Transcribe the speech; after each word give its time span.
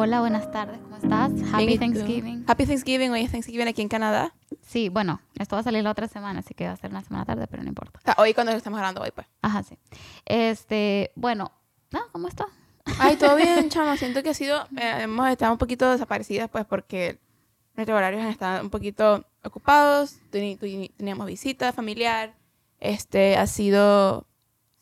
Hola, 0.00 0.20
buenas 0.20 0.48
tardes, 0.52 0.78
¿cómo 0.78 0.94
estás? 0.94 1.32
Happy. 1.52 1.76
Thanksgiving. 1.76 2.44
Happy 2.46 2.66
Thanksgiving. 2.66 3.10
Hoy 3.10 3.22
es 3.22 3.32
Thanksgiving 3.32 3.66
aquí 3.66 3.82
en 3.82 3.88
Canadá. 3.88 4.32
Sí, 4.62 4.90
bueno, 4.90 5.20
esto 5.36 5.56
va 5.56 5.60
a 5.60 5.62
salir 5.64 5.82
la 5.82 5.90
otra 5.90 6.06
semana, 6.06 6.38
así 6.38 6.54
que 6.54 6.66
va 6.66 6.74
a 6.74 6.76
ser 6.76 6.90
una 6.92 7.02
semana 7.02 7.24
tarde, 7.24 7.48
pero 7.48 7.64
no 7.64 7.68
importa. 7.68 7.98
O 7.98 8.02
sea, 8.04 8.14
hoy 8.16 8.32
cuando 8.32 8.52
estamos 8.52 8.78
hablando 8.78 9.00
hoy, 9.02 9.10
pues. 9.12 9.26
Ajá, 9.42 9.64
sí. 9.64 9.76
Este, 10.24 11.10
bueno, 11.16 11.50
no, 11.90 11.98
¿cómo 12.12 12.28
estás? 12.28 12.46
Ay, 13.00 13.16
todo 13.16 13.34
bien, 13.34 13.68
chama. 13.70 13.96
Siento 13.96 14.22
que 14.22 14.30
ha 14.30 14.34
sido... 14.34 14.68
eh, 14.76 15.00
hemos 15.00 15.28
estado 15.30 15.50
un 15.50 15.58
poquito 15.58 15.90
desaparecidas, 15.90 16.48
pues, 16.48 16.64
porque 16.64 17.18
nuestros 17.74 17.96
horarios 17.98 18.22
han 18.22 18.28
estado 18.28 18.62
un 18.62 18.70
poquito 18.70 19.26
ocupados. 19.42 20.14
Teníamos 20.30 21.26
visita 21.26 21.72
familiar. 21.72 22.36
Este, 22.78 23.36
ha 23.36 23.48
sido... 23.48 24.28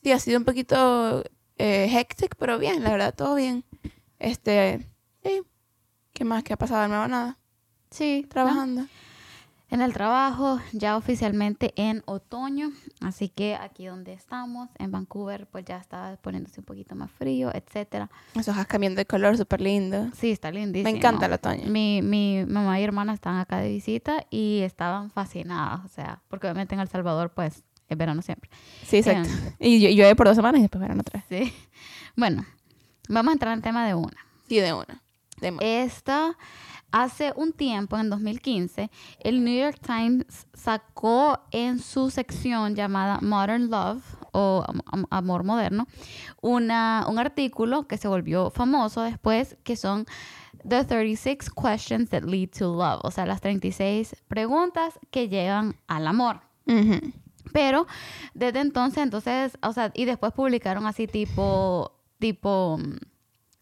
Sí, 0.02 0.12
ha 0.12 0.18
sido 0.18 0.38
un 0.38 0.44
poquito 0.44 1.24
eh, 1.56 1.88
hectic, 1.90 2.36
pero 2.36 2.58
bien, 2.58 2.84
la 2.84 2.90
verdad, 2.90 3.14
todo 3.14 3.34
bien. 3.34 3.64
Este. 4.18 4.86
¿Qué 6.16 6.24
más? 6.24 6.42
¿Qué 6.42 6.54
ha 6.54 6.56
pasado 6.56 6.88
nuevo? 6.88 7.06
Nada. 7.08 7.36
Sí, 7.90 8.26
Trabajando. 8.30 8.86
En 9.68 9.82
el 9.82 9.92
trabajo, 9.92 10.58
ya 10.72 10.96
oficialmente 10.96 11.74
en 11.76 12.02
otoño, 12.06 12.70
así 13.02 13.28
que 13.28 13.54
aquí 13.54 13.84
donde 13.84 14.14
estamos, 14.14 14.70
en 14.78 14.92
Vancouver, 14.92 15.46
pues 15.46 15.66
ya 15.66 15.76
está 15.76 16.18
poniéndose 16.22 16.60
un 16.60 16.64
poquito 16.64 16.94
más 16.94 17.10
frío, 17.10 17.50
etcétera. 17.52 18.08
Las 18.32 18.48
hojas 18.48 18.66
cambiando 18.66 18.98
de 18.98 19.04
color, 19.04 19.36
súper 19.36 19.60
lindo. 19.60 20.08
Sí, 20.14 20.30
está 20.30 20.50
lindísimo. 20.50 20.90
Me 20.90 20.96
encanta 20.96 21.26
el 21.26 21.34
otoño. 21.34 21.68
Mi, 21.68 22.00
mi 22.00 22.46
mamá 22.46 22.80
y 22.80 22.84
hermana 22.84 23.12
están 23.12 23.36
acá 23.38 23.58
de 23.58 23.68
visita 23.68 24.24
y 24.30 24.60
estaban 24.60 25.10
fascinadas, 25.10 25.84
o 25.84 25.88
sea, 25.88 26.22
porque 26.28 26.46
obviamente 26.46 26.74
en 26.74 26.80
El 26.80 26.88
Salvador, 26.88 27.30
pues, 27.34 27.62
es 27.88 27.98
verano 27.98 28.22
siempre. 28.22 28.48
Sí, 28.86 28.98
exacto. 28.98 29.28
Em, 29.28 29.52
Y 29.58 29.80
yo 29.80 29.90
llueve 29.90 30.14
por 30.16 30.28
dos 30.28 30.36
semanas 30.36 30.60
y 30.60 30.62
después 30.62 30.80
verán 30.80 30.98
otra 31.00 31.22
vez. 31.28 31.44
Sí. 31.44 31.52
Bueno, 32.16 32.46
vamos 33.10 33.30
a 33.30 33.32
entrar 33.34 33.52
en 33.52 33.60
tema 33.62 33.86
de 33.86 33.94
una. 33.94 34.16
Sí, 34.48 34.60
de 34.60 34.72
una. 34.72 35.02
Esta, 35.60 36.36
hace 36.92 37.32
un 37.36 37.52
tiempo, 37.52 37.98
en 37.98 38.08
2015, 38.10 38.90
el 39.20 39.44
New 39.44 39.58
York 39.58 39.78
Times 39.84 40.46
sacó 40.54 41.40
en 41.50 41.78
su 41.78 42.10
sección 42.10 42.74
llamada 42.74 43.18
Modern 43.20 43.70
Love 43.70 44.02
o 44.32 44.64
Am- 44.66 44.80
Am- 44.86 45.06
Amor 45.10 45.44
Moderno 45.44 45.86
una, 46.42 47.06
un 47.08 47.18
artículo 47.18 47.86
que 47.86 47.96
se 47.98 48.08
volvió 48.08 48.50
famoso 48.50 49.02
después, 49.02 49.56
que 49.64 49.76
son 49.76 50.06
The 50.66 50.84
36 50.84 51.50
Questions 51.50 52.10
That 52.10 52.22
Lead 52.24 52.50
to 52.58 52.74
Love, 52.74 53.00
o 53.02 53.10
sea, 53.10 53.26
las 53.26 53.40
36 53.40 54.16
preguntas 54.28 54.98
que 55.10 55.28
llevan 55.28 55.76
al 55.86 56.06
amor. 56.06 56.40
Pero 57.52 57.86
desde 58.34 58.60
entonces, 58.60 59.02
entonces, 59.02 59.56
o 59.62 59.72
sea, 59.72 59.92
y 59.94 60.04
después 60.04 60.32
publicaron 60.32 60.86
así 60.86 61.06
tipo, 61.06 61.92
tipo, 62.18 62.78
mm, 62.78 62.96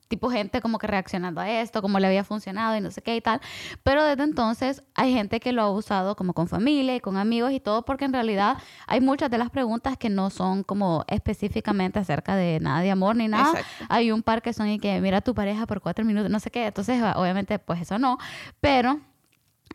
tipo 0.08 0.30
gente 0.30 0.60
como 0.60 0.78
que 0.78 0.86
reaccionando 0.86 1.40
a 1.40 1.50
esto, 1.50 1.82
cómo 1.82 1.98
le 1.98 2.06
había 2.06 2.24
funcionado 2.24 2.76
y 2.76 2.80
no 2.80 2.90
sé 2.90 3.02
qué 3.02 3.16
y 3.16 3.20
tal. 3.20 3.40
Pero 3.82 4.04
desde 4.04 4.22
entonces 4.22 4.82
hay 4.94 5.12
gente 5.12 5.40
que 5.40 5.52
lo 5.52 5.62
ha 5.62 5.70
usado 5.70 6.16
como 6.16 6.34
con 6.34 6.48
familia 6.48 6.96
y 6.96 7.00
con 7.00 7.16
amigos 7.16 7.52
y 7.52 7.60
todo, 7.60 7.84
porque 7.84 8.04
en 8.04 8.12
realidad 8.12 8.58
hay 8.86 9.00
muchas 9.00 9.30
de 9.30 9.38
las 9.38 9.50
preguntas 9.50 9.96
que 9.96 10.10
no 10.10 10.30
son 10.30 10.62
como 10.62 11.04
específicamente 11.08 11.98
acerca 11.98 12.36
de 12.36 12.60
nada 12.60 12.80
de 12.80 12.90
amor 12.90 13.16
ni 13.16 13.28
nada. 13.28 13.50
Exacto. 13.50 13.86
Hay 13.88 14.12
un 14.12 14.22
par 14.22 14.42
que 14.42 14.52
son 14.52 14.68
y 14.68 14.78
que 14.78 15.00
mira 15.00 15.18
a 15.18 15.20
tu 15.20 15.34
pareja 15.34 15.66
por 15.66 15.80
cuatro 15.80 16.04
minutos, 16.04 16.30
no 16.30 16.40
sé 16.40 16.50
qué. 16.50 16.66
Entonces, 16.66 17.02
obviamente, 17.16 17.58
pues 17.58 17.80
eso 17.80 17.98
no. 17.98 18.18
Pero, 18.60 19.00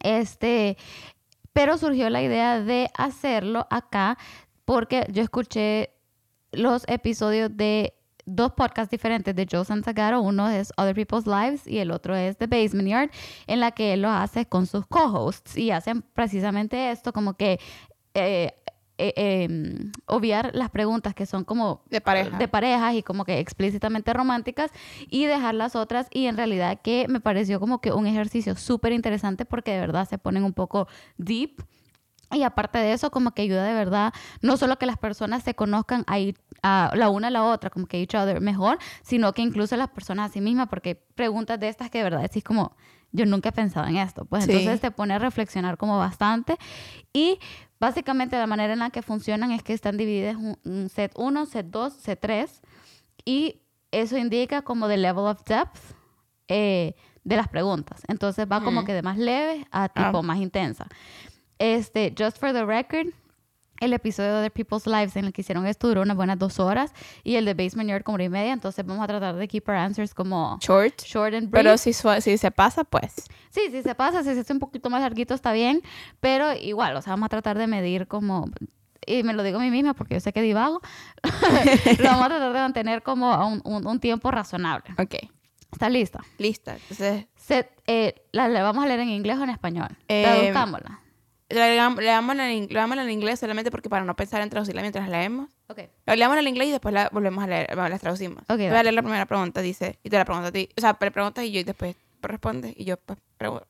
este, 0.02 0.77
pero 1.53 1.77
surgió 1.77 2.09
la 2.09 2.22
idea 2.22 2.61
de 2.61 2.89
hacerlo 2.95 3.67
acá 3.69 4.17
porque 4.66 5.07
yo 5.11 5.23
escuché 5.23 5.91
los 6.51 6.84
episodios 6.88 7.56
de 7.56 7.99
dos 8.29 8.53
podcasts 8.53 8.91
diferentes 8.91 9.35
de 9.35 9.47
Joe 9.50 9.66
Santagaro. 9.66 10.22
Uno 10.22 10.50
es 10.50 10.72
Other 10.78 10.95
People's 10.95 11.28
Lives 11.28 11.67
y 11.67 11.79
el 11.79 11.91
otro 11.91 12.16
es 12.16 12.38
The 12.38 12.47
Basement 12.47 12.88
Yard, 12.88 13.09
en 13.47 13.59
la 13.59 13.72
que 13.72 13.94
él 13.94 14.01
lo 14.01 14.09
hace 14.09 14.45
con 14.45 14.66
sus 14.66 14.85
co-hosts 14.85 15.57
y 15.57 15.72
hacen 15.72 16.01
precisamente 16.13 16.91
esto, 16.91 17.13
como 17.13 17.35
que 17.35 17.59
eh, 18.13 18.53
eh, 19.01 19.13
em, 19.16 19.91
obviar 20.07 20.51
las 20.53 20.69
preguntas 20.69 21.13
que 21.13 21.25
son 21.25 21.45
como 21.45 21.84
De 21.89 22.01
pareja. 22.01 22.38
de 22.38 22.47
parejas 22.50 22.95
y 22.95 23.01
como 23.01 23.23
que 23.23 23.39
explícitamente 23.39 24.12
románticas 24.12 24.72
y 25.09 25.25
dejar 25.25 25.56
las 25.56 25.78
otras 25.78 26.07
y 26.12 26.25
en 26.25 26.35
realidad 26.35 26.81
que 26.84 27.06
me 27.07 27.22
pareció 27.22 27.62
como 27.62 27.79
que 27.79 27.94
un 27.94 28.07
ejercicio 28.07 28.57
súper 28.57 28.91
interesante 28.91 29.45
porque 29.45 29.72
de 29.72 29.79
verdad 29.79 30.06
se 30.06 30.18
ponen 30.18 30.44
un 30.44 30.51
poco 30.51 30.89
deep 31.18 31.63
y 32.31 32.44
aparte 32.44 32.78
de 32.78 32.94
eso 32.94 33.09
como 33.12 33.31
que 33.31 33.41
ayuda 33.41 33.63
de 33.63 33.73
verdad 33.73 34.13
no 34.41 34.56
solo 34.57 34.78
que 34.78 34.85
las 34.85 34.97
personas 34.97 35.44
se 35.44 35.56
conozcan 35.56 36.03
a, 36.07 36.19
i- 36.19 36.35
a 36.62 36.91
la 36.95 37.09
una 37.09 37.28
a 37.28 37.31
la 37.31 37.44
otra 37.44 37.69
como 37.69 37.88
que 37.88 38.00
each 38.01 38.13
other 38.16 38.40
mejor 38.41 38.78
sino 39.01 39.34
que 39.34 39.41
incluso 39.41 39.75
las 39.78 39.90
personas 39.90 40.29
a 40.29 40.34
sí 40.34 40.41
mismas 40.41 40.68
porque 40.69 40.95
preguntas 41.16 41.59
de 41.59 41.69
estas 41.69 41.89
que 41.89 41.97
de 42.00 42.03
verdad 42.06 42.22
decís 42.22 42.44
como 42.44 42.75
yo 43.12 43.25
nunca 43.25 43.50
he 43.50 43.51
pensado 43.51 43.88
en 43.88 43.97
esto 43.97 44.25
pues 44.25 44.45
Sí. 44.45 44.51
entonces 44.51 44.79
te 44.81 44.91
pone 44.91 45.16
a 45.16 45.19
reflexionar 45.19 45.78
como 45.78 45.97
bastante 45.97 46.57
y 47.13 47.39
básicamente 47.79 48.38
la 48.38 48.45
manera 48.47 48.73
en 48.73 48.79
la 48.79 48.89
que 48.91 49.01
funcionan 49.01 49.51
es 49.51 49.63
que 49.63 49.73
están 49.73 49.97
divididas 49.97 50.35
un 50.38 50.89
set 50.89 51.12
1, 51.16 51.45
set 51.47 51.66
2, 51.68 51.94
set 51.94 52.19
3 52.22 52.62
y 53.25 53.62
eso 53.91 54.18
indica 54.18 54.62
como 54.62 54.88
the 54.88 54.97
level 54.97 55.25
of 55.25 55.44
depth 55.45 55.79
eh, 56.47 56.95
de 57.23 57.35
las 57.35 57.47
preguntas. 57.47 58.01
Entonces 58.07 58.47
va 58.51 58.62
como 58.63 58.79
Ujú. 58.79 58.88
que 58.88 58.94
de 58.94 59.01
más 59.01 59.18
leve 59.18 59.66
a 59.72 59.89
tipo 59.89 60.19
Ah. 60.19 60.22
más 60.22 60.38
intensa. 60.39 60.88
Este, 61.59 62.14
just 62.18 62.38
for 62.40 62.52
the 62.53 62.66
record, 62.66 63.08
el 63.81 63.94
episodio 63.94 64.38
de 64.40 64.50
People's 64.50 64.88
Lives 64.88 65.16
en 65.16 65.25
el 65.25 65.34
que 65.34 65.42
hicieron 65.42 65.66
esto 65.66 65.88
duró 65.88 66.02
unas 66.02 66.18
buenas 66.18 66.38
dos 66.38 66.59
horas 66.59 66.94
y 67.24 67.36
el 67.36 67.46
de 67.46 67.53
Basement 67.53 67.90
Yard 67.90 68.03
como 68.03 68.16
hora 68.16 68.24
y 68.25 68.30
media. 68.30 68.52
Entonces 68.53 68.86
vamos 68.86 69.03
a 69.03 69.08
tratar 69.08 69.36
de 69.36 69.47
keep 69.47 69.64
our 69.69 69.75
answers 69.75 70.14
como 70.14 70.58
Short. 70.62 71.02
short 71.03 71.34
and 71.34 71.50
brief. 71.50 71.64
Pero 71.64 71.78
si, 71.78 71.94
si 71.94 72.38
se 72.38 72.52
pasa, 72.52 72.84
pues. 72.84 73.14
Sí, 73.52 73.62
si 73.72 73.81
se 73.81 73.96
pasa, 73.96 74.24
si 74.24 74.34
se 74.34 74.42
hace 74.42 74.53
un 74.53 74.59
poquito 74.59 74.90
más 74.90 75.02
larguito 75.02 75.34
está 75.34 75.53
bien, 75.53 75.81
pero 76.19 76.53
igual, 76.53 76.96
o 76.98 77.02
sea, 77.02 77.14
vamos 77.14 77.28
a 77.28 77.30
tratar 77.30 77.58
de 77.58 77.68
medir 77.68 78.08
como, 78.08 78.50
y 79.06 79.24
me 79.24 79.34
lo 79.34 79.44
digo 79.44 79.59
a 79.59 79.62
mí 79.62 79.72
misma 79.72 79.94
porque 79.94 80.16
yo 80.16 80.19
sé 80.19 80.34
que 80.34 80.42
divago, 80.42 80.81
lo 82.00 82.03
vamos 82.03 82.25
a 82.25 82.30
tratar 82.30 82.53
de 82.53 82.59
mantener 82.59 83.02
como 83.03 83.31
a 83.34 83.46
un, 83.46 83.62
un- 83.64 83.88
un 83.88 84.00
tiempo 84.00 84.30
razonable. 84.31 84.94
Ok. 84.98 85.16
¿Está 85.72 85.90
lista? 85.90 86.22
Lista. 86.38 86.75
Entonces, 86.75 87.28
Se- 87.36 87.69
eh, 87.88 88.16
la, 88.34 88.48
la 88.50 88.64
vamos 88.64 88.84
a 88.84 88.88
leer 88.88 89.00
en 89.02 89.09
inglés 89.09 89.38
o 89.38 89.44
en 89.44 89.52
español. 89.52 89.90
Eh, 90.08 90.24
Traduzcámosla. 90.24 91.00
Le 91.50 91.76
damos 91.76 92.02
leámosla 92.04 92.52
en 92.52 93.10
inglés 93.12 93.40
solamente 93.40 93.72
porque 93.72 93.90
para 93.90 94.06
no 94.06 94.16
pensar 94.16 94.42
en 94.42 94.50
traducirla 94.50 94.82
mientras 94.82 95.10
leemos. 95.10 95.50
Ok. 95.68 95.80
Lo 96.06 96.16
leamos 96.16 96.38
en 96.38 96.48
inglés 96.48 96.68
y 96.70 96.72
después 96.72 96.94
la 96.94 97.10
volvemos 97.12 97.44
a 97.44 97.48
leer, 97.48 97.76
las 97.76 98.00
traducimos. 98.02 98.44
Ok, 98.44 98.58
Voy 98.58 98.66
a 98.66 98.70
dale. 98.72 98.84
leer 98.84 98.94
la 98.96 99.02
primera 99.02 99.26
pregunta, 99.26 99.62
dice, 99.62 100.00
y 100.04 100.10
te 100.10 100.18
la 100.18 100.26
pregunto 100.26 100.50
a 100.50 100.52
ti. 100.52 100.70
O 100.78 100.82
sea, 100.82 100.94
pre- 100.96 101.12
preguntas 101.12 101.44
y 101.46 101.52
yo 101.52 101.60
y 101.60 101.64
después 101.64 101.96
respondes 102.22 102.74
y 102.78 102.86
yo 102.86 102.98
pues 102.98 103.18
pregunto. 103.38 103.66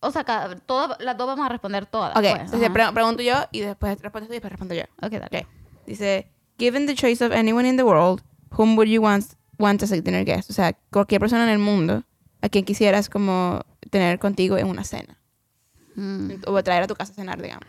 O 0.00 0.10
sea, 0.10 0.24
cada, 0.24 0.56
todo- 0.56 0.96
las 0.98 1.16
dos 1.16 1.28
vamos 1.28 1.46
a 1.46 1.48
responder 1.48 1.86
todas. 1.86 2.10
Ok, 2.16 2.22
pues, 2.22 2.40
entonces 2.40 2.70
pre- 2.70 2.92
pregunto 2.92 3.22
yo 3.22 3.34
y 3.52 3.60
después 3.60 4.00
respondes 4.02 4.28
tú 4.28 4.32
y 4.34 4.36
después 4.36 4.50
respondo 4.50 4.74
yo. 4.74 4.82
Ok, 5.00 5.12
dale. 5.12 5.26
Ok. 5.42 5.46
Dice, 5.86 6.28
given 6.58 6.86
the 6.86 6.94
choice 6.96 7.24
of 7.24 7.30
anyone 7.32 7.68
in 7.68 7.76
the 7.76 7.84
world, 7.84 8.20
whom 8.58 8.76
would 8.76 8.88
you 8.88 9.00
want, 9.00 9.24
want 9.58 9.80
as 9.82 9.92
a 9.92 10.00
dinner 10.00 10.24
guest? 10.24 10.50
O 10.50 10.52
sea, 10.52 10.72
cualquier 10.90 11.20
persona 11.20 11.44
en 11.44 11.50
el 11.50 11.58
mundo 11.60 12.02
a 12.40 12.48
quien 12.48 12.64
quisieras 12.64 13.08
como 13.08 13.60
tener 13.90 14.18
contigo 14.18 14.58
en 14.58 14.66
una 14.66 14.82
cena. 14.82 15.20
Mm. 15.94 16.30
O 16.46 16.62
traer 16.62 16.84
a 16.84 16.86
tu 16.86 16.94
casa 16.94 17.12
a 17.12 17.14
cenar, 17.14 17.40
digamos. 17.40 17.66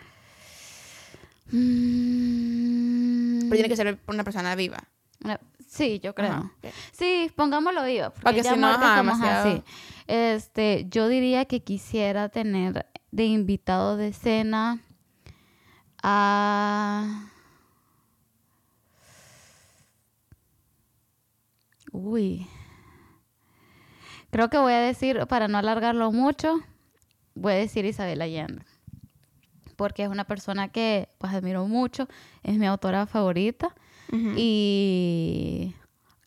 Mm. 1.51 3.39
Pero 3.49 3.53
tiene 3.53 3.69
que 3.69 3.75
ser 3.75 3.99
una 4.07 4.23
persona 4.23 4.55
viva. 4.55 4.77
Una- 5.23 5.39
Sí, 5.67 5.99
yo 6.03 6.13
creo. 6.13 6.31
Ajá. 6.31 6.51
Sí, 6.91 7.31
pongámoslo 7.35 7.83
vivo. 7.83 8.11
Porque, 8.11 8.21
Porque 8.21 8.43
ya 8.43 8.53
si 8.53 8.59
no, 8.59 8.67
ajá, 8.67 8.75
como, 8.77 8.89
ajá, 8.89 8.97
demasiado. 9.43 9.55
sí. 9.57 9.63
Este, 10.07 10.85
yo 10.89 11.07
diría 11.07 11.45
que 11.45 11.61
quisiera 11.63 12.29
tener 12.29 12.85
de 13.11 13.25
invitado 13.25 13.97
de 13.97 14.13
cena 14.13 14.79
a... 16.03 17.27
Uy. 21.91 22.47
Creo 24.31 24.49
que 24.49 24.57
voy 24.57 24.73
a 24.73 24.79
decir, 24.79 25.25
para 25.27 25.47
no 25.47 25.57
alargarlo 25.57 26.11
mucho, 26.11 26.59
voy 27.35 27.53
a 27.53 27.55
decir 27.55 27.85
Isabel 27.85 28.21
Allende. 28.21 28.63
Porque 29.75 30.03
es 30.03 30.09
una 30.09 30.25
persona 30.25 30.67
que 30.69 31.09
pues 31.17 31.33
admiro 31.33 31.67
mucho, 31.67 32.07
es 32.43 32.57
mi 32.57 32.65
autora 32.65 33.05
favorita. 33.07 33.73
Ujú. 34.11 34.33
Y 34.37 35.75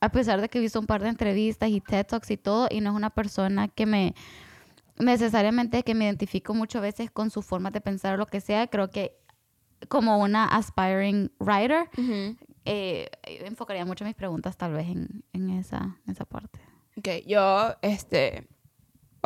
a 0.00 0.11
pesar 0.11 0.41
de 0.41 0.49
que 0.49 0.58
he 0.58 0.61
visto 0.61 0.81
un 0.81 0.87
par 0.87 1.03
de 1.03 1.08
entrevistas 1.08 1.70
y 1.70 1.81
TED 1.81 2.06
Talks 2.06 2.31
y 2.31 2.37
todo, 2.37 2.69
y 2.70 2.81
no 2.81 2.91
es 2.91 2.97
una 2.97 3.11
persona 3.11 3.69
que 3.69 3.87
me 3.87 4.14
necesariamente 4.99 5.82
que 5.82 5.94
me 5.94 6.06
identifico 6.06 6.55
muchas 6.55 6.81
veces 6.82 7.11
con 7.11 7.31
su 7.31 7.43
forma 7.43 7.70
de 7.70 7.81
pensar 7.81 8.14
o 8.14 8.17
lo 8.17 8.26
que 8.26 8.41
sea, 8.41 8.67
creo 8.67 8.91
que 8.91 9.17
como 9.88 10.19
una 10.19 10.47
aspiring 10.47 11.31
writer, 11.38 11.88
Ujú. 11.99 12.37
eh, 12.64 13.11
enfocaría 13.25 13.85
mucho 13.85 14.05
mis 14.06 14.14
preguntas 14.14 14.56
tal 14.56 14.73
vez 14.73 14.88
en, 14.88 15.23
en 15.35 15.50
esa, 15.50 15.99
en 16.06 16.12
esa 16.12 16.25
parte. 16.25 16.58
Ok, 16.97 17.08
yo, 17.26 17.75
este... 17.82 18.49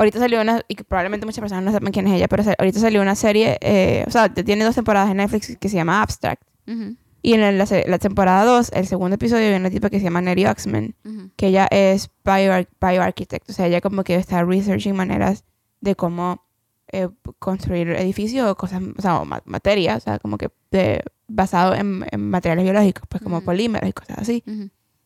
Ahorita 0.01 0.19
salió 0.19 0.41
una, 0.41 0.63
y 0.67 0.75
que 0.77 0.83
probablemente 0.85 1.27
muchas 1.27 1.41
personas 1.41 1.63
no 1.63 1.73
sepan 1.73 1.93
quién 1.93 2.07
es 2.07 2.15
ella, 2.15 2.27
pero 2.27 2.43
ahorita 2.59 2.81
salió 2.81 3.03
una 3.03 3.15
serie, 3.15 3.59
eh, 3.61 4.03
o 4.07 4.11
sea, 4.11 4.33
tiene 4.33 4.65
dos 4.65 4.75
temporadas 4.75 5.11
en 5.11 5.19
Netflix 5.19 5.57
que 5.61 5.69
se 5.69 5.77
llama 5.77 6.01
Abstract. 6.03 6.43
Ujú. 6.67 6.97
Y 7.23 7.35
en 7.35 7.41
la, 7.59 7.67
la 7.87 7.99
temporada 7.99 8.45
2, 8.45 8.71
el 8.73 8.87
segundo 8.87 9.17
episodio, 9.17 9.49
hay 9.49 9.55
una 9.55 9.69
tipa 9.69 9.91
que 9.91 9.99
se 9.99 10.05
llama 10.05 10.23
Neri 10.23 10.47
Oxman, 10.47 10.95
que 11.37 11.49
ella 11.49 11.69
es 11.71 12.09
bio, 12.25 12.67
bioarchitect. 12.81 13.51
O 13.51 13.53
sea, 13.53 13.67
ella 13.67 13.83
como 13.83 14.03
que 14.05 14.15
está 14.15 14.43
researching 14.43 14.97
maneras 14.97 15.45
de 15.83 15.95
cómo 15.97 16.47
eh, 16.93 17.09
construir 17.39 17.91
edificios 17.91 18.49
o 18.51 18.57
cosas, 18.57 18.83
o 18.97 19.03
sea, 19.03 19.19
o 19.19 19.27
ma- 19.27 19.43
materia, 19.45 19.97
o 19.97 20.01
sea, 20.01 20.19
como 20.19 20.39
que 20.39 20.49
de- 20.71 21.03
basado 21.29 21.75
en, 21.75 22.07
en 22.11 22.31
materiales 22.31 22.65
biológicos, 22.65 23.05
pues 23.07 23.23
como 23.23 23.37
Ujú. 23.37 23.45
polímeros 23.45 23.89
y 23.89 23.93
cosas 23.93 24.19
así. 24.19 24.43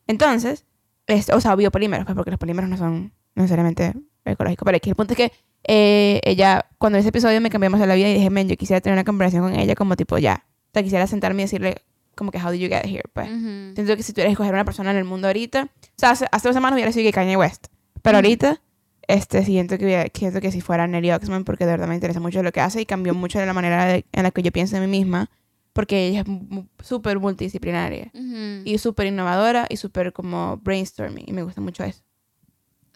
Entonces, 0.06 0.64
es, 1.06 1.30
o 1.30 1.40
sea, 1.40 1.54
biopolímeros, 1.56 2.04
pues 2.06 2.14
porque 2.16 2.30
los 2.30 2.38
polímeros 2.38 2.70
no 2.70 2.76
son 2.76 3.12
necesariamente 3.34 3.92
ecológicos. 4.32 4.64
Pero 4.64 4.76
aquí 4.76 4.90
el 4.90 4.96
punto 4.96 5.12
es 5.12 5.16
que 5.16 5.32
eh, 5.66 6.20
ella, 6.24 6.66
cuando 6.78 6.98
ese 6.98 7.08
episodio 7.08 7.40
me 7.40 7.50
cambiamos 7.50 7.80
de 7.80 7.86
la 7.86 7.94
vida 7.94 8.08
y 8.08 8.14
dije, 8.14 8.30
men, 8.30 8.48
yo 8.48 8.56
quisiera 8.56 8.80
tener 8.80 8.94
una 8.96 9.04
conversación 9.04 9.42
con 9.50 9.58
ella 9.58 9.74
como 9.74 9.96
tipo 9.96 10.18
ya. 10.18 10.44
O 10.46 10.70
sea, 10.74 10.82
quisiera 10.82 11.06
sentarme 11.06 11.42
y 11.42 11.44
decirle 11.46 11.76
como 12.14 12.30
que, 12.30 12.38
how 12.38 12.50
did 12.52 12.60
you 12.60 12.68
get 12.68 12.84
here? 12.86 13.02
Pues. 13.12 13.28
Ujú. 13.28 13.74
Siento 13.74 13.96
que 13.96 14.02
si 14.02 14.12
tuvieras 14.12 14.30
que 14.30 14.32
escoger 14.34 14.52
una 14.54 14.64
persona 14.64 14.90
en 14.90 14.96
el 14.98 15.04
mundo 15.04 15.26
ahorita, 15.28 15.64
o 15.64 15.68
sea, 15.96 16.10
hace, 16.10 16.26
hace 16.30 16.48
dos 16.48 16.54
semanas 16.54 16.74
hubiera 16.76 16.92
sido 16.92 17.04
que 17.04 17.12
Kanye 17.12 17.36
West. 17.36 17.66
Pero 18.02 18.18
Ujú. 18.18 18.24
ahorita, 18.26 18.60
este, 19.08 19.44
siento 19.44 19.78
que, 19.78 19.84
hubiera- 19.84 20.06
siento 20.14 20.40
que 20.40 20.52
si 20.52 20.60
fuera 20.60 20.86
Nelly 20.86 21.10
Oxman, 21.12 21.44
porque 21.44 21.64
de 21.66 21.72
verdad 21.72 21.88
me 21.88 21.94
interesa 21.94 22.20
mucho 22.20 22.42
lo 22.42 22.52
que 22.52 22.60
hace 22.60 22.80
y 22.80 22.86
cambió 22.86 23.14
mucho 23.14 23.38
de 23.38 23.46
la 23.46 23.52
manera 23.52 23.84
de- 23.86 24.04
en 24.12 24.22
la 24.22 24.30
que 24.30 24.42
yo 24.42 24.52
pienso 24.52 24.76
en 24.76 24.82
mí 24.82 24.88
misma, 24.98 25.30
porque 25.72 26.06
ella 26.06 26.20
es 26.20 26.86
súper 26.86 27.18
multidisciplinaria 27.18 28.10
Ujú. 28.14 28.62
y 28.64 28.78
súper 28.78 29.06
innovadora 29.06 29.66
y 29.68 29.76
súper 29.76 30.12
como 30.12 30.58
brainstorming 30.58 31.24
y 31.26 31.32
me 31.32 31.42
gusta 31.42 31.60
mucho 31.60 31.82
eso. 31.84 32.02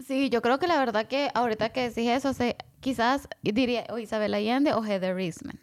Sí, 0.08 0.30
yo 0.30 0.40
creo 0.40 0.58
que 0.58 0.66
la 0.66 0.78
verdad 0.78 1.06
que 1.06 1.30
ahorita 1.34 1.68
que 1.68 1.90
decís 1.90 2.08
eso, 2.08 2.32
se, 2.32 2.56
quizás 2.80 3.28
diría 3.42 3.84
o 3.90 3.98
Isabel 3.98 4.32
Allende 4.32 4.72
o 4.72 4.82
Heather 4.82 5.18
Eastman, 5.20 5.60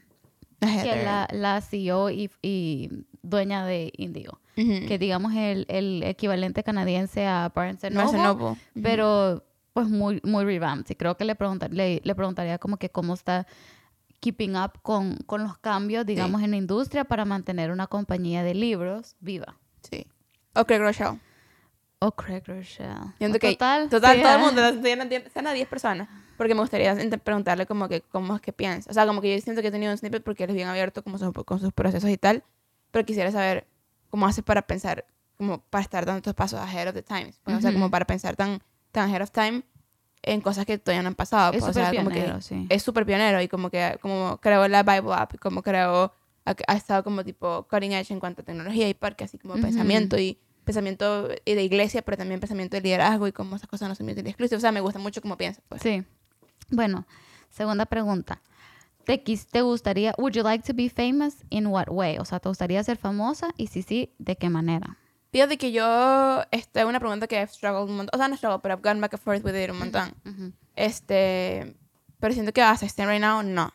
que 0.60 0.92
es 0.92 1.04
la, 1.04 1.28
la 1.32 1.62
CEO 1.62 2.12
y, 2.12 2.30
y 2.44 2.92
dueña 3.24 3.66
de 3.66 3.92
Indigo, 3.98 4.40
que 4.54 5.00
digamos 5.00 5.34
el, 5.34 5.66
el 5.68 6.04
equivalente 6.04 6.64
canadiense 6.64 7.26
a 7.26 7.52
Barnes 7.56 7.92
Noble, 7.92 8.56
pero 8.84 9.44
pues 9.74 9.88
muy, 9.90 10.22
muy 10.24 10.46
revamped. 10.46 10.92
Y 10.92 10.96
creo 10.96 11.18
que 11.18 11.26
le, 11.26 11.34
preguntar, 11.34 11.74
le, 11.74 12.02
le 12.04 12.14
preguntaría 12.14 12.60
como 12.60 12.78
que 12.78 12.92
cómo 12.92 13.16
está 13.16 13.48
keeping 14.20 14.56
up 14.56 14.80
con, 14.84 15.18
con 15.26 15.44
los 15.44 15.58
cambios, 15.58 16.06
digamos, 16.06 16.44
en 16.44 16.52
la 16.52 16.58
industria 16.58 17.04
para 17.04 17.26
mantener 17.26 17.72
una 17.72 17.88
compañía 17.88 18.44
de 18.44 18.54
libros 18.54 19.16
viva. 19.22 19.58
Sí. 19.90 20.06
O 20.54 20.66
Craig 20.66 20.82
Rochelle. 20.82 21.20
O 22.08 22.12
Craig 22.12 22.44
Rochelle. 22.46 23.14
Total, 23.54 23.90
total 23.90 24.16
sí, 24.18 24.22
todo 24.22 24.34
el 24.34 24.40
mundo, 24.40 24.62
sean 25.34 25.48
a 25.48 25.54
10 25.54 25.68
personas. 25.68 26.08
Porque 26.38 26.54
me 26.54 26.62
gustaría 26.62 26.94
preguntarle 27.24 27.66
como 27.66 27.88
que 27.88 28.02
cómo 28.02 28.36
es 28.36 28.42
que 28.42 28.52
piensa. 28.52 28.90
O 28.92 28.94
sea, 28.94 29.08
como 29.08 29.22
que 29.22 29.34
yo 29.36 29.42
siento 29.42 29.62
que 29.62 29.70
he 29.70 29.72
tenido 29.72 29.92
un 29.92 29.98
snippet 29.98 30.24
porque 30.24 30.44
él 30.44 30.50
es 30.50 30.56
bien 30.56 30.68
abierto 30.68 31.02
como 31.04 31.18
su- 31.18 31.32
con 31.34 31.60
sus 31.60 31.72
procesos 31.72 32.10
y 32.10 32.18
tal. 32.18 32.44
Pero 32.92 33.06
quisiera 33.06 33.32
saber 33.32 33.66
cómo 34.10 34.28
hace 34.28 34.44
para 34.44 34.62
pensar, 34.62 35.06
como 35.38 35.60
para 35.62 35.82
estar 35.82 36.06
tantos 36.06 36.34
pasos 36.34 36.60
ahead 36.60 36.90
of 36.90 36.94
the 36.94 37.04
times. 37.04 37.40
pues, 37.44 37.58
O 37.58 37.62
sea, 37.62 37.72
como 37.72 37.90
para 37.90 38.06
pensar 38.06 38.36
tan, 38.36 38.62
tan 38.92 39.10
ahead 39.10 39.22
of 39.22 39.32
time 39.32 39.64
en 40.24 40.42
cosas 40.42 40.66
que 40.66 40.78
todavía 40.78 41.04
no 41.04 41.08
han 41.10 41.16
pasado. 41.16 41.54
Es 41.54 41.60
pues, 41.60 41.70
o 41.70 41.74
sea, 41.74 41.86
súper 41.86 41.98
como 42.00 42.10
que 42.10 42.16
pionero, 42.22 42.42
sí. 42.42 42.66
es 42.70 42.84
súper 42.84 43.06
pionero 43.06 43.42
y 43.42 43.48
como 43.48 43.70
que 43.70 43.98
como 44.02 44.38
creó 44.42 44.68
la 44.68 44.84
Bible 44.84 45.14
App 45.14 45.36
y 45.36 45.38
como 45.38 45.62
creó 45.64 46.12
ha, 46.46 46.56
ha 46.68 46.76
estado 46.76 47.04
como 47.04 47.24
tipo 47.24 47.66
cutting 47.70 47.94
edge 47.94 48.12
en 48.12 48.20
cuanto 48.20 48.42
a 48.42 48.46
tecnología 48.46 48.90
y 48.90 48.94
parque 48.94 49.24
así 49.24 49.38
como 49.38 49.54
Ujú. 49.54 49.64
pensamiento 49.64 50.18
y 50.18 50.38
pensamiento 50.66 51.30
y 51.46 51.54
de 51.54 51.64
iglesia 51.64 52.02
pero 52.02 52.18
también 52.18 52.40
pensamiento 52.40 52.76
de 52.76 52.82
liderazgo 52.82 53.28
y 53.28 53.32
como 53.32 53.56
esas 53.56 53.70
cosas 53.70 53.88
no 53.88 53.96
son 53.96 54.08
mutually 54.08 54.30
exclusive 54.30 54.58
o 54.58 54.60
sea 54.60 54.72
me 54.72 54.82
gusta 54.82 55.00
mucho 55.00 55.22
cómo 55.22 55.38
piensa 55.38 55.62
pues 55.70 55.82
Sí. 55.82 56.04
Bueno, 56.70 57.06
segunda 57.50 57.86
pregunta. 57.86 58.42
¿Te, 59.06 59.20
¿Te 59.20 59.62
gustaría, 59.62 60.16
would 60.18 60.34
you 60.34 60.42
like 60.42 60.64
to 60.66 60.74
be 60.74 60.90
famous 60.90 61.36
in 61.52 61.68
what 61.68 61.90
way? 61.90 62.18
O 62.18 62.26
sea, 62.26 62.40
¿te 62.40 62.50
gustaría 62.50 62.84
ser 62.84 62.98
famosa? 62.98 63.50
Y 63.56 63.68
si 63.68 63.84
sí, 63.84 64.12
¿de 64.18 64.36
qué 64.36 64.50
manera? 64.50 64.98
fíjate 65.32 65.58
que 65.58 65.72
yo 65.74 66.44
esta 66.52 66.80
es 66.80 66.86
una 66.86 67.00
pregunta 67.00 67.28
que 67.28 67.42
he 67.42 67.48
struggled 67.48 67.90
un 67.90 67.98
montón 67.98 68.12
o 68.14 68.18
sea 68.18 68.30
no 68.30 68.38
struggled 68.38 68.62
pero 68.62 68.76
I've 68.76 68.82
gone 68.82 69.02
back 69.02 69.14
and 69.14 69.22
forth 69.22 69.44
with 69.44 69.54
it 69.54 69.70
un 69.70 69.80
montón 69.80 70.16
este 70.78 71.76
pero 72.20 72.34
siento 72.34 72.54
que 72.54 72.62
hasta 72.62 72.86
este 72.86 73.06
right 73.06 73.22
now 73.22 73.44
no 73.44 73.74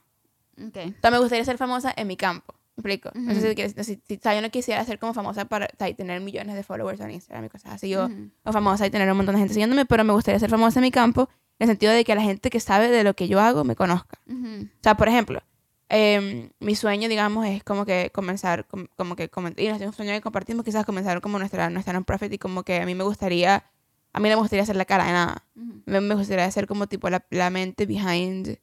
Ok. 0.59 0.77
O 0.77 1.01
sea, 1.01 1.11
me 1.11 1.19
gustaría 1.19 1.45
ser 1.45 1.57
famosa 1.57 1.93
en 1.97 2.07
mi 2.07 2.17
campo. 2.17 2.55
¿Me 2.82 2.91
explico? 2.94 3.09
Ujú. 3.11 3.31
Entonces, 3.31 3.75
si, 3.77 3.85
si, 3.97 4.03
si- 4.06 4.17
sea, 4.17 4.35
yo 4.35 4.43
no 4.43 4.50
quisiera 4.50 4.85
ser 4.85 4.99
como 4.99 5.15
famosa 5.15 5.44
para 5.47 5.69
y 5.88 5.94
tener 5.94 6.21
millones 6.21 6.55
de 6.56 6.62
followers 6.62 7.00
en 7.00 7.11
Instagram 7.12 7.44
y 7.44 7.49
cosas 7.49 7.73
así. 7.75 7.94
O, 7.94 8.06
Ujú. 8.06 8.31
o 8.44 8.53
famosa 8.53 8.87
y 8.87 8.91
tener 8.91 9.11
un 9.11 9.17
montón 9.17 9.35
de 9.35 9.41
gente 9.41 9.55
siguiéndome, 9.55 9.85
pero 9.87 10.05
me 10.05 10.12
gustaría 10.12 10.38
ser 10.38 10.50
famosa 10.50 10.79
en 10.81 10.82
mi 10.82 10.91
campo 10.91 11.29
en 11.59 11.65
el 11.65 11.69
sentido 11.69 11.93
de 11.93 12.05
que 12.05 12.15
la 12.15 12.23
gente 12.23 12.49
que 12.50 12.59
sabe 12.61 12.88
de 12.91 13.05
lo 13.05 13.15
que 13.15 13.29
yo 13.29 13.41
hago 13.41 13.65
me 13.65 13.77
conozca. 13.77 14.19
Ujú. 14.27 14.65
O 14.65 14.82
sea, 14.82 14.97
por 14.97 15.09
ejemplo, 15.09 15.43
em, 15.88 16.50
mi 16.61 16.75
sueño, 16.75 17.09
digamos, 17.09 17.47
es 17.47 17.62
como 17.65 17.85
que 17.85 18.11
comenzar, 18.15 18.67
com- 18.67 18.87
como 18.97 19.17
que, 19.17 19.31
comen- 19.31 19.55
y 19.59 19.69
nuestro 19.69 19.93
sueño 19.93 20.12
que 20.12 20.21
compartimos 20.21 20.65
quizás 20.65 20.87
comenzar 20.87 21.21
como 21.21 21.38
nuestra, 21.38 21.69
nuestra 21.69 21.93
non-profit 21.93 22.32
y 22.32 22.38
como 22.38 22.62
que 22.62 22.81
a 22.81 22.87
mí 22.87 22.94
me 22.94 23.05
gustaría, 23.05 23.65
a 24.12 24.21
mí 24.21 24.29
no 24.29 24.37
me 24.37 24.41
gustaría 24.43 24.65
ser 24.65 24.77
la 24.77 24.85
cara 24.85 25.05
de 25.06 25.12
nada. 25.12 25.44
Me, 25.87 26.00
me 26.00 26.15
gustaría 26.15 26.50
ser 26.50 26.67
como 26.67 26.87
tipo 26.87 27.11
la, 27.11 27.25
la 27.31 27.50
mente 27.50 27.87
behind 27.87 28.59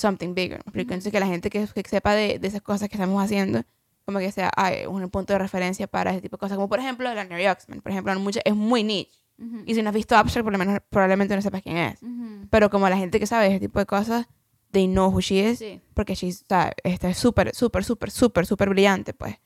something 0.00 0.34
bigger. 0.34 0.58
¿me 0.58 0.62
explico? 0.70 0.92
Entonces 0.94 1.12
que 1.12 1.20
la 1.20 1.26
gente 1.26 1.50
que, 1.50 1.66
que 1.66 1.82
sepa 1.88 2.14
de, 2.14 2.38
de 2.38 2.48
esas 2.48 2.62
cosas 2.62 2.88
que 2.88 2.96
estamos 2.96 3.22
haciendo, 3.22 3.62
como 4.04 4.18
que 4.18 4.32
sea 4.32 4.50
ay, 4.56 4.86
un 4.86 5.08
punto 5.10 5.32
de 5.32 5.38
referencia 5.38 5.86
para 5.86 6.10
ese 6.12 6.20
tipo 6.22 6.36
de 6.36 6.40
cosas. 6.40 6.56
Como 6.56 6.68
por 6.68 6.78
ejemplo 6.80 7.12
la 7.12 7.24
Neri 7.24 7.46
Oxman, 7.46 7.80
por 7.80 7.92
ejemplo, 7.92 8.18
mucha- 8.18 8.40
es 8.44 8.54
muy 8.54 8.82
niche. 8.82 9.12
Y 9.64 9.74
si 9.74 9.82
no 9.82 9.88
has 9.88 9.94
visto 9.94 10.14
Abstract, 10.16 10.44
por 10.44 10.52
lo 10.52 10.58
menos 10.58 10.78
probablemente 10.90 11.34
no 11.34 11.40
sepas 11.40 11.62
quién 11.62 11.78
es. 11.78 11.98
Pero 12.50 12.68
como 12.68 12.86
la 12.90 12.96
gente 12.98 13.18
que 13.18 13.26
sabe 13.26 13.46
ese 13.46 13.58
tipo 13.60 13.78
de 13.78 13.86
cosas, 13.86 14.26
they 14.70 14.86
know 14.86 15.10
who 15.10 15.20
she 15.20 15.48
is. 15.50 15.58
Sí. 15.58 15.80
Porque 15.94 16.14
she's, 16.14 16.42
o 16.42 16.46
sea, 16.46 16.72
esta 16.84 17.08
es 17.08 17.16
súper, 17.16 17.54
súper, 17.54 17.82
súper, 17.82 18.10
súper, 18.10 18.44
súper 18.46 18.68
brillante, 18.68 19.14
pues. 19.14 19.36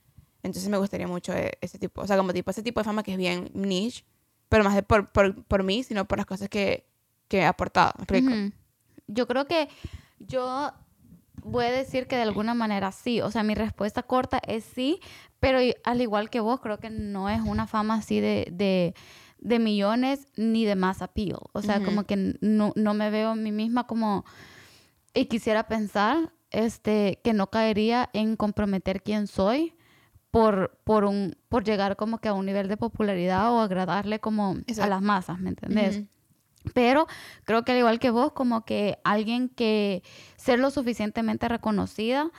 Entonces 0.42 0.68
me 0.68 0.78
gustaría 0.78 1.06
mucho 1.06 1.32
eh, 1.32 1.52
ese 1.60 1.78
tipo, 1.78 2.02
o 2.02 2.06
sea, 2.08 2.16
como 2.16 2.32
tipo 2.32 2.50
ese 2.50 2.62
tipo 2.62 2.80
de 2.80 2.84
fama 2.84 3.02
que 3.04 3.12
es 3.12 3.18
bien 3.18 3.50
niche, 3.54 4.04
pero 4.48 4.64
más 4.64 4.74
de 4.74 4.82
por, 4.82 5.12
por, 5.12 5.44
por 5.44 5.62
mí, 5.62 5.84
sino 5.84 6.06
por 6.06 6.18
las 6.18 6.26
cosas 6.26 6.48
que, 6.48 6.86
que 7.28 7.38
he 7.38 7.44
aportado. 7.46 7.92
¿Me 7.96 8.02
explico? 8.02 8.52
Yo 9.06 9.26
creo 9.28 9.46
que 9.46 9.68
yo 10.18 10.72
voy 11.42 11.66
a 11.66 11.70
decir 11.70 12.06
que 12.06 12.16
de 12.16 12.22
alguna 12.22 12.54
manera 12.54 12.92
sí. 12.92 13.20
O 13.20 13.30
sea, 13.30 13.42
mi 13.42 13.54
respuesta 13.54 14.02
corta 14.02 14.40
es 14.46 14.64
sí, 14.64 15.00
pero 15.40 15.58
al 15.84 16.00
igual 16.00 16.30
que 16.30 16.40
vos, 16.40 16.60
creo 16.60 16.78
que 16.78 16.90
no 16.90 17.28
es 17.28 17.40
una 17.40 17.66
fama 17.66 17.94
así 17.94 18.20
de, 18.20 18.48
de, 18.50 18.94
de 19.38 19.58
millones 19.58 20.26
ni 20.36 20.64
de 20.64 20.74
más 20.74 21.02
appeal. 21.02 21.38
O 21.52 21.62
sea, 21.62 21.82
como 21.84 22.04
que 22.04 22.36
no, 22.40 22.72
no 22.76 22.94
me 22.94 23.10
veo 23.10 23.30
a 23.30 23.36
mí 23.36 23.52
misma 23.52 23.86
como... 23.86 24.24
Y 25.12 25.26
quisiera 25.26 25.68
pensar 25.68 26.32
este, 26.50 27.20
que 27.22 27.32
no 27.34 27.48
caería 27.48 28.10
en 28.12 28.36
comprometer 28.36 29.02
quién 29.02 29.26
soy 29.26 29.74
por, 30.30 30.80
por, 30.82 31.04
un, 31.04 31.36
por 31.48 31.62
llegar 31.62 31.94
como 31.94 32.18
que 32.18 32.28
a 32.28 32.32
un 32.32 32.46
nivel 32.46 32.66
de 32.66 32.76
popularidad 32.76 33.52
o 33.52 33.60
agradarle 33.60 34.18
como 34.18 34.56
a 34.80 34.86
las 34.88 35.02
masas, 35.02 35.38
¿me 35.38 35.50
entendés? 35.50 36.02
Pero 36.74 37.06
creo 37.44 37.64
que 37.64 37.72
al 37.72 37.78
igual 37.78 37.98
que 37.98 38.10
vos, 38.10 38.32
como 38.32 38.66
que 38.66 38.98
alguien 39.04 39.48
que 39.48 40.02
ser 40.36 40.58
lo 40.58 40.70
suficientemente 40.70 41.48
reconocida 41.48 42.30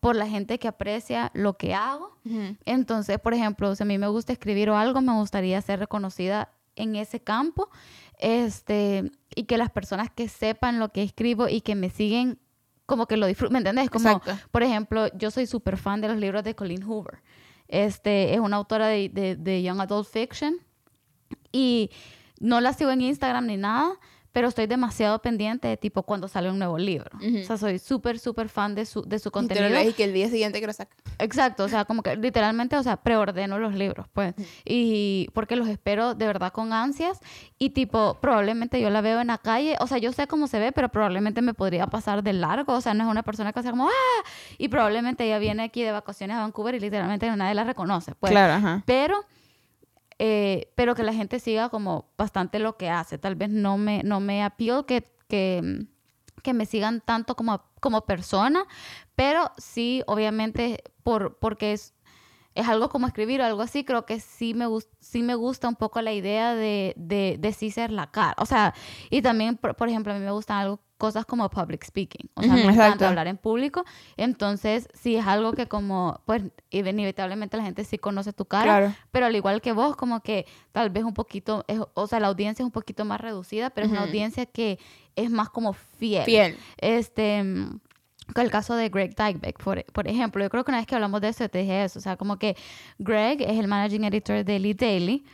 por 0.00 0.16
la 0.16 0.26
gente 0.26 0.58
que 0.58 0.68
aprecia 0.68 1.30
lo 1.34 1.56
que 1.56 1.74
hago. 1.74 2.16
Entonces, 2.64 3.18
por 3.18 3.32
ejemplo, 3.34 3.74
si 3.74 3.82
a 3.82 3.86
mí 3.86 3.96
me 3.98 4.08
gusta 4.08 4.32
escribir 4.32 4.70
o 4.70 4.76
algo, 4.76 5.00
me 5.00 5.12
gustaría 5.12 5.60
ser 5.62 5.78
reconocida 5.78 6.52
en 6.74 6.96
ese 6.96 7.20
campo. 7.20 7.70
Este, 8.18 9.10
y 9.34 9.44
que 9.44 9.56
las 9.56 9.70
personas 9.70 10.10
que 10.10 10.28
sepan 10.28 10.78
lo 10.78 10.90
que 10.90 11.02
escribo 11.02 11.48
y 11.48 11.60
que 11.60 11.74
me 11.74 11.90
siguen 11.90 12.38
como 12.86 13.06
que 13.06 13.16
lo 13.16 13.26
disfruten, 13.26 13.52
¿me 13.52 13.58
entendés? 13.58 13.88
Como, 13.88 14.08
Exacto. 14.08 14.36
por 14.50 14.64
ejemplo, 14.64 15.06
yo 15.16 15.30
soy 15.30 15.46
súper 15.46 15.76
fan 15.76 16.00
de 16.00 16.08
los 16.08 16.16
libros 16.16 16.42
de 16.42 16.56
Colleen 16.56 16.82
Hoover. 16.82 17.22
Este, 17.68 18.34
es 18.34 18.40
una 18.40 18.56
autora 18.56 18.88
de, 18.88 19.08
de, 19.08 19.36
de 19.36 19.62
Young 19.62 19.80
Adult 19.80 20.08
Fiction. 20.08 20.56
Y 21.52 21.90
no 22.40 22.60
la 22.60 22.72
sigo 22.72 22.90
en 22.90 23.00
Instagram 23.02 23.46
ni 23.46 23.56
nada, 23.56 23.92
pero 24.32 24.46
estoy 24.46 24.66
demasiado 24.68 25.20
pendiente 25.20 25.66
de 25.66 25.76
tipo 25.76 26.04
cuando 26.04 26.28
sale 26.28 26.48
un 26.52 26.58
nuevo 26.60 26.78
libro. 26.78 27.10
O 27.18 27.44
sea, 27.44 27.56
soy 27.56 27.80
súper, 27.80 28.20
súper 28.20 28.48
fan 28.48 28.76
de 28.76 28.86
su, 28.86 29.02
de 29.02 29.18
su 29.18 29.28
Y 29.28 29.32
contenido. 29.32 29.68
lees 29.68 29.90
y 29.90 29.92
que 29.92 30.04
el 30.04 30.12
día 30.12 30.28
siguiente 30.28 30.60
que 30.60 30.68
lo 30.68 30.72
saca. 30.72 30.94
Exacto, 31.18 31.64
o 31.64 31.68
sea, 31.68 31.84
como 31.84 32.04
que 32.04 32.14
literalmente, 32.14 32.76
o 32.76 32.82
sea, 32.84 32.96
preordeno 32.96 33.58
los 33.58 33.74
libros, 33.74 34.06
pues. 34.12 34.34
Y 34.64 35.28
porque 35.34 35.56
los 35.56 35.66
espero 35.66 36.14
de 36.14 36.26
verdad 36.28 36.52
con 36.52 36.72
ansias. 36.72 37.18
Y 37.58 37.70
tipo, 37.70 38.18
probablemente 38.20 38.80
yo 38.80 38.88
la 38.90 39.00
veo 39.00 39.20
en 39.20 39.26
la 39.26 39.38
calle, 39.38 39.76
o 39.80 39.88
sea, 39.88 39.98
yo 39.98 40.12
sé 40.12 40.28
cómo 40.28 40.46
se 40.46 40.60
ve, 40.60 40.70
pero 40.70 40.90
probablemente 40.90 41.42
me 41.42 41.52
podría 41.52 41.88
pasar 41.88 42.22
de 42.22 42.32
largo. 42.32 42.74
O 42.74 42.80
sea, 42.80 42.94
no 42.94 43.02
es 43.02 43.10
una 43.10 43.24
persona 43.24 43.52
que 43.52 43.62
sea 43.62 43.72
como, 43.72 43.88
¡ah! 43.88 44.24
Y 44.58 44.68
probablemente 44.68 45.24
ella 45.24 45.40
viene 45.40 45.64
aquí 45.64 45.82
de 45.82 45.90
vacaciones 45.90 46.36
a 46.36 46.40
Vancouver 46.42 46.76
y 46.76 46.78
literalmente 46.78 47.28
nadie 47.34 47.54
la 47.56 47.64
reconoce, 47.64 48.14
pues. 48.14 48.30
claro, 48.30 48.52
ajá. 48.52 48.84
Pero, 48.86 49.16
eh, 50.22 50.70
pero 50.74 50.94
que 50.94 51.02
la 51.02 51.14
gente 51.14 51.40
siga 51.40 51.70
como 51.70 52.10
bastante 52.18 52.58
lo 52.58 52.76
que 52.76 52.90
hace. 52.90 53.16
Tal 53.16 53.36
vez 53.36 53.48
no 53.48 53.78
me, 53.78 54.02
no 54.02 54.20
me 54.20 54.42
que, 54.84 55.08
que 56.42 56.52
me 56.52 56.66
sigan 56.66 57.00
tanto 57.00 57.36
como, 57.36 57.64
como 57.80 58.04
persona, 58.04 58.66
pero 59.16 59.50
sí, 59.56 60.02
obviamente, 60.06 60.84
por, 61.02 61.38
porque 61.38 61.72
es, 61.72 61.94
es 62.54 62.68
algo 62.68 62.88
como 62.88 63.06
escribir 63.06 63.40
o 63.40 63.44
algo 63.44 63.62
así, 63.62 63.84
creo 63.84 64.06
que 64.06 64.20
sí 64.20 64.54
me, 64.54 64.66
sí 64.98 65.22
me 65.22 65.34
gusta 65.34 65.68
un 65.68 65.76
poco 65.76 66.02
la 66.02 66.12
idea 66.12 66.54
de, 66.54 66.94
de, 66.96 67.36
de 67.38 67.52
sí 67.52 67.70
ser 67.70 67.90
la 67.92 68.10
cara. 68.10 68.34
O 68.38 68.46
sea, 68.46 68.74
y 69.08 69.22
también, 69.22 69.56
por, 69.56 69.76
por 69.76 69.88
ejemplo, 69.88 70.12
a 70.12 70.16
mí 70.18 70.24
me 70.24 70.30
gustan 70.32 70.58
algo, 70.58 70.80
cosas 70.98 71.24
como 71.24 71.48
public 71.48 71.82
speaking. 71.84 72.28
O 72.34 72.42
sea, 72.42 72.56
Ujú, 72.56 72.66
me 72.66 72.72
encanta 72.74 73.08
hablar 73.08 73.26
en 73.26 73.38
público. 73.38 73.84
Entonces, 74.16 74.88
sí 74.92 75.16
es 75.16 75.26
algo 75.26 75.52
que 75.52 75.66
como, 75.66 76.20
pues, 76.26 76.42
inevitablemente 76.70 77.56
la 77.56 77.62
gente 77.62 77.84
sí 77.84 77.98
conoce 77.98 78.32
tu 78.32 78.44
cara. 78.44 78.64
Claro. 78.64 78.94
Pero 79.10 79.26
al 79.26 79.34
igual 79.36 79.60
que 79.62 79.72
vos, 79.72 79.96
como 79.96 80.20
que 80.20 80.46
tal 80.72 80.90
vez 80.90 81.04
un 81.04 81.14
poquito, 81.14 81.64
es- 81.68 81.80
o 81.94 82.06
sea, 82.06 82.20
la 82.20 82.26
audiencia 82.28 82.62
es 82.62 82.66
un 82.66 82.72
poquito 82.72 83.04
más 83.04 83.20
reducida, 83.20 83.70
pero 83.70 83.86
es 83.86 83.90
una 83.92 84.02
audiencia 84.02 84.44
que 84.46 84.78
es 85.16 85.30
más 85.30 85.48
como 85.50 85.72
fiel. 85.72 86.24
Fiel. 86.24 86.56
Este, 86.78 87.42
mm, 87.42 87.80
el 88.36 88.50
caso 88.50 88.74
de 88.74 88.88
Greg 88.88 89.14
Dykebeck, 89.14 89.62
por, 89.62 89.84
por 89.92 90.08
ejemplo, 90.08 90.42
yo 90.42 90.50
creo 90.50 90.64
que 90.64 90.70
una 90.70 90.78
vez 90.78 90.86
que 90.86 90.94
hablamos 90.94 91.20
de 91.20 91.28
eso, 91.28 91.48
te 91.48 91.58
dije 91.58 91.84
eso, 91.84 91.98
o 91.98 92.02
sea, 92.02 92.16
como 92.16 92.38
que 92.38 92.56
Greg 92.98 93.42
es 93.42 93.58
el 93.58 93.68
managing 93.68 94.04
editor 94.04 94.44
de 94.44 94.56
Elite 94.56 94.86
Daily 94.86 95.24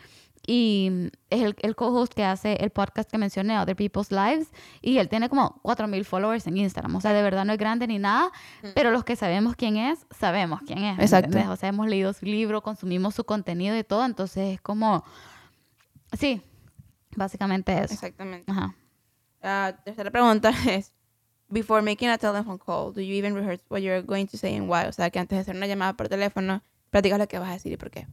y 0.46 0.88
mm, 0.90 1.06
es 1.30 1.42
el, 1.42 1.56
el 1.60 1.74
co-host 1.74 2.14
que 2.14 2.24
hace 2.24 2.54
el 2.54 2.70
podcast 2.70 3.10
que 3.10 3.18
mencioné, 3.18 3.58
Other 3.58 3.76
People's 3.76 4.10
Lives, 4.10 4.48
y 4.80 4.98
él 4.98 5.08
tiene 5.08 5.28
como 5.28 5.60
4.000 5.62 6.04
followers 6.04 6.46
en 6.46 6.56
Instagram, 6.56 6.94
o 6.94 7.00
sea, 7.00 7.12
de 7.12 7.22
verdad 7.22 7.44
no 7.44 7.52
es 7.52 7.58
grande 7.58 7.86
ni 7.86 7.98
nada, 7.98 8.30
pero 8.74 8.90
los 8.90 9.04
que 9.04 9.16
sabemos 9.16 9.56
quién 9.56 9.76
es, 9.76 10.06
sabemos 10.10 10.60
quién 10.66 10.78
es. 10.78 10.96
¿me 10.96 11.04
Exacto. 11.04 11.38
O 11.50 11.56
sea, 11.56 11.68
hemos 11.68 11.88
leído 11.88 12.12
su 12.12 12.24
libro, 12.26 12.62
consumimos 12.62 13.14
su 13.14 13.24
contenido 13.24 13.76
y 13.76 13.84
todo, 13.84 14.04
entonces 14.04 14.54
es 14.54 14.60
como, 14.60 15.04
sí, 16.12 16.40
básicamente 17.16 17.72
eso. 17.72 17.94
Exactamente. 17.94 18.50
Ajá. 18.50 18.74
La 19.42 19.80
tercera 19.84 20.10
pregunta 20.10 20.50
es, 20.68 20.92
before 21.50 21.82
making 21.82 22.08
a 22.08 22.18
telephone 22.18 22.58
call, 22.58 22.92
do 22.92 23.00
you 23.00 23.14
even 23.14 23.34
rehearse 23.34 23.62
what 23.68 23.82
you're 23.82 24.02
going 24.02 24.26
to 24.26 24.36
say 24.36 24.56
and 24.56 24.68
why? 24.68 24.86
O 24.86 24.92
sea, 24.92 25.10
que 25.10 25.18
antes 25.18 25.36
de 25.36 25.40
hacer 25.40 25.56
una 25.56 25.66
llamada 25.66 25.94
por 25.94 26.08
teléfono, 26.08 26.62
practicas 26.90 27.18
lo 27.18 27.28
que 27.28 27.38
vas 27.38 27.50
a 27.50 27.52
decir 27.52 27.72
y 27.72 27.76
por 27.76 27.90
qué. 27.90 28.06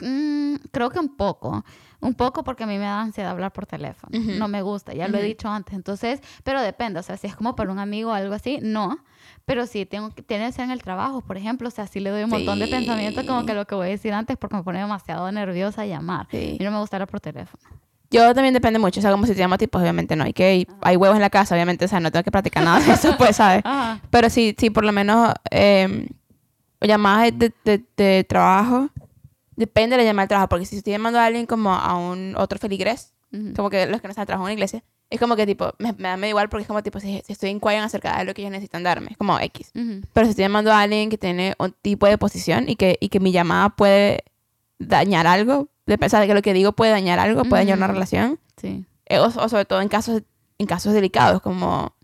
Mm, 0.00 0.56
creo 0.72 0.90
que 0.90 0.98
un 0.98 1.16
poco. 1.16 1.64
Un 2.00 2.14
poco 2.14 2.44
porque 2.44 2.64
a 2.64 2.66
mí 2.66 2.74
me 2.74 2.84
da 2.84 3.00
ansiedad 3.00 3.32
hablar 3.32 3.52
por 3.52 3.66
teléfono. 3.66 4.18
No 4.38 4.48
me 4.48 4.60
gusta, 4.60 4.92
ya 4.92 5.08
lo 5.08 5.16
he 5.16 5.22
dicho 5.22 5.48
antes. 5.48 5.74
Entonces, 5.74 6.20
pero 6.44 6.60
depende. 6.60 7.00
O 7.00 7.02
sea, 7.02 7.16
si 7.16 7.26
es 7.26 7.34
como 7.34 7.56
para 7.56 7.72
un 7.72 7.78
amigo 7.78 8.10
o 8.10 8.12
algo 8.12 8.34
así, 8.34 8.58
no. 8.60 8.98
Pero 9.46 9.66
si 9.66 9.86
tengo 9.86 10.10
que, 10.10 10.22
tiene 10.22 10.46
que 10.46 10.52
ser 10.52 10.64
en 10.66 10.72
el 10.72 10.82
trabajo, 10.82 11.22
por 11.22 11.38
ejemplo, 11.38 11.68
o 11.68 11.70
sea, 11.70 11.86
sí 11.86 12.00
le 12.00 12.10
doy 12.10 12.24
un 12.24 12.30
montón 12.30 12.58
de 12.58 12.68
pensamientos 12.68 13.24
como 13.24 13.46
que 13.46 13.54
lo 13.54 13.66
que 13.66 13.74
voy 13.74 13.86
a 13.86 13.90
decir 13.90 14.12
antes 14.12 14.36
porque 14.36 14.56
me 14.56 14.62
pone 14.62 14.78
demasiado 14.78 15.30
nerviosa 15.32 15.86
llamar. 15.86 16.28
Sí. 16.30 16.58
Y 16.60 16.64
no 16.64 16.70
me 16.70 16.78
gusta 16.78 16.96
hablar 16.96 17.08
por 17.08 17.20
teléfono. 17.20 17.62
Yo 18.10 18.32
también 18.34 18.54
depende 18.54 18.78
mucho, 18.78 19.00
o 19.00 19.02
sea, 19.02 19.10
como 19.10 19.26
si 19.26 19.34
te 19.34 19.40
llamo 19.40 19.58
tipo, 19.58 19.78
obviamente 19.78 20.14
no, 20.16 20.24
hay 20.24 20.32
que, 20.32 20.66
hay 20.82 20.96
huevos 20.96 21.16
en 21.16 21.22
la 21.22 21.30
casa, 21.30 21.54
obviamente, 21.54 21.84
o 21.84 21.88
sea, 21.88 21.98
no 22.00 22.10
tengo 22.12 22.22
que 22.22 22.30
practicar 22.30 22.62
nada 22.64 22.80
de 22.80 22.92
eso, 22.92 23.16
pues, 23.18 23.36
¿sabes? 23.36 23.62
Ajá. 23.64 24.00
Pero 24.10 24.30
sí, 24.30 24.54
sí, 24.58 24.70
por 24.70 24.84
lo 24.84 24.92
menos 24.92 25.32
eh, 25.50 26.08
llamadas 26.80 27.36
de, 27.36 27.52
de, 27.64 27.84
de 27.96 28.24
trabajo, 28.24 28.90
depende 29.56 29.96
de 29.96 30.02
la 30.02 30.08
llamada 30.08 30.24
de 30.26 30.28
trabajo, 30.28 30.48
porque 30.48 30.66
si 30.66 30.76
estoy 30.76 30.92
llamando 30.92 31.18
a 31.18 31.24
alguien 31.26 31.46
como 31.46 31.72
a 31.74 31.94
un 31.96 32.34
otro 32.36 32.58
feligrés, 32.58 33.12
Ujú. 33.32 33.54
como 33.56 33.70
que 33.70 33.86
los 33.86 34.00
que 34.00 34.06
no 34.06 34.12
están 34.12 34.26
trabajando 34.26 34.48
en 34.48 34.52
una 34.52 34.54
iglesia, 34.54 34.84
es 35.10 35.20
como 35.20 35.36
que 35.36 35.46
tipo, 35.46 35.72
me, 35.78 35.92
me 35.92 36.08
da 36.08 36.16
medio 36.16 36.30
igual 36.30 36.48
porque 36.48 36.62
es 36.62 36.68
como 36.68 36.82
tipo, 36.82 37.00
si, 37.00 37.22
si 37.26 37.32
estoy 37.32 37.50
en 37.50 37.56
inquiring 37.56 37.80
acerca 37.82 38.18
de 38.18 38.24
lo 38.24 38.34
que 38.34 38.42
ellos 38.42 38.52
necesitan 38.52 38.82
darme, 38.82 39.08
es 39.12 39.16
como 39.16 39.38
X. 39.38 39.70
Pero 39.72 40.26
si 40.26 40.30
estoy 40.30 40.44
llamando 40.44 40.72
a 40.72 40.80
alguien 40.80 41.10
que 41.10 41.18
tiene 41.18 41.54
un 41.58 41.72
tipo 41.82 42.06
de 42.06 42.18
posición 42.18 42.68
y 42.68 42.76
que, 42.76 42.96
y 43.00 43.08
que 43.08 43.20
mi 43.20 43.30
llamada 43.32 43.70
puede 43.70 44.24
dañar 44.78 45.26
algo, 45.26 45.68
de 45.86 45.98
pensar 45.98 46.26
que 46.26 46.34
lo 46.34 46.42
que 46.42 46.52
digo 46.52 46.72
puede 46.72 46.90
dañar 46.90 47.18
algo, 47.18 47.44
puede 47.44 47.62
dañar 47.62 47.78
una 47.78 47.86
relación, 47.86 48.38
Sí. 48.56 48.84
eh, 49.06 49.18
o, 49.18 49.24
o 49.26 49.48
sobre 49.48 49.64
todo 49.64 49.80
en 49.80 49.88
casos, 49.88 50.22
en 50.58 50.66
casos 50.66 50.92
delicados, 50.92 51.40
como 51.42 51.94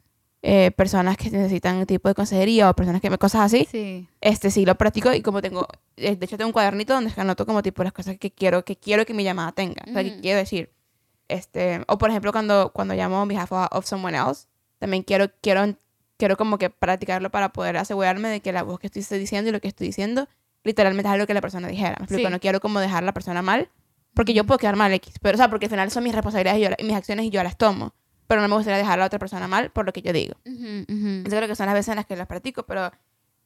eh, 0.42 0.70
personas 0.72 1.16
que 1.16 1.30
necesitan 1.30 1.76
un 1.76 1.86
tipo 1.86 2.08
de 2.08 2.14
consejería 2.14 2.68
o 2.68 2.74
personas 2.74 3.00
que 3.00 3.10
me 3.10 3.18
cosas 3.18 3.42
así, 3.42 3.66
Sí. 3.70 4.08
este 4.20 4.50
sí 4.50 4.64
lo 4.66 4.74
practico 4.76 5.12
y 5.12 5.22
como 5.22 5.40
tengo, 5.40 5.66
eh, 5.96 6.16
de 6.16 6.24
hecho 6.26 6.36
tengo 6.36 6.48
un 6.48 6.52
cuadernito 6.52 6.94
donde 6.94 7.12
anoto 7.16 7.46
como 7.46 7.62
tipo 7.62 7.82
las 7.84 7.92
cosas 7.92 8.16
que 8.18 8.30
quiero 8.32 8.64
que 8.64 8.76
quiero 8.76 9.04
que 9.06 9.14
mi 9.14 9.22
llamada 9.24 9.52
tenga, 9.52 9.82
o 9.88 9.92
sea, 9.92 10.02
que 10.02 10.20
quiero 10.20 10.38
decir. 10.38 10.70
Este, 11.28 11.82
o 11.88 11.96
por 11.96 12.10
ejemplo 12.10 12.32
cuando 12.32 12.72
cuando 12.72 12.94
llamo 12.94 13.22
on 13.22 13.28
behalf 13.28 13.52
of 13.52 13.86
someone 13.86 14.16
else, 14.18 14.46
también 14.78 15.02
quiero 15.02 15.30
quiero 15.40 15.76
quiero 16.18 16.36
como 16.36 16.58
que 16.58 16.68
practicarlo 16.70 17.30
para 17.30 17.52
poder 17.52 17.76
asegurarme 17.76 18.28
de 18.28 18.40
que 18.40 18.52
la 18.52 18.62
voz 18.64 18.78
que 18.80 18.88
estoy 18.88 19.18
diciendo 19.18 19.48
y 19.48 19.52
lo 19.52 19.60
que 19.60 19.68
estoy 19.68 19.86
diciendo 19.86 20.28
literalmente 20.64 21.09
es 21.09 21.12
algo 21.14 21.26
que 21.26 21.35
la 21.35 21.40
persona 21.40 21.69
dijera. 21.69 21.97
¿Me 21.99 22.04
explico? 22.04 22.28
Sí. 22.28 22.33
No 22.33 22.40
quiero 22.40 22.61
como 22.61 22.81
dejar 22.81 23.02
a 23.02 23.07
la 23.07 23.12
persona 23.14 23.42
mal, 23.42 23.69
porque 24.14 24.35
yo 24.35 24.45
puedo 24.45 24.59
quedar 24.59 24.76
mal 24.76 24.92
X, 24.92 25.14
pero 25.21 25.35
o 25.35 25.38
sea, 25.38 25.49
porque 25.50 25.66
al 25.66 25.71
final 25.71 25.90
son 25.90 26.04
mis 26.04 26.14
responsabilidades 26.14 26.61
y, 26.61 26.64
yo 26.64 26.71
y 26.78 26.85
mis 26.85 26.97
acciones 26.97 27.25
y 27.26 27.31
yo 27.31 27.42
las 27.42 27.57
tomo, 27.57 27.95
pero 28.26 28.40
no 28.42 28.49
me 28.49 28.54
gustaría 28.57 28.78
dejar 28.78 28.95
a 28.95 28.97
la 28.99 29.07
otra 29.07 29.19
persona 29.19 29.49
mal 29.49 29.71
por 29.71 29.87
lo 29.87 29.92
que 29.92 30.02
yo 30.02 30.12
digo. 30.12 30.35
Ujú, 30.47 30.85
ujú. 30.88 31.23
Yo 31.25 31.37
creo 31.37 31.49
que 31.49 31.57
son 31.57 31.66
las 31.66 31.75
veces 31.75 31.88
en 31.90 31.97
las 31.97 32.07
que 32.07 32.16
las 32.16 32.26
practico, 32.26 32.64
pero 32.64 32.90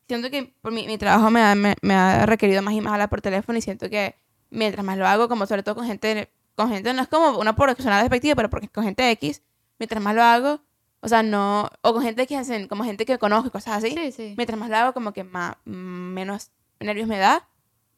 siento 0.09 0.31
que 0.31 0.55
por 0.61 0.73
mi, 0.73 0.87
mi 0.87 0.99
trabajo 0.99 1.31
me 1.31 1.41
ha, 1.41 1.55
me, 1.55 1.75
me 1.83 1.95
ha 1.95 2.27
requerido 2.27 2.63
más 2.63 2.75
y 2.75 2.81
más 2.81 2.93
hablar 2.93 3.09
por 3.09 3.21
teléfono 3.21 3.59
y 3.59 3.63
siento 3.63 3.89
que 3.91 4.15
mientras 4.51 4.85
más 4.85 4.99
lo 4.99 5.07
hago, 5.07 5.29
como 5.29 5.47
sobre 5.47 5.63
todo 5.63 5.75
con 5.77 5.87
gente, 5.87 6.31
con 6.55 6.69
gente 6.71 6.93
no 6.95 7.03
es 7.03 7.09
como 7.09 7.39
una 7.39 7.55
por 7.57 7.75
sonar 7.81 8.03
despectiva, 8.03 8.35
pero 8.35 8.51
porque 8.51 8.69
con 8.69 8.85
gente 8.85 9.09
X, 9.13 9.43
mientras 9.79 10.03
más 10.03 10.15
lo 10.15 10.23
hago, 10.23 10.61
o 11.01 11.09
sea, 11.09 11.23
no, 11.23 11.69
o 11.83 11.93
con 11.93 12.03
gente 12.03 12.27
que 12.27 12.37
hacen, 12.37 12.67
como 12.69 12.83
gente 12.85 13.05
que 13.07 13.19
conozco 13.19 13.49
y 13.49 13.51
cosas 13.51 13.77
así, 13.85 13.91
Sí, 13.95 14.13
sí. 14.13 14.35
mientras 14.37 14.59
más 14.59 14.69
lo 14.71 14.77
hago, 14.77 14.93
como 14.93 15.13
que 15.13 15.23
más, 15.25 15.55
menos 15.65 16.51
nervios 16.81 17.09
me 17.09 17.19
da, 17.19 17.49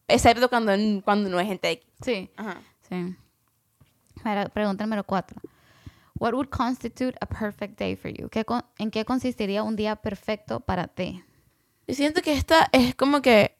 excepto 0.07 0.49
cuando, 0.49 0.73
cuando 1.05 1.29
no 1.31 1.41
es 1.41 1.47
gente 1.47 1.71
X. 1.71 1.87
Sí. 2.03 2.31
Ajá. 2.37 2.61
Sí. 2.89 3.17
Pregunta 4.53 4.85
número 4.85 5.05
cuatro. 5.05 5.41
What 6.19 6.35
would 6.35 6.49
constitute 6.49 7.17
a 7.21 7.27
perfect 7.27 7.79
day 7.79 7.95
for 7.97 8.11
you? 8.11 8.29
¿Qué 8.29 8.45
con- 8.45 8.65
¿En 8.79 8.91
qué 8.91 9.05
consistiría 9.05 9.63
un 9.63 9.77
día 9.77 9.97
perfecto 9.97 10.61
para 10.61 10.89
ti? 10.89 11.23
Yo 11.87 11.95
siento 11.95 12.21
que 12.23 12.33
esta 12.33 12.69
es 12.73 12.95
como 12.97 13.23
que 13.23 13.57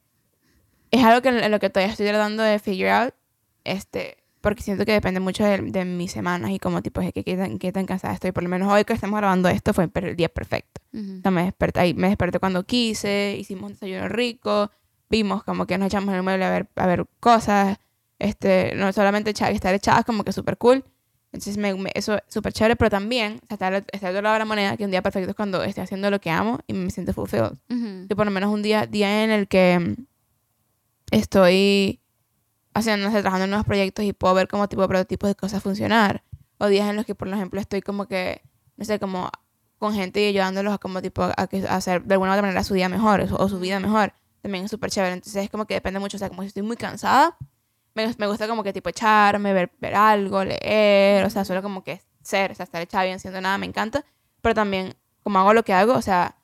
es 0.91 1.05
algo 1.05 1.23
que 1.23 1.29
en 1.29 1.51
lo 1.51 1.61
que 1.61 1.71
todavía 1.71 1.93
estoy 1.93 2.09
tratando 2.09 2.43
de 2.43 2.59
figure 2.59 2.91
out, 2.91 3.15
este, 3.65 4.17
porque 4.41 4.63
siento 4.63 4.85
que 4.85 4.93
depende 4.93 5.21
mucho 5.21 5.45
de, 5.45 5.59
de 5.59 5.85
mis 5.85 6.11
semanas 6.11 6.51
y 6.51 6.59
como 6.59 6.83
tipo 6.83 7.01
de 7.01 7.13
que 7.13 7.23
qué 7.23 7.37
tan, 7.37 7.59
qué 7.59 7.71
tan 7.71 7.87
cansada 7.87 8.15
estoy. 8.15 8.33
Por 8.33 8.43
lo 8.43 8.49
menos 8.49 8.71
hoy 8.73 8.85
que 8.85 8.95
estamos 8.95 9.19
grabando 9.19 9.49
esto 9.49 9.73
fue 9.73 9.89
el 9.95 10.17
día 10.17 10.29
perfecto. 10.29 10.81
Ujú. 10.93 11.19
O 11.19 11.23
sea, 11.23 11.31
me 11.31 11.45
desperté, 11.45 11.95
me 11.95 12.09
desperté 12.09 12.41
cuando 12.41 12.65
quise, 12.65 13.37
hicimos 13.39 13.65
un 13.65 13.73
desayuno 13.75 14.09
rico, 14.09 14.71
vimos 15.11 15.43
como 15.45 15.67
que 15.67 15.79
nos 15.79 15.87
echamos 15.87 16.11
en 16.11 16.17
el 16.17 16.23
mueble 16.23 16.45
a 16.45 16.51
ver, 16.51 16.69
a 16.77 16.87
ver 16.87 17.07
cosas, 17.21 17.79
este, 18.19 18.73
no 18.77 18.93
solamente 18.93 19.31
echa- 19.31 19.51
estar 19.51 19.75
echadas 19.75 20.05
como 20.05 20.25
que 20.25 20.33
súper 20.33 20.59
cool. 20.59 20.85
Entonces, 21.31 21.57
me, 21.59 21.75
me- 21.75 21.91
eso 21.95 22.15
es 22.15 22.23
súper 22.29 22.53
chévere, 22.55 22.75
pero 22.77 22.91
también, 22.91 23.41
está 23.51 23.67
al 23.69 23.77
otro 23.77 24.23
lado 24.23 24.33
de 24.35 24.39
la 24.39 24.45
moneda, 24.47 24.77
que 24.79 24.85
un 24.85 24.91
día 24.91 25.03
perfecto 25.03 25.31
es 25.31 25.37
cuando 25.37 25.63
estoy 25.63 25.85
haciendo 25.85 26.11
lo 26.11 26.21
que 26.21 26.31
amo 26.31 26.59
y 26.67 26.73
me 26.73 26.91
siento 26.91 27.13
fulfilled 27.13 27.53
Ujú. 27.69 28.09
que 28.09 28.17
por 28.17 28.25
lo 28.25 28.31
menos 28.33 28.51
un 28.53 28.63
día, 28.63 28.87
día 28.87 29.25
en 29.25 29.31
el 29.31 29.47
que 29.47 29.79
mm, 29.79 30.05
estoy 31.11 32.01
haciendo, 32.75 33.07
no 33.07 33.13
sé, 33.13 33.21
trabajando 33.21 33.45
en 33.45 33.51
nuevos 33.51 33.67
proyectos 33.67 34.05
y 34.05 34.13
puedo 34.13 34.35
ver 34.35 34.49
como 34.49 34.69
tipo 34.69 34.83
de 34.83 34.89
prototipos 34.89 35.29
de 35.29 35.35
cosas 35.35 35.63
funcionar. 35.63 36.23
O 36.59 36.67
días 36.67 36.89
en 36.89 36.97
los 36.97 37.05
que, 37.07 37.15
por 37.15 37.29
ejemplo, 37.29 37.61
estoy 37.61 37.83
como 37.83 38.07
que, 38.07 38.43
no 38.77 38.85
sé, 38.85 38.99
como 38.99 39.31
con 39.79 39.95
gente 39.95 40.21
y 40.23 40.27
ayudándolos 40.27 40.73
a 40.75 40.79
como 40.79 41.01
tipo 41.03 41.23
a, 41.37 41.47
que, 41.47 41.65
a 41.67 41.77
hacer 41.77 42.03
de 42.05 42.15
alguna 42.15 42.33
u 42.33 42.35
otra 42.35 42.43
manera 42.43 42.65
su 42.65 42.75
día 42.75 42.89
mejor 42.89 43.21
o 43.21 43.37
o 43.37 43.49
su 43.49 43.61
vida 43.61 43.79
mejor. 43.81 44.13
También 44.43 44.65
es 44.65 44.71
súper 44.71 44.91
chévere. 44.91 45.15
Entonces 45.15 45.45
es 45.45 45.51
como 45.51 45.67
que 45.67 45.75
depende 45.75 46.01
mucho. 46.01 46.17
O 46.17 46.21
sea, 46.21 46.29
como 46.29 46.43
si 46.43 46.49
estoy 46.49 46.63
muy 46.63 46.77
cansada, 46.77 47.37
me, 47.95 48.15
me 48.19 48.27
gusta 48.27 48.49
como 48.49 48.63
que 48.63 48.73
tipo 48.73 48.89
echarme, 48.89 49.53
ver, 49.53 49.73
ver 49.81 49.95
algo, 49.95 50.45
leer, 50.45 51.25
o 51.25 51.31
sea, 51.31 51.45
solo 51.45 51.63
como 51.63 51.83
que 51.85 52.01
ser, 52.23 52.53
o 52.53 52.55
sea, 52.55 52.65
estar 52.65 52.83
echada 52.83 53.05
bien 53.05 53.17
haciendo 53.17 53.41
nada, 53.41 53.59
me 53.59 53.67
encanta. 53.67 54.05
Pero 54.41 54.55
también, 54.55 54.95
como 55.23 55.39
hago 55.39 55.55
lo 55.55 55.65
que 55.65 55.73
hago, 55.73 55.95
o 55.95 56.03
sea, 56.03 56.37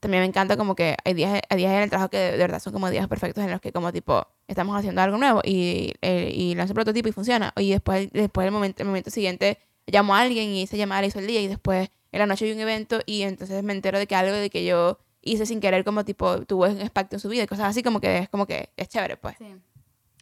también 0.00 0.22
me 0.22 0.26
encanta 0.26 0.56
como 0.56 0.74
que 0.74 0.96
hay 1.04 1.14
días, 1.14 1.40
hay 1.48 1.56
días 1.56 1.72
en 1.72 1.82
el 1.82 1.90
trabajo 1.90 2.10
que 2.10 2.18
de, 2.18 2.32
de 2.32 2.38
verdad 2.38 2.60
son 2.60 2.72
como 2.72 2.90
días 2.90 3.08
perfectos 3.08 3.42
en 3.44 3.50
los 3.50 3.60
que 3.60 3.72
como 3.72 3.92
tipo 3.92 4.26
estamos 4.46 4.76
haciendo 4.76 5.02
algo 5.02 5.18
nuevo 5.18 5.40
y, 5.44 5.94
eh, 6.02 6.30
y 6.32 6.54
lanzo 6.54 6.72
el 6.72 6.74
prototipo 6.76 7.08
y 7.08 7.12
funciona. 7.12 7.52
Y 7.56 7.70
después, 7.70 8.10
después 8.12 8.46
el, 8.46 8.52
momento, 8.52 8.82
el 8.82 8.86
momento 8.88 9.10
siguiente 9.10 9.58
llamo 9.86 10.14
a 10.14 10.20
alguien 10.20 10.50
y 10.50 10.62
esa 10.62 10.76
llamada 10.76 11.00
la 11.00 11.06
hizo 11.08 11.18
el 11.18 11.26
día 11.26 11.40
y 11.40 11.48
después 11.48 11.90
en 12.12 12.18
la 12.20 12.26
noche 12.26 12.44
hay 12.44 12.52
un 12.52 12.60
evento 12.60 13.00
y 13.06 13.22
entonces 13.22 13.62
me 13.62 13.72
entero 13.72 13.98
de 13.98 14.06
que 14.06 14.14
algo 14.14 14.34
de 14.34 14.50
que 14.50 14.64
yo 14.64 14.98
hice 15.22 15.46
sin 15.46 15.60
querer 15.60 15.84
como 15.84 16.04
tipo 16.04 16.44
tuvo 16.46 16.66
un 16.66 16.80
impacto 16.80 17.16
en 17.16 17.20
su 17.20 17.28
vida 17.28 17.42
y 17.42 17.46
cosas 17.46 17.66
así 17.66 17.82
como 17.82 18.00
que 18.00 18.18
es 18.18 18.28
como 18.28 18.46
que 18.46 18.70
es 18.76 18.88
chévere 18.88 19.16
pues. 19.16 19.36
Sí. 19.38 19.54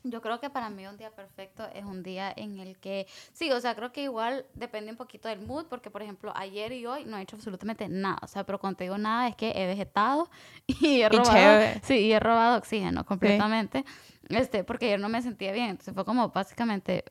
Yo 0.08 0.22
creo 0.22 0.38
que 0.38 0.50
para 0.50 0.70
mí 0.70 0.86
un 0.86 0.96
día 0.96 1.10
perfecto 1.10 1.66
es 1.74 1.84
un 1.84 2.04
día 2.04 2.32
en 2.36 2.60
el 2.60 2.78
que, 2.78 3.08
sí, 3.32 3.50
o 3.50 3.60
sea, 3.60 3.74
creo 3.74 3.90
que 3.90 4.04
igual 4.04 4.46
depende 4.54 4.92
un 4.92 4.96
poquito 4.96 5.28
del 5.28 5.40
mood, 5.40 5.66
porque 5.66 5.90
por 5.90 6.00
ejemplo, 6.00 6.32
ayer 6.36 6.70
y 6.72 6.86
hoy 6.86 7.04
no 7.04 7.18
he 7.18 7.22
hecho 7.22 7.34
absolutamente 7.34 7.88
nada, 7.88 8.18
o 8.22 8.28
sea, 8.28 8.44
pero 8.44 8.60
cuando 8.60 8.76
te 8.76 8.84
digo 8.84 8.98
nada 8.98 9.26
es 9.26 9.34
que 9.34 9.50
he 9.50 9.66
vegetado 9.66 10.30
y 10.66 11.00
he 11.00 11.08
robado, 11.08 11.32
chévere. 11.32 11.80
sí, 11.82 11.94
y 11.94 12.12
he 12.12 12.20
robado 12.20 12.56
oxígeno 12.56 13.04
completamente, 13.04 13.84
este, 14.28 14.62
porque 14.62 14.86
ayer 14.86 15.00
no 15.00 15.08
me 15.08 15.20
sentía 15.22 15.50
bien, 15.50 15.70
entonces 15.70 15.92
fue 15.92 16.04
como 16.04 16.28
básicamente 16.28 17.04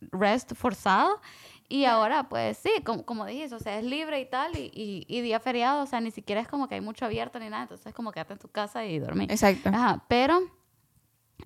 rest 0.00 0.54
forzado 0.54 1.20
y 1.68 1.84
ahora 1.84 2.28
pues 2.28 2.56
sí, 2.58 2.70
como, 2.84 3.04
como 3.04 3.26
dijiste, 3.26 3.54
o 3.54 3.58
sea, 3.60 3.78
es 3.78 3.84
libre 3.84 4.20
y 4.20 4.26
tal, 4.26 4.56
y, 4.56 4.70
y, 4.74 5.04
y 5.08 5.20
día 5.20 5.38
feriado, 5.40 5.82
o 5.82 5.86
sea, 5.86 6.00
ni 6.00 6.10
siquiera 6.10 6.40
es 6.40 6.48
como 6.48 6.66
que 6.68 6.76
hay 6.76 6.80
mucho 6.80 7.04
abierto 7.04 7.38
ni 7.38 7.48
nada, 7.50 7.62
entonces 7.64 7.92
como 7.94 8.10
quédate 8.12 8.32
en 8.34 8.38
tu 8.38 8.48
casa 8.48 8.84
y 8.86 8.98
dormir. 8.98 9.30
Exacto. 9.30 9.68
Ajá, 9.68 10.04
pero 10.08 10.40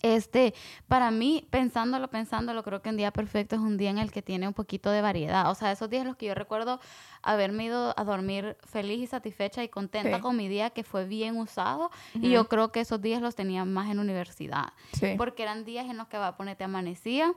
Este, 0.01 0.55
para 0.89 1.11
mí, 1.11 1.47
pensándolo, 1.51 2.09
pensándolo, 2.09 2.63
creo 2.63 2.81
que 2.81 2.89
un 2.89 2.97
día 2.97 3.11
perfecto 3.11 3.57
es 3.57 3.61
un 3.61 3.77
día 3.77 3.91
en 3.91 3.99
el 3.99 4.11
que 4.11 4.23
tiene 4.23 4.49
un 4.49 4.55
poquito 4.55 4.91
de 4.91 5.03
variedad. 5.03 5.51
O 5.51 5.55
sea, 5.55 5.71
esos 5.71 5.91
días 5.91 6.01
en 6.03 6.09
los 6.09 6.17
que 6.17 6.27
yo 6.27 6.35
recuerdo 6.35 6.81
haberme 7.23 7.65
ido 7.67 7.93
a 7.97 8.03
dormir 8.03 8.57
feliz 8.65 9.01
y 9.03 9.07
satisfecha 9.07 9.63
y 9.63 9.69
contenta 9.69 10.17
Sí. 10.17 10.23
con 10.23 10.35
mi 10.35 10.49
día 10.49 10.71
que 10.71 10.83
fue 10.83 11.05
bien 11.05 11.37
usado. 11.37 11.91
Y 12.15 12.31
yo 12.31 12.49
creo 12.49 12.73
que 12.73 12.81
esos 12.81 13.03
días 13.03 13.21
los 13.21 13.35
tenía 13.35 13.67
más 13.67 13.91
en 13.91 13.99
universidad. 13.99 14.73
Sí. 14.95 15.15
Porque 15.19 15.43
eran 15.43 15.65
días 15.67 15.85
en 15.91 15.99
los 15.99 16.09
que 16.09 16.17
va 16.17 16.29
a 16.29 16.37
ponerte 16.39 16.65
amanecía, 16.65 17.35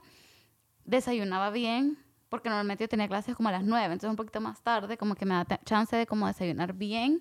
desayunaba 0.86 1.50
bien, 1.50 1.98
porque 2.30 2.50
normalmente 2.50 2.84
yo 2.84 2.88
tenía 2.90 3.08
clases 3.08 3.36
como 3.36 3.50
a 3.50 3.52
las 3.52 3.64
9, 3.64 3.86
entonces 3.86 4.10
un 4.10 4.16
poquito 4.16 4.42
más 4.42 4.62
tarde, 4.62 4.98
como 4.98 5.16
que 5.16 5.26
me 5.26 5.36
da 5.36 5.46
chance 5.64 5.96
de 5.96 6.06
como 6.06 6.28
desayunar 6.28 6.74
bien, 6.74 7.18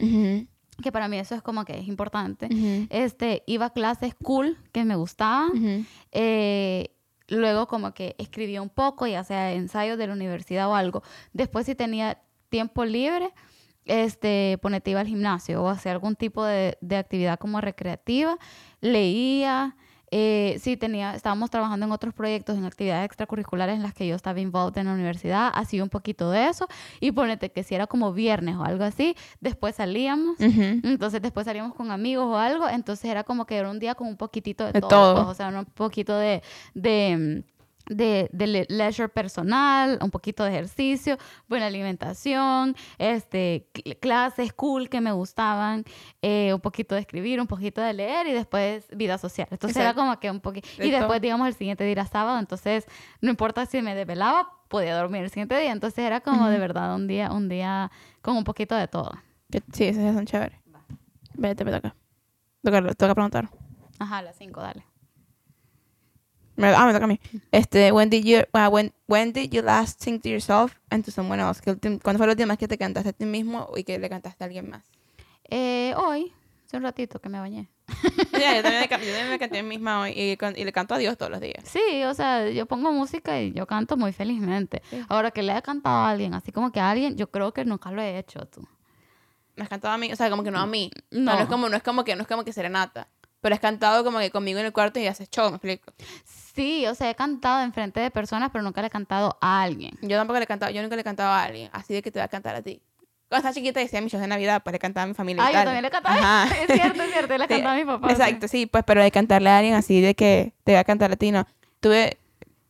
que 0.82 0.92
para 0.92 1.08
mí 1.08 1.18
eso 1.18 1.34
es 1.34 1.42
como 1.42 1.64
que 1.64 1.78
es 1.78 1.86
importante. 1.86 2.48
Este, 2.90 3.42
iba 3.46 3.66
a 3.66 3.70
clases 3.70 4.14
cool, 4.22 4.58
que 4.72 4.84
me 4.84 4.96
gustaban. 4.96 5.86
Eh, 6.12 6.90
luego 7.28 7.66
como 7.66 7.94
que 7.94 8.14
escribía 8.18 8.60
un 8.60 8.70
poco, 8.70 9.06
ya 9.06 9.24
sea 9.24 9.52
ensayos 9.52 9.98
de 9.98 10.06
la 10.06 10.14
universidad 10.14 10.68
o 10.68 10.74
algo. 10.74 11.02
Después 11.32 11.66
si 11.66 11.74
tenía 11.74 12.20
tiempo 12.48 12.84
libre, 12.84 13.32
este, 13.84 14.58
ponete 14.62 14.90
iba 14.90 15.00
al 15.00 15.06
gimnasio 15.06 15.62
o 15.62 15.68
hacía 15.68 15.92
algún 15.92 16.16
tipo 16.16 16.44
de, 16.44 16.78
de 16.80 16.96
actividad 16.96 17.38
como 17.38 17.60
recreativa, 17.60 18.38
leía, 18.80 19.76
eh, 20.16 20.60
sí 20.60 20.76
tenía, 20.76 21.16
estábamos 21.16 21.50
trabajando 21.50 21.86
en 21.86 21.90
otros 21.90 22.14
proyectos, 22.14 22.56
en 22.56 22.64
actividades 22.64 23.04
extracurriculares 23.06 23.74
en 23.74 23.82
las 23.82 23.94
que 23.94 24.06
yo 24.06 24.14
estaba 24.14 24.38
involved 24.38 24.78
en 24.78 24.86
la 24.86 24.92
universidad, 24.92 25.50
hacía 25.52 25.82
un 25.82 25.88
poquito 25.88 26.30
de 26.30 26.46
eso 26.46 26.68
y 27.00 27.10
ponete 27.10 27.50
que 27.50 27.64
si 27.64 27.74
era 27.74 27.88
como 27.88 28.12
viernes 28.12 28.54
o 28.54 28.62
algo 28.62 28.84
así, 28.84 29.16
después 29.40 29.74
salíamos. 29.74 30.38
Entonces 30.38 31.20
después 31.20 31.46
salíamos 31.46 31.74
con 31.74 31.90
amigos 31.90 32.26
o 32.26 32.36
algo, 32.38 32.68
entonces 32.68 33.10
era 33.10 33.24
como 33.24 33.44
que 33.44 33.56
era 33.56 33.68
un 33.68 33.80
día 33.80 33.96
con 33.96 34.06
un 34.06 34.16
poquitito 34.16 34.64
de, 34.64 34.70
De 34.70 34.80
todo, 34.82 34.90
todo. 34.90 35.14
pues, 35.16 35.26
o 35.26 35.34
sea, 35.34 35.48
un 35.48 35.64
poquito 35.64 36.16
de, 36.16 36.44
de, 36.74 37.42
mm, 37.44 37.53
de, 37.86 38.28
de 38.32 38.46
le- 38.46 38.66
leisure 38.68 39.08
personal, 39.08 39.98
un 40.02 40.10
poquito 40.10 40.44
de 40.44 40.50
ejercicio, 40.50 41.18
buena 41.48 41.66
alimentación, 41.66 42.74
este, 42.98 43.68
cl- 43.74 43.98
clases 44.00 44.52
cool 44.52 44.88
que 44.88 45.00
me 45.00 45.12
gustaban, 45.12 45.84
eh, 46.22 46.52
un 46.54 46.60
poquito 46.60 46.94
de 46.94 47.02
escribir, 47.02 47.40
un 47.40 47.46
poquito 47.46 47.80
de 47.80 47.92
leer 47.92 48.26
y 48.26 48.32
después 48.32 48.86
vida 48.96 49.18
social. 49.18 49.48
Entonces 49.50 49.76
era 49.76 49.94
como 49.94 50.18
que 50.18 50.30
un 50.30 50.40
poquito... 50.40 50.66
De 50.78 50.86
Y 50.86 50.90
después, 50.90 51.20
digamos, 51.20 51.46
el 51.48 51.54
siguiente 51.54 51.84
día 51.84 51.92
era 51.92 52.06
sábado, 52.06 52.38
entonces 52.38 52.86
no 53.20 53.30
importa 53.30 53.66
si 53.66 53.82
me 53.82 53.94
desvelaba, 53.94 54.48
podía 54.68 54.96
dormir 54.96 55.22
el 55.22 55.30
siguiente 55.30 55.58
día. 55.58 55.72
Entonces 55.72 56.04
era 56.04 56.20
como 56.20 56.48
de 56.48 56.58
verdad 56.58 56.94
un 56.94 57.06
día, 57.06 57.30
un 57.32 57.48
día 57.48 57.90
con 58.22 58.36
un 58.36 58.44
poquito 58.44 58.74
de 58.74 58.88
todo. 58.88 59.12
Sí, 59.72 59.84
esos 59.84 60.02
días 60.02 60.14
son 60.14 60.26
chéveres. 60.26 60.58
Vete, 61.34 61.64
me 61.64 61.70
toca. 61.72 61.94
Toca, 62.62 62.80
toca 62.94 63.14
preguntar. 63.14 63.48
Ajá, 63.98 64.18
a 64.18 64.22
las 64.22 64.36
5, 64.36 64.60
dale. 64.60 64.84
Me- 66.56 66.68
ah, 66.74 66.86
me 66.86 66.92
toca 66.92 67.04
a 67.04 67.08
mí. 67.08 67.20
Este, 67.52 67.90
when 67.92 68.10
did 68.10 68.24
you, 68.24 68.40
uh, 68.52 68.68
when, 68.70 68.92
when 69.06 69.32
did 69.32 69.50
you 69.50 69.62
last 69.62 70.00
sing 70.02 70.20
to 70.20 70.28
yourself 70.28 70.76
and 70.90 71.04
to 71.04 71.10
someone 71.10 71.40
else? 71.40 71.60
¿Qué 71.60 71.70
ultim- 71.72 72.00
¿Cuándo 72.02 72.18
fue 72.18 72.26
la 72.26 72.32
última 72.34 72.52
vez 72.52 72.58
que 72.58 72.68
te 72.68 72.78
cantaste 72.78 73.08
a 73.10 73.12
ti 73.12 73.24
mismo 73.26 73.68
y 73.76 73.84
que 73.84 73.98
le 73.98 74.08
cantaste 74.08 74.44
a 74.44 74.46
alguien 74.46 74.70
más? 74.70 74.84
Eh, 75.50 75.94
hoy, 75.96 76.32
hace 76.66 76.76
un 76.76 76.82
ratito 76.84 77.20
que 77.20 77.28
me 77.28 77.40
bañé. 77.40 77.68
Ya, 78.32 78.56
yo, 78.56 78.62
también 78.62 78.82
yo 78.82 78.88
también 78.88 79.28
me 79.30 79.38
canté 79.38 79.58
a 79.58 79.62
mí 79.62 79.68
misma 79.68 80.00
hoy 80.02 80.10
y, 80.12 80.38
y 80.60 80.64
le 80.64 80.72
canto 80.72 80.94
a 80.94 80.98
Dios 80.98 81.16
todos 81.18 81.30
los 81.32 81.40
días. 81.40 81.62
Sí, 81.64 82.02
o 82.04 82.14
sea, 82.14 82.48
yo 82.50 82.66
pongo 82.66 82.92
música 82.92 83.40
y 83.40 83.52
yo 83.52 83.66
canto 83.66 83.96
muy 83.96 84.12
felizmente. 84.12 84.82
Sí. 84.90 85.00
Ahora 85.08 85.30
que 85.30 85.42
le 85.42 85.56
he 85.56 85.62
cantado 85.62 85.96
a 85.96 86.10
alguien, 86.10 86.34
así 86.34 86.50
como 86.52 86.70
que 86.72 86.80
a 86.80 86.90
alguien, 86.90 87.16
yo 87.16 87.30
creo 87.30 87.52
que 87.52 87.64
nunca 87.64 87.90
lo 87.90 88.00
he 88.00 88.18
hecho 88.18 88.46
tú. 88.46 88.66
Me 89.56 89.62
has 89.64 89.68
cantado 89.68 89.94
a 89.94 89.98
mí, 89.98 90.12
o 90.12 90.16
sea, 90.16 90.30
como 90.30 90.42
que 90.42 90.50
no 90.50 90.58
a 90.58 90.66
mí. 90.66 90.90
O 90.94 91.14
sea, 91.14 91.20
No. 91.20 91.34
no 91.34 91.40
es 91.40 91.46
como, 91.48 91.68
no 91.68 91.76
es 91.76 91.82
como 91.82 92.04
que, 92.04 92.16
no 92.16 92.22
es 92.22 92.28
como 92.28 92.44
que 92.44 92.52
serenata. 92.52 93.08
Pero 93.40 93.54
has 93.54 93.60
cantado 93.60 94.02
como 94.02 94.18
que 94.18 94.30
conmigo 94.30 94.58
en 94.58 94.66
el 94.66 94.72
cuarto 94.72 94.98
y 94.98 95.06
haces 95.06 95.28
show, 95.30 95.50
me 95.50 95.56
explico. 95.56 95.92
Sí, 96.54 96.86
o 96.86 96.94
sea, 96.94 97.10
he 97.10 97.14
cantado 97.14 97.62
en 97.62 97.72
frente 97.72 97.98
de 98.00 98.10
personas, 98.10 98.50
pero 98.52 98.62
nunca 98.62 98.80
le 98.80 98.86
he 98.86 98.90
cantado 98.90 99.36
a 99.40 99.62
alguien. 99.62 99.98
Yo 100.02 100.16
tampoco 100.16 100.38
le 100.38 100.44
he 100.44 100.46
cantado, 100.46 100.70
yo 100.72 100.82
nunca 100.82 100.94
le 100.94 101.00
he 101.00 101.04
cantado 101.04 101.30
a 101.30 101.42
alguien, 101.42 101.68
así 101.72 101.94
de 101.94 102.02
que 102.02 102.10
te 102.12 102.18
voy 102.20 102.24
a 102.24 102.28
cantar 102.28 102.54
a 102.54 102.62
ti. 102.62 102.80
Cuando 103.28 103.48
estaba 103.48 103.54
chiquita 103.54 103.80
decía 103.80 104.00
mis 104.00 104.12
shows 104.12 104.20
de 104.20 104.28
Navidad, 104.28 104.62
pues 104.62 104.72
le 104.72 104.78
cantaba 104.78 105.04
a 105.04 105.06
mi 105.08 105.14
familia. 105.14 105.42
y 105.42 105.46
Ah, 105.46 105.58
yo 105.58 105.64
también 105.64 105.82
le. 105.82 105.90
Ajá. 105.92 106.44
es 106.62 106.70
cierto, 106.72 107.02
es 107.02 107.10
cierto, 107.10 107.36
le 107.38 107.44
Sí, 107.44 107.48
cantado 107.48 107.68
a 107.70 107.74
mi 107.74 107.84
papá. 107.84 108.10
Exacto, 108.12 108.46
sí, 108.48 108.66
pues, 108.66 108.84
pero 108.86 109.02
de 109.02 109.10
cantarle 109.10 109.50
a 109.50 109.58
alguien 109.58 109.74
así 109.74 110.00
de 110.00 110.14
que 110.14 110.52
te 110.62 110.72
voy 110.72 110.78
a 110.78 110.84
cantar 110.84 111.10
a 111.10 111.16
ti, 111.16 111.32
no. 111.32 111.44
Tuve, 111.80 112.18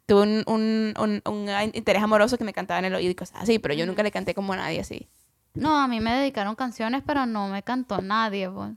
tuve 0.07 0.23
un, 0.23 0.45
un, 0.47 0.95
un, 0.99 1.23
un 1.31 1.49
interés 1.75 2.03
amoroso 2.03 2.39
que 2.39 2.45
me 2.45 2.55
cantaba 2.55 2.79
en 2.79 2.87
el 2.87 2.95
oído 2.95 3.11
y 3.11 3.15
cosas 3.15 3.43
así, 3.43 3.59
pero 3.59 3.75
yo 3.75 3.85
nunca 3.85 4.03
le 4.03 4.11
canté 4.11 4.35
como 4.35 4.55
a 4.55 4.57
nadie 4.57 4.81
así. 4.81 5.09
No, 5.53 5.77
a 5.79 5.87
mí 5.89 6.01
me 6.01 6.15
dedicaron 6.15 6.55
canciones, 6.55 7.03
pero 7.05 7.27
no 7.27 7.49
me 7.49 7.63
cantó 7.63 8.01
nadie, 8.01 8.49
pues. 8.49 8.71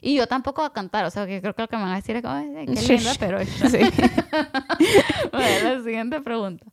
Y 0.00 0.14
yo 0.14 0.26
tampoco 0.26 0.62
a 0.62 0.72
cantar, 0.72 1.04
o 1.04 1.10
sea, 1.10 1.26
que 1.26 1.40
creo 1.40 1.54
que 1.54 1.62
lo 1.62 1.68
que 1.68 1.76
me 1.76 1.82
van 1.82 1.92
a 1.92 1.96
decir 1.96 2.16
es 2.16 2.22
como, 2.22 2.34
"Ay, 2.34 2.66
qué 2.66 2.82
linda, 2.96 3.12
pero... 3.18 3.38
Sí. 3.70 3.78
Bueno, 5.32 5.74
la 5.76 5.82
siguiente 5.82 6.20
pregunta. 6.20 6.66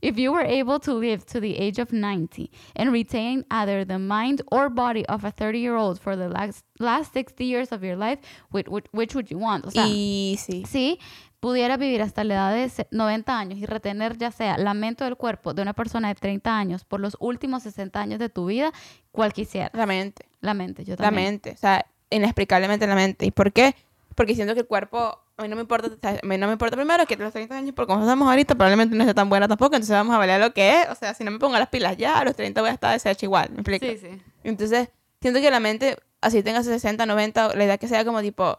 If 0.00 0.16
you 0.16 0.32
were 0.32 0.46
able 0.46 0.78
to 0.80 0.94
live 0.96 1.24
to 1.32 1.40
the 1.40 1.56
age 1.58 1.80
of 1.80 1.92
90 1.92 2.50
and 2.76 2.92
retain 2.92 3.44
either 3.50 3.84
the 3.84 3.98
mind 3.98 4.42
or 4.48 4.68
body 4.70 5.04
of 5.08 5.24
a 5.24 5.32
30-year-old 5.32 5.98
for 5.98 6.16
the 6.16 6.28
last, 6.28 6.64
last 6.78 7.12
60 7.14 7.44
years 7.44 7.72
of 7.72 7.82
your 7.82 7.96
life, 7.96 8.20
which, 8.50 8.68
which, 8.68 8.86
which 8.92 9.14
would 9.16 9.28
you 9.28 9.38
want? 9.38 9.66
O 9.66 9.70
sea, 9.72 9.84
y 9.88 10.36
sí. 10.38 10.62
si 10.68 11.00
pudiera 11.40 11.76
vivir 11.76 12.00
hasta 12.00 12.22
la 12.22 12.34
edad 12.34 12.54
de 12.54 12.68
se- 12.68 12.86
90 12.92 13.36
años 13.36 13.58
y 13.58 13.66
retener 13.66 14.16
ya 14.16 14.30
sea 14.30 14.56
la 14.56 14.72
mente 14.72 15.02
o 15.02 15.08
el 15.08 15.16
cuerpo 15.16 15.52
de 15.52 15.62
una 15.62 15.72
persona 15.72 16.06
de 16.08 16.14
30 16.14 16.56
años 16.56 16.84
por 16.84 17.00
los 17.00 17.16
últimos 17.18 17.64
60 17.64 18.00
años 18.00 18.20
de 18.20 18.28
tu 18.28 18.46
vida, 18.46 18.70
cual 19.10 19.32
quisiera. 19.32 19.70
La 19.74 19.86
mente. 19.86 20.26
La 20.40 20.54
mente, 20.54 20.84
yo 20.84 20.92
La 20.92 21.06
también. 21.06 21.24
mente. 21.26 21.50
O 21.52 21.56
sea, 21.56 21.84
inexplicablemente 22.10 22.86
la 22.86 22.94
mente. 22.94 23.26
¿Y 23.26 23.30
por 23.30 23.52
qué? 23.52 23.74
Porque 24.14 24.34
siento 24.34 24.54
que 24.54 24.60
el 24.60 24.66
cuerpo, 24.66 25.18
a 25.36 25.42
mí 25.42 25.48
no 25.48 25.54
me 25.56 25.62
importa, 25.62 25.88
a 26.08 26.26
mí 26.26 26.38
no 26.38 26.46
me 26.46 26.52
importa 26.54 26.76
primero 26.76 27.06
que 27.06 27.16
los 27.16 27.32
30 27.32 27.56
años, 27.56 27.72
porque 27.74 27.92
como 27.92 28.02
estamos 28.04 28.28
ahorita, 28.28 28.54
probablemente 28.56 28.96
no 28.96 29.02
esté 29.04 29.14
tan 29.14 29.28
buena 29.28 29.46
tampoco, 29.46 29.76
entonces 29.76 29.94
vamos 29.94 30.14
a 30.14 30.18
valer 30.18 30.40
lo 30.40 30.52
que 30.52 30.82
es. 30.82 30.88
O 30.88 30.94
sea, 30.96 31.14
si 31.14 31.22
no 31.24 31.30
me 31.30 31.38
pongo 31.38 31.56
las 31.58 31.68
pilas 31.68 31.96
ya, 31.96 32.18
a 32.18 32.24
los 32.24 32.34
30 32.34 32.60
voy 32.60 32.70
a 32.70 32.74
estar 32.74 32.92
deshecha 32.92 33.24
igual, 33.26 33.50
¿me 33.50 33.60
explico? 33.60 33.86
Sí, 33.86 33.98
sí. 33.98 34.20
Entonces, 34.42 34.88
siento 35.20 35.40
que 35.40 35.50
la 35.50 35.60
mente, 35.60 35.96
así 36.20 36.42
tenga 36.42 36.62
60, 36.64 37.06
90, 37.06 37.54
la 37.54 37.64
idea 37.64 37.78
que 37.78 37.86
sea 37.86 38.04
como 38.04 38.20
tipo, 38.20 38.58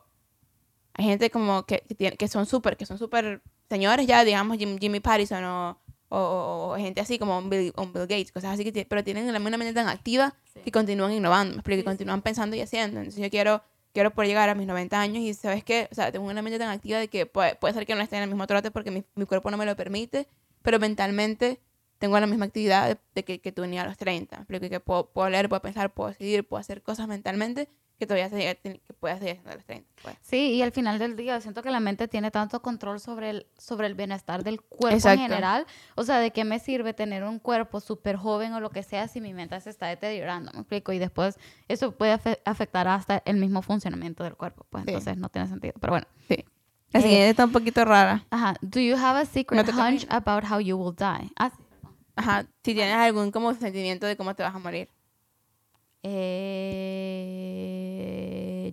hay 0.93 1.05
gente 1.05 1.29
como 1.29 1.63
que, 1.65 1.83
que, 1.87 1.95
tiene- 1.95 2.15
que 2.17 2.27
son 2.29 2.45
súper, 2.45 2.77
que 2.77 2.85
son 2.85 2.97
súper 2.97 3.41
señores 3.69 4.07
ya, 4.07 4.23
digamos, 4.23 4.57
Jim- 4.57 4.77
Jimmy 4.79 4.99
Pattison 5.01 5.43
o, 5.43 5.77
o, 6.09 6.17
o- 6.17 6.73
o 6.73 6.77
gente 6.77 7.01
así 7.01 7.17
como 7.19 7.37
un 7.37 7.49
Bill, 7.49 7.73
un 7.77 7.93
Bill 7.93 8.03
Gates, 8.07 8.31
cosas 8.31 8.53
así, 8.53 8.69
que 8.69 8.85
pero 8.85 9.03
tienen 9.03 9.27
una 9.29 9.39
mente 9.39 9.73
tan 9.73 9.87
activa 9.87 10.33
Sí. 10.53 10.59
que 10.61 10.71
continúan 10.71 11.11
innovando, 11.13 11.53
me 11.53 11.59
explico, 11.59 11.77
Sí, 11.79 11.83
que 11.83 11.89
continúan 11.89 12.21
pensando 12.21 12.55
y 12.55 12.61
haciendo. 12.61 12.99
Entonces 12.99 13.21
yo 13.23 13.29
quiero, 13.29 13.61
quiero 13.93 14.11
poder 14.11 14.27
llegar 14.29 14.49
a 14.49 14.55
mis 14.55 14.65
90 14.67 14.99
años 14.99 15.23
y, 15.23 15.33
¿sabes 15.33 15.63
qué? 15.63 15.87
O 15.91 15.95
sea, 15.95 16.11
tengo 16.11 16.25
una 16.27 16.41
mente 16.41 16.57
tan 16.59 16.69
activa 16.69 16.97
de 16.99 17.07
que 17.07 17.25
puede, 17.25 17.55
puede 17.55 17.73
ser 17.73 17.85
que 17.85 17.95
no 17.95 18.01
esté 18.01 18.17
en 18.17 18.23
el 18.23 18.29
mismo 18.29 18.45
trote 18.47 18.71
porque 18.71 18.91
mi, 18.91 19.03
mi 19.15 19.25
cuerpo 19.25 19.49
no 19.51 19.57
me 19.57 19.65
lo 19.65 19.75
permite, 19.75 20.27
pero 20.63 20.79
mentalmente 20.79 21.59
tengo 21.99 22.19
la 22.19 22.27
misma 22.27 22.45
actividad 22.45 22.87
de, 22.87 22.97
de 23.13 23.23
que, 23.23 23.39
que 23.41 23.51
tenía 23.51 23.83
a 23.83 23.85
los 23.85 23.97
30. 23.97 24.37
Me 24.37 24.41
explico, 24.43 24.65
y 24.65 24.69
que 24.69 24.79
puedo, 24.79 25.09
puedo 25.11 25.29
leer, 25.29 25.47
puedo 25.49 25.61
pensar, 25.61 25.93
puedo 25.93 26.09
decidir, 26.09 26.47
puedo 26.47 26.59
hacer 26.61 26.81
cosas 26.81 27.07
mentalmente 27.07 27.67
que 27.99 28.07
todavía 28.07 28.29
se, 28.29 28.55
que 28.63 28.79
pueda 28.99 29.17
seguir 29.17 29.31
haciendo 29.33 29.51
a 29.51 29.55
los 29.55 29.65
30. 29.65 29.89
pues. 30.01 30.15
Sí, 30.21 30.53
y 30.53 30.61
al 30.61 30.71
final 30.71 30.97
del 30.99 31.15
día 31.17 31.39
siento 31.41 31.61
que 31.61 31.69
la 31.69 31.79
mente 31.81 32.07
tiene 32.07 32.31
tanto 32.31 32.61
control 32.61 32.99
sobre 33.01 33.29
el, 33.29 33.47
sobre 33.57 33.87
el 33.87 33.93
bienestar 33.93 34.43
del 34.43 34.61
cuerpo 34.61 34.95
Exacto. 34.95 35.21
en 35.21 35.27
general. 35.29 35.65
O 35.95 36.03
sea, 36.03 36.19
¿de 36.19 36.31
qué 36.31 36.45
me 36.45 36.59
sirve 36.59 36.93
tener 36.93 37.23
un 37.25 37.39
cuerpo 37.39 37.79
súper 37.81 38.15
joven 38.15 38.53
o 38.53 38.59
lo 38.61 38.69
que 38.69 38.83
sea 38.83 39.07
si 39.09 39.19
mi 39.19 39.33
mente 39.33 39.59
se 39.59 39.69
está 39.69 39.87
deteriorando? 39.87 40.51
¿Me 40.53 40.59
explico? 40.61 40.93
Y 40.93 40.97
después 40.99 41.37
eso 41.67 41.91
puede 41.91 42.13
afe- 42.17 42.39
afectar 42.45 42.87
hasta 42.87 43.21
el 43.25 43.35
mismo 43.35 43.61
funcionamiento 43.61 44.23
del 44.23 44.35
cuerpo. 44.35 44.65
Pues 44.69 44.85
Sí. 44.85 44.89
entonces 44.91 45.17
no 45.17 45.27
tiene 45.29 45.47
sentido. 45.49 45.73
Pero 45.81 45.91
bueno. 45.91 46.07
Sí. 46.27 46.45
La 46.91 47.01
Eh, 47.01 47.03
siguiente 47.03 47.29
está 47.29 47.45
un 47.45 47.51
poquito 47.51 47.83
rara. 47.85 48.25
Ajá. 48.31 48.55
Do 48.61 48.79
you 48.79 48.95
have 48.95 49.19
a 49.19 49.25
secret 49.25 49.67
mí. 49.67 49.79
hunch 49.79 50.07
about 50.09 50.43
how 50.49 50.59
you 50.59 50.75
will 50.77 50.95
die? 50.95 51.29
Ah, 51.37 51.49
sí. 51.55 51.63
Ajá. 52.15 52.43
Si 52.63 52.73
tienes 52.73 52.95
algún 52.95 53.31
como 53.31 53.53
sentimiento 53.53 54.07
de 54.07 54.17
cómo 54.17 54.33
te 54.35 54.41
vas 54.43 54.55
a 54.55 54.59
morir. 54.59 54.89
Eh, 56.03 57.59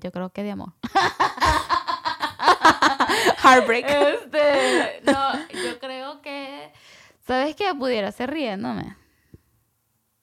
yo 0.03 0.11
creo 0.13 0.31
que 0.31 0.43
de 0.43 0.51
amor. 0.53 0.73
Heartbreak. 3.43 3.87
Este, 3.89 5.01
no, 5.05 5.33
yo 5.49 5.79
creo 5.79 6.21
que... 6.23 6.73
¿Sabes 7.27 7.57
qué? 7.57 7.75
Pudiera 7.75 8.13
ser 8.13 8.31
riéndome. 8.31 8.97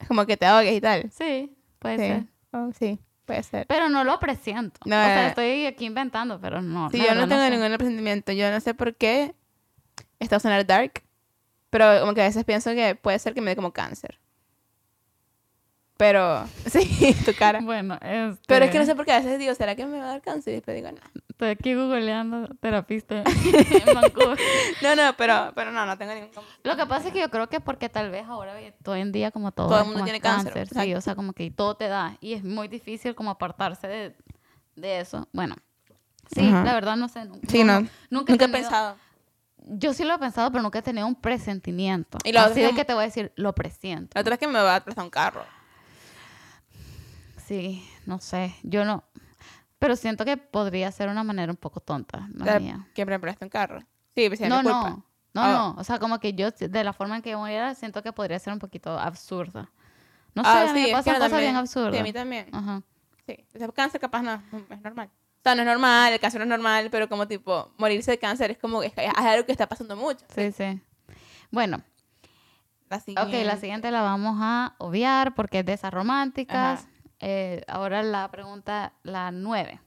como 0.08 0.26
que 0.26 0.38
te 0.38 0.46
ahogues 0.46 0.74
y 0.74 0.82
tal. 0.82 1.10
Sí, 1.12 1.56
puede 1.80 1.98
ser. 1.98 2.22
Sí. 2.22 2.28
Oh, 2.52 2.70
sí, 2.78 3.00
puede 3.26 3.44
ser. 3.44 3.66
Pero 3.68 3.90
no 3.90 4.04
lo 4.04 4.20
presiento. 4.20 4.80
No, 4.86 4.96
o 4.96 5.04
sea, 5.04 5.26
eh. 5.26 5.30
estoy 5.30 5.66
aquí 5.66 5.86
inventando, 5.86 6.40
pero 6.40 6.62
no. 6.62 6.90
Sí, 6.90 7.00
yo 7.00 7.16
no 7.16 7.28
tengo 7.28 7.42
sé. 7.42 7.50
ningún 7.50 7.76
presentimiento. 7.78 8.32
Yo 8.32 8.50
no 8.52 8.60
sé 8.60 8.74
por 8.74 8.96
qué. 8.96 9.36
Esto 10.20 10.36
va 10.36 10.38
a 10.38 10.42
sonar 10.42 10.66
dark. 10.66 11.04
Pero 11.70 12.02
como 12.02 12.14
que 12.14 12.22
a 12.22 12.26
veces 12.26 12.46
pienso 12.46 12.72
que 12.72 12.96
puede 12.96 13.20
ser 13.20 13.34
que 13.34 13.42
me 13.42 13.52
dé 13.52 13.56
como 13.56 13.74
cáncer. 13.74 14.20
Pero, 15.98 16.46
sí, 16.66 17.16
tu 17.26 17.34
cara. 17.36 17.60
Bueno, 17.62 17.96
este, 18.02 18.42
Pero 18.48 18.66
es 18.66 18.72
que 18.72 18.80
no 18.80 18.86
sé 18.86 18.96
por 18.96 19.06
qué 19.06 19.12
a 19.14 19.20
veces 19.20 19.38
digo, 19.40 19.54
¿será 19.56 19.76
que 19.76 19.86
me 19.86 20.00
va 20.00 20.06
a 20.06 20.08
dar 20.10 20.22
cáncer? 20.22 20.54
Y 20.54 20.56
después 20.58 20.76
digo, 20.76 20.92
no. 20.92 21.00
Estoy 21.30 21.50
aquí 21.50 21.74
googleando 21.76 22.48
terapista 22.60 23.24
en 23.26 23.94
Vancouver. 23.96 24.38
No, 24.82 24.96
no, 24.96 25.14
pero, 25.18 25.52
pero 25.56 25.72
no, 25.72 25.86
no 25.86 25.98
tengo 25.98 26.14
ningún. 26.14 26.30
Lo 26.64 26.76
que 26.76 26.86
pasa 26.86 27.08
es 27.08 27.14
que 27.14 27.20
yo 27.20 27.30
creo 27.30 27.48
que 27.50 27.60
porque 27.60 27.90
tal 27.90 28.10
vez 28.12 28.26
ahora 28.28 28.54
hoy 28.86 29.00
en 29.02 29.12
día 29.12 29.32
como 29.32 29.52
todo, 29.52 29.68
Todo 29.68 29.78
el 29.78 29.84
es 29.84 29.88
mundo 29.88 30.04
tiene 30.04 30.20
cáncer, 30.22 30.68
sí, 30.68 30.94
o 30.96 31.02
sea, 31.02 31.16
como 31.16 31.34
que 31.34 31.50
todo 31.52 31.76
te 31.76 31.88
da 31.88 32.18
y 32.22 32.34
es 32.34 32.44
muy 32.44 32.68
difícil 32.68 33.16
como 33.16 33.32
apartarse 33.32 33.88
de, 33.88 34.16
de 34.76 35.00
eso. 35.00 35.28
Bueno, 35.34 35.56
Sí, 36.34 36.48
Ajá. 36.48 36.64
la 36.64 36.74
verdad 36.74 36.96
no 36.96 37.10
sé. 37.10 37.26
nu- 37.26 37.40
Sí, 37.48 37.64
no. 37.64 37.82
Nunca, 37.82 37.92
Nunca 38.10 38.34
he 38.34 38.38
tenido- 38.38 38.52
pensado. 38.62 38.96
Yo 39.66 39.94
sí 39.94 40.04
lo 40.04 40.16
he 40.16 40.20
pensado, 40.20 40.50
pero 40.52 40.62
nunca 40.64 40.80
he 40.80 40.82
tenido 40.82 41.06
un 41.06 41.16
presentimiento. 41.16 42.18
Y 42.24 42.32
lo 42.32 42.40
Así 42.40 42.56
de 42.62 42.66
es 42.66 42.70
que- 42.72 42.78
que 42.78 42.86
te 42.86 42.94
voy 42.94 43.04
a 43.04 43.06
decir, 43.06 43.32
lo 43.36 43.54
presiento. 43.54 44.12
La 44.16 44.22
otra 44.22 44.34
es 44.36 44.40
que 44.40 44.48
me 44.48 44.60
va 44.62 44.76
a 44.78 44.84
prestar 44.84 45.04
un 45.04 45.10
carro. 45.10 45.44
Sí, 47.46 47.88
no 48.06 48.20
sé. 48.20 48.56
Yo 48.64 48.86
no. 48.86 49.04
Pero 49.80 49.96
siento 49.96 50.24
que 50.26 50.38
podría 50.38 50.92
ser 50.92 51.10
una 51.10 51.24
manera 51.24 51.52
un 51.52 51.58
poco 51.58 51.80
tonta. 51.82 52.28
la 52.34 52.46
La- 52.54 52.60
mía. 52.60 52.88
que 52.96 53.06
me 53.06 53.20
presta 53.20 53.46
un 53.46 53.50
carro. 53.50 53.80
Sí, 54.16 54.28
pues 54.30 54.40
No, 54.42 54.58
mi 54.58 54.64
culpa. 54.64 54.90
no. 54.90 55.06
No, 55.36 55.42
Ah. 55.42 55.52
no. 55.76 55.82
O 55.82 55.84
sea, 55.84 55.98
como 56.00 56.20
que 56.20 56.34
yo, 56.34 56.52
de 56.52 56.84
la 56.84 56.94
forma 56.94 57.16
en 57.16 57.22
que 57.24 57.32
yo 57.32 57.40
muriera, 57.40 57.74
siento 57.76 58.04
que 58.04 58.14
podría 58.14 58.38
ser 58.40 58.54
un 58.54 58.60
poquito 58.60 58.98
absurda. 59.00 59.70
No 60.36 60.44
sé, 60.44 60.50
Ah, 60.50 60.62
a 60.70 60.74
mí 60.74 60.80
sí, 60.82 60.88
me 60.88 60.94
pasan 60.94 61.16
cosas 61.20 61.40
bien 61.40 61.56
absurdas. 61.56 61.94
Sí, 61.94 62.00
a 62.00 62.04
mí 62.04 62.14
también. 62.14 62.48
Ajá. 62.54 62.82
Sí, 63.26 63.38
o 63.56 63.58
sea, 63.58 63.68
cáncer 63.70 64.00
capaz 64.00 64.22
no, 64.22 64.42
es 64.70 64.82
normal. 64.82 65.10
O 65.10 65.42
sea, 65.44 65.56
no 65.56 65.62
es 65.62 65.68
normal, 65.68 66.14
el 66.14 66.20
cáncer 66.20 66.40
no 66.40 66.46
es 66.46 66.50
normal, 66.50 66.88
pero 66.92 67.10
como 67.10 67.28
tipo, 67.28 67.72
morirse 67.78 68.12
de 68.12 68.20
cáncer 68.20 68.52
es 68.52 68.58
como, 68.58 68.84
es, 68.84 68.94
es 68.96 69.14
algo 69.18 69.46
que 69.46 69.52
está 69.52 69.68
pasando 69.68 69.96
mucho. 69.98 70.26
Sí, 70.34 70.52
sí. 70.52 70.80
Bueno, 71.52 71.82
La 72.90 72.98
ok, 72.98 73.04
siguiente. 73.04 73.44
la 73.44 73.58
siguiente 73.58 73.92
la 73.92 74.02
vamos 74.04 74.38
a 74.40 74.76
obviar 74.78 75.34
porque 75.36 75.60
es 75.60 75.66
de 75.66 75.74
esas 75.74 75.92
románticas. 75.94 76.82
Ajá. 76.82 76.90
Eh, 77.26 77.64
ahora 77.68 78.04
la 78.04 78.30
pregunta, 78.30 78.92
la 79.04 79.32
nueve. 79.32 79.80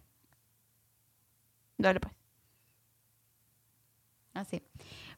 Dale, 1.77 2.01
pues. 2.01 2.15
Así. 4.33 4.63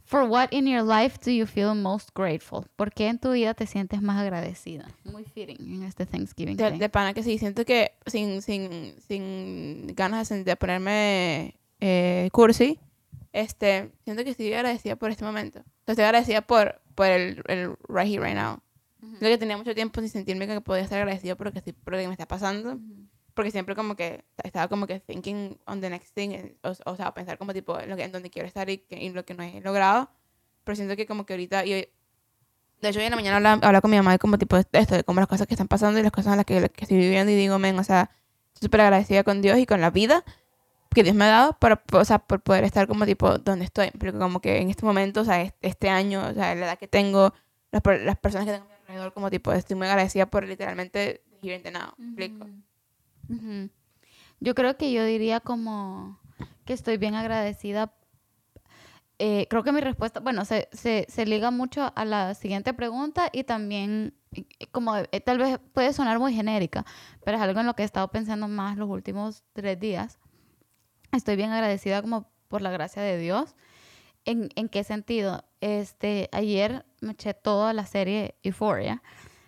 For 0.02 0.24
what 0.24 0.48
in 0.50 0.66
your 0.66 0.82
life 0.82 1.18
do 1.24 1.30
you 1.30 1.46
feel 1.46 1.76
most 1.76 2.10
grateful? 2.16 2.66
¿Por 2.74 2.92
qué 2.92 3.06
en 3.06 3.20
tu 3.20 3.30
vida 3.32 3.54
te 3.54 3.66
sientes 3.66 4.02
más 4.02 4.20
agradecida? 4.20 4.88
Muy 5.04 5.24
fitting 5.24 5.58
en 5.60 5.82
este 5.84 6.06
Thanksgiving 6.06 6.56
De, 6.56 6.72
de 6.72 6.88
pana 6.88 7.14
que 7.14 7.22
sí, 7.22 7.38
siento 7.38 7.64
que 7.64 7.92
sin, 8.06 8.42
sin, 8.42 8.96
sin 9.06 9.94
ganas 9.94 10.28
de, 10.28 10.42
de 10.42 10.56
ponerme 10.56 11.54
eh, 11.78 12.30
cursi, 12.32 12.80
este, 13.32 13.92
siento 14.02 14.24
que 14.24 14.30
estoy 14.30 14.52
agradecida 14.52 14.96
por 14.96 15.12
este 15.12 15.24
momento. 15.24 15.60
O 15.60 15.62
sea, 15.84 15.92
estoy 15.92 16.04
agradecida 16.04 16.40
por, 16.40 16.80
por 16.96 17.06
el, 17.06 17.42
el 17.46 17.76
right 17.88 18.08
here, 18.08 18.24
right 18.24 18.34
now. 18.34 18.60
Siento 19.00 19.26
que 19.26 19.38
tenía 19.38 19.56
mucho 19.56 19.74
tiempo 19.74 20.00
sin 20.00 20.08
sentirme 20.10 20.46
que 20.46 20.60
podía 20.60 20.82
estar 20.82 20.98
agradecida 20.98 21.34
por 21.36 21.46
lo 21.46 21.52
que, 21.52 21.72
por 21.72 21.92
lo 21.94 21.98
que 22.00 22.06
me 22.08 22.12
está 22.14 22.26
pasando. 22.26 22.78
Porque 23.34 23.50
siempre 23.52 23.76
como 23.76 23.94
que 23.94 24.24
estaba 24.42 24.66
como 24.66 24.86
que 24.88 24.98
thinking 25.00 25.58
on 25.66 25.80
the 25.80 25.88
next 25.90 26.12
thing. 26.14 26.36
O, 26.62 26.72
o 26.86 26.96
sea, 26.96 27.14
pensar 27.14 27.38
como 27.38 27.52
tipo 27.54 27.78
en, 27.78 27.88
lo 27.90 27.96
que, 27.96 28.02
en 28.04 28.10
donde 28.12 28.30
quiero 28.30 28.48
estar 28.48 28.68
y, 28.68 28.78
que- 28.78 28.96
y 29.00 29.10
lo 29.10 29.24
que 29.24 29.34
no 29.34 29.44
he 29.44 29.60
logrado. 29.60 30.10
Pero 30.64 30.74
siento 30.76 30.96
que 30.96 31.06
como 31.06 31.24
que 31.24 31.34
ahorita... 31.34 31.64
Y 31.64 31.74
hoy- 31.74 31.88
de 32.80 32.88
hecho, 32.88 32.98
hoy 33.00 33.04
en 33.06 33.10
la 33.10 33.16
mañana 33.16 33.36
hablaba, 33.36 33.54
hablaba 33.66 33.80
con 33.80 33.90
mi 33.90 33.96
mamá 33.96 34.12
de 34.12 34.18
como 34.18 34.38
tipo 34.38 34.56
de 34.56 34.64
esto, 34.72 34.94
de 34.96 35.04
como 35.04 35.20
las 35.20 35.28
cosas 35.28 35.46
que 35.46 35.54
están 35.54 35.68
pasando 35.68 35.98
y 35.98 36.02
las 36.02 36.12
cosas 36.12 36.32
en 36.32 36.36
las 36.38 36.46
que, 36.46 36.68
que 36.70 36.84
estoy 36.84 36.96
viviendo. 36.98 37.30
Y 37.32 37.36
digo, 37.36 37.58
men, 37.58 37.78
o 37.78 37.84
sea, 37.84 38.10
estoy 38.54 38.66
súper 38.66 38.80
agradecida 38.82 39.22
con 39.24 39.40
Dios 39.42 39.58
y 39.58 39.66
con 39.66 39.80
la 39.80 39.90
vida 39.90 40.24
que 40.94 41.02
Dios 41.04 41.14
me 41.14 41.24
ha 41.26 41.28
dado 41.28 41.52
para, 41.58 41.82
o 41.92 42.04
sea, 42.04 42.18
por 42.18 42.40
poder 42.40 42.64
estar 42.64 42.86
como 42.88 43.04
tipo 43.06 43.38
donde 43.38 43.64
estoy. 43.64 43.90
Porque 43.92 44.12
como 44.18 44.40
que 44.40 44.58
en 44.58 44.70
este 44.70 44.84
momento, 44.84 45.20
o 45.20 45.24
sea, 45.24 45.42
es- 45.42 45.54
este 45.60 45.88
año, 45.88 46.26
o 46.26 46.34
sea, 46.34 46.54
la 46.56 46.66
edad 46.66 46.78
que 46.78 46.88
tengo, 46.88 47.32
las, 47.70 47.82
las 48.04 48.16
personas 48.18 48.46
que 48.46 48.52
tengo 48.52 48.66
alrededor, 48.88 49.12
como 49.12 49.30
tipo, 49.30 49.52
estoy 49.52 49.76
muy 49.76 49.86
agradecida 49.86 50.26
por 50.26 50.46
literalmente 50.46 51.22
and 51.42 51.62
the 51.62 51.70
now. 51.70 51.92
¿me 51.98 52.24
explico? 52.24 52.48
Ujú. 53.28 53.70
Yo 54.40 54.54
creo 54.54 54.76
que 54.76 54.92
yo 54.92 55.04
diría 55.04 55.40
como 55.40 56.18
que 56.64 56.72
estoy 56.72 56.96
bien 56.96 57.14
agradecida. 57.14 57.92
Eh, 59.18 59.46
creo 59.50 59.64
que 59.64 59.72
mi 59.72 59.80
respuesta, 59.80 60.20
bueno, 60.20 60.44
se, 60.44 60.68
se, 60.72 61.06
se 61.08 61.26
liga 61.26 61.50
mucho 61.50 61.92
a 61.94 62.04
la 62.04 62.34
siguiente 62.34 62.72
pregunta 62.72 63.30
y 63.32 63.44
también 63.44 64.14
como 64.70 64.96
eh, 64.96 65.20
tal 65.24 65.38
vez 65.38 65.58
puede 65.72 65.92
sonar 65.92 66.18
muy 66.20 66.32
genérica, 66.32 66.84
pero 67.24 67.36
es 67.36 67.42
algo 67.42 67.58
en 67.60 67.66
lo 67.66 67.74
que 67.74 67.82
he 67.82 67.86
estado 67.86 68.08
pensando 68.08 68.46
más 68.46 68.76
los 68.76 68.88
últimos 68.88 69.42
tres 69.52 69.78
días. 69.80 70.18
Estoy 71.12 71.36
bien 71.36 71.50
agradecida 71.50 72.00
como 72.00 72.30
por 72.46 72.62
la 72.62 72.70
gracia 72.70 73.02
de 73.02 73.18
Dios. 73.18 73.56
¿En, 74.28 74.50
en 74.56 74.68
qué 74.68 74.84
sentido? 74.84 75.42
Este, 75.62 76.28
ayer 76.32 76.84
me 77.00 77.12
eché 77.12 77.32
toda 77.32 77.72
la 77.72 77.86
serie 77.86 78.34
Euphoria. 78.42 79.02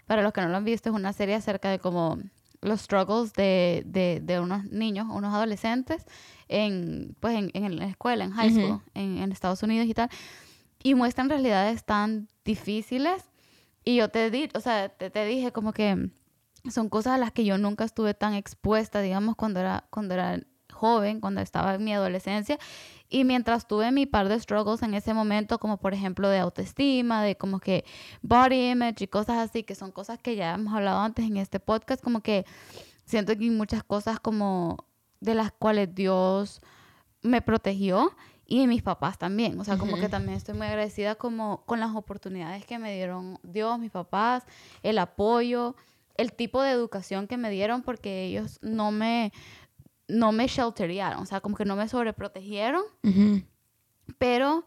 Para 0.07 0.23
los 0.23 0.33
que 0.33 0.41
no 0.41 0.49
lo 0.49 0.57
han 0.57 0.65
visto, 0.65 0.89
es 0.89 0.95
una 0.95 1.13
serie 1.13 1.35
acerca 1.35 1.69
de 1.69 1.79
como 1.79 2.19
los 2.63 2.81
struggles 2.81 3.35
de, 3.35 3.83
de, 3.85 4.21
de 4.23 4.41
unos 4.41 4.65
niños, 4.65 5.07
unos 5.11 5.35
adolescentes 5.35 6.07
en, 6.49 7.15
pues 7.21 7.37
en, 7.37 7.51
en 7.53 7.79
la 7.79 7.89
escuela, 7.89 8.25
en 8.25 8.31
high 8.33 8.51
school, 8.51 8.81
en, 8.95 9.19
en 9.19 9.33
Estados 9.33 9.63
Unidos 9.63 9.87
y 9.87 9.93
tal. 9.93 10.09
Y 10.83 10.95
muestran 10.95 11.29
realidades 11.29 11.85
tan 11.85 12.29
difíciles. 12.43 13.25
Y 13.85 13.97
yo 13.97 14.09
te, 14.09 14.31
di, 14.31 14.49
o 14.55 14.61
sea, 14.61 14.89
te, 14.89 15.11
te 15.11 15.27
dije 15.27 15.53
como 15.53 15.75
que 15.75 16.09
son 16.71 16.89
cosas 16.89 17.15
a 17.15 17.19
las 17.19 17.33
que 17.33 17.45
yo 17.45 17.59
nunca 17.59 17.85
estuve 17.85 18.15
tan 18.15 18.33
expuesta, 18.33 19.03
digamos, 19.03 19.37
cuando 19.37 19.61
era, 19.61 19.85
cuando 19.91 20.15
era 20.15 20.41
joven, 20.81 21.21
cuando 21.21 21.41
estaba 21.41 21.75
en 21.75 21.85
mi 21.85 21.93
adolescencia. 21.93 22.59
Y 23.09 23.25
mientras 23.25 23.67
tuve 23.67 23.93
mi 23.93 24.07
par 24.07 24.29
de 24.29 24.41
struggles 24.41 24.83
en 24.83 24.95
ese 24.95 25.13
momento, 25.15 25.59
como 25.59 25.77
por 25.77 25.95
ejemplo 25.95 26.29
de 26.29 26.39
autoestima, 26.39 27.23
de 27.23 27.37
como 27.37 27.61
que 27.61 27.85
body 28.23 28.71
image 28.71 29.05
y 29.05 29.09
cosas 29.09 29.39
así, 29.39 29.63
que 29.63 29.75
son 29.75 29.93
cosas 29.93 30.19
que 30.19 30.37
ya 30.37 30.55
hemos 30.55 30.73
hablado 30.73 31.01
antes 31.01 31.27
en 31.27 31.37
este 31.37 31.61
podcast, 31.61 32.03
como 32.03 32.23
que 32.23 32.47
siento 33.05 33.37
que 33.37 33.45
hay 33.45 33.51
muchas 33.51 33.83
cosas 33.83 34.21
como 34.21 34.87
de 35.21 35.35
las 35.35 35.53
cuales 35.53 35.95
Dios 35.95 36.61
me 37.23 37.43
protegió 37.43 38.13
y 38.47 38.67
mis 38.67 38.83
papás 38.83 39.19
también. 39.19 39.59
O 39.61 39.65
sea, 39.65 39.77
como 39.77 39.97
que 39.97 40.09
también 40.09 40.37
estoy 40.37 40.55
muy 40.55 40.67
agradecida 40.67 41.15
como 41.15 41.65
con 41.67 41.79
las 41.79 41.95
oportunidades 41.95 42.65
que 42.65 42.79
me 42.79 42.95
dieron 42.95 43.39
Dios, 43.43 43.79
mis 43.79 43.91
papás, 43.91 44.45
el 44.83 44.99
apoyo, 44.99 45.77
el 46.17 46.33
tipo 46.33 46.61
de 46.61 46.71
educación 46.71 47.27
que 47.27 47.37
me 47.37 47.51
dieron 47.51 47.83
porque 47.83 48.25
ellos 48.25 48.59
no 48.61 48.91
me 48.91 49.33
no 50.11 50.33
me 50.33 50.47
shelterearon, 50.47 51.23
o 51.23 51.27
sea, 51.27 51.41
como 51.41 51.57
que 51.57 51.65
no 51.65 51.77
me 51.77 51.89
sobreprotegieron, 51.89 52.83
pero 54.19 54.67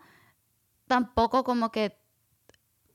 tampoco 0.87 1.43
como 1.43 1.71
que 1.71 1.97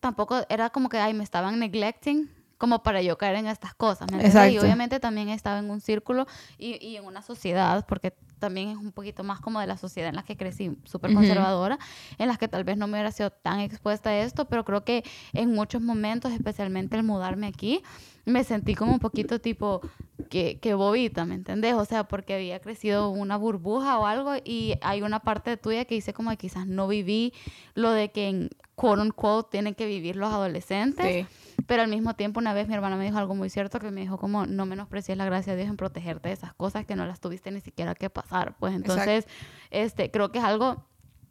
tampoco 0.01 0.45
era 0.49 0.71
como 0.71 0.89
que 0.89 0.99
ay 0.99 1.15
me 1.15 1.25
estaban 1.25 1.59
neglecting 1.59 2.31
como 2.59 2.83
para 2.83 3.01
yo 3.01 3.17
caer 3.17 3.37
en 3.37 3.47
estas 3.47 3.75
cosas. 3.75 4.11
¿me 4.11 4.17
entiendes? 4.17 4.35
Y 4.35 4.47
Exacto. 4.47 4.67
obviamente 4.67 5.01
también 5.01 5.29
estaba 5.29 5.59
en 5.61 5.71
un 5.71 5.81
círculo 5.81 6.27
y, 6.59 6.85
y 6.85 6.97
en 6.97 7.05
una 7.05 7.23
sociedad, 7.23 7.87
porque 7.87 8.13
también 8.39 8.69
es 8.71 8.77
un 8.77 8.93
poquito 8.93 9.25
más 9.25 9.41
como 9.41 9.61
de 9.61 9.67
la 9.67 9.77
sociedad 9.77 10.11
en 10.11 10.17
la 10.17 10.23
que 10.23 10.37
crecí, 10.37 10.77
súper 10.85 11.13
conservadora, 11.13 11.79
en 12.19 12.29
las 12.29 12.39
que 12.39 12.49
tal 12.49 12.65
vez 12.65 12.77
no 12.77 12.87
me 12.87 12.95
hubiera 12.95 13.11
sido 13.11 13.31
tan 13.31 13.61
expuesta 13.61 14.11
a 14.11 14.19
esto, 14.19 14.47
pero 14.47 14.65
creo 14.65 14.85
que 14.85 15.05
en 15.33 15.53
muchos 15.53 15.83
momentos, 15.83 16.33
especialmente 16.33 16.97
el 16.97 17.03
mudarme 17.03 17.47
aquí, 17.47 17.83
me 18.25 18.45
sentí 18.45 18.75
como 18.75 18.93
un 18.93 18.99
poquito 18.99 19.41
tipo 19.41 19.81
que, 20.29 20.59
que 20.61 20.75
bobita, 20.75 21.25
¿me 21.25 21.35
entendés? 21.35 21.75
O 21.75 21.85
sea, 21.85 22.05
porque 22.05 22.35
había 22.35 22.61
crecido 22.61 23.11
una 23.11 23.37
burbuja 23.37 23.99
o 23.99 24.07
algo 24.07 24.35
y 24.45 24.75
hay 24.83 25.03
una 25.03 25.21
parte 25.21 25.57
tuya 25.57 25.85
que 25.85 25.95
dice 25.95 26.13
como 26.13 26.31
que 26.31 26.37
quizás 26.37 26.67
no 26.67 26.89
viví 26.89 27.33
lo 27.75 27.91
de 27.91 28.11
que 28.11 28.29
en 28.29 28.51
quote 28.75 29.03
unquote 29.03 29.51
tienen 29.51 29.75
que 29.75 29.87
vivir 29.87 30.17
los 30.17 30.33
adolescentes. 30.33 31.27
Sí. 31.27 31.27
Pero 31.69 31.83
al 31.83 31.89
mismo 31.89 32.15
tiempo, 32.15 32.41
una 32.41 32.55
vez 32.55 32.67
mi 32.67 32.75
hermana 32.75 32.97
me 32.97 33.05
dijo 33.05 33.19
algo 33.19 33.35
muy 33.35 33.51
cierto 33.51 33.79
que 33.79 33.91
me 33.91 34.01
dijo 34.01 34.17
como 34.19 34.47
no 34.47 34.65
menosprecies 34.67 35.17
la 35.19 35.27
gracia 35.27 35.53
de 35.53 35.59
Dios 35.59 35.71
en 35.71 35.77
protegerte 35.77 36.31
de 36.31 36.35
esas 36.35 36.55
cosas 36.55 36.85
que 36.87 36.97
no 36.97 37.05
las 37.07 37.21
tuviste 37.21 37.51
ni 37.51 37.61
siquiera 37.61 37.95
que 37.95 38.09
pasar. 38.09 38.57
Pues 38.59 38.75
entonces, 38.75 39.27
este, 39.71 40.11
creo 40.11 40.33
que 40.33 40.39
es 40.39 40.45
algo 40.45 40.83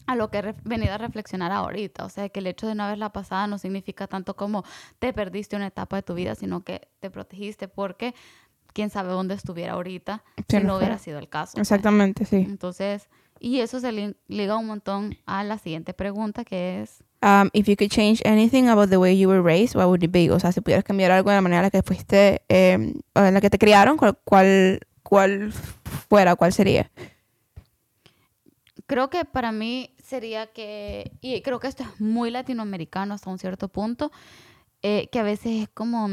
a 0.06 0.16
lo 0.16 0.30
que 0.30 0.38
he 0.38 0.56
venido 0.64 0.94
a 0.94 0.98
reflexionar 1.00 1.52
ahorita. 1.52 2.06
O 2.06 2.10
sea, 2.10 2.30
que 2.30 2.40
el 2.40 2.46
hecho 2.48 2.68
de 2.68 2.76
no 2.76 2.84
haberla 2.84 3.12
pasada 3.12 3.48
no 3.48 3.58
significa 3.58 4.06
tanto 4.08 4.36
como 4.36 4.64
te 5.00 5.12
perdiste 5.12 5.56
una 5.56 5.68
etapa 5.68 5.96
de 5.98 6.04
tu 6.04 6.14
vida, 6.14 6.36
sino 6.36 6.64
que 6.64 6.88
te 7.00 7.10
protegiste 7.10 7.68
porque 7.68 8.14
quién 8.74 8.92
sabe 8.92 9.10
dónde 9.10 9.34
estuviera 9.34 9.74
ahorita 9.74 10.24
Sí, 10.48 10.60
si 10.60 10.64
no 10.64 10.78
hubiera 10.78 11.00
sido 11.00 11.18
el 11.18 11.30
caso. 11.30 11.54
pues. 11.54 11.64
Exactamente, 11.64 12.26
sí. 12.26 12.38
Entonces, 12.48 13.10
y 13.40 13.60
eso 13.62 13.80
se 13.80 13.92
li- 13.92 14.16
liga 14.28 14.56
un 14.56 14.68
montón 14.68 15.18
a 15.26 15.44
la 15.44 15.58
siguiente 15.58 15.96
pregunta 15.96 16.46
que 16.46 16.84
es... 16.84 17.04
Um, 17.22 17.50
if 17.54 17.68
you 17.68 17.76
could 17.76 17.90
change 17.92 18.22
anything 18.26 18.70
about 18.70 18.90
the 18.90 19.00
way 19.00 19.14
you 19.14 19.28
were 19.28 19.42
raised, 19.42 19.76
what 19.76 19.88
would 19.88 20.04
it 20.04 20.12
be? 20.12 20.30
O 20.30 20.40
sea, 20.40 20.52
si 20.52 20.62
pudieras 20.62 20.84
cambiar 20.84 21.12
algo 21.12 21.32
de 21.32 21.36
la 21.38 21.42
manera 21.42 21.60
en 21.62 21.64
la 21.64 21.72
que 21.72 21.82
fuiste, 21.82 22.44
eh, 22.48 22.94
o 23.16 23.20
en 23.22 23.34
la 23.34 23.42
que 23.42 23.50
te 23.50 23.58
criaron, 23.58 23.98
¿cuál, 23.98 24.18
cuál, 24.24 24.80
cuál 25.02 25.52
fuera, 26.10 26.36
cuál 26.36 26.54
sería? 26.54 26.92
Creo 28.86 29.10
que 29.10 29.26
para 29.26 29.52
mí 29.52 29.96
sería 30.02 30.48
que, 30.48 31.12
y 31.20 31.42
creo 31.42 31.60
que 31.60 31.68
esto 31.68 31.84
es 31.84 32.00
muy 32.00 32.30
latinoamericano 32.32 33.14
hasta 33.16 33.30
un 33.30 33.40
cierto 33.40 33.68
punto, 33.68 34.12
eh, 34.82 35.10
que 35.12 35.20
a 35.20 35.24
veces 35.24 35.64
es 35.64 35.70
como, 35.70 36.08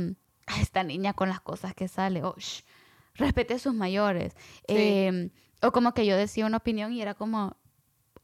"Ah, 0.47 0.61
esta 0.61 0.83
niña 0.83 1.12
con 1.12 1.29
las 1.29 1.40
cosas 1.40 1.75
que 1.75 1.87
sale, 1.87 2.25
o 2.25 2.35
"Shh, 2.37 2.62
respete 3.14 3.55
a 3.55 3.59
sus 3.59 3.75
mayores. 3.75 4.33
Sí. 4.67 4.75
Eh, 4.77 5.31
o 5.62 5.71
como 5.71 5.93
que 5.95 6.05
yo 6.07 6.17
decía 6.17 6.47
una 6.47 6.57
opinión 6.57 6.93
y 6.93 7.01
era 7.03 7.14
como, 7.14 7.57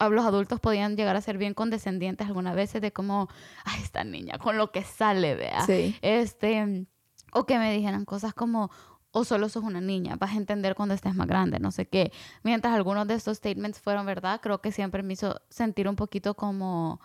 los 0.09 0.25
adultos 0.25 0.61
podían 0.61 0.97
llegar 0.97 1.17
a 1.17 1.21
ser 1.21 1.37
bien 1.37 1.55
condescendientes 1.55 2.27
algunas 2.27 2.55
veces 2.55 2.81
de 2.81 2.93
como, 2.93 3.29
ay, 3.65 3.81
esta 3.83 4.05
niña 4.05 4.39
con 4.39 4.57
lo 4.57 4.73
que 4.73 4.83
sale, 4.83 5.35
vea. 5.35 5.67
Sí. 5.67 5.97
Este, 6.01 6.87
o 7.33 7.45
que 7.47 7.59
me 7.59 7.73
dijeran 7.73 8.05
cosas 8.05 8.33
como, 8.35 8.71
o 9.13 9.25
solo 9.25 9.49
sos 9.49 9.65
una 9.65 9.81
niña, 9.81 10.17
vas 10.17 10.33
a 10.33 10.37
entender 10.37 10.75
cuando 10.75 10.95
estés 10.95 11.15
más 11.15 11.27
grande, 11.27 11.59
no 11.59 11.71
sé 11.71 11.87
qué. 11.87 12.13
Mientras 12.43 12.75
algunos 12.75 13.07
de 13.09 13.15
estos 13.15 13.39
statements 13.39 13.81
fueron 13.81 14.07
verdad, 14.07 14.41
creo 14.41 14.61
que 14.61 14.73
siempre 14.73 15.03
me 15.03 15.15
hizo 15.15 15.41
sentir 15.49 15.89
un 15.89 15.97
poquito 15.97 16.35
como, 16.35 17.01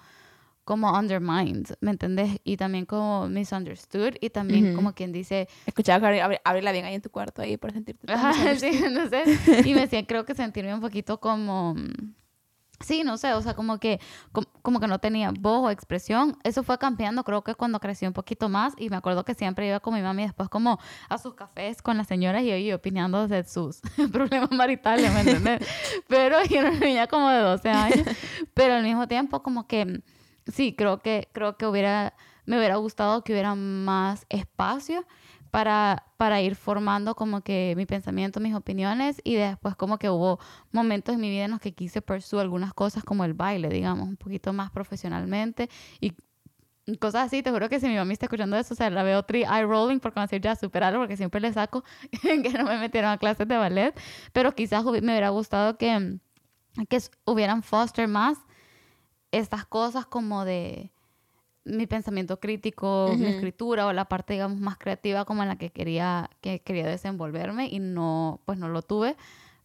como 0.63 0.91
undermined, 0.97 1.67
¿me 1.81 1.91
entendés? 1.91 2.39
Y 2.43 2.57
también 2.57 2.85
como 2.85 3.27
misunderstood 3.27 4.15
y 4.21 4.29
también 4.29 4.75
como 4.75 4.93
quien 4.93 5.11
dice, 5.11 5.47
Escuchaba 5.65 6.11
que 6.11 6.39
abrirla 6.43 6.71
bien 6.71 6.85
ahí 6.85 6.95
en 6.95 7.01
tu 7.01 7.09
cuarto 7.09 7.41
ahí 7.41 7.57
para 7.57 7.73
sentirte. 7.73 8.11
Ajá, 8.11 8.33
sí, 8.55 8.83
no 8.91 9.09
sé. 9.09 9.23
Y 9.65 9.73
me 9.73 9.83
hacía, 9.83 10.05
creo 10.05 10.25
que 10.25 10.35
sentirme 10.35 10.73
un 10.73 10.81
poquito 10.81 11.19
como. 11.19 11.75
Sí, 12.79 13.03
no 13.03 13.17
sé, 13.17 13.33
o 13.33 13.41
sea, 13.41 13.53
como 13.53 13.79
que, 13.79 13.99
como, 14.31 14.47
como 14.61 14.79
que 14.79 14.87
no 14.87 14.99
tenía 14.99 15.31
voz 15.31 15.65
o 15.65 15.69
expresión. 15.69 16.37
Eso 16.43 16.63
fue 16.63 16.77
cambiando, 16.77 17.23
creo 17.23 17.43
que 17.43 17.55
cuando 17.55 17.79
crecí 17.79 18.05
un 18.05 18.13
poquito 18.13 18.49
más. 18.49 18.73
Y 18.77 18.89
me 18.89 18.97
acuerdo 18.97 19.23
que 19.23 19.33
siempre 19.33 19.67
iba 19.67 19.79
con 19.79 19.93
mi 19.93 20.01
mami 20.01 20.23
después 20.23 20.49
como 20.49 20.79
a 21.09 21.17
sus 21.17 21.35
cafés 21.35 21.81
con 21.81 21.97
las 21.97 22.07
señoras 22.07 22.43
y 22.43 22.65
yo 22.65 22.75
opinando 22.75 23.27
de 23.27 23.43
sus 23.43 23.81
problemas 24.11 24.51
maritales, 24.51 25.11
¿me 25.13 25.21
entiendes? 25.21 25.67
Pero 26.07 26.43
yo 26.45 26.59
era 26.59 26.69
una 26.71 26.79
niña 26.79 27.07
como 27.07 27.29
de 27.29 27.39
12 27.39 27.69
años. 27.69 28.07
Pero 28.53 28.73
al 28.73 28.83
mismo 28.83 29.07
tiempo 29.07 29.41
como 29.41 29.67
que, 29.67 30.01
sí, 30.51 30.75
creo 30.75 30.99
que, 30.99 31.29
creo 31.31 31.57
que 31.57 31.65
hubiera, 31.65 32.13
me 32.45 32.57
hubiera 32.57 32.75
gustado 32.75 33.23
que 33.23 33.31
hubiera 33.31 33.55
más 33.55 34.25
espacio 34.29 35.05
para, 35.55 36.03
para 36.17 36.41
ir 36.41 36.53
formando 36.57 37.15
como 37.15 37.39
que 37.39 37.75
mi 37.77 37.85
pensamiento, 37.85 38.41
mis 38.41 38.53
opiniones 38.53 39.21
y 39.23 39.35
después 39.35 39.73
como 39.77 39.97
que 39.97 40.09
hubo 40.09 40.37
momentos 40.73 41.15
en 41.15 41.21
mi 41.21 41.29
vida 41.29 41.45
en 41.45 41.51
los 41.51 41.61
que 41.61 41.73
quise 41.73 42.01
pursue 42.01 42.41
algunas 42.41 42.73
cosas 42.73 43.05
como 43.05 43.23
el 43.23 43.33
baile, 43.33 43.69
digamos, 43.69 44.05
un 44.05 44.17
poquito 44.17 44.51
más 44.51 44.69
profesionalmente 44.69 45.69
y 46.01 46.11
cosas 46.99 47.27
así, 47.27 47.41
te 47.41 47.51
juro 47.51 47.69
que 47.69 47.79
si 47.79 47.87
mi 47.87 47.95
mamá 47.95 48.11
está 48.11 48.25
escuchando 48.25 48.57
eso, 48.57 48.73
o 48.73 48.75
sea, 48.75 48.89
la 48.89 49.03
veo 49.03 49.23
tri 49.23 49.43
eye 49.43 49.63
rolling 49.63 50.01
a 50.03 50.21
decir 50.23 50.41
ya 50.41 50.57
superarlo 50.57 50.99
porque 50.99 51.15
siempre 51.15 51.39
le 51.39 51.53
saco 51.53 51.85
que 52.21 52.49
no 52.57 52.65
me 52.65 52.77
metieron 52.77 53.11
a 53.11 53.17
clases 53.17 53.47
de 53.47 53.55
ballet, 53.55 53.97
pero 54.33 54.53
quizás 54.53 54.83
me 54.83 54.99
hubiera 54.99 55.29
gustado 55.29 55.77
que, 55.77 56.17
que 56.89 56.99
hubieran 57.23 57.63
foster 57.63 58.09
más 58.09 58.39
estas 59.31 59.65
cosas 59.65 60.05
como 60.05 60.43
de 60.43 60.91
mi 61.65 61.87
pensamiento 61.87 62.39
crítico, 62.39 63.15
mi 63.17 63.25
Ujú. 63.25 63.33
escritura 63.33 63.87
o 63.87 63.93
la 63.93 64.05
parte, 64.05 64.33
digamos, 64.33 64.59
más 64.59 64.77
creativa 64.77 65.25
como 65.25 65.41
en 65.43 65.49
la 65.49 65.57
que 65.57 65.71
quería, 65.71 66.29
que 66.41 66.61
quería 66.61 66.85
desenvolverme 66.87 67.67
y 67.67 67.79
no, 67.79 68.39
pues 68.45 68.57
no 68.59 68.69
lo 68.69 68.81
tuve, 68.81 69.15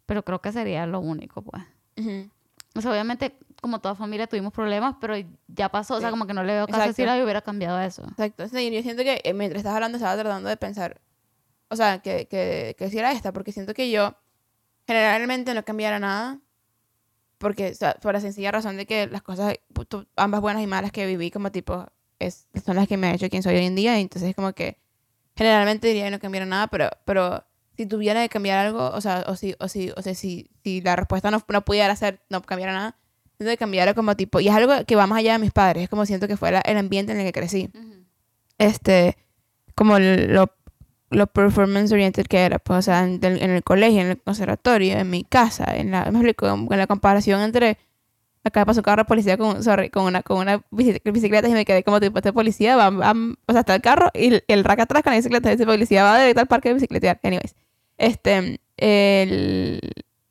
pero 0.06 0.24
creo 0.24 0.40
que 0.40 0.50
sería 0.50 0.86
lo 0.86 1.00
único, 1.00 1.42
pues. 1.42 1.62
Ujú. 1.98 2.28
O 2.74 2.80
sea, 2.80 2.92
obviamente, 2.92 3.36
como 3.60 3.80
toda 3.80 3.94
familia 3.94 4.26
tuvimos 4.26 4.52
problemas, 4.52 4.94
pero 5.00 5.14
ya 5.48 5.68
pasó, 5.68 5.96
o 5.96 6.00
sea, 6.00 6.08
Sí. 6.08 6.12
como 6.12 6.26
que 6.26 6.34
no 6.34 6.42
le 6.42 6.54
veo 6.54 6.66
caso 6.66 6.86
decir, 6.86 7.08
ay, 7.08 7.22
hubiera 7.22 7.42
cambiado 7.42 7.78
eso. 7.80 8.02
Exacto. 8.04 8.48
Sí, 8.48 8.70
yo 8.70 8.82
siento 8.82 9.02
que 9.02 9.20
eh, 9.22 9.34
mientras 9.34 9.60
estás 9.60 9.74
hablando 9.74 9.96
estaba 9.98 10.14
tratando 10.20 10.48
de 10.48 10.56
pensar, 10.56 11.00
o 11.68 11.76
sea, 11.76 11.98
que, 11.98 12.26
que, 12.28 12.74
que 12.78 12.88
si 12.90 12.98
era 12.98 13.12
esta, 13.12 13.32
porque 13.32 13.52
siento 13.52 13.74
que 13.74 13.90
yo 13.90 14.14
generalmente 14.86 15.52
no 15.52 15.64
cambiara 15.64 15.98
nada, 15.98 16.38
porque, 17.40 17.70
o 17.70 17.74
sea, 17.74 17.94
por 17.94 18.12
la 18.12 18.20
sencilla 18.20 18.53
razón 18.53 18.76
de 18.76 18.85
que 18.87 19.07
las 19.07 19.22
cosas, 19.22 19.55
ambas 20.14 20.40
buenas 20.42 20.62
y 20.62 20.66
malas 20.66 20.92
que 20.92 21.07
viví, 21.07 21.31
como 21.31 21.50
tipo, 21.50 21.87
es, 22.18 22.46
son 22.64 22.76
las 22.76 22.87
que 22.87 22.98
me 22.98 23.09
han 23.09 23.14
hecho 23.14 23.31
quien 23.31 23.42
soy 23.42 23.57
hoy 23.57 23.64
en 23.64 23.74
día, 23.74 23.98
y 23.98 24.03
entonces 24.03 24.35
como 24.37 24.53
que 24.53 24.76
generalmente 25.35 25.88
diría 25.88 26.05
que 26.05 26.11
no 26.11 26.18
cambiara 26.20 26.44
nada, 26.44 26.66
pero, 26.66 26.90
pero 27.07 27.42
si 27.79 27.87
tuviera 27.87 28.20
que 28.22 28.29
cambiar 28.29 28.66
algo, 28.66 28.90
o 28.90 29.00
sea, 29.00 29.24
o 29.26 29.37
si, 29.37 29.55
o 29.59 29.68
si, 29.68 29.90
o 29.96 30.03
sea, 30.03 30.14
si, 30.14 30.50
si 30.62 30.83
la 30.83 30.96
respuesta 30.96 31.31
no, 31.31 31.42
no 31.48 31.64
pudiera 31.64 31.96
ser, 31.96 32.20
no 32.29 32.42
cambiara 32.42 32.74
nada, 32.74 32.98
siento 33.38 33.50
que 33.50 33.57
cambiara 33.57 33.94
como 33.94 34.14
tipo, 34.16 34.38
y 34.40 34.48
es 34.48 34.55
algo 34.55 34.74
que 34.87 34.96
va 34.96 35.07
más 35.07 35.20
allá 35.20 35.33
de 35.33 35.38
mis 35.38 35.50
padres, 35.50 35.85
es 35.85 35.88
como 35.88 36.05
siento 36.05 36.29
que 36.29 36.37
fue 36.37 36.53
la- 36.53 36.61
el 36.61 36.76
ambiente 36.76 37.12
en 37.12 37.20
el 37.20 37.24
que 37.26 37.33
crecí. 37.33 37.70
Este, 38.59 39.16
como 39.74 39.98
lo, 39.98 40.53
lo 41.11 41.27
performance 41.27 41.92
oriented 41.92 42.27
que 42.27 42.38
era, 42.38 42.59
pues, 42.59 42.79
o 42.79 42.83
sea, 42.83 43.05
en, 43.05 43.20
del- 43.20 43.42
en 43.42 43.51
el 43.51 43.62
colegio, 43.62 44.01
en 44.01 44.09
el 44.09 44.18
conservatorio, 44.23 44.96
en 44.99 45.11
mi 45.11 45.25
casa, 45.25 45.64
en 45.77 45.90
la, 45.90 46.05
me 46.11 46.18
explico, 46.20 46.46
en 46.49 46.79
la 46.79 46.87
comparación 46.87 47.40
entre, 47.42 47.79
acá 48.44 48.64
pasó 48.64 48.81
un 48.81 48.85
carro 48.85 49.03
de 49.03 49.07
policía 49.07 49.37
con, 49.37 49.62
sorry, 49.62 49.90
con 49.90 50.05
una, 50.05 50.23
con 50.23 50.38
una 50.38 50.59
bici- 50.70 51.01
bicicleta 51.12 51.49
y 51.49 51.53
me 51.53 51.64
quedé 51.64 51.83
como 51.85 52.01
tipo, 52.01 52.18
este 52.18 52.33
policía 52.33 52.77
va, 52.77 52.90
va- 52.90 53.12
o 53.46 53.53
sea, 53.53 53.61
está 53.61 53.75
el 53.75 53.83
carro 53.83 54.11
y 54.14 54.29
el, 54.35 54.44
el 54.49 54.64
rack 54.64 54.81
atrás 54.81 55.03
con 55.03 55.12
la 55.12 55.16
bicicleta, 55.18 55.51
ese 55.53 55.66
policía 55.66 56.05
va 56.05 56.18
directo 56.20 56.40
al 56.40 56.46
parque 56.46 56.68
de 56.68 56.75
bicicletear, 56.75 57.18
anyways, 57.25 57.55
este, 57.99 58.61
el, 58.77 59.81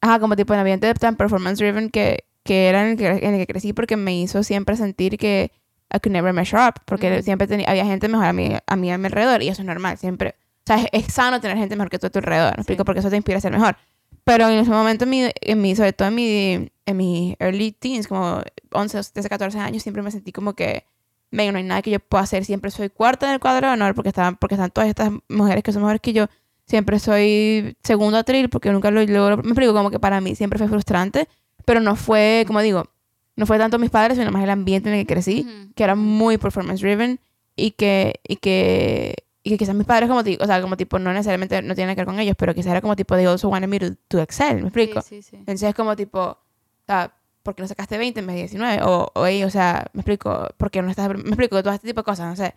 ajá, 0.01 0.19
como 0.19 0.35
tipo 0.35 0.53
en 0.53 0.59
ambiente 0.59 0.93
tan 0.95 1.15
performance 1.15 1.59
driven 1.59 1.89
que, 1.89 2.23
que 2.43 2.67
era 2.69 2.83
en 2.83 2.91
el 2.91 2.97
que, 2.97 3.07
en 3.27 3.33
el 3.35 3.39
que 3.39 3.47
crecí 3.47 3.73
porque 3.73 3.97
me 3.97 4.17
hizo 4.19 4.43
siempre 4.43 4.75
sentir 4.77 5.17
que 5.17 5.51
I 5.93 5.99
could 5.99 6.13
never 6.13 6.31
measure 6.33 6.61
up, 6.67 6.75
porque 6.85 7.11
Ujú. 7.15 7.23
siempre 7.23 7.47
tenía, 7.47 7.67
había 7.69 7.85
gente 7.85 8.07
mejor 8.07 8.25
a 8.27 8.33
mí, 8.33 8.51
a 8.65 8.75
mí 8.75 8.91
a 8.91 8.97
mi 8.97 9.05
alrededor, 9.07 9.41
y 9.43 9.49
eso 9.49 9.61
es 9.61 9.65
normal, 9.65 9.97
siempre. 9.97 10.35
Sea, 10.69 10.77
es, 10.91 11.05
es 11.07 11.13
sano 11.13 11.41
tener 11.41 11.57
gente 11.57 11.75
mejor 11.75 11.89
que 11.89 11.97
tú 11.97 12.05
a 12.05 12.09
tu 12.11 12.19
alrededor, 12.19 12.51
¿me 12.55 12.61
explico? 12.61 12.85
Porque 12.85 12.99
eso 12.99 13.09
te 13.09 13.15
inspira 13.15 13.39
a 13.39 13.41
ser 13.41 13.51
mejor. 13.51 13.75
Pero 14.23 14.47
en 14.47 14.59
ese 14.59 14.69
momento, 14.69 15.05
en 15.05 15.09
mi, 15.09 15.23
en 15.41 15.61
mi, 15.61 15.75
sobre 15.75 15.93
todo 15.93 16.09
en 16.09 16.13
mi, 16.15 16.69
en 16.85 16.97
mis 16.97 17.35
early 17.39 17.71
teens, 17.71 18.07
como 18.07 18.43
11, 18.71 19.01
13, 19.11 19.29
14 19.29 19.57
años, 19.57 19.81
siempre 19.81 20.03
me 20.03 20.11
sentí 20.11 20.31
como 20.31 20.53
que, 20.53 20.85
venga, 21.31 21.53
no 21.53 21.57
hay 21.57 21.63
nada 21.63 21.81
que 21.81 21.89
yo 21.89 21.99
pueda 21.99 22.23
hacer, 22.23 22.45
siempre 22.45 22.69
soy 22.69 22.89
cuarta 22.89 23.25
en 23.25 23.33
el 23.33 23.39
cuadro 23.39 23.65
de 23.65 23.73
honor, 23.73 23.95
porque 23.95 24.09
están, 24.09 24.35
porque 24.35 24.53
están 24.53 24.69
todas 24.69 24.89
estas 24.89 25.11
mujeres 25.27 25.63
que 25.63 25.71
son 25.71 25.81
mejores 25.81 26.01
que 26.01 26.13
yo, 26.13 26.27
siempre 26.67 26.99
soy 26.99 27.75
segundo 27.81 28.19
atril, 28.19 28.49
porque 28.49 28.71
nunca 28.71 28.91
lo 28.91 29.03
logro, 29.03 29.37
me 29.37 29.49
explico, 29.49 29.73
como 29.73 29.89
que 29.89 29.99
para 29.99 30.21
mí 30.21 30.35
siempre 30.35 30.59
fue 30.59 30.67
frustrante, 30.67 31.27
pero 31.65 31.79
no 31.79 31.95
fue, 31.95 32.43
como 32.45 32.61
digo, 32.61 32.91
no 33.35 33.47
fue 33.47 33.57
tanto 33.57 33.79
mis 33.79 33.89
padres, 33.89 34.19
sino 34.19 34.29
más 34.31 34.43
el 34.43 34.51
ambiente 34.51 34.89
en 34.89 34.95
el 34.95 35.07
que 35.07 35.13
crecí 35.13 35.47
Ujú. 35.47 35.73
que 35.73 35.83
era 35.83 35.95
muy 35.95 36.37
performance 36.37 36.81
driven 36.81 37.19
y 37.55 37.71
que 37.71 38.19
y 38.27 38.35
que 38.35 39.15
y 39.43 39.51
que 39.51 39.57
quizás 39.57 39.73
mis 39.75 39.85
padres 39.87 40.09
como 40.09 40.23
tipo, 40.23 40.43
o 40.43 40.47
sea, 40.47 40.61
como 40.61 40.75
tipo 40.77 40.99
no 40.99 41.11
necesariamente 41.13 41.61
no 41.61 41.73
tienen 41.75 41.95
que 41.95 42.01
ver 42.01 42.05
con 42.05 42.19
ellos, 42.19 42.35
pero 42.37 42.53
quizás 42.53 42.71
era 42.71 42.81
como 42.81 42.95
tipo 42.95 43.15
they 43.15 43.25
also 43.25 43.47
wanted 43.49 43.69
me 43.69 43.79
to, 43.79 43.95
to 44.07 44.21
excel, 44.21 44.57
¿me 44.57 44.67
explico? 44.67 45.01
Sí, 45.01 45.21
sí, 45.21 45.29
sí. 45.31 45.35
Entonces 45.37 45.69
es 45.69 45.75
como 45.75 45.95
tipo, 45.95 46.19
o 46.21 46.37
sea, 46.85 47.13
¿por 47.43 47.55
qué 47.55 47.61
no 47.61 47.67
sacaste 47.67 47.97
20 47.97 48.19
en 48.19 48.27
vez 48.27 48.35
de 48.35 48.41
19? 48.41 48.83
O, 48.83 49.11
o 49.15 49.25
ey, 49.25 49.43
o 49.43 49.49
sea, 49.49 49.87
me 49.93 50.01
explico, 50.01 50.47
¿por 50.57 50.69
qué 50.71 50.81
no 50.81 50.89
estás, 50.89 51.07
me 51.09 51.15
explico, 51.21 51.61
todo 51.63 51.73
este 51.73 51.87
tipo 51.87 52.01
de 52.01 52.05
cosas, 52.05 52.27
no 52.27 52.35
sé. 52.35 52.53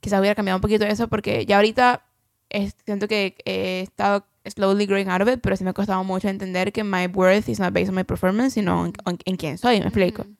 Quizás 0.00 0.18
hubiera 0.20 0.34
cambiado 0.34 0.56
un 0.58 0.62
poquito 0.62 0.84
eso 0.84 1.08
porque 1.08 1.46
ya 1.46 1.56
ahorita 1.56 2.02
es- 2.50 2.74
siento 2.84 3.06
que 3.08 3.36
he 3.44 3.80
estado 3.82 4.26
slowly 4.44 4.84
growing 4.86 5.08
out 5.08 5.22
of 5.22 5.28
it, 5.28 5.40
pero 5.40 5.56
sí 5.56 5.64
me 5.64 5.70
ha 5.70 5.72
costado 5.72 6.04
mucho 6.04 6.28
entender 6.28 6.72
que 6.72 6.84
my 6.84 7.06
worth 7.06 7.48
is 7.48 7.58
not 7.60 7.72
based 7.72 7.88
on 7.88 7.94
my 7.94 8.04
performance, 8.04 8.54
sino 8.54 8.84
en, 8.86 8.92
en, 9.06 9.18
en 9.24 9.36
quién 9.36 9.56
soy, 9.56 9.78
me 9.80 9.86
explico. 9.86 10.22
Ujú. 10.22 10.34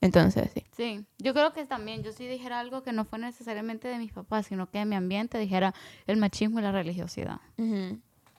Entonces, 0.00 0.50
sí. 0.54 0.64
Sí, 0.72 1.06
yo 1.18 1.34
creo 1.34 1.52
que 1.52 1.64
también, 1.66 2.02
yo 2.02 2.12
sí 2.12 2.28
dijera 2.28 2.60
algo 2.60 2.82
que 2.82 2.92
no 2.92 3.04
fue 3.04 3.18
necesariamente 3.18 3.88
de 3.88 3.98
mis 3.98 4.12
papás, 4.12 4.46
sino 4.46 4.70
que 4.70 4.78
de 4.78 4.84
mi 4.84 4.94
ambiente 4.94 5.38
dijera 5.38 5.74
el 6.06 6.16
machismo 6.18 6.60
y 6.60 6.62
la 6.62 6.70
religiosidad, 6.72 7.40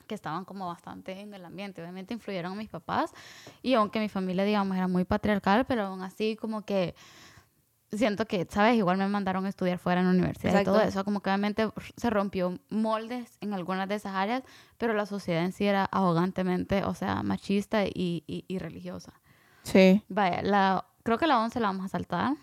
que 0.07 0.15
estaban 0.15 0.45
como 0.45 0.65
bastante 0.67 1.19
en 1.19 1.33
el 1.33 1.45
ambiente. 1.45 1.81
Obviamente 1.81 2.13
influyeron 2.13 2.53
a 2.53 2.55
mis 2.55 2.69
papás 2.69 3.13
y 3.61 3.73
aunque 3.75 3.99
mi 3.99 4.09
familia, 4.09 4.43
digamos, 4.43 4.75
era 4.75 4.87
muy 4.87 5.03
patriarcal, 5.03 5.65
pero 5.65 5.83
aún 5.83 6.01
así 6.01 6.35
como 6.35 6.63
que 6.63 6.95
siento 7.91 8.25
que, 8.25 8.47
¿sabes? 8.49 8.75
Igual 8.75 8.97
me 8.97 9.07
mandaron 9.07 9.45
a 9.45 9.49
estudiar 9.49 9.77
fuera 9.77 10.01
en 10.01 10.07
la 10.07 10.13
universidad 10.13 10.61
y 10.61 10.63
todo 10.63 10.75
Exacto. 10.75 10.89
eso, 10.89 11.05
como 11.05 11.21
que 11.21 11.29
obviamente 11.29 11.69
se 11.95 12.09
rompió 12.09 12.57
moldes 12.69 13.37
en 13.41 13.53
algunas 13.53 13.87
de 13.87 13.95
esas 13.95 14.15
áreas, 14.15 14.43
pero 14.77 14.93
la 14.93 15.05
sociedad 15.05 15.43
en 15.43 15.51
sí 15.51 15.65
era 15.65 15.85
arrogantemente, 15.85 16.83
o 16.85 16.93
sea, 16.95 17.21
machista 17.21 17.85
y, 17.85 18.23
y, 18.25 18.45
y 18.47 18.57
religiosa. 18.59 19.13
Sí. 19.63 20.03
Vaya, 20.07 20.41
la, 20.41 20.85
creo 21.09 21.17
que 21.17 21.25
la 21.25 21.39
11 21.39 21.59
la 21.59 21.67
vamos 21.69 21.85
a 21.85 21.87
saltar. 21.87 22.35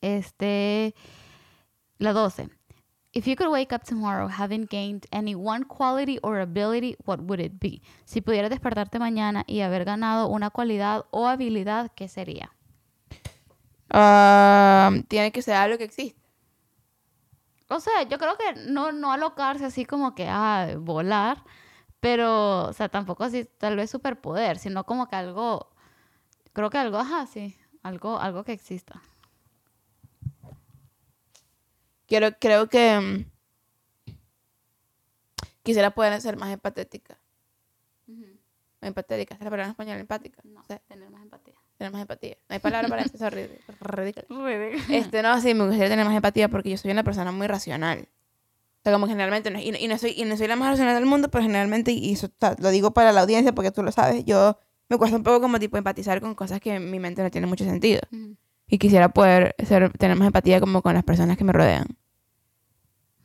Este, 0.00 0.94
la 1.98 2.12
12. 2.12 2.48
If 3.14 3.26
you 3.26 3.34
could 3.34 3.50
wake 3.50 3.74
up 3.74 3.82
tomorrow 3.82 4.28
having 4.28 4.66
gained 4.70 5.06
any 5.10 5.34
one 5.34 5.64
quality 5.64 6.20
or 6.22 6.38
ability, 6.38 6.96
what 7.04 7.18
would 7.22 7.40
it 7.40 7.54
be? 7.58 7.82
Si 8.04 8.20
pudieras 8.20 8.48
despertarte 8.48 9.00
mañana 9.00 9.42
y 9.48 9.62
haber 9.62 9.84
ganado 9.84 10.28
una 10.28 10.50
cualidad 10.50 11.06
o 11.10 11.26
habilidad, 11.26 11.90
¿qué 11.96 12.06
sería? 12.06 12.52
Ah, 13.90 14.92
tiene 15.08 15.32
que 15.32 15.42
ser 15.42 15.56
algo 15.56 15.78
que 15.78 15.84
existe. 15.84 16.22
O 17.68 17.80
sea, 17.80 18.04
yo 18.04 18.18
creo 18.18 18.36
que 18.36 18.70
no, 18.70 18.92
no 18.92 19.10
alocarse 19.10 19.64
así 19.64 19.84
como 19.84 20.14
que, 20.14 20.28
ah, 20.28 20.76
volar, 20.78 21.42
pero, 21.98 22.68
o 22.68 22.72
sea, 22.72 22.88
tampoco 22.88 23.24
así, 23.24 23.46
tal 23.58 23.74
vez 23.74 23.90
superpoder, 23.90 24.58
sino 24.58 24.84
como 24.84 25.08
que 25.08 25.16
algo, 25.16 25.71
creo 26.52 26.70
que 26.70 26.78
algo, 26.78 26.98
ajá, 26.98 27.26
sí, 27.26 27.56
algo, 27.82 28.18
algo 28.18 28.44
que 28.44 28.52
exista. 28.52 29.00
Quiero, 32.06 32.28
creo 32.38 32.68
que 32.68 32.98
mm, 33.00 34.12
quisiera 35.62 35.90
poder 35.92 36.20
ser 36.20 36.36
más 36.36 36.50
empatética. 36.52 37.18
Empatética, 38.80 39.34
esa 39.34 39.42
es 39.42 39.44
la 39.44 39.50
palabra 39.50 39.64
en 39.66 39.70
español, 39.70 39.98
empática. 40.00 40.42
No, 40.44 40.60
Sí, 40.68 40.74
tener 40.88 41.08
más 41.08 41.22
empatía. 41.22 41.54
tener 41.78 41.92
más 41.92 42.02
empatía. 42.02 42.36
No 42.48 42.54
hay 42.54 42.58
palabra 42.58 42.88
para 42.88 43.02
eso, 43.02 43.16
es 43.16 43.32
ridículo. 43.80 44.48
Este, 44.90 45.22
no, 45.22 45.40
sí, 45.40 45.54
me 45.54 45.64
gustaría 45.66 45.88
tener 45.88 46.04
más 46.04 46.16
empatía 46.16 46.48
porque 46.48 46.70
yo 46.70 46.76
soy 46.76 46.90
una 46.90 47.04
persona 47.04 47.30
muy 47.30 47.46
racional. 47.46 48.08
O 48.80 48.82
sea, 48.82 48.92
como 48.92 49.06
generalmente, 49.06 49.50
no, 49.52 49.60
y, 49.60 49.70
no- 49.70 49.78
y 49.78 49.86
no 49.86 49.96
soy, 49.98 50.14
y 50.16 50.24
no 50.24 50.36
soy 50.36 50.48
la 50.48 50.56
más 50.56 50.70
racional 50.70 50.96
del 50.96 51.06
mundo, 51.06 51.30
pero 51.30 51.42
generalmente, 51.42 51.92
y 51.92 52.12
eso 52.12 52.28
ta- 52.28 52.56
lo 52.58 52.70
digo 52.70 52.92
para 52.92 53.12
la 53.12 53.20
audiencia 53.20 53.52
porque 53.54 53.70
tú 53.70 53.84
lo 53.84 53.92
sabes, 53.92 54.24
yo 54.24 54.58
me 54.92 54.98
cuesta 54.98 55.16
un 55.16 55.22
poco 55.22 55.40
como 55.40 55.58
tipo 55.58 55.76
empatizar 55.76 56.20
con 56.20 56.34
cosas 56.34 56.60
que 56.60 56.74
en 56.76 56.90
mi 56.90 56.98
mente 57.00 57.22
no 57.22 57.30
tienen 57.30 57.48
mucho 57.50 57.64
sentido. 57.64 58.00
Ujú. 58.12 58.36
Y 58.68 58.78
quisiera 58.78 59.08
poder 59.10 59.54
ser, 59.66 59.90
tener 59.98 60.16
más 60.16 60.26
empatía 60.26 60.60
como 60.60 60.80
con 60.82 60.94
las 60.94 61.04
personas 61.04 61.36
que 61.36 61.44
me 61.44 61.52
rodean. 61.52 61.86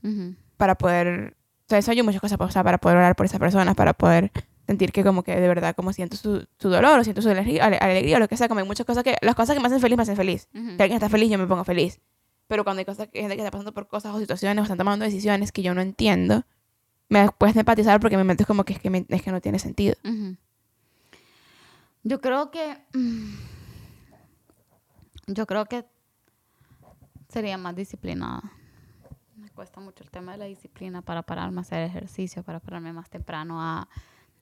Ujú. 0.04 0.36
para 0.58 0.76
poder, 0.76 1.36
o 1.36 1.66
sea, 1.70 1.78
eso 1.80 1.92
hay 1.92 2.02
muchas 2.04 2.22
cosas, 2.22 2.38
o 2.40 2.50
sea, 2.50 2.64
para 2.64 2.78
poder 2.78 2.98
orar 2.98 3.16
por 3.16 3.26
esas 3.26 3.40
personas, 3.40 3.76
para 3.76 3.94
poder 3.94 4.32
sentir 4.66 4.92
que 4.92 5.04
como 5.04 5.24
que 5.24 5.36
de 5.40 5.48
verdad 5.48 5.76
como 5.76 5.92
siento 5.94 6.18
su, 6.18 6.48
su 6.60 6.70
dolor 6.70 7.00
o 7.00 7.04
siento 7.04 7.22
su 7.22 7.30
alegría, 7.30 7.66
ale- 7.66 7.78
alegría 7.78 8.18
o 8.18 8.20
lo 8.20 8.28
que 8.28 8.38
sea, 8.38 8.48
como 8.48 8.60
hay 8.60 8.66
muchas 8.66 8.86
cosas 8.86 9.04
que, 9.04 9.16
las 9.22 9.36
cosas 9.36 9.56
que 9.56 9.60
me 9.62 9.68
hacen 9.68 9.80
feliz 9.80 9.98
me 9.98 10.04
hacen 10.04 10.16
feliz. 10.16 10.48
Ujú. 10.54 10.66
Si 10.66 10.82
alguien 10.82 10.94
está 10.94 11.10
feliz, 11.10 11.30
yo 11.30 11.38
me 11.38 11.48
pongo 11.48 11.64
feliz. 11.64 12.00
Pero 12.48 12.64
cuando 12.64 12.80
hay 12.80 12.86
cosas 12.86 13.08
que, 13.10 13.20
gente 13.22 13.36
que 13.36 13.42
está 13.42 13.52
pasando 13.52 13.74
por 13.74 13.88
cosas 13.88 14.14
o 14.16 14.20
situaciones 14.20 14.62
o 14.62 14.64
están 14.64 14.78
tomando 14.78 15.04
decisiones 15.06 15.52
que 15.52 15.62
yo 15.62 15.74
no 15.74 15.82
entiendo, 15.82 16.44
me 17.10 17.30
puedes 17.38 17.56
empatizar 17.56 18.00
porque 18.00 18.18
mi 18.18 18.24
mente 18.24 18.44
es 18.44 18.48
como 18.48 18.64
que 18.64 18.74
es 18.74 18.80
que, 18.80 18.90
me- 18.90 19.06
es 19.10 19.22
que 19.22 19.32
no 19.32 19.42
tiene 19.42 19.60
sentido. 19.60 19.96
Ujú. 20.04 20.36
Yo 22.08 22.22
creo 22.22 22.52
que. 22.52 22.78
mm, 22.94 23.34
Yo 25.28 25.46
creo 25.46 25.66
que 25.66 25.86
sería 27.28 27.58
más 27.58 27.76
disciplinada. 27.76 28.42
Me 29.36 29.50
cuesta 29.50 29.82
mucho 29.82 30.04
el 30.06 30.10
tema 30.10 30.32
de 30.32 30.38
la 30.38 30.46
disciplina 30.46 31.02
para 31.02 31.22
pararme 31.24 31.60
a 31.60 31.62
hacer 31.62 31.84
ejercicio, 31.84 32.44
para 32.44 32.62
pararme 32.62 32.94
más 32.94 33.10
temprano 33.10 33.62
a 33.62 33.90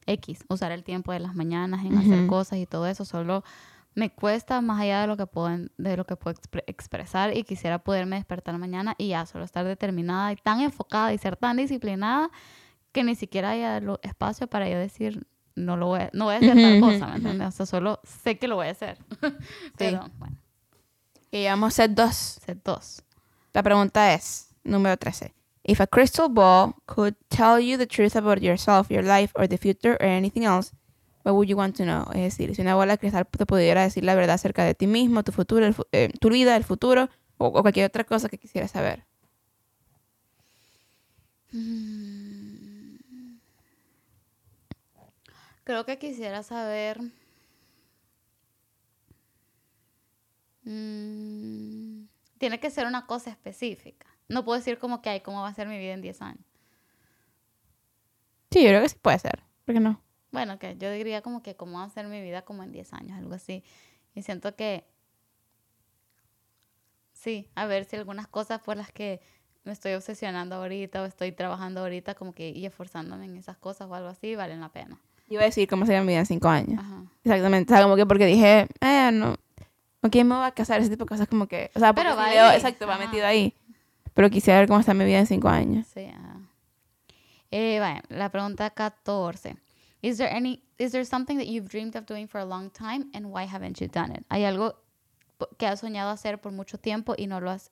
X, 0.06 0.45
usar 0.47 0.71
el 0.71 0.84
tiempo 0.84 1.12
de 1.12 1.19
las 1.19 1.34
mañanas 1.34 1.84
en 1.84 1.97
hacer 1.97 2.28
cosas 2.28 2.60
y 2.60 2.67
todo 2.67 2.86
eso. 2.86 3.04
Solo 3.04 3.43
me 3.95 4.12
cuesta 4.12 4.62
más 4.62 4.80
allá 4.82 5.01
de 5.01 5.08
lo 5.08 5.17
que 5.17 5.25
puedo, 5.25 5.49
de 5.75 5.97
lo 5.97 6.06
que 6.06 6.15
puedo 6.15 6.36
expre- 6.39 6.63
expresar 6.67 7.36
y 7.36 7.43
quisiera 7.45 7.80
poderme 7.80 8.17
despertar 8.17 8.56
mañana 8.60 8.93
y 8.99 9.08
ya 9.08 9.25
solo 9.25 9.43
estar 9.43 9.65
determinada 9.65 10.32
y 10.32 10.36
tan 10.36 10.62
enfocada 10.62 11.12
y 11.13 11.17
ser 11.17 11.36
tan 11.36 11.58
disciplinada 11.58 12.30
que 12.91 13.04
ni 13.04 13.15
siquiera 13.15 13.49
haya 13.49 13.82
espacio 14.04 14.45
para 14.45 14.69
yo 14.69 14.78
decir 14.78 15.25
no 15.55 15.77
lo 15.77 15.87
voy 15.87 16.01
a, 16.01 16.09
no 16.13 16.25
voy 16.25 16.35
a 16.35 16.37
hacer 16.37 16.55
tal 16.61 16.79
cosa, 16.79 17.07
¿me 17.07 17.15
entiendes? 17.15 17.47
O 17.47 17.51
sea, 17.51 17.65
solo 17.65 17.99
sé 18.03 18.37
que 18.37 18.47
lo 18.47 18.55
voy 18.55 18.67
a 18.67 18.71
hacer. 18.71 18.97
Pero 19.77 20.09
bueno, 20.17 20.35
Que 21.31 21.41
llevamos 21.41 21.73
set 21.73 21.91
2. 21.91 22.15
set 22.45 22.61
dos. 22.63 23.01
La 23.53 23.63
pregunta 23.63 24.13
es, 24.13 24.49
número 24.63 24.97
13. 24.97 25.33
If 25.63 25.81
a 25.81 25.87
crystal 25.87 26.27
ball 26.29 26.75
could 26.85 27.15
tell 27.29 27.59
you 27.59 27.77
the 27.77 27.87
truth 27.87 28.15
about 28.15 28.39
yourself, 28.41 28.89
your 28.91 29.03
life, 29.03 29.31
or 29.35 29.47
the 29.47 29.57
future, 29.57 29.93
or 29.99 30.05
anything 30.05 30.43
else, 30.43 30.71
what 31.23 31.33
would 31.33 31.47
you 31.49 31.57
want 31.57 31.75
to 31.77 31.83
know? 31.83 32.05
Es 32.13 32.21
decir, 32.37 32.53
si 32.55 32.61
una 32.61 32.75
bola 32.75 32.93
de 32.93 32.97
cristal 32.99 33.25
te 33.25 33.45
pudiera 33.45 33.81
decir 33.81 34.03
la 34.03 34.13
verdad 34.13 34.35
acerca 34.35 34.63
de 34.63 34.75
ti 34.75 34.85
mismo, 34.87 35.23
tu 35.23 35.31
futuro, 35.31 35.71
fu- 35.73 35.85
eh, 35.91 36.11
tu 36.19 36.29
vida, 36.29 36.55
el 36.55 36.63
futuro, 36.63 37.09
o, 37.37 37.47
o 37.47 37.61
cualquier 37.63 37.87
otra 37.87 38.03
cosa 38.03 38.29
que 38.29 38.37
quisieras 38.37 38.71
saber. 38.71 39.03
Creo 45.65 45.86
que 45.86 45.97
quisiera 45.97 46.43
saber. 46.43 47.01
mm, 50.65 52.06
tiene 52.38 52.60
que 52.60 52.69
ser 52.69 52.86
una 52.88 53.06
cosa 53.08 53.30
específica. 53.32 54.08
No 54.28 54.43
puedo 54.43 54.58
decir 54.58 54.80
como 54.80 55.01
que 55.01 55.10
hay 55.10 55.21
cómo 55.21 55.41
va 55.41 55.47
a 55.47 55.54
ser 55.54 55.67
mi 55.67 55.78
vida 55.78 55.93
en 55.93 56.01
10 56.01 56.21
años. 56.21 56.45
Sí, 58.51 58.63
yo 58.63 58.69
creo 58.69 58.82
que 58.82 58.89
sí 58.89 58.95
puede 59.01 59.19
ser. 59.19 59.43
¿Por 59.65 59.75
qué 59.75 59.80
no? 59.80 60.01
Bueno, 60.32 60.60
que 60.60 60.78
yo 60.78 60.91
diría 60.91 61.21
como 61.21 61.41
que 61.41 61.56
cómo 61.56 61.80
va 61.80 61.86
a 61.86 61.89
ser 61.89 62.08
mi 62.08 62.21
vida 62.21 62.43
como 62.43 62.63
en 62.63 62.71
10 62.71 62.93
años, 62.93 63.17
algo 63.17 63.34
así. 63.34 63.63
Y 64.13 64.23
siento 64.23 64.56
que 64.56 64.86
sí, 67.13 67.49
a 67.56 67.65
ver 67.65 67.86
si 67.86 67.95
algunas 67.95 68.28
cosas 68.28 68.62
por 68.62 68.78
las 68.78 68.91
que 68.91 69.21
me 69.63 69.71
estoy 69.71 69.93
obsesionando 69.93 70.56
ahorita 70.56 71.01
o 71.01 71.06
estoy 71.06 71.32
trabajando 71.32 71.82
ahorita 71.82 72.15
como 72.15 72.34
que 72.34 72.49
y 72.49 72.65
esforzándome 72.65 73.25
en 73.25 73.38
esas 73.38 73.58
cosas 73.58 73.89
o 73.89 73.95
algo 73.95 74.10
así 74.10 74.36
valen 74.36 74.62
la 74.62 74.69
pena. 74.69 74.99
Iba 75.27 75.41
a 75.41 75.45
decir 75.45 75.67
cómo 75.67 75.85
sería 75.85 76.01
mi 76.01 76.07
vida 76.07 76.19
en 76.19 76.25
cinco 76.25 76.49
años. 76.49 76.79
Ajá. 76.79 77.03
Exactamente. 77.23 77.73
O 77.73 77.75
sea, 77.75 77.83
como 77.83 77.95
que 77.95 78.05
porque 78.05 78.25
dije, 78.25 78.67
eh, 78.81 79.09
no. 79.11 79.35
¿Con 80.01 80.11
quién 80.11 80.27
me 80.27 80.35
voy 80.35 80.45
a 80.45 80.51
casar? 80.51 80.81
Ese 80.81 80.91
tipo 80.91 81.05
de 81.05 81.09
cosas 81.09 81.27
como 81.27 81.47
que... 81.47 81.71
O 81.73 81.79
sea, 81.79 81.93
Pero 81.93 82.15
va 82.15 82.25
ahí. 82.25 82.55
exacto, 82.55 82.85
va 82.85 82.97
metido 82.97 83.25
ahí. 83.25 83.55
Pero 84.13 84.29
quisiera 84.29 84.59
ver 84.59 84.67
cómo 84.67 84.79
está 84.79 84.93
mi 84.93 85.03
vida 85.03 85.19
en 85.19 85.25
cinco 85.25 85.49
años. 85.49 85.88
Sí, 85.93 86.05
ajá. 86.05 86.38
Eh, 87.51 87.79
vaya, 87.79 88.03
la 88.09 88.29
pregunta 88.29 88.69
14. 88.69 89.55
Is 90.01 90.17
there 90.17 90.31
any 90.31 90.61
is 90.77 90.91
there 90.91 91.05
something 91.05 91.38
that 91.38 91.47
you've 91.47 91.67
dreamed 91.69 91.95
of 91.95 92.05
doing 92.05 92.27
for 92.27 92.39
a 92.39 92.45
long 92.45 92.69
time 92.69 93.09
and 93.13 93.27
why 93.27 93.47
haven't 93.47 93.79
you 93.79 93.88
done 93.88 94.11
it? 94.13 94.23
¿Hay 94.29 94.43
algo 94.43 94.75
que 95.57 95.65
has 95.65 95.79
soñado 95.79 96.11
hacer 96.11 96.39
por 96.39 96.51
mucho 96.51 96.77
tiempo 96.77 97.15
y 97.17 97.27
no 97.27 97.39
lo 97.39 97.49
has 97.49 97.71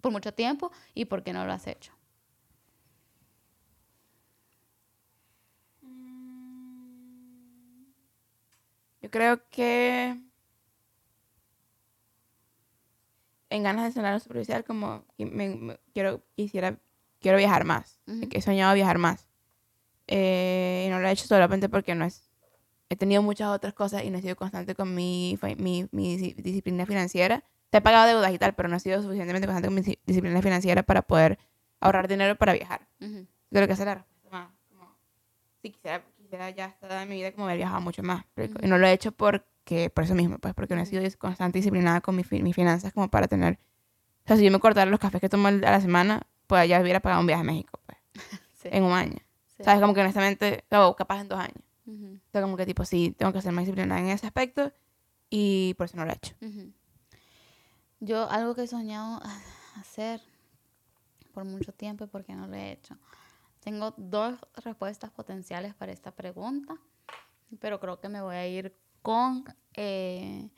por 0.00 0.10
mucho 0.10 0.32
tiempo 0.32 0.72
y 0.94 1.04
por 1.04 1.22
qué 1.22 1.32
no 1.32 1.44
lo 1.44 1.52
has 1.52 1.66
hecho? 1.66 1.92
Yo 9.08 9.10
creo 9.10 9.40
que 9.48 10.20
en 13.48 13.62
ganas 13.62 13.86
de 13.86 13.92
sonar 13.92 14.20
superficial, 14.20 14.64
como 14.64 15.06
me, 15.16 15.48
me- 15.56 15.78
quiero, 15.94 16.22
quisiera, 16.36 16.76
quiero 17.18 17.38
viajar 17.38 17.64
más. 17.64 18.00
Ujú. 18.06 18.28
que 18.28 18.36
he 18.36 18.42
soñado 18.42 18.74
viajar 18.74 18.98
más. 18.98 19.26
Eh, 20.08 20.84
y 20.86 20.90
no 20.90 21.00
lo 21.00 21.08
he 21.08 21.12
hecho 21.12 21.26
solamente 21.26 21.70
porque 21.70 21.94
no 21.94 22.04
es, 22.04 22.28
he 22.90 22.96
tenido 22.96 23.22
muchas 23.22 23.48
otras 23.48 23.72
cosas 23.72 24.04
y 24.04 24.10
no 24.10 24.18
he 24.18 24.20
sido 24.20 24.36
constante 24.36 24.74
con 24.74 24.94
mi, 24.94 25.38
mi, 25.56 25.88
mi 25.90 26.16
disciplina 26.18 26.84
financiera. 26.84 27.42
Te 27.70 27.78
he 27.78 27.80
pagado 27.80 28.08
deudas 28.08 28.30
y 28.34 28.38
tal, 28.38 28.54
pero 28.54 28.68
no 28.68 28.76
he 28.76 28.80
sido 28.80 29.00
suficientemente 29.00 29.46
constante 29.46 29.68
con 29.68 29.74
mi 29.74 29.80
di- 29.80 29.98
disciplina 30.04 30.42
financiera 30.42 30.82
para 30.82 31.00
poder 31.00 31.38
ahorrar 31.80 32.08
dinero 32.08 32.36
para 32.36 32.52
viajar. 32.52 32.86
Ujú, 33.00 33.26
Creo 33.50 33.66
que 33.66 33.72
es 33.72 33.78
la 33.78 33.94
respuesta 33.94 34.50
sí, 35.62 35.70
quisiera, 35.70 36.02
quisiera 36.28 36.50
ya 36.50 36.66
estar 36.66 37.02
en 37.02 37.08
mi 37.08 37.16
vida 37.16 37.32
como 37.32 37.44
haber 37.46 37.56
viajado 37.56 37.80
mucho 37.80 38.02
más. 38.02 38.24
Y 38.62 38.66
no 38.66 38.76
lo 38.76 38.86
he 38.86 38.92
hecho 38.92 39.12
porque, 39.12 39.88
por 39.90 40.04
eso 40.04 40.14
mismo, 40.14 40.38
pues 40.38 40.52
porque 40.54 40.74
no 40.74 40.82
he 40.82 40.86
sido 40.86 41.02
constante 41.18 41.58
y 41.58 41.62
disciplinada 41.62 42.02
con 42.02 42.14
mi 42.16 42.22
fi- 42.22 42.42
mis 42.42 42.54
finanzas 42.54 42.92
como 42.92 43.08
para 43.08 43.28
tener... 43.28 43.58
O 44.24 44.28
sea, 44.28 44.36
si 44.36 44.44
yo 44.44 44.50
me 44.50 44.58
cortara 44.60 44.90
los 44.90 45.00
cafés 45.00 45.22
que 45.22 45.30
tomo 45.30 45.48
a 45.48 45.52
la 45.52 45.80
semana, 45.80 46.20
pues 46.46 46.68
ya 46.68 46.80
hubiera 46.82 47.00
pagado 47.00 47.22
un 47.22 47.26
viaje 47.26 47.40
a 47.40 47.44
México, 47.44 47.80
pues, 47.86 47.98
sí, 48.62 48.68
en 48.70 48.84
un 48.84 48.92
año. 48.92 49.16
sí. 49.56 49.64
¿Sabes? 49.64 49.80
Como 49.80 49.94
que 49.94 50.00
honestamente, 50.02 50.64
o 50.70 50.94
capaz 50.94 51.22
en 51.22 51.28
dos 51.28 51.38
años. 51.38 51.62
Ujú, 51.86 52.16
O 52.16 52.30
sea, 52.30 52.42
como 52.42 52.56
que 52.58 52.66
tipo, 52.66 52.84
sí, 52.84 53.14
tengo 53.16 53.32
que 53.32 53.40
ser 53.40 53.52
más 53.52 53.64
disciplinada 53.64 54.00
en 54.02 54.08
ese 54.10 54.26
aspecto 54.26 54.70
y 55.30 55.72
por 55.78 55.86
eso 55.86 55.96
no 55.96 56.04
lo 56.04 56.12
he 56.12 56.16
hecho. 56.16 56.34
Yo 58.00 58.28
algo 58.30 58.54
que 58.54 58.62
he 58.64 58.66
soñado 58.66 59.20
hacer 59.76 60.20
por 61.32 61.44
mucho 61.44 61.72
tiempo 61.72 62.04
y 62.04 62.06
por 62.08 62.24
qué 62.24 62.34
no 62.34 62.46
lo 62.46 62.54
he 62.54 62.72
hecho. 62.72 62.96
Tengo 63.68 63.92
dos 63.98 64.34
respuestas 64.64 65.10
potenciales 65.10 65.74
para 65.74 65.92
esta 65.92 66.10
pregunta, 66.10 66.78
pero 67.60 67.78
creo 67.78 68.00
que 68.00 68.08
me 68.08 68.22
voy 68.22 68.34
a 68.34 68.48
ir 68.48 68.74
con 69.02 69.44
eh, 69.74 70.48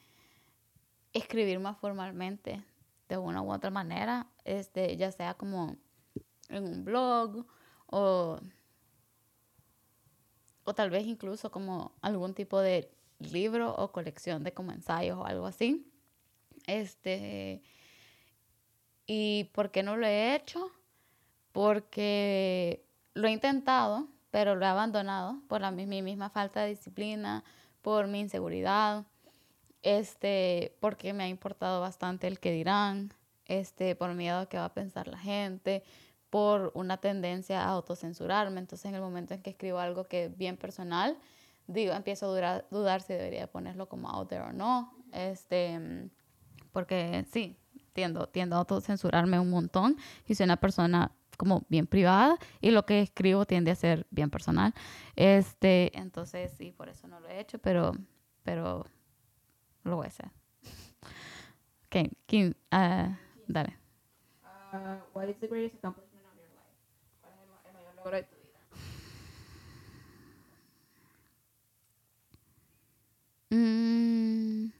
escribir 1.12 1.58
más 1.58 1.76
formalmente 1.76 2.62
de 3.08 3.16
una 3.16 3.42
u 3.42 3.52
otra 3.52 3.70
manera, 3.70 4.28
este, 4.44 4.96
ya 4.96 5.10
sea 5.10 5.34
como 5.34 5.76
en 6.50 6.62
un 6.62 6.84
blog 6.84 7.46
o, 7.86 8.38
o 10.62 10.74
tal 10.76 10.90
vez 10.90 11.04
incluso 11.04 11.50
como 11.50 11.96
algún 12.02 12.32
tipo 12.32 12.60
de 12.60 12.92
libro 13.18 13.74
o 13.74 13.90
colección 13.90 14.44
de 14.44 14.54
como 14.54 14.70
ensayos 14.70 15.18
o 15.18 15.26
algo 15.26 15.46
así. 15.46 15.84
Este, 16.68 17.60
¿y 19.04 19.50
por 19.52 19.72
qué 19.72 19.82
no 19.82 19.96
lo 19.96 20.06
he 20.06 20.36
hecho? 20.36 20.70
Porque 21.50 22.88
lo 23.14 23.28
he 23.28 23.32
intentado, 23.32 24.08
pero 24.30 24.54
lo 24.54 24.64
he 24.64 24.68
abandonado 24.68 25.40
por 25.48 25.60
la, 25.60 25.70
mi 25.70 25.86
mi 25.86 26.02
misma 26.02 26.30
falta 26.30 26.60
de 26.60 26.70
disciplina, 26.70 27.44
por 27.82 28.06
mi 28.06 28.20
inseguridad, 28.20 29.04
este, 29.82 30.76
porque 30.80 31.12
me 31.12 31.24
ha 31.24 31.28
importado 31.28 31.80
bastante 31.80 32.26
el 32.26 32.38
que 32.38 32.52
dirán, 32.52 33.12
este, 33.46 33.96
por 33.96 34.14
miedo 34.14 34.38
a 34.38 34.46
qué 34.46 34.58
va 34.58 34.66
a 34.66 34.74
pensar 34.74 35.08
la 35.08 35.18
gente, 35.18 35.82
por 36.28 36.70
una 36.74 36.98
tendencia 36.98 37.62
a 37.62 37.68
autocensurarme. 37.68 38.60
Entonces, 38.60 38.86
en 38.86 38.94
el 38.94 39.00
momento 39.00 39.34
en 39.34 39.42
que 39.42 39.50
escribo 39.50 39.78
algo 39.78 40.04
que 40.04 40.26
es 40.26 40.36
bien 40.36 40.56
personal, 40.56 41.18
digo, 41.66 41.92
empiezo 41.92 42.26
a 42.26 42.28
dudar, 42.28 42.66
dudar 42.70 43.02
si 43.02 43.14
debería 43.14 43.46
ponerlo 43.48 43.88
como 43.88 44.08
out 44.08 44.28
there 44.28 44.42
o 44.42 44.52
no. 44.52 44.92
Este, 45.12 46.08
porque 46.72 47.24
sí, 47.32 47.56
tiendo, 47.92 48.28
tiendo 48.28 48.56
a 48.56 48.60
autocensurarme 48.60 49.40
un 49.40 49.50
montón 49.50 49.96
y 50.26 50.34
soy 50.34 50.44
una 50.44 50.58
persona 50.58 51.10
como 51.40 51.64
bien 51.70 51.86
privada 51.86 52.36
y 52.60 52.70
lo 52.70 52.84
que 52.84 53.00
escribo 53.00 53.46
tiende 53.46 53.70
a 53.70 53.74
ser 53.74 54.06
bien 54.10 54.28
personal. 54.28 54.74
Este, 55.16 55.90
entonces 55.98 56.52
sí, 56.58 56.70
por 56.70 56.90
eso 56.90 57.08
no 57.08 57.18
lo 57.18 57.28
he 57.28 57.40
hecho, 57.40 57.58
pero, 57.58 57.96
pero 58.42 58.84
lo 59.84 59.96
voy 59.96 60.04
a 60.04 60.08
hacer. 60.08 60.30
Ok, 61.92 62.08
Kim, 62.26 62.54
ah, 62.70 63.18
dale. 63.48 63.76
what 65.12 65.28
is 65.28 65.36
the 65.40 65.48
greatest 65.48 65.74
accomplishment 65.74 66.24
of 66.24 66.36
your 66.36 66.46
life? 66.54 66.76
¿Cuál 67.20 67.32
es 67.34 67.40
el 67.66 67.72
mayor 67.72 67.94
logro 67.96 68.16
de 68.16 68.22
tu 68.22 68.36
vida? 68.36 68.60
Mm. 73.50 74.72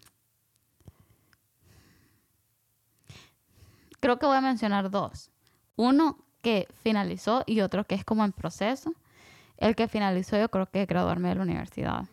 Creo 3.98 4.18
que 4.20 4.26
voy 4.26 4.36
a 4.36 4.40
mencionar 4.40 4.88
dos. 4.88 5.32
Uno 5.74 6.29
que 6.42 6.68
finalizó 6.82 7.42
y 7.46 7.60
otro 7.60 7.84
que 7.84 7.94
es 7.94 8.04
como 8.04 8.24
en 8.24 8.32
proceso. 8.32 8.92
El 9.56 9.76
que 9.76 9.88
finalizó 9.88 10.38
yo 10.38 10.48
creo 10.50 10.66
que 10.66 10.82
es 10.82 10.88
graduarme 10.88 11.28
de 11.28 11.34
la 11.34 11.42
universidad. 11.42 12.04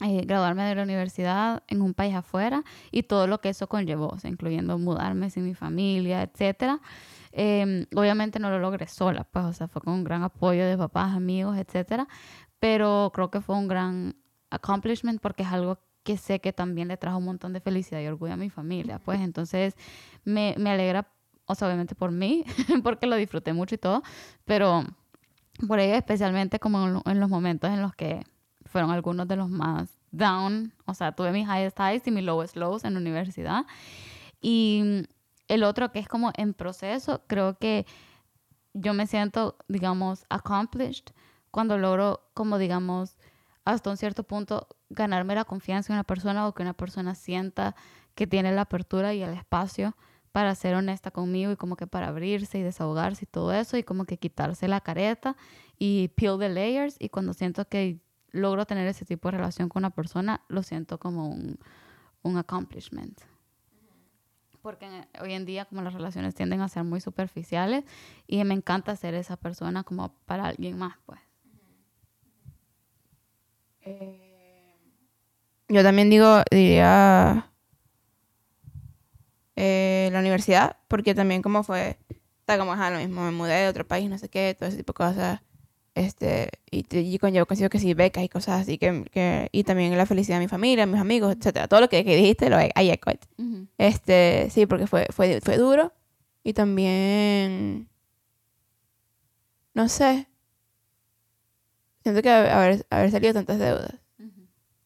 Eh, 0.00 0.22
graduarme 0.24 0.62
de 0.62 0.76
la 0.76 0.84
universidad 0.84 1.64
en 1.66 1.82
un 1.82 1.92
país 1.92 2.14
afuera 2.14 2.62
y 2.92 3.02
todo 3.02 3.26
lo 3.26 3.40
que 3.40 3.48
eso 3.48 3.68
conllevó, 3.68 4.10
o 4.10 4.18
sea, 4.20 4.30
incluyendo 4.30 4.78
mudarme 4.78 5.28
sin 5.28 5.44
mi 5.44 5.54
familia, 5.54 6.22
etcétera. 6.22 6.80
Eh, 7.32 7.84
obviamente 7.96 8.38
no 8.38 8.48
lo 8.48 8.60
logré 8.60 8.86
sola, 8.86 9.24
pues, 9.24 9.44
o 9.44 9.52
sea, 9.52 9.66
fue 9.66 9.82
con 9.82 9.94
un 9.94 10.04
gran 10.04 10.22
apoyo 10.22 10.64
de 10.64 10.78
papás, 10.78 11.16
amigos, 11.16 11.56
etcétera. 11.56 12.06
pero 12.60 13.10
creo 13.12 13.30
que 13.30 13.40
fue 13.40 13.56
un 13.56 13.66
gran 13.66 14.16
accomplishment 14.50 15.20
porque 15.20 15.42
es 15.42 15.48
algo 15.48 15.78
que 16.04 16.16
sé 16.16 16.40
que 16.40 16.52
también 16.52 16.88
le 16.88 16.96
trajo 16.96 17.18
un 17.18 17.24
montón 17.24 17.52
de 17.52 17.60
felicidad 17.60 18.00
y 18.00 18.06
orgullo 18.06 18.34
a 18.34 18.36
mi 18.36 18.50
familia. 18.50 18.98
Pues 18.98 19.20
entonces 19.20 19.76
me, 20.24 20.54
me 20.58 20.70
alegra, 20.70 21.08
o 21.48 21.54
sea, 21.54 21.66
obviamente 21.66 21.94
por 21.94 22.12
mí, 22.12 22.44
porque 22.84 23.06
lo 23.06 23.16
disfruté 23.16 23.52
mucho 23.52 23.74
y 23.74 23.78
todo, 23.78 24.02
pero 24.44 24.84
por 25.66 25.80
ello 25.80 25.94
especialmente 25.94 26.60
como 26.60 27.02
en, 27.04 27.20
los 27.20 27.28
momentos 27.28 27.70
en 27.70 27.82
los 27.82 27.94
que 27.94 28.22
fueron 28.66 28.90
algunos 28.90 29.26
de 29.26 29.36
los 29.36 29.48
más 29.48 29.88
down, 30.12 30.72
o 30.84 30.94
sea, 30.94 31.12
tuve 31.12 31.32
mis 31.32 31.48
highest 31.48 31.78
highs 31.80 32.06
y 32.06 32.10
mis 32.10 32.22
lowest 32.22 32.54
lows 32.54 32.84
en 32.84 32.94
la 32.94 33.00
universidad. 33.00 33.64
Y 34.40 35.06
el 35.48 35.64
otro 35.64 35.90
que 35.90 35.98
es 35.98 36.06
como 36.06 36.32
en 36.36 36.52
proceso, 36.52 37.22
creo 37.26 37.58
que 37.58 37.86
yo 38.74 38.92
me 38.92 39.06
siento, 39.06 39.56
digamos, 39.68 40.26
accomplished 40.28 41.06
cuando 41.50 41.78
logro, 41.78 42.28
como 42.34 42.58
digamos, 42.58 43.16
hasta 43.64 43.90
un 43.90 43.96
cierto 43.96 44.22
punto, 44.22 44.68
ganarme 44.90 45.34
la 45.34 45.44
confianza 45.44 45.92
en 45.92 45.96
una 45.96 46.04
persona 46.04 46.46
o 46.46 46.54
que 46.54 46.62
una 46.62 46.74
persona 46.74 47.14
sienta 47.14 47.74
que 48.14 48.26
tiene 48.26 48.52
la 48.52 48.62
apertura 48.62 49.14
y 49.14 49.22
el 49.22 49.32
espacio 49.32 49.96
para 50.38 50.54
ser 50.54 50.76
honesta 50.76 51.10
conmigo 51.10 51.50
y 51.50 51.56
como 51.56 51.74
que 51.74 51.88
para 51.88 52.06
abrirse 52.06 52.60
y 52.60 52.62
desahogarse 52.62 53.24
y 53.24 53.26
todo 53.26 53.52
eso 53.52 53.76
y 53.76 53.82
como 53.82 54.04
que 54.04 54.18
quitarse 54.18 54.68
la 54.68 54.80
careta 54.80 55.36
y 55.80 56.12
peel 56.14 56.38
the 56.38 56.48
layers 56.48 56.94
y 57.00 57.08
cuando 57.08 57.32
siento 57.32 57.66
que 57.66 57.98
logro 58.30 58.64
tener 58.64 58.86
ese 58.86 59.04
tipo 59.04 59.32
de 59.32 59.38
relación 59.38 59.68
con 59.68 59.80
una 59.80 59.90
persona, 59.90 60.42
lo 60.46 60.62
siento 60.62 61.00
como 61.00 61.26
un, 61.26 61.58
un 62.22 62.36
accomplishment. 62.36 63.20
Porque 64.62 65.08
hoy 65.20 65.32
en 65.32 65.44
día 65.44 65.64
como 65.64 65.82
las 65.82 65.92
relaciones 65.92 66.36
tienden 66.36 66.60
a 66.60 66.68
ser 66.68 66.84
muy 66.84 67.00
superficiales 67.00 67.82
y 68.28 68.44
me 68.44 68.54
encanta 68.54 68.94
ser 68.94 69.14
esa 69.14 69.36
persona 69.36 69.82
como 69.82 70.14
para 70.24 70.46
alguien 70.46 70.78
más, 70.78 70.98
pues. 71.04 71.18
Eh, 73.80 74.76
yo 75.66 75.82
también 75.82 76.10
digo, 76.10 76.42
diría 76.48 77.47
eh, 79.60 80.08
la 80.12 80.20
universidad, 80.20 80.76
porque 80.86 81.14
también 81.16 81.42
como 81.42 81.64
fue, 81.64 81.98
está 82.40 82.56
como 82.58 82.76
lo 82.76 82.98
mismo, 82.98 83.22
me 83.24 83.32
mudé 83.32 83.54
de 83.54 83.68
otro 83.68 83.86
país, 83.86 84.08
no 84.08 84.16
sé 84.16 84.28
qué, 84.28 84.54
todo 84.56 84.68
ese 84.68 84.78
tipo 84.78 84.92
de 84.92 84.96
cosas 84.96 85.40
este, 85.98 86.50
y, 86.70 86.86
y 86.96 87.18
conllevó 87.18 87.46
consigo 87.46 87.68
que 87.68 87.80
sí, 87.80 87.92
becas 87.92 88.22
y 88.22 88.28
cosas 88.28 88.62
así, 88.62 88.78
que, 88.78 89.04
que, 89.10 89.48
y 89.50 89.64
también 89.64 89.96
la 89.98 90.06
felicidad 90.06 90.36
de 90.36 90.44
mi 90.44 90.48
familia, 90.48 90.86
mis 90.86 91.00
amigos, 91.00 91.34
etcétera. 91.36 91.66
Todo 91.66 91.80
lo 91.80 91.88
que, 91.88 92.04
que 92.04 92.14
dijiste, 92.14 92.48
lo 92.48 92.56
hay 92.56 92.90
eco. 92.90 93.10
Este, 93.78 94.48
sí, 94.50 94.66
porque 94.66 94.86
fue, 94.86 95.08
fue, 95.10 95.40
fue 95.40 95.56
duro. 95.56 95.92
Y 96.44 96.52
también, 96.52 97.88
no 99.74 99.88
sé, 99.88 100.28
siento 102.04 102.22
que 102.22 102.30
haber, 102.30 102.86
haber 102.90 103.10
salido 103.10 103.34
tantas 103.34 103.58
deudas. 103.58 103.94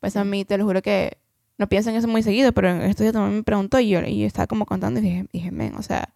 Pues 0.01 0.17
a 0.17 0.25
mí, 0.25 0.47
te 0.47 0.57
lo 0.57 0.65
juro 0.65 0.81
que 0.81 1.19
no 1.59 1.69
pienso 1.69 1.91
en 1.91 1.97
eso 1.97 2.09
muy 2.09 2.23
seguido, 2.23 2.53
pero 2.53 2.71
en 2.71 2.83
estos 2.83 3.05
días 3.05 3.13
también 3.13 3.37
me 3.37 3.43
preguntó 3.43 3.79
y 3.81 3.89
yo, 3.91 4.01
y 4.03 4.21
yo 4.21 4.27
estaba 4.27 4.47
como 4.47 4.67
contando 4.67 5.01
y 5.01 5.03
dije, 5.03 5.27
dije 5.33 5.51
men, 5.51 5.75
o 5.77 5.83
sea, 5.83 6.15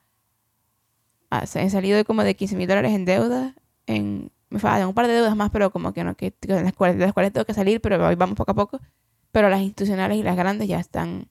ah, 1.30 1.45
he 1.45 1.70
salido 1.70 1.97
de 1.97 2.05
como 2.05 2.22
de 2.24 2.37
15 2.37 2.57
mil 2.57 2.68
dólares 2.68 2.93
en 2.93 3.05
deuda 3.05 3.55
en 3.87 4.30
me 4.51 4.59
faltan 4.61 4.89
un 4.89 4.95
par 4.95 5.07
de 5.07 5.14
deudas 5.14 5.37
más, 5.37 5.51
pero 5.51 5.70
como 5.70 5.93
que 5.93 6.05
no, 6.05 6.16
que, 6.16 6.32
de, 6.41 6.62
las 6.62 6.72
cuales, 6.72 6.97
las 6.99 7.12
cuales 7.12 7.32
tengo 7.32 7.45
que 7.45 7.55
salir, 7.55 7.80
pero 7.80 8.07
hoy 8.07 8.14
vamos 8.14 8.37
poco 8.37 8.53
a 8.53 8.55
poco. 8.55 8.80
Pero 9.32 9.49
las 9.51 9.61
institucionales 9.61 10.18
y 10.18 10.22
las 10.22 10.37
grandes 10.37 10.68
ya 10.68 10.78
están. 10.78 11.28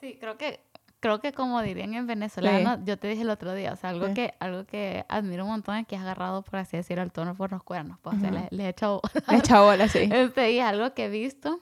Sí, 0.00 0.16
creo 0.20 0.38
que 0.38 0.60
creo 1.00 1.20
que 1.20 1.32
como 1.32 1.62
dirían 1.62 1.94
en 1.94 2.06
venezolano, 2.06 2.82
yo 2.84 2.98
te 2.98 3.08
dije 3.08 3.22
el 3.22 3.30
otro 3.30 3.54
día, 3.54 3.72
o 3.72 3.76
sea, 3.76 3.90
algo 3.90 4.12
que 4.14 4.34
algo 4.40 4.64
que 4.64 5.04
admiro 5.08 5.44
un 5.44 5.50
montón 5.50 5.76
es 5.76 5.86
que 5.86 5.96
has 5.96 6.02
agarrado, 6.02 6.42
por 6.42 6.58
así 6.58 6.76
decirlo, 6.76 7.02
el 7.02 7.12
tono 7.12 7.34
por 7.34 7.52
los 7.52 7.62
cuernos, 7.62 7.98
pues, 8.02 8.16
le, 8.50 8.64
he 8.64 8.68
echado 8.68 9.00
bola. 9.02 9.24
Le 9.28 9.36
he 9.36 9.38
echado 9.38 9.64
bola, 9.66 9.88
sí. 9.88 9.98
Este, 10.12 10.52
y 10.52 10.58
es 10.58 10.64
algo 10.64 10.94
que 10.94 11.06
he 11.06 11.08
visto 11.08 11.60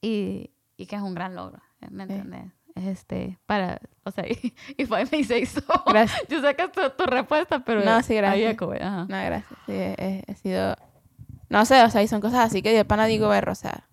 y, 0.00 0.50
y 0.76 0.86
que 0.86 0.96
es 0.96 1.02
un 1.02 1.14
gran 1.14 1.34
logro. 1.34 1.60
¿me 1.90 2.04
entiendes? 2.04 2.52
Este, 2.74 3.38
para, 3.46 3.80
o 4.04 4.10
sea, 4.10 4.24
if 4.26 4.90
I 4.90 5.08
may 5.10 5.24
say 5.24 5.46
so. 5.46 5.62
Gracias. 5.86 6.22
Yo 6.28 6.40
sé 6.40 6.54
que 6.54 6.64
es 6.64 6.96
tu, 6.96 7.06
respuesta, 7.06 7.60
pero... 7.60 7.84
No, 7.84 8.02
sí, 8.02 8.14
gracias. 8.14 8.56
No, 8.60 9.06
gracias. 9.06 9.44
Sí, 9.66 9.72
he, 9.72 10.34
sido... 10.42 10.76
No 11.48 11.64
sé, 11.64 11.82
o 11.82 11.90
sea, 11.90 12.02
y 12.02 12.08
son 12.08 12.20
cosas 12.20 12.40
así 12.40 12.60
que 12.60 12.72
de 12.72 12.84
pana 12.84 13.06
digo, 13.06 13.28
ver, 13.28 13.48
o 13.48 13.54
sea, 13.54 13.88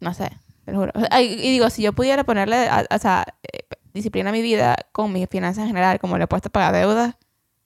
no 0.00 0.12
sé, 0.14 0.30
te 0.66 0.72
lo 0.72 0.80
juro. 0.80 0.92
y, 1.18 1.50
digo, 1.50 1.70
si 1.70 1.80
yo 1.80 1.94
pudiera 1.94 2.24
ponerle, 2.24 2.68
o 2.90 2.98
sea, 2.98 3.24
eh, 3.42 3.60
disciplina 3.94 4.28
a 4.28 4.32
mi 4.32 4.42
vida 4.42 4.76
con 4.92 5.10
mis 5.10 5.26
finanzas 5.28 5.62
en 5.62 5.68
general, 5.68 5.98
como 5.98 6.18
le 6.18 6.24
he 6.24 6.26
puesto 6.26 6.48
a 6.48 6.52
pagar 6.52 6.74
deudas, 6.74 7.14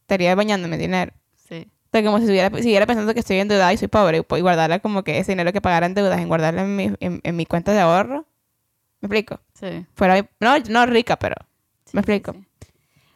estaría 0.02 0.32
bañándome 0.36 0.78
dinero. 0.78 1.12
Sí. 1.48 1.68
O 1.86 1.88
sea, 1.90 2.04
como 2.04 2.20
si 2.20 2.26
siguiera, 2.26 2.86
pensando 2.86 3.12
que 3.12 3.20
estoy 3.20 3.38
en 3.38 3.48
deuda 3.48 3.72
y 3.72 3.76
soy 3.76 3.88
pobre, 3.88 4.18
y 4.18 4.40
guardarla 4.40 4.78
como 4.78 5.02
que 5.02 5.18
ese 5.18 5.32
dinero 5.32 5.52
que 5.52 5.60
pagara 5.60 5.86
en 5.86 5.94
deudas, 5.94 6.20
en 6.20 6.28
guardarla 6.28 6.62
en 6.62 6.76
mi, 6.76 6.92
en 7.00 7.36
mi 7.36 7.46
cuenta 7.46 7.72
de 7.72 7.80
ahorro, 7.80 8.26
¿Me 9.00 9.06
explico? 9.06 9.40
Sí. 9.54 9.86
Fuera, 9.94 10.28
no, 10.40 10.58
no 10.58 10.86
rica, 10.86 11.18
pero 11.18 11.36
me 11.92 12.00
explico. 12.00 12.34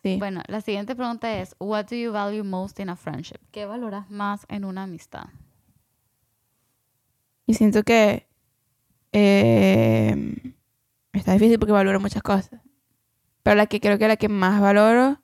Sí, 0.03 0.17
Bueno, 0.19 0.43
la 0.49 0.61
siguiente 0.61 0.95
pregunta 0.95 1.39
es, 1.39 1.55
what 1.59 1.87
do 1.87 1.97
you 1.97 2.13
value 2.13 2.45
most 2.45 2.79
in 2.81 2.89
a 2.89 2.97
friendship? 2.97 3.39
¿Qué 3.51 3.67
valoras 3.67 4.11
más 4.11 4.47
en 4.49 4.65
una 4.65 4.85
amistad? 4.85 5.27
Y 7.47 7.55
siento 7.55 7.83
que 7.83 8.27
eh, 9.15 10.37
está 11.13 11.33
difícil 11.33 11.59
porque 11.59 11.73
valoro 11.73 12.01
muchas 12.01 12.23
cosas. 12.23 12.61
Pero 13.43 13.57
la 13.57 13.67
que 13.67 13.81
creo 13.81 13.99
que 13.99 14.09
la 14.09 14.17
que 14.17 14.29
más 14.29 14.61
valoro, 14.61 15.21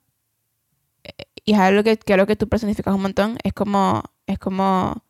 eh, 1.03 1.11
y 1.45 1.53
es 1.53 1.59
algo 1.59 1.83
que 1.83 1.97
creo 1.97 2.25
que 2.25 2.35
tú 2.35 2.47
personificas 2.49 2.95
un 2.95 3.01
montón, 3.01 3.37
es 3.43 3.53
como, 3.53 4.01
es 4.25 4.39
como 4.39 5.03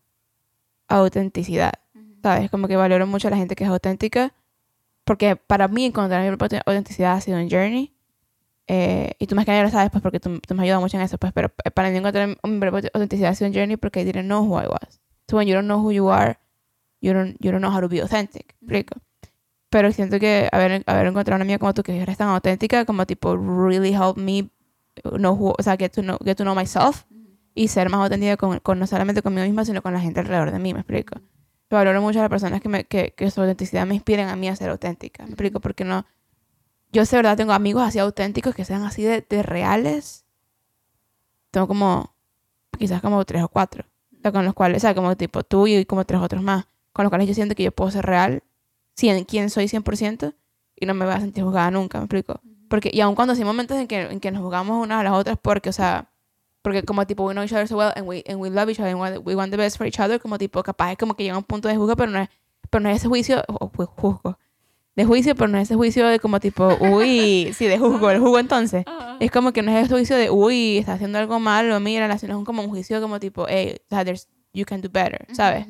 autenticidad. 0.88 1.74
¿Sabes? 2.22 2.52
Como 2.52 2.68
que 2.68 2.76
valoro 2.76 3.08
mucho 3.08 3.30
a 3.30 3.32
la 3.32 3.38
gente 3.38 3.56
que 3.56 3.64
es 3.64 3.70
auténtica 3.70 4.34
porque 5.04 5.36
para 5.36 5.68
mí 5.68 5.86
encontrar 5.86 6.24
mi 6.24 6.36
propia 6.36 6.62
autenticidad 6.66 7.14
ha 7.14 7.22
sido 7.22 7.38
un 7.38 7.50
journey. 7.50 7.94
Eh, 8.68 9.14
y 9.20 9.28
tú 9.28 9.36
más 9.36 9.46
que 9.46 9.52
nada 9.52 9.64
lo 9.64 9.70
sabes, 9.70 9.92
pues, 9.92 10.02
porque 10.02 10.20
tú, 10.20 10.40
tú, 10.40 10.54
me 10.54 10.62
has 10.62 10.64
ayudado 10.64 10.82
mucho 10.82 10.98
en 10.98 11.04
eso, 11.04 11.18
pues, 11.18 11.34
pero 11.34 11.50
para 11.50 11.90
mí 11.90 11.98
encontrar 11.98 12.30
mi 12.30 12.60
propia 12.60 12.90
autenticidad 12.94 13.32
ha 13.32 13.36
sido 13.36 13.50
un 13.50 13.56
journey 13.56 13.78
porque 13.78 14.02
I 14.02 14.06
didn't 14.06 14.28
know 14.28 14.44
who 14.44 14.60
I 14.62 14.68
was. 14.68 15.02
So 15.30 15.38
when 15.38 15.48
you 15.48 15.56
don't 15.56 15.68
know 15.68 15.80
who 15.80 15.92
you 15.92 16.10
are, 16.10 16.40
you 17.02 17.14
don't, 17.14 17.36
you 17.40 17.52
don't 17.52 17.62
know 17.62 17.72
how 17.72 17.82
to 17.82 17.90
be 17.90 18.02
authentic. 18.02 18.56
¿Explico? 18.62 19.02
Pero 19.70 19.92
siento 19.92 20.20
que 20.20 20.50
haber, 20.52 20.84
haber 20.86 21.08
encontrado 21.08 21.38
una 21.38 21.44
amiga 21.44 21.60
como 21.60 21.74
tú 21.74 21.84
que 21.84 22.00
eres 22.00 22.18
tan 22.18 22.30
auténtica, 22.30 22.86
como 22.86 23.06
tipo, 23.06 23.36
really 23.36 23.94
help 23.94 24.18
me 24.18 24.50
know 25.04 25.34
who, 25.34 25.54
o 25.58 25.64
sea, 25.64 25.78
get 25.78 25.92
to 25.92 26.02
know, 26.02 26.18
get 26.24 26.36
to 26.36 26.44
know 26.44 26.56
myself 26.56 27.06
y 27.54 27.68
ser 27.68 27.90
más 27.90 28.02
auténtica 28.02 28.38
con, 28.38 28.60
con, 28.60 28.80
no 28.80 28.88
solamente 28.88 29.22
conmigo 29.22 29.46
misma, 29.46 29.66
sino 29.66 29.82
con 29.82 29.94
la 29.94 30.00
gente 30.00 30.20
alrededor 30.20 30.52
de 30.52 30.60
mí, 30.60 30.74
¿me 30.74 30.82
explico? 30.82 31.20
valoro 31.76 32.02
mucho 32.02 32.20
a 32.20 32.24
las 32.24 32.30
personas 32.30 32.62
que, 32.62 32.70
me, 32.70 32.84
que, 32.84 33.14
que, 33.14 33.32
su 33.32 33.42
autenticidad 33.42 33.86
me 33.86 33.96
inspiran 33.96 34.30
a 34.30 34.36
mí 34.36 34.50
a 34.50 34.56
ser 34.56 34.70
auténtica. 34.70 35.24
¿Me 35.24 35.30
explico? 35.30 35.60
Porque 35.60 35.84
no... 35.84 36.06
Yo 36.92 37.06
sé, 37.06 37.16
verdad, 37.16 37.38
tengo 37.38 37.54
amigos 37.54 37.84
así 37.84 38.00
auténticos 38.00 38.54
que 38.54 38.66
sean 38.66 38.84
así 38.84 39.04
de, 39.04 39.26
de 39.28 39.44
reales. 39.44 40.26
Tengo 41.52 41.68
como... 41.68 42.14
Quizás 42.78 43.02
como 43.02 43.24
tres 43.26 43.44
o 43.44 43.48
cuatro. 43.48 43.86
O 44.18 44.22
sea, 44.22 44.32
con 44.32 44.46
los 44.46 44.54
cuales, 44.54 44.78
o 44.78 44.82
sea, 44.82 44.96
como 44.96 45.16
tipo 45.16 45.44
tú 45.44 45.68
y 45.68 45.86
como 45.86 46.06
tres 46.06 46.22
otros 46.22 46.42
más. 46.42 46.66
Con 46.94 47.04
los 47.04 47.10
cuales 47.10 47.28
yo 47.28 47.34
siento 47.34 47.56
que 47.56 47.64
yo 47.64 47.72
puedo 47.72 47.92
ser 47.92 48.06
real. 48.06 48.44
Cien, 48.96 49.24
quién 49.24 49.50
soy 49.50 49.66
100% 49.66 50.34
y 50.76 50.86
no 50.86 50.94
me 50.94 51.06
voy 51.06 51.14
a 51.14 51.20
sentir 51.20 51.44
juzgada 51.44 51.72
nunca, 51.72 52.00
¿me 52.00 52.06
explico? 52.06 52.42
Porque, 52.68 52.90
y 52.92 53.02
aun 53.02 53.16
cuando 53.16 53.34
hay 53.34 53.44
momentos 53.44 53.78
en 53.78 53.88
que, 53.88 54.02
en 54.02 54.20
que 54.20 54.32
nos 54.32 54.42
juzgamos 54.42 54.84
unas 54.84 55.00
a 55.00 55.04
las 55.04 55.14
otras 55.14 55.38
porque, 55.42 55.70
o 55.70 55.74
sea, 55.74 56.10
porque 56.62 56.84
como 56.84 57.06
tipo, 57.06 57.24
we 57.24 57.34
know 57.34 57.44
each 57.44 57.54
other 57.54 57.68
so 57.68 57.78
well 57.78 57.92
and 57.96 58.08
we, 58.08 58.24
and 58.28 58.40
we 58.40 58.50
love 58.50 58.70
each 58.70 58.80
other 58.80 58.96
and 58.96 59.26
we 59.26 59.36
want 59.36 59.52
the 59.52 59.58
best 59.58 59.78
for 59.78 59.88
each 59.88 60.00
other, 60.00 60.20
como 60.20 60.38
tipo, 60.38 60.62
capaz 60.64 60.92
es 60.92 60.98
como 60.98 61.16
que 61.16 61.24
llega 61.24 61.38
un 61.38 61.44
punto 61.44 61.68
de 61.68 61.76
juzgo, 61.76 61.96
pero 61.96 62.12
no 62.12 62.20
es, 62.20 62.30
pero 62.70 62.82
no 62.82 62.90
es 62.90 62.98
ese 62.98 63.08
juicio, 63.08 63.44
o 63.48 63.70
pues, 63.70 63.90
juzgo, 63.90 64.38
de 64.96 65.06
juicio, 65.06 65.36
pero 65.36 65.48
no 65.48 65.58
es 65.58 65.64
ese 65.64 65.76
juicio 65.76 66.08
de 66.08 66.20
como 66.20 66.40
tipo, 66.40 66.68
uy, 66.80 67.54
sí, 67.54 67.66
de 67.68 67.78
juzgo, 67.78 68.10
el 68.10 68.20
jugo 68.20 68.40
entonces. 68.40 68.86
Es 69.20 69.32
como 69.32 69.54
que 69.54 69.62
no 69.62 69.72
es 69.72 69.86
ese 69.86 69.94
juicio 69.94 70.16
de, 70.16 70.30
uy, 70.30 70.78
está 70.78 70.94
haciendo 70.94 71.20
algo 71.20 71.40
malo, 71.40 71.80
mira, 71.80 72.18
sino 72.18 72.40
es 72.40 72.46
como 72.46 72.64
un 72.64 72.70
juicio 72.70 73.02
como 73.02 73.20
tipo, 73.20 73.46
hey, 73.48 73.78
you 74.54 74.66
can 74.66 74.82
do 74.82 74.90
better, 74.92 75.28
¿sabes? 75.34 75.68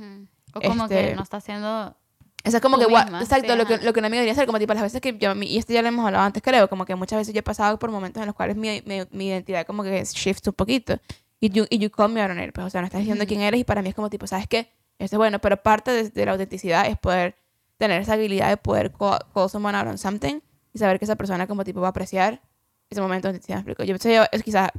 O 0.53 0.61
como 0.61 0.87
que 0.87 0.99
este 0.99 1.15
no 1.15 1.23
está 1.23 1.37
haciendo 1.37 1.95
eso 2.43 2.57
es 2.57 2.61
como 2.61 2.79
que, 2.79 2.85
exacto, 2.85 3.55
lo, 3.55 3.65
que, 3.65 3.77
lo 3.77 3.93
que 3.93 3.99
una 3.99 4.07
amiga 4.07 4.21
debería 4.21 4.33
hacer, 4.33 4.47
como 4.47 4.57
tipo 4.57 4.73
las 4.73 4.81
veces 4.83 4.99
que 4.99 5.15
yo, 5.17 5.33
y 5.35 5.57
esto 5.57 5.73
ya 5.73 5.81
lo 5.81 5.89
hemos 5.89 6.05
hablado 6.05 6.25
antes, 6.25 6.41
creo, 6.41 6.67
como 6.69 6.85
que 6.85 6.95
muchas 6.95 7.19
veces 7.19 7.33
yo 7.33 7.39
he 7.39 7.43
pasado 7.43 7.77
por 7.77 7.91
momentos 7.91 8.19
en 8.19 8.25
los 8.25 8.35
cuales 8.35 8.57
mi, 8.57 8.81
mi, 8.85 9.01
mi 9.11 9.27
identidad 9.27 9.65
como 9.65 9.83
que 9.83 10.03
shifts 10.03 10.47
un 10.47 10.53
poquito. 10.53 10.97
Y 11.39 11.49
you, 11.49 11.65
y 11.69 11.77
you 11.77 11.89
call 11.89 12.11
me 12.11 12.21
out 12.21 12.31
on 12.31 12.39
it, 12.41 12.51
pues, 12.53 12.65
o 12.65 12.69
sea, 12.69 12.81
no 12.81 12.85
estás 12.87 13.01
diciendo 13.01 13.25
quién 13.27 13.41
eres 13.41 13.59
y 13.59 13.63
para 13.63 13.81
mí 13.81 13.89
es 13.89 13.95
como 13.95 14.09
tipo, 14.09 14.25
¿sabes 14.25 14.47
qué? 14.47 14.71
Esto 14.97 15.15
es 15.15 15.17
bueno, 15.17 15.39
pero 15.39 15.57
parte 15.57 15.91
de, 15.91 16.09
de 16.09 16.25
la 16.25 16.31
autenticidad 16.31 16.87
es 16.87 16.97
poder 16.97 17.35
tener 17.77 18.01
esa 18.01 18.13
habilidad 18.13 18.49
de 18.49 18.57
poder 18.57 18.91
call, 18.91 19.19
call, 19.33 19.49
someone 19.49 19.77
out 19.77 19.87
on 19.87 19.97
something 19.97 20.39
y 20.73 20.79
saber 20.79 20.99
que 20.99 21.05
esa 21.05 21.15
persona 21.15 21.47
como 21.47 21.63
tipo 21.63 21.81
va 21.81 21.87
a 21.87 21.89
apreciar 21.91 22.41
ese 22.89 23.01
momento 23.01 23.27
de 23.27 23.37
autenticidad. 23.37 23.85
Yo 23.85 23.97
sé, 23.97 24.27
es 24.31 24.43
quizás 24.43 24.69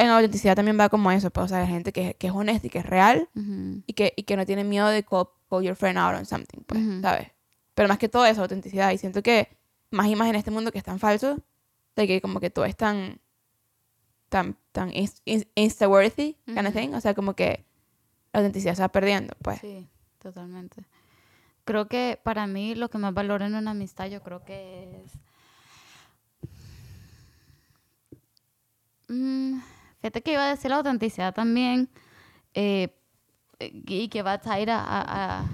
en 0.00 0.08
autenticidad 0.10 0.56
también 0.56 0.78
va 0.78 0.88
como 0.88 1.10
eso, 1.12 1.30
pues, 1.30 1.44
o 1.44 1.48
sea, 1.48 1.66
gente 1.66 1.92
que, 1.92 2.14
que 2.14 2.26
es 2.28 2.32
honesta 2.32 2.66
y 2.66 2.70
que 2.70 2.78
es 2.78 2.86
real 2.86 3.28
y, 3.86 3.92
que, 3.92 4.12
y 4.16 4.22
que 4.24 4.36
no 4.36 4.46
tiene 4.46 4.64
miedo 4.64 4.88
de 4.88 5.02
call 5.04 5.26
call 5.48 5.62
your 5.64 5.76
friend 5.76 5.98
out 5.98 6.14
on 6.16 6.26
something, 6.26 6.60
pues, 6.66 6.80
¿sabes? 7.02 7.28
Pero 7.74 7.88
más 7.88 7.98
que 7.98 8.08
todo 8.08 8.24
eso, 8.26 8.42
autenticidad. 8.42 8.90
Y 8.92 8.98
siento 8.98 9.22
que 9.22 9.48
más 9.90 10.06
y 10.08 10.16
más 10.16 10.28
en 10.28 10.36
este 10.36 10.50
mundo 10.50 10.70
que 10.72 10.78
es 10.78 10.84
tan 10.84 10.98
falso, 10.98 11.38
de 11.96 12.06
que 12.06 12.20
como 12.20 12.40
que 12.40 12.50
todo 12.50 12.64
es 12.64 12.76
tan, 12.76 13.20
tan, 14.28 14.56
tan 14.72 14.90
ins- 14.90 15.20
ins- 15.24 15.48
insta-worthy 15.54 16.36
kind 16.46 16.66
of 16.66 16.72
thing. 16.74 16.94
O 16.94 17.00
sea, 17.00 17.14
como 17.14 17.34
que 17.34 17.64
la 18.32 18.40
autenticidad 18.40 18.74
se 18.74 18.82
va 18.82 18.88
perdiendo, 18.88 19.34
pues. 19.42 19.60
Sí, 19.60 19.88
totalmente. 20.20 20.84
Creo 21.64 21.88
que 21.88 22.18
para 22.22 22.46
mí 22.46 22.74
lo 22.74 22.88
que 22.90 22.98
más 22.98 23.12
valoro 23.12 23.44
en 23.44 23.54
una 23.54 23.72
amistad, 23.72 24.06
yo 24.08 24.22
creo 24.22 24.44
que 24.44 25.02
es. 25.04 25.12
Mm, 29.08 29.60
fíjate 30.00 30.22
que 30.22 30.32
iba 30.32 30.44
a 30.46 30.50
decir 30.50 30.70
la 30.70 30.76
autenticidad 30.78 31.34
también. 31.34 31.88
eh, 32.54 32.88
y 33.62 34.08
que 34.08 34.22
va 34.22 34.40
a 34.42 34.60
ir 34.60 34.70
a, 34.70 34.80
a- 34.82 35.40
a, 35.40 35.44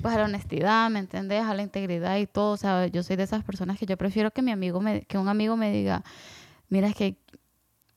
pues 0.00 0.14
a 0.14 0.18
la 0.18 0.24
honestidad, 0.24 0.88
¿me 0.90 0.98
entendés? 1.00 1.44
A 1.44 1.54
la 1.54 1.62
integridad 1.62 2.16
y 2.16 2.26
todo. 2.26 2.52
O 2.52 2.56
sea, 2.56 2.86
yo 2.86 3.02
soy 3.02 3.16
de 3.16 3.24
esas 3.24 3.44
personas 3.44 3.78
que 3.78 3.86
yo 3.86 3.96
prefiero 3.98 4.30
que 4.30 4.40
mi 4.42 4.50
amigo 4.52 4.80
me, 4.80 5.02
que 5.02 5.18
un 5.18 5.28
amigo 5.28 5.56
me 5.56 5.70
diga, 5.70 6.02
mira, 6.70 6.88
es 6.88 6.94
que 6.96 7.16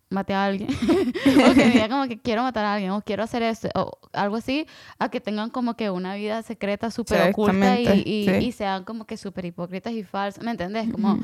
maté 0.10 0.34
a 0.34 0.46
alguien. 0.46 0.68
o 1.50 1.54
que 1.54 1.66
me 1.66 1.72
diga 1.72 1.90
como 1.90 2.08
que 2.08 2.20
quiero 2.20 2.44
matar 2.44 2.66
a 2.66 2.74
alguien 2.74 2.92
o 2.92 3.02
quiero 3.02 3.24
hacer 3.24 3.44
esto 3.44 3.70
o 3.76 3.98
algo 4.14 4.36
así, 4.36 4.68
a 5.00 5.10
que 5.10 5.22
tengan 5.22 5.50
como 5.50 5.76
que 5.76 5.90
una 5.90 6.16
vida 6.16 6.42
secreta 6.44 6.92
súper 6.92 7.22
oculta 7.32 7.80
y, 7.80 8.04
y, 8.06 8.26
sí. 8.42 8.46
y 8.48 8.52
sean 8.52 8.84
como 8.84 9.06
que 9.06 9.16
súper 9.18 9.46
hipócritas 9.46 9.94
y 9.94 10.04
falsas, 10.04 10.44
¿me 10.44 10.52
entendés? 10.52 10.92
Como, 10.92 11.18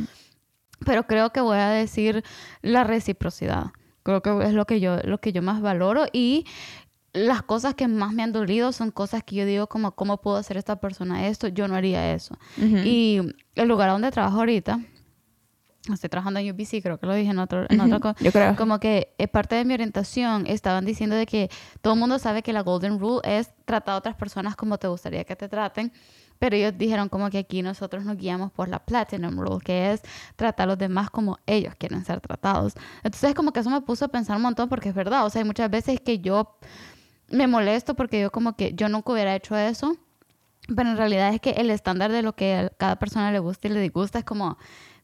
pero 0.86 1.04
creo 1.06 1.32
que 1.32 1.42
voy 1.42 1.58
a 1.58 1.70
decir 1.70 2.24
la 2.62 2.84
reciprocidad. 2.86 3.68
Creo 4.04 4.22
que 4.22 4.44
es 4.44 4.54
lo 4.54 4.66
que 4.66 4.80
yo, 4.80 4.98
lo 5.04 5.20
que 5.20 5.32
yo 5.32 5.42
más 5.42 5.62
valoro 5.62 6.06
y 6.12 6.46
las 7.14 7.42
cosas 7.44 7.76
que 7.76 7.88
más 7.88 8.14
me 8.14 8.24
han 8.24 8.32
dolido 8.32 8.72
son 8.72 8.92
cosas 8.92 9.24
que 9.24 9.36
yo 9.36 9.46
digo 9.46 9.68
como, 9.68 9.92
¿cómo 9.94 10.22
puedo 10.22 10.38
hacer 10.38 10.58
esta 10.58 10.80
persona 10.80 11.28
esto? 11.28 11.48
Yo 11.48 11.68
no 11.68 11.76
haría 11.76 12.14
eso. 12.14 12.38
Y 12.58 13.20
el 13.56 13.68
lugar 13.68 13.90
donde 13.90 14.12
trabajo 14.12 14.40
ahorita, 14.40 14.80
estoy 15.92 16.10
trabajando 16.10 16.40
en 16.40 16.52
UBC, 16.52 16.82
creo 16.82 17.00
que 17.00 17.06
lo 17.06 17.14
dije 17.14 17.32
en, 17.32 17.40
otro, 17.40 17.66
en 17.70 17.82
otra 17.82 17.98
Ujú, 17.98 18.02
cosa. 18.02 18.16
Yo 18.22 18.32
creo. 18.32 18.56
Como 18.56 18.80
que 18.80 19.14
es 19.18 19.28
parte 19.30 19.56
de 19.56 19.66
mi 19.66 19.74
orientación, 19.74 20.48
estaban 20.48 20.86
diciendo 20.86 21.16
de 21.16 21.26
que 21.26 21.50
todo 21.82 21.94
el 21.94 22.00
mundo 22.00 22.18
sabe 22.18 22.44
que 22.44 22.54
la 22.54 22.62
Golden 22.62 23.00
Rule 23.00 23.22
es 23.24 23.52
tratar 23.66 23.96
a 23.96 23.98
otras 23.98 24.16
personas 24.16 24.56
como 24.56 24.78
te 24.78 24.88
gustaría 24.88 25.24
que 25.26 25.36
te 25.36 25.50
traten, 25.50 25.92
pero 26.42 26.56
ellos 26.56 26.74
dijeron 26.76 27.08
como 27.08 27.30
que 27.30 27.38
aquí 27.38 27.62
nosotros 27.62 28.04
nos 28.04 28.18
guiamos 28.18 28.52
por 28.52 28.68
la 28.68 28.80
Platinum 28.80 29.40
Rule, 29.40 29.64
que 29.64 29.92
es 29.92 30.02
tratar 30.36 30.64
a 30.64 30.68
los 30.70 30.78
demás 30.80 31.12
como 31.12 31.38
ellos 31.46 31.76
quieren 31.78 32.04
ser 32.04 32.20
tratados. 32.20 32.74
Entonces 33.04 33.36
como 33.36 33.54
que 33.54 33.60
eso 33.60 33.70
me 33.70 33.80
puso 33.82 34.06
a 34.06 34.08
pensar 34.08 34.38
un 34.38 34.42
montón 34.42 34.68
porque 34.68 34.90
es 34.90 34.96
verdad, 34.96 35.24
o 35.24 35.30
sea, 35.30 35.42
hay 35.42 35.46
muchas 35.46 35.70
veces 35.70 36.00
que 36.02 36.18
yo 36.18 36.58
me 37.30 37.46
molesto 37.46 37.94
porque 37.94 38.20
yo 38.22 38.32
como 38.32 38.56
que 38.56 38.74
yo 38.74 38.90
nunca 38.90 39.12
hubiera 39.14 39.36
hecho 39.36 39.56
eso, 39.56 39.96
pero 40.76 40.90
en 40.90 40.98
realidad 40.98 41.32
es 41.32 41.40
que 41.40 41.52
el 41.52 41.70
estándar 41.70 42.12
de 42.12 42.24
lo 42.24 42.34
que 42.34 42.56
a 42.56 42.70
cada 42.70 42.96
persona 42.96 43.32
le 43.32 43.38
gusta 43.38 43.68
y 43.68 43.72
le 43.74 43.80
disgusta 43.80 44.18
es 44.18 44.26
como, 44.26 44.58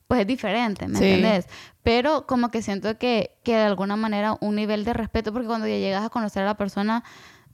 pues 0.07 0.21
es 0.21 0.25
diferente, 0.25 0.87
¿me 0.87 0.97
Sí. 0.97 1.03
entiendes? 1.05 1.47
Pero 1.83 2.25
como 2.25 2.49
que 2.49 2.63
siento 2.63 2.97
que, 2.97 3.37
que 3.43 3.55
de 3.57 3.63
alguna 3.63 3.95
manera 3.95 4.37
un 4.41 4.55
nivel 4.55 4.83
de 4.85 4.93
respeto, 4.93 5.31
porque 5.31 5.45
cuando 5.47 5.67
ya 5.67 5.77
llegas 5.77 6.03
a 6.03 6.09
conocer 6.09 6.41
a 6.41 6.45
la 6.47 6.57
persona, 6.57 7.03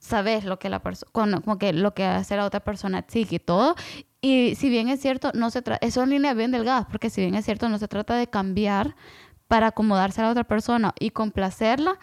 sabes 0.03 0.43
lo 0.43 0.59
que 0.59 0.69
la 0.69 0.79
persona, 0.79 1.39
como 1.39 1.57
que 1.57 1.71
lo 1.71 1.93
que 1.93 2.03
hace 2.03 2.35
la 2.35 2.45
otra 2.45 2.59
persona 2.59 3.05
sí 3.07 3.25
y 3.29 3.39
todo. 3.39 3.75
Y 4.21 4.55
si 4.55 4.69
bien 4.69 4.89
es 4.89 4.99
cierto, 5.01 5.31
no 5.33 5.49
se 5.49 5.61
trata, 5.61 5.89
son 5.91 6.09
líneas 6.09 6.35
bien 6.35 6.51
delgadas, 6.51 6.85
porque 6.87 7.09
si 7.09 7.21
bien 7.21 7.35
es 7.35 7.45
cierto, 7.45 7.69
no 7.69 7.77
se 7.79 7.87
trata 7.87 8.15
de 8.15 8.27
cambiar 8.27 8.95
para 9.47 9.67
acomodarse 9.67 10.19
a 10.21 10.25
la 10.25 10.31
otra 10.31 10.43
persona 10.43 10.93
y 10.99 11.11
complacerla, 11.11 11.97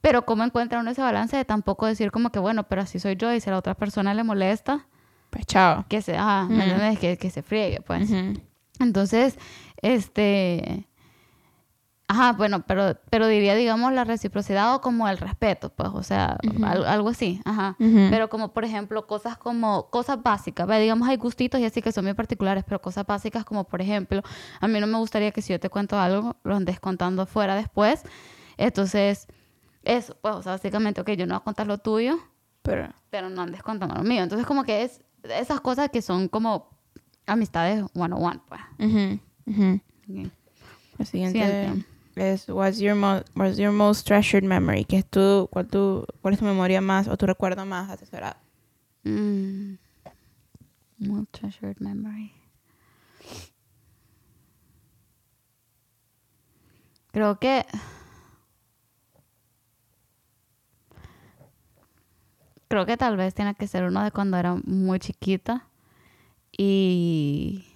pero 0.00 0.24
cómo 0.24 0.42
encuentra 0.42 0.80
uno 0.80 0.90
ese 0.90 1.02
balance 1.02 1.36
de 1.36 1.44
tampoco 1.44 1.86
decir 1.86 2.10
como 2.10 2.30
que, 2.30 2.38
bueno, 2.38 2.64
pero 2.66 2.82
así 2.82 2.98
soy 2.98 3.16
yo 3.16 3.32
y 3.34 3.40
si 3.40 3.50
a 3.50 3.52
la 3.52 3.58
otra 3.58 3.74
persona 3.74 4.14
le 4.14 4.24
molesta, 4.24 4.86
Pues 5.30 5.44
chao. 5.44 5.84
que 5.88 6.00
se, 6.00 6.16
ah. 6.18 6.48
Que, 6.98 7.18
que 7.18 7.30
se 7.30 7.42
friegue, 7.42 7.82
pues. 7.82 8.10
Entonces, 8.80 9.38
este... 9.82 10.87
Ajá, 12.10 12.32
bueno, 12.32 12.64
pero, 12.66 12.96
pero 13.10 13.26
diría, 13.26 13.54
digamos, 13.54 13.92
la 13.92 14.02
reciprocidad 14.04 14.74
o 14.74 14.80
como 14.80 15.06
el 15.08 15.18
respeto, 15.18 15.68
pues, 15.68 15.90
o 15.92 16.02
sea, 16.02 16.38
al- 16.64 16.86
algo 16.86 17.10
así, 17.10 17.42
ajá. 17.44 17.76
Pero 18.10 18.30
como, 18.30 18.52
por 18.54 18.64
ejemplo, 18.64 19.06
cosas 19.06 19.36
como, 19.36 19.90
cosas 19.90 20.22
básicas, 20.22 20.66
¿ve? 20.66 20.80
digamos, 20.80 21.06
hay 21.06 21.18
gustitos 21.18 21.60
y 21.60 21.66
así 21.66 21.82
que 21.82 21.92
son 21.92 22.06
muy 22.06 22.14
particulares, 22.14 22.64
pero 22.66 22.80
cosas 22.80 23.04
básicas 23.06 23.44
como, 23.44 23.64
por 23.64 23.82
ejemplo, 23.82 24.22
a 24.58 24.68
mí 24.68 24.80
no 24.80 24.86
me 24.86 24.96
gustaría 24.96 25.32
que 25.32 25.42
si 25.42 25.52
yo 25.52 25.60
te 25.60 25.68
cuento 25.68 25.98
algo, 26.00 26.36
lo 26.44 26.56
andes 26.56 26.80
contando 26.80 27.26
fuera 27.26 27.54
después. 27.54 28.02
Entonces, 28.56 29.26
eso, 29.84 30.16
pues, 30.22 30.34
o 30.34 30.42
sea, 30.42 30.52
básicamente, 30.52 31.02
ok, 31.02 31.10
yo 31.10 31.26
no 31.26 31.34
voy 31.34 31.40
a 31.42 31.44
contar 31.44 31.66
lo 31.66 31.76
tuyo, 31.76 32.18
Pero, 32.62 32.88
pero 33.10 33.28
no 33.28 33.42
andes 33.42 33.62
contando 33.62 33.94
lo 33.94 34.02
mío. 34.02 34.22
Entonces, 34.22 34.46
como 34.46 34.64
que 34.64 34.82
es 34.82 35.02
esas 35.24 35.60
cosas 35.60 35.90
que 35.90 36.00
son 36.00 36.28
como 36.28 36.70
amistades 37.26 37.84
one 37.94 38.14
on 38.14 38.24
one, 38.24 38.40
pues. 38.48 38.60
Lo 40.98 41.04
siguiente 41.04 41.38
Siguiente. 41.38 41.84
Es 42.20 42.48
what's 42.48 42.80
your, 42.80 42.94
mo- 42.94 43.22
what's 43.34 43.58
your 43.58 43.72
most 43.72 44.06
treasured 44.06 44.44
memory? 44.44 44.84
¿Qué 44.84 44.98
es 44.98 45.06
tu, 45.06 45.48
cuál, 45.50 45.68
tu, 45.68 46.06
¿Cuál 46.22 46.34
es 46.34 46.40
tu 46.40 46.46
memoria 46.46 46.80
más 46.80 47.08
o 47.08 47.16
tu 47.16 47.26
recuerdo 47.26 47.64
más 47.66 47.90
atesorado? 47.90 48.36
Mm. 49.04 49.74
Most 50.98 51.32
treasured 51.32 51.78
memory. 51.80 52.32
Creo 57.12 57.38
que 57.38 57.64
creo 62.68 62.86
que 62.86 62.96
tal 62.96 63.16
vez 63.16 63.34
tiene 63.34 63.54
que 63.54 63.66
ser 63.66 63.84
uno 63.84 64.02
de 64.04 64.10
cuando 64.10 64.36
era 64.36 64.54
muy 64.64 64.98
chiquita 64.98 65.66
y 66.56 67.67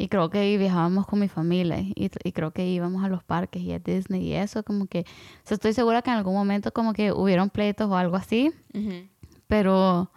y 0.00 0.08
creo 0.08 0.30
que 0.30 0.56
viajábamos 0.56 1.06
con 1.06 1.20
mi 1.20 1.28
familia 1.28 1.78
y, 1.78 2.10
y 2.24 2.32
creo 2.32 2.52
que 2.52 2.66
íbamos 2.66 3.04
a 3.04 3.08
los 3.08 3.22
parques 3.22 3.62
y 3.62 3.72
a 3.72 3.78
Disney 3.78 4.22
y 4.22 4.34
eso 4.34 4.62
como 4.62 4.86
que 4.86 5.00
o 5.00 5.46
sea, 5.46 5.56
estoy 5.56 5.74
segura 5.74 6.00
que 6.00 6.10
en 6.10 6.16
algún 6.16 6.34
momento 6.34 6.72
como 6.72 6.94
que 6.94 7.12
hubieron 7.12 7.50
pleitos 7.50 7.88
o 7.90 7.96
algo 7.96 8.16
así 8.16 8.50
pero 9.46 10.10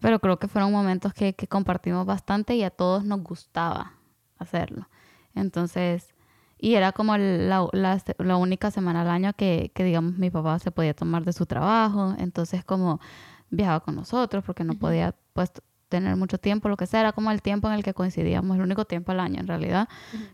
pero 0.00 0.18
creo 0.18 0.38
que 0.38 0.48
fueron 0.48 0.72
momentos 0.72 1.14
que, 1.14 1.34
que 1.34 1.46
compartimos 1.46 2.06
bastante 2.06 2.56
y 2.56 2.64
a 2.64 2.70
todos 2.70 3.04
nos 3.04 3.22
gustaba 3.22 3.92
hacerlo. 4.38 4.88
Entonces, 5.34 6.14
y 6.58 6.74
era 6.74 6.92
como 6.92 7.16
la, 7.16 7.68
la, 7.72 8.02
la 8.18 8.36
única 8.36 8.70
semana 8.70 9.02
al 9.02 9.10
año 9.10 9.32
que, 9.34 9.70
que, 9.74 9.84
digamos, 9.84 10.16
mi 10.16 10.30
papá 10.30 10.58
se 10.58 10.70
podía 10.70 10.94
tomar 10.94 11.24
de 11.24 11.32
su 11.32 11.46
trabajo, 11.46 12.14
entonces 12.18 12.64
como 12.64 12.98
viajaba 13.50 13.80
con 13.80 13.94
nosotros 13.94 14.42
porque 14.44 14.64
no 14.64 14.74
podía, 14.74 15.14
pues, 15.34 15.52
tener 15.90 16.16
mucho 16.16 16.38
tiempo, 16.38 16.70
lo 16.70 16.78
que 16.78 16.86
sea, 16.86 17.00
era 17.00 17.12
como 17.12 17.30
el 17.30 17.42
tiempo 17.42 17.68
en 17.68 17.74
el 17.74 17.82
que 17.82 17.92
coincidíamos, 17.92 18.56
el 18.56 18.62
único 18.62 18.86
tiempo 18.86 19.12
al 19.12 19.20
año 19.20 19.40
en 19.40 19.46
realidad, 19.46 19.88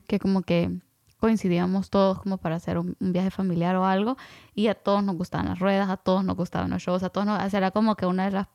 que 0.07 0.21
como 0.21 0.43
que 0.43 0.71
coincidíamos 1.19 1.91
todos 1.91 2.21
como 2.23 2.37
para 2.39 2.57
hacer 2.57 2.79
un, 2.79 2.95
un 3.01 3.13
viaje 3.13 3.31
familiar 3.31 3.75
o 3.77 3.85
algo 3.87 4.17
y 4.55 4.69
a 4.69 4.75
todos 4.75 5.03
nos 5.03 5.17
gustaban 5.17 5.49
las 5.49 5.59
ruedas, 5.59 5.89
a 5.89 5.97
todos 5.97 6.23
nos 6.25 6.37
gustaban 6.37 6.71
los 6.71 6.83
shows, 6.83 7.03
a 7.03 7.09
todos 7.09 7.27
nos, 7.27 7.53
era 7.55 7.71
como 7.73 7.97
que 7.97 8.07
una 8.07 8.27
de 8.27 8.31
las 8.33 8.47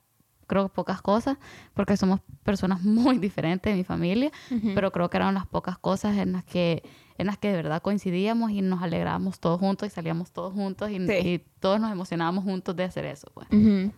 creo 0.47 0.67
pocas 0.69 1.01
cosas 1.01 1.37
porque 1.73 1.97
somos 1.97 2.19
personas 2.43 2.81
muy 2.83 3.17
diferentes 3.17 3.71
en 3.71 3.77
mi 3.77 3.83
familia, 3.83 4.31
pero 4.75 4.91
creo 4.91 5.09
que 5.09 5.17
eran 5.17 5.33
las 5.33 5.47
pocas 5.47 5.77
cosas 5.77 6.15
en 6.17 6.33
las 6.33 6.43
que 6.45 6.83
en 7.17 7.27
las 7.27 7.37
que 7.37 7.49
de 7.49 7.55
verdad 7.57 7.81
coincidíamos 7.83 8.49
y 8.51 8.61
nos 8.61 8.81
alegrábamos 8.81 9.39
todos 9.39 9.59
juntos 9.59 9.87
y 9.87 9.91
salíamos 9.91 10.31
todos 10.31 10.53
juntos 10.53 10.89
y, 10.89 10.97
Sí. 11.07 11.13
y 11.27 11.39
todos 11.59 11.79
nos 11.79 11.91
emocionábamos 11.91 12.43
juntos 12.43 12.75
de 12.75 12.83
hacer 12.83 13.05
eso, 13.05 13.27
pues. 13.33 13.47
Ujú. 13.51 13.91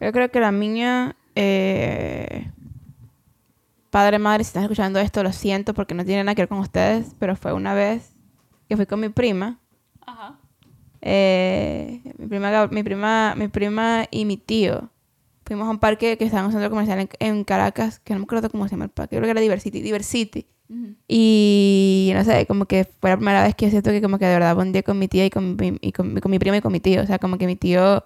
Yo 0.00 0.10
creo 0.12 0.28
que 0.30 0.40
la 0.40 0.50
niña, 0.50 1.14
eh, 1.34 2.50
padre, 3.90 4.18
madre, 4.18 4.44
si 4.44 4.48
están 4.48 4.62
escuchando 4.64 4.98
esto, 5.00 5.22
lo 5.22 5.32
siento 5.32 5.74
porque 5.74 5.94
no 5.94 6.04
tiene 6.04 6.24
nada 6.24 6.34
que 6.34 6.42
ver 6.42 6.48
con 6.48 6.58
ustedes, 6.58 7.14
pero 7.18 7.36
fue 7.36 7.52
una 7.52 7.74
vez 7.74 8.14
que 8.68 8.76
fui 8.76 8.86
con 8.86 9.00
mi 9.00 9.08
prima. 9.10 9.60
Ajá. 10.06 10.38
eh, 11.00 12.00
mi, 12.18 12.26
prima, 12.28 12.66
mi, 12.68 12.82
prima, 12.82 13.34
mi 13.36 13.48
prima 13.48 14.06
y 14.10 14.24
mi 14.24 14.36
tío. 14.36 14.90
Fuimos 15.44 15.66
a 15.68 15.70
un 15.70 15.78
parque 15.78 16.16
que 16.18 16.24
estaba 16.24 16.40
en 16.42 16.46
un 16.46 16.52
centro 16.52 16.70
comercial 16.70 17.00
en, 17.00 17.08
en 17.18 17.44
Caracas, 17.44 17.98
que 18.00 18.14
no 18.14 18.20
me 18.20 18.24
acuerdo 18.24 18.50
cómo 18.50 18.66
se 18.66 18.72
llama 18.72 18.84
el 18.84 18.90
parque, 18.90 19.16
creo 19.16 19.26
que 19.26 19.30
era 19.32 19.40
Diversity, 19.40 19.82
Diversity. 19.82 20.46
Y 21.08 22.12
no 22.14 22.24
sé, 22.24 22.46
como 22.46 22.64
que 22.66 22.84
fue 22.84 23.10
la 23.10 23.16
primera 23.16 23.42
vez 23.44 23.54
que 23.54 23.66
yo 23.66 23.70
siento 23.70 23.90
que 23.90 24.00
como 24.00 24.18
que 24.18 24.24
de 24.26 24.34
verdad 24.34 24.56
bondé 24.56 24.82
con 24.82 24.98
mi 24.98 25.08
tía 25.08 25.26
y 25.26 25.30
con 25.30 25.56
mi, 25.56 25.76
y 25.82 25.92
con, 25.92 26.18
con 26.20 26.30
mi 26.30 26.38
prima 26.38 26.56
y 26.56 26.60
con 26.62 26.72
mi 26.72 26.80
tío. 26.80 27.02
O 27.02 27.06
sea, 27.06 27.18
como 27.18 27.36
que 27.38 27.46
mi 27.46 27.56
tío, 27.56 28.04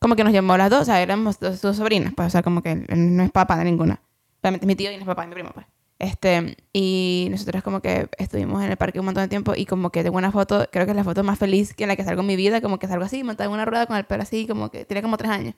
como 0.00 0.16
que 0.16 0.24
nos 0.24 0.32
llamó 0.32 0.54
a 0.54 0.58
las 0.58 0.70
dos, 0.70 0.80
o 0.80 0.84
sea, 0.86 1.00
éramos 1.00 1.38
dos, 1.38 1.60
dos 1.62 1.76
sobrinas, 1.76 2.12
pues, 2.16 2.26
o 2.26 2.30
sea, 2.30 2.42
como 2.42 2.62
que 2.62 2.72
él- 2.72 2.86
él 2.88 3.16
no 3.16 3.22
es 3.22 3.30
papá 3.30 3.56
de 3.58 3.64
ninguna. 3.64 4.00
Obviamente 4.40 4.64
es 4.64 4.66
mi 4.66 4.74
tío 4.74 4.90
y 4.90 4.96
no 4.96 5.02
es 5.02 5.06
papá 5.06 5.22
de 5.22 5.28
mi 5.28 5.34
prima, 5.34 5.50
pues. 5.52 5.66
Este, 5.98 6.56
y 6.72 7.28
nosotros 7.30 7.62
como 7.62 7.80
que 7.80 8.08
estuvimos 8.16 8.64
en 8.64 8.70
el 8.70 8.76
parque 8.78 8.98
un 8.98 9.04
montón 9.04 9.22
de 9.24 9.28
tiempo 9.28 9.52
y 9.54 9.66
como 9.66 9.90
que 9.90 10.02
tengo 10.02 10.16
una 10.16 10.32
foto, 10.32 10.66
creo 10.72 10.86
que 10.86 10.92
es 10.92 10.96
la 10.96 11.04
foto 11.04 11.22
más 11.22 11.38
feliz 11.38 11.74
que 11.74 11.84
en 11.84 11.88
la 11.88 11.96
que 11.96 12.04
salgo 12.04 12.22
en 12.22 12.26
mi 12.26 12.36
vida, 12.36 12.62
como 12.62 12.78
que 12.78 12.88
salgo 12.88 13.04
así, 13.04 13.22
montada 13.22 13.46
en 13.48 13.52
una 13.52 13.66
rueda 13.66 13.84
con 13.86 13.96
el 13.98 14.04
pelo 14.04 14.22
así, 14.22 14.46
como 14.46 14.70
que 14.70 14.86
tenía 14.86 15.02
como 15.02 15.18
tres 15.18 15.30
años. 15.30 15.54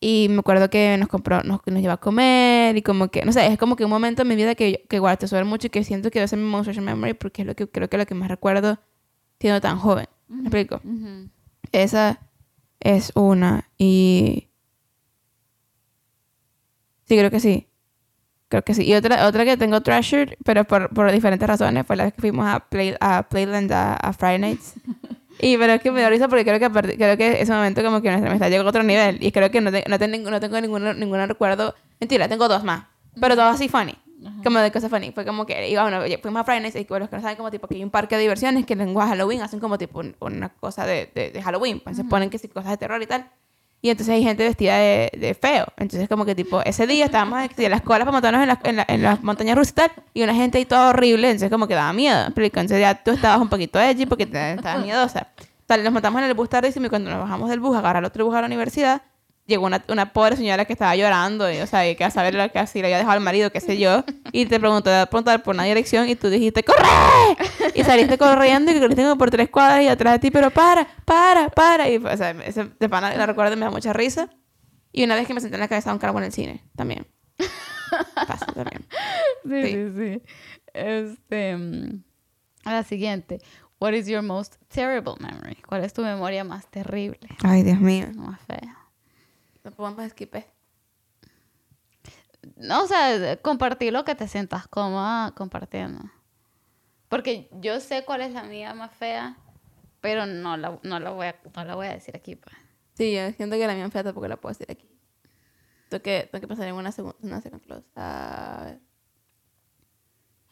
Y 0.00 0.26
me 0.30 0.40
acuerdo 0.40 0.68
que 0.68 0.96
nos 0.98 1.08
compró, 1.08 1.42
nos, 1.44 1.60
nos 1.64 1.80
llevó 1.80 1.92
a 1.94 1.96
comer 2.00 2.76
y 2.76 2.82
como 2.82 3.08
que, 3.08 3.24
no 3.24 3.32
sé, 3.32 3.46
es 3.46 3.56
como 3.56 3.76
que 3.76 3.84
un 3.84 3.90
momento 3.90 4.22
en 4.22 4.28
mi 4.28 4.34
vida 4.36 4.56
que, 4.56 4.84
que 4.88 4.96
igual 4.96 5.16
tesoro 5.16 5.46
mucho 5.46 5.68
y 5.68 5.70
que 5.70 5.84
siento 5.84 6.10
que 6.10 6.18
debe 6.18 6.28
ser 6.28 6.38
mi 6.40 6.44
most 6.50 6.64
treasured 6.64 6.84
memory 6.84 7.14
porque 7.14 7.42
es 7.42 7.46
lo 7.46 7.54
que 7.54 7.68
creo 7.68 7.88
que 7.88 7.96
es 7.96 8.00
lo 8.00 8.06
que 8.06 8.14
más 8.16 8.28
recuerdo 8.28 8.78
siendo 9.40 9.60
tan 9.60 9.78
joven. 9.78 10.06
¿Me 10.28 10.40
explico? 10.48 10.80
Ujú. 10.84 11.28
Esa 11.72 12.18
es 12.80 13.12
una. 13.14 13.68
Y. 13.78 14.48
Sí, 17.04 17.16
creo 17.16 17.30
que 17.30 17.40
sí. 17.40 17.68
Creo 18.48 18.62
que 18.62 18.74
sí. 18.74 18.84
Y 18.84 18.94
otra, 18.94 19.26
otra 19.26 19.44
que 19.44 19.56
tengo 19.56 19.80
treasured, 19.80 20.34
pero 20.44 20.64
por, 20.64 20.90
por 20.90 21.10
diferentes 21.10 21.48
razones, 21.48 21.86
fue 21.86 21.96
la 21.96 22.04
vez 22.04 22.14
que 22.14 22.20
fuimos 22.20 22.46
a, 22.46 22.60
Play, 22.68 22.94
a 23.00 23.28
Playland 23.28 23.72
a, 23.72 23.94
a 23.94 24.12
Friday 24.12 24.38
Nights. 24.38 24.74
Y 25.40 25.58
pero 25.58 25.74
es 25.74 25.82
que 25.82 25.90
me 25.90 26.00
da 26.00 26.08
risa 26.08 26.28
porque 26.28 26.44
creo 26.44 26.58
que, 26.58 26.96
creo 26.96 27.16
que 27.16 27.42
ese 27.42 27.52
momento 27.52 27.82
como 27.82 28.00
que 28.00 28.08
nuestra 28.10 28.30
amistad 28.30 28.48
llegó 28.50 28.64
a 28.64 28.68
otro 28.70 28.82
nivel. 28.82 29.18
Y 29.22 29.32
creo 29.32 29.50
que 29.50 29.60
no, 29.60 29.70
te- 29.70 29.84
no, 29.88 29.98
ten- 29.98 30.22
no 30.22 30.40
tengo 30.40 30.60
ningún, 30.60 30.98
ningún 30.98 31.26
recuerdo. 31.28 31.74
Mentira, 32.00 32.28
tengo 32.28 32.48
dos 32.48 32.64
más. 32.64 32.84
Pero 33.20 33.34
todos 33.36 33.54
así 33.54 33.68
funny. 33.68 33.94
Como 34.42 34.58
de 34.60 34.70
cosas 34.72 34.90
funny. 34.90 35.12
Fue 35.12 35.24
como 35.26 35.44
que, 35.44 35.68
y 35.68 35.76
bueno, 35.76 36.00
fuimos 36.22 36.40
a 36.40 36.44
Friday 36.44 36.60
Nights 36.62 36.76
y 36.76 36.84
bueno, 36.84 37.04
los 37.04 37.10
que 37.10 37.16
no 37.16 37.22
saben 37.22 37.36
como 37.36 37.50
tipo 37.50 37.68
que 37.68 37.74
hay 37.74 37.84
un 37.84 37.90
parque 37.90 38.16
de 38.16 38.22
diversiones 38.22 38.64
que 38.64 38.72
en 38.74 38.94
Halloween 38.94 39.42
hacen 39.42 39.60
como 39.60 39.76
tipo 39.78 40.00
un- 40.00 40.16
una 40.20 40.48
cosa 40.48 40.86
de, 40.86 41.10
de, 41.14 41.30
de 41.30 41.42
Halloween. 41.42 41.80
Pues 41.80 41.96
se 41.96 42.04
ponen 42.04 42.30
que 42.30 42.38
sí, 42.38 42.48
cosas 42.48 42.70
de 42.70 42.76
terror 42.78 43.02
y 43.02 43.06
tal. 43.06 43.26
Y 43.82 43.90
entonces 43.90 44.14
hay 44.14 44.22
gente 44.24 44.42
vestida 44.42 44.78
de, 44.78 45.12
de 45.18 45.34
feo. 45.34 45.66
Entonces 45.76 46.08
como 46.08 46.24
que 46.24 46.34
tipo, 46.34 46.62
ese 46.62 46.86
día 46.86 47.04
estábamos 47.04 47.46
en 47.58 47.70
las 47.70 47.82
colas 47.82 48.00
para 48.00 48.12
montarnos 48.12 48.40
en, 48.42 48.48
las- 48.48 48.58
en, 48.64 48.76
la- 48.76 48.86
en 48.88 49.02
las 49.02 49.22
montañas 49.22 49.54
rusas 49.56 49.72
y 49.72 49.74
tal. 49.74 49.90
Y 50.14 50.22
una 50.22 50.34
gente 50.34 50.56
ahí 50.58 50.64
toda 50.64 50.88
horrible. 50.88 51.28
Entonces 51.28 51.50
como 51.50 51.68
que 51.68 51.74
daba 51.74 51.92
miedo. 51.92 52.28
Pero 52.34 52.46
entonces 52.46 52.80
ya 52.80 52.94
tú 52.94 53.10
estabas 53.10 53.38
un 53.40 53.48
poquito 53.50 53.78
edgy 53.78 54.06
porque 54.06 54.24
te, 54.26 54.54
estabas 54.54 54.82
miedosa. 54.82 55.28
Tal, 55.66 55.84
nos 55.84 55.92
montamos 55.92 56.20
en 56.22 56.28
el 56.28 56.34
bus 56.34 56.48
tardísimo 56.48 56.86
y 56.86 56.88
cuando 56.88 57.10
nos 57.10 57.20
bajamos 57.20 57.50
del 57.50 57.60
bus 57.60 57.76
a 57.76 57.80
agarrar 57.80 58.02
otro 58.04 58.24
bus 58.24 58.34
a 58.34 58.40
la 58.40 58.46
universidad, 58.46 59.02
llegó 59.46 59.66
una, 59.66 59.84
una 59.88 60.12
pobre 60.12 60.36
señora 60.36 60.64
que 60.64 60.72
estaba 60.72 60.94
llorando. 60.96 61.50
Y, 61.52 61.58
o 61.58 61.66
sea, 61.66 61.88
y 61.88 61.96
que 61.96 62.04
a 62.04 62.10
saber 62.10 62.34
lo 62.34 62.50
que 62.50 62.58
así 62.58 62.80
le 62.80 62.86
había 62.86 62.98
dejado 62.98 63.14
al 63.14 63.20
marido, 63.20 63.50
qué 63.50 63.60
sé 63.60 63.78
yo. 63.78 64.04
Y 64.32 64.46
te 64.46 64.58
preguntó 64.60 64.90
a 64.94 65.06
preguntar 65.06 65.42
por 65.42 65.54
una 65.54 65.64
dirección 65.64 66.08
y 66.08 66.16
tú 66.16 66.28
dijiste, 66.28 66.62
¡corre! 66.64 66.86
Y 67.74 67.84
saliste 67.84 68.18
corriendo 68.18 68.72
y 68.72 68.80
corriste 68.80 69.16
por 69.16 69.30
tres 69.30 69.48
cuadras 69.48 69.82
y 69.82 69.88
atrás 69.88 70.14
de 70.14 70.18
ti, 70.18 70.30
pero 70.30 70.50
para, 70.50 70.86
para, 71.04 71.48
para. 71.48 71.88
Y, 71.88 71.96
o 71.96 72.16
sea, 72.16 72.30
ese 72.30 72.70
de 72.78 72.88
pana 72.88 73.14
la 73.16 73.26
recuerdo 73.26 73.52
y 73.54 73.56
me 73.56 73.64
da 73.64 73.70
mucha 73.70 73.92
risa. 73.92 74.28
Y 74.92 75.04
una 75.04 75.14
vez 75.14 75.26
que 75.26 75.34
me 75.34 75.40
senté 75.40 75.56
en 75.56 75.60
la 75.60 75.68
cabeza 75.68 75.90
de 75.90 75.94
un 75.94 76.00
cargo 76.00 76.18
en 76.18 76.24
el 76.24 76.32
cine, 76.32 76.64
también. 76.74 77.06
Pasa 78.14 78.46
también. 78.46 78.86
Sí, 79.44 79.62
Sí. 79.62 79.72
sí, 79.72 79.92
sí. 79.96 80.22
Este, 80.74 81.56
mm, 81.56 82.02
la 82.64 82.82
siguiente. 82.82 83.38
What 83.78 83.92
is 83.92 84.06
your 84.08 84.22
most 84.22 84.56
terrible 84.68 85.14
memory? 85.20 85.56
¿Cuál 85.66 85.84
es 85.84 85.92
tu 85.92 86.02
memoria 86.02 86.42
más 86.44 86.66
terrible? 86.70 87.28
Ay, 87.44 87.62
Dios 87.62 87.78
mío. 87.78 88.06
Más 88.16 88.40
fea. 88.40 88.75
No 89.66 89.72
podemos 89.72 90.08
skipar. 90.10 90.46
No, 92.54 92.84
o 92.84 92.86
sea, 92.86 93.36
compartir 93.42 93.92
lo 93.92 94.04
que 94.04 94.14
te 94.14 94.28
sientas 94.28 94.68
cómoda 94.68 95.32
compartiendo. 95.32 96.04
Porque 97.08 97.48
yo 97.50 97.80
sé 97.80 98.04
cuál 98.04 98.20
es 98.20 98.32
la 98.32 98.44
mía 98.44 98.74
más 98.74 98.92
fea, 98.94 99.36
pero 100.00 100.24
no 100.24 100.56
la, 100.56 100.78
no 100.84 101.00
la, 101.00 101.10
voy, 101.10 101.26
a, 101.26 101.36
no 101.56 101.64
la 101.64 101.74
voy 101.74 101.88
a 101.88 101.94
decir 101.94 102.14
aquí. 102.16 102.36
Pues. 102.36 102.54
Sí, 102.94 103.12
yo 103.12 103.28
siento 103.32 103.56
que 103.56 103.66
la 103.66 103.74
mía 103.74 103.90
fea 103.90 104.04
tampoco 104.04 104.28
la 104.28 104.36
puedo 104.36 104.52
decir 104.52 104.70
aquí. 104.70 104.88
Tengo 105.88 106.00
que, 106.00 106.28
tengo 106.30 106.40
que 106.40 106.46
pasar 106.48 106.68
en 106.68 106.76
una 106.76 106.92
segunda, 106.92 107.18
una 107.22 107.40
second 107.40 107.62
close. 107.64 107.86
A 107.96 108.62
ver. 108.66 108.80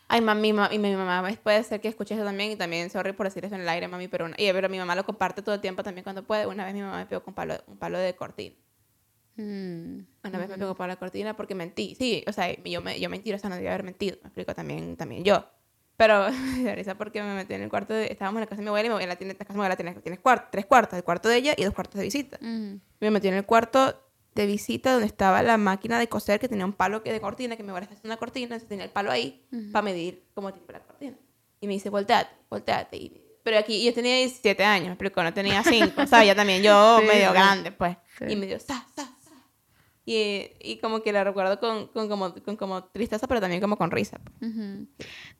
Ay, 0.08 0.20
mami, 0.22 0.52
ma- 0.52 0.70
y 0.72 0.78
mi 0.80 0.94
mamá 0.96 1.28
puede 1.40 1.62
ser 1.62 1.80
que 1.80 1.86
escuche 1.88 2.14
eso 2.14 2.24
también 2.24 2.50
y 2.50 2.56
también, 2.56 2.90
sorry 2.90 3.12
por 3.12 3.26
decir 3.26 3.44
eso 3.44 3.54
en 3.54 3.60
el 3.60 3.68
aire, 3.68 3.86
mami, 3.86 4.08
pero, 4.08 4.24
una- 4.24 4.34
y, 4.36 4.52
pero 4.52 4.68
mi 4.68 4.78
mamá 4.78 4.96
lo 4.96 5.04
comparte 5.04 5.40
todo 5.40 5.54
el 5.54 5.60
tiempo 5.60 5.84
también 5.84 6.02
cuando 6.02 6.24
puede. 6.24 6.46
Una 6.48 6.64
vez 6.64 6.74
mi 6.74 6.82
mamá 6.82 6.98
me 6.98 7.06
pegó 7.06 7.22
con 7.22 7.34
palo, 7.34 7.54
un 7.68 7.78
palo 7.78 7.98
de 7.98 8.16
cortina. 8.16 8.56
Mm. 9.36 9.98
Una 10.24 10.38
vez 10.38 10.48
me 10.48 10.58
pegó 10.58 10.74
con 10.76 10.88
la 10.88 10.96
cortina 10.96 11.34
porque 11.36 11.54
mentí. 11.54 11.94
Sí, 11.98 12.24
o 12.26 12.32
sea, 12.32 12.52
yo, 12.62 12.80
me, 12.80 12.98
yo 13.00 13.08
mentirosa 13.10 13.48
no 13.48 13.56
debía 13.56 13.70
haber 13.70 13.82
mentido. 13.84 14.16
Me 14.22 14.28
explico 14.28 14.54
también, 14.54 14.96
también 14.96 15.24
yo. 15.24 15.44
Pero 15.96 16.24
da 16.64 16.74
risa 16.74 16.96
porque 16.96 17.22
me 17.22 17.34
metí 17.34 17.54
en 17.54 17.62
el 17.62 17.68
cuarto 17.70 17.94
de... 17.94 18.06
Estábamos 18.10 18.38
en 18.38 18.42
la 18.42 18.46
casa 18.46 18.58
de 18.60 18.62
mi 18.64 18.68
abuela 18.68 18.86
y 18.86 18.88
mi 18.90 18.94
abuela 18.94 19.16
tiene, 19.16 19.32
la 19.34 19.38
casa 19.38 19.52
de 19.52 19.54
mi 19.54 19.60
abuela 19.60 19.76
tiene, 19.76 19.94
tiene 20.00 20.20
cuart- 20.22 20.48
tres 20.50 20.66
cuartos. 20.66 20.96
El 20.96 21.04
cuarto 21.04 21.28
de 21.28 21.36
ella 21.36 21.54
y 21.56 21.64
dos 21.64 21.74
cuartos 21.74 21.96
de 21.98 22.04
visita. 22.04 22.38
Me 23.00 23.10
metí 23.10 23.28
en 23.28 23.34
el 23.34 23.44
cuarto 23.44 24.00
de 24.34 24.46
visita 24.46 24.92
donde 24.92 25.06
estaba 25.06 25.42
la 25.44 25.56
máquina 25.56 25.98
de 25.98 26.08
coser 26.08 26.40
que 26.40 26.48
tenía 26.48 26.64
un 26.64 26.72
palo 26.72 27.02
que 27.04 27.12
de 27.12 27.20
cortina, 27.20 27.56
que 27.56 27.62
mi 27.62 27.68
abuela 27.68 27.84
está 27.84 27.94
haciendo 27.94 28.08
una 28.14 28.18
cortina, 28.18 28.44
entonces 28.46 28.68
tenía 28.68 28.84
el 28.84 28.90
palo 28.90 29.12
ahí 29.12 29.46
para 29.72 29.82
medir 29.84 30.24
como 30.34 30.52
tipo 30.52 30.72
la 30.72 30.80
cortina. 30.80 31.16
Y 31.60 31.68
me 31.68 31.74
dice, 31.74 31.88
volteate, 31.88 32.30
volteate. 32.50 32.96
Y, 32.96 33.20
pero 33.44 33.58
aquí 33.58 33.84
yo 33.84 33.94
tenía 33.94 34.16
17 34.16 34.64
años, 34.64 34.86
me 34.88 34.92
explico, 34.94 35.22
no 35.22 35.32
tenía 35.32 35.62
5, 35.62 36.06
¿sabes? 36.08 36.26
Ya 36.26 36.34
también 36.34 36.62
yo 36.64 36.98
Sí, 37.00 37.06
medio 37.06 37.30
grande, 37.32 37.70
pues. 37.70 37.96
Sí. 38.18 38.24
Y 38.30 38.36
me 38.36 38.46
dio, 38.46 38.58
sa. 38.58 38.84
Y, 40.06 40.50
y 40.60 40.76
como 40.78 41.02
que 41.02 41.12
la 41.12 41.24
recuerdo 41.24 41.58
con, 41.58 41.86
con, 41.88 42.08
como, 42.10 42.34
con 42.34 42.56
como 42.56 42.84
tristeza, 42.84 43.26
pero 43.26 43.40
también 43.40 43.62
como 43.62 43.78
con 43.78 43.90
risa. 43.90 44.18
pues. 44.38 44.52
Ujú. 44.52 44.86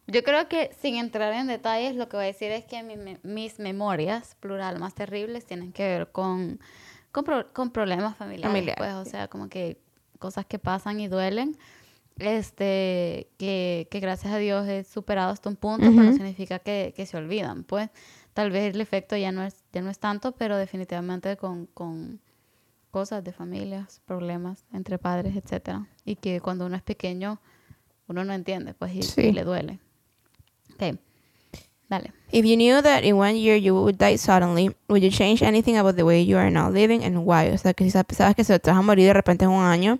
Yo 0.06 0.22
creo 0.22 0.48
que 0.48 0.70
sin 0.80 0.96
entrar 0.96 1.34
en 1.34 1.46
detalles, 1.48 1.96
lo 1.96 2.08
que 2.08 2.16
voy 2.16 2.24
a 2.24 2.28
decir 2.28 2.50
es 2.50 2.64
que 2.64 2.82
mi- 2.82 2.96
me- 2.96 3.18
mis 3.22 3.58
memorias, 3.58 4.36
plural, 4.40 4.78
más 4.78 4.94
terribles, 4.94 5.44
tienen 5.44 5.70
que 5.72 5.82
ver 5.86 6.12
con, 6.12 6.60
con, 7.12 7.24
pro- 7.24 7.52
con 7.52 7.70
problemas 7.72 8.16
familiares. 8.16 8.50
Familiares, 8.52 8.76
pues, 8.78 8.94
o 8.94 9.04
sea, 9.10 9.28
como 9.28 9.48
que 9.50 9.76
cosas 10.18 10.46
que 10.46 10.58
pasan 10.58 10.98
y 10.98 11.08
duelen. 11.08 11.58
Este, 12.18 13.28
que, 13.38 13.88
que 13.90 14.00
gracias 14.00 14.32
a 14.32 14.38
Dios 14.38 14.66
he 14.68 14.84
superado 14.84 15.30
hasta 15.32 15.48
un 15.48 15.56
punto, 15.56 15.90
pero 15.90 16.04
no 16.04 16.12
significa 16.12 16.58
que, 16.58 16.94
que 16.96 17.06
se 17.06 17.16
olvidan. 17.16 17.64
Pues, 17.64 17.90
tal 18.32 18.50
vez 18.50 18.74
el 18.74 18.80
efecto 18.80 19.16
ya 19.16 19.30
no 19.32 19.42
es, 19.44 19.62
ya 19.72 19.82
no 19.82 19.90
es 19.90 19.98
tanto, 19.98 20.32
pero 20.32 20.56
definitivamente 20.56 21.36
con, 21.36 21.66
con 21.66 22.20
cosas 22.94 23.24
de 23.24 23.32
familias, 23.32 24.00
problemas 24.06 24.64
entre 24.72 24.98
padres, 24.98 25.34
etcétera. 25.34 25.88
Y 26.04 26.14
que 26.14 26.40
cuando 26.40 26.64
uno 26.66 26.76
es 26.76 26.82
pequeño, 26.82 27.40
uno 28.06 28.24
no 28.24 28.32
entiende, 28.32 28.72
pues, 28.72 28.94
y, 28.94 28.98
y 29.00 29.02
Sí. 29.02 29.32
le 29.32 29.42
duele. 29.42 29.80
Ok, 30.74 30.96
dale. 31.88 32.12
If 32.30 32.44
you 32.46 32.54
knew 32.54 32.80
that 32.82 33.02
in 33.02 33.16
one 33.16 33.34
year 33.36 33.56
you 33.60 33.74
would 33.74 33.96
die 33.96 34.16
suddenly, 34.16 34.70
would 34.88 35.02
you 35.02 35.10
change 35.10 35.42
anything 35.42 35.76
about 35.76 35.96
the 35.96 36.04
way 36.04 36.24
you 36.24 36.38
are 36.38 36.50
now 36.52 36.70
living 36.70 37.02
and 37.04 37.18
why? 37.26 37.50
O 37.52 37.58
sea, 37.58 37.74
que 37.74 37.82
si 37.84 37.90
sab- 37.90 38.12
sabes 38.14 38.36
que 38.36 38.44
se 38.44 38.58
te 38.60 38.70
vas 38.70 38.78
a 38.78 38.82
morir 38.82 39.06
de 39.08 39.12
repente 39.12 39.44
en 39.44 39.50
un 39.50 39.64
año. 39.64 39.98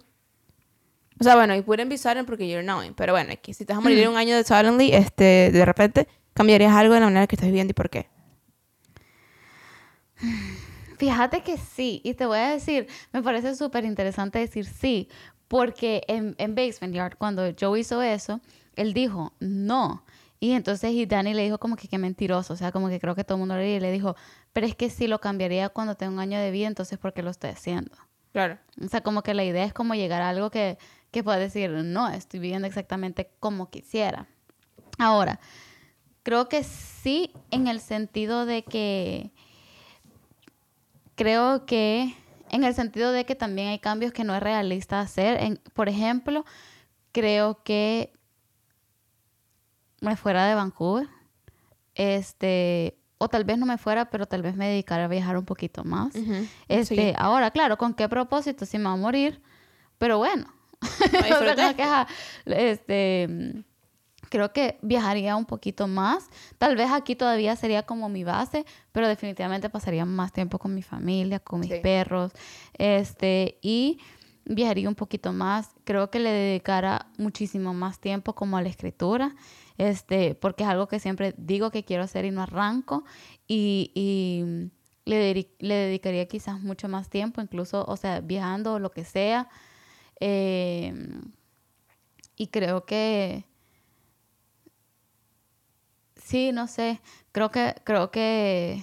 O 1.20 1.24
sea, 1.24 1.34
bueno, 1.34 1.54
it 1.56 1.66
wouldn't 1.66 1.90
be 1.90 1.98
sudden 1.98 2.24
porque 2.26 2.48
you're 2.48 2.62
knowing. 2.64 2.94
Pero 2.94 3.12
bueno, 3.12 3.32
que 3.42 3.54
si 3.54 3.64
te 3.64 3.72
vas 3.72 3.78
a 3.78 3.80
morir 3.82 3.98
en 3.98 4.10
un 4.10 4.16
año 4.16 4.36
de 4.36 4.44
suddenly, 4.44 4.92
este, 4.92 5.50
de 5.52 5.64
repente, 5.64 6.06
¿cambiarías 6.32 6.72
algo 6.72 6.94
en 6.94 7.00
la 7.00 7.06
manera 7.06 7.26
que 7.26 7.34
estás 7.36 7.48
viviendo 7.48 7.72
y 7.72 7.74
por 7.74 7.90
qué? 7.90 8.06
Fíjate 10.98 11.42
que 11.42 11.56
sí, 11.56 12.00
y 12.04 12.14
te 12.14 12.26
voy 12.26 12.38
a 12.38 12.50
decir, 12.50 12.86
me 13.12 13.22
parece 13.22 13.54
súper 13.54 13.84
interesante 13.84 14.38
decir 14.38 14.64
sí, 14.64 15.08
porque 15.48 16.02
en, 16.08 16.34
en 16.38 16.54
Basement 16.54 16.94
Yard, 16.94 17.16
cuando 17.16 17.42
Joe 17.58 17.80
hizo 17.80 18.02
eso, 18.02 18.40
él 18.76 18.94
dijo 18.94 19.32
no. 19.40 20.04
Y 20.40 20.52
entonces 20.52 20.92
y 20.92 21.06
Danny 21.06 21.32
le 21.32 21.42
dijo 21.42 21.58
como 21.58 21.76
que 21.76 21.88
qué 21.88 21.98
mentiroso, 21.98 22.52
o 22.54 22.56
sea, 22.56 22.70
como 22.70 22.88
que 22.88 23.00
creo 23.00 23.14
que 23.14 23.24
todo 23.24 23.36
el 23.36 23.40
mundo 23.40 23.56
le, 23.56 23.80
le 23.80 23.92
dijo, 23.92 24.14
pero 24.52 24.66
es 24.66 24.74
que 24.74 24.90
sí 24.90 25.06
lo 25.06 25.20
cambiaría 25.20 25.68
cuando 25.68 25.94
tenga 25.94 26.12
un 26.12 26.18
año 26.18 26.38
de 26.38 26.50
vida, 26.50 26.66
entonces 26.66 26.98
¿por 26.98 27.12
qué 27.12 27.22
lo 27.22 27.30
estoy 27.30 27.50
haciendo? 27.50 27.96
Claro. 28.32 28.58
O 28.84 28.88
sea, 28.88 29.00
como 29.00 29.22
que 29.22 29.32
la 29.32 29.44
idea 29.44 29.64
es 29.64 29.72
como 29.72 29.94
llegar 29.94 30.20
a 30.20 30.30
algo 30.30 30.50
que, 30.50 30.76
que 31.10 31.22
pueda 31.22 31.38
decir, 31.38 31.70
no, 31.70 32.08
estoy 32.08 32.40
viviendo 32.40 32.66
exactamente 32.66 33.30
como 33.40 33.70
quisiera. 33.70 34.26
Ahora, 34.98 35.40
creo 36.24 36.48
que 36.48 36.64
sí 36.64 37.30
en 37.50 37.68
el 37.68 37.80
sentido 37.80 38.44
de 38.46 38.64
que, 38.64 39.30
creo 41.14 41.66
que, 41.66 42.14
en 42.50 42.64
el 42.64 42.74
sentido 42.74 43.12
de 43.12 43.24
que 43.24 43.34
también 43.34 43.68
hay 43.68 43.78
cambios 43.78 44.12
que 44.12 44.24
no 44.24 44.34
es 44.34 44.42
realista 44.42 45.00
hacer. 45.00 45.40
En- 45.42 45.60
por 45.72 45.88
ejemplo, 45.88 46.44
creo 47.12 47.62
que 47.62 48.12
me 50.00 50.16
fuera 50.16 50.46
de 50.46 50.54
Vancouver, 50.54 51.08
este, 51.94 52.98
o 53.18 53.28
tal 53.28 53.44
vez 53.44 53.58
no 53.58 53.66
me 53.66 53.78
fuera, 53.78 54.10
pero 54.10 54.26
tal 54.26 54.42
vez 54.42 54.56
me 54.56 54.68
dedicara 54.68 55.04
a 55.04 55.08
viajar 55.08 55.36
un 55.38 55.44
poquito 55.44 55.84
más. 55.84 56.14
Este, 56.68 56.94
Sí. 57.10 57.14
ahora, 57.16 57.50
claro, 57.50 57.78
¿con 57.78 57.94
qué 57.94 58.08
propósito? 58.08 58.66
Si 58.66 58.78
me 58.78 58.84
va 58.84 58.92
a 58.92 58.96
morir, 58.96 59.40
pero 59.98 60.18
bueno. 60.18 60.46
No 61.30 61.38
O 61.38 61.74
sea, 61.74 62.06
este, 62.46 63.64
creo 64.34 64.52
que 64.52 64.78
viajaría 64.82 65.36
un 65.36 65.44
poquito 65.44 65.86
más. 65.86 66.28
Tal 66.58 66.74
vez 66.74 66.90
aquí 66.90 67.14
todavía 67.14 67.54
sería 67.54 67.84
como 67.84 68.08
mi 68.08 68.24
base, 68.24 68.64
pero 68.90 69.06
definitivamente 69.06 69.70
pasaría 69.70 70.04
más 70.04 70.32
tiempo 70.32 70.58
con 70.58 70.74
mi 70.74 70.82
familia, 70.82 71.38
con 71.38 71.60
mis 71.60 71.70
Sí. 71.70 71.78
perros, 71.80 72.32
este, 72.76 73.58
y 73.62 74.00
viajaría 74.44 74.88
un 74.88 74.96
poquito 74.96 75.32
más. 75.32 75.70
Creo 75.84 76.10
que 76.10 76.18
le 76.18 76.30
dedicara 76.32 77.06
muchísimo 77.16 77.74
más 77.74 78.00
tiempo 78.00 78.34
como 78.34 78.56
a 78.56 78.62
la 78.62 78.68
escritura, 78.70 79.36
este, 79.78 80.34
porque 80.34 80.64
es 80.64 80.68
algo 80.68 80.88
que 80.88 80.98
siempre 80.98 81.32
digo 81.38 81.70
que 81.70 81.84
quiero 81.84 82.02
hacer 82.02 82.24
y 82.24 82.32
no 82.32 82.42
arranco, 82.42 83.04
y, 83.46 83.92
y 83.94 84.72
le, 85.04 85.48
le 85.60 85.74
dedicaría 85.74 86.26
quizás 86.26 86.60
mucho 86.60 86.88
más 86.88 87.08
tiempo, 87.08 87.40
incluso, 87.40 87.84
o 87.86 87.96
sea, 87.96 88.20
viajando 88.20 88.72
o 88.74 88.78
lo 88.80 88.90
que 88.90 89.04
sea. 89.04 89.48
Eh, 90.18 90.92
y 92.36 92.48
creo 92.48 92.84
que 92.84 93.44
sí, 96.24 96.50
no 96.52 96.66
sé, 96.66 97.00
creo 97.32 97.50
que 97.50 97.74
creo 97.84 98.10
que 98.10 98.82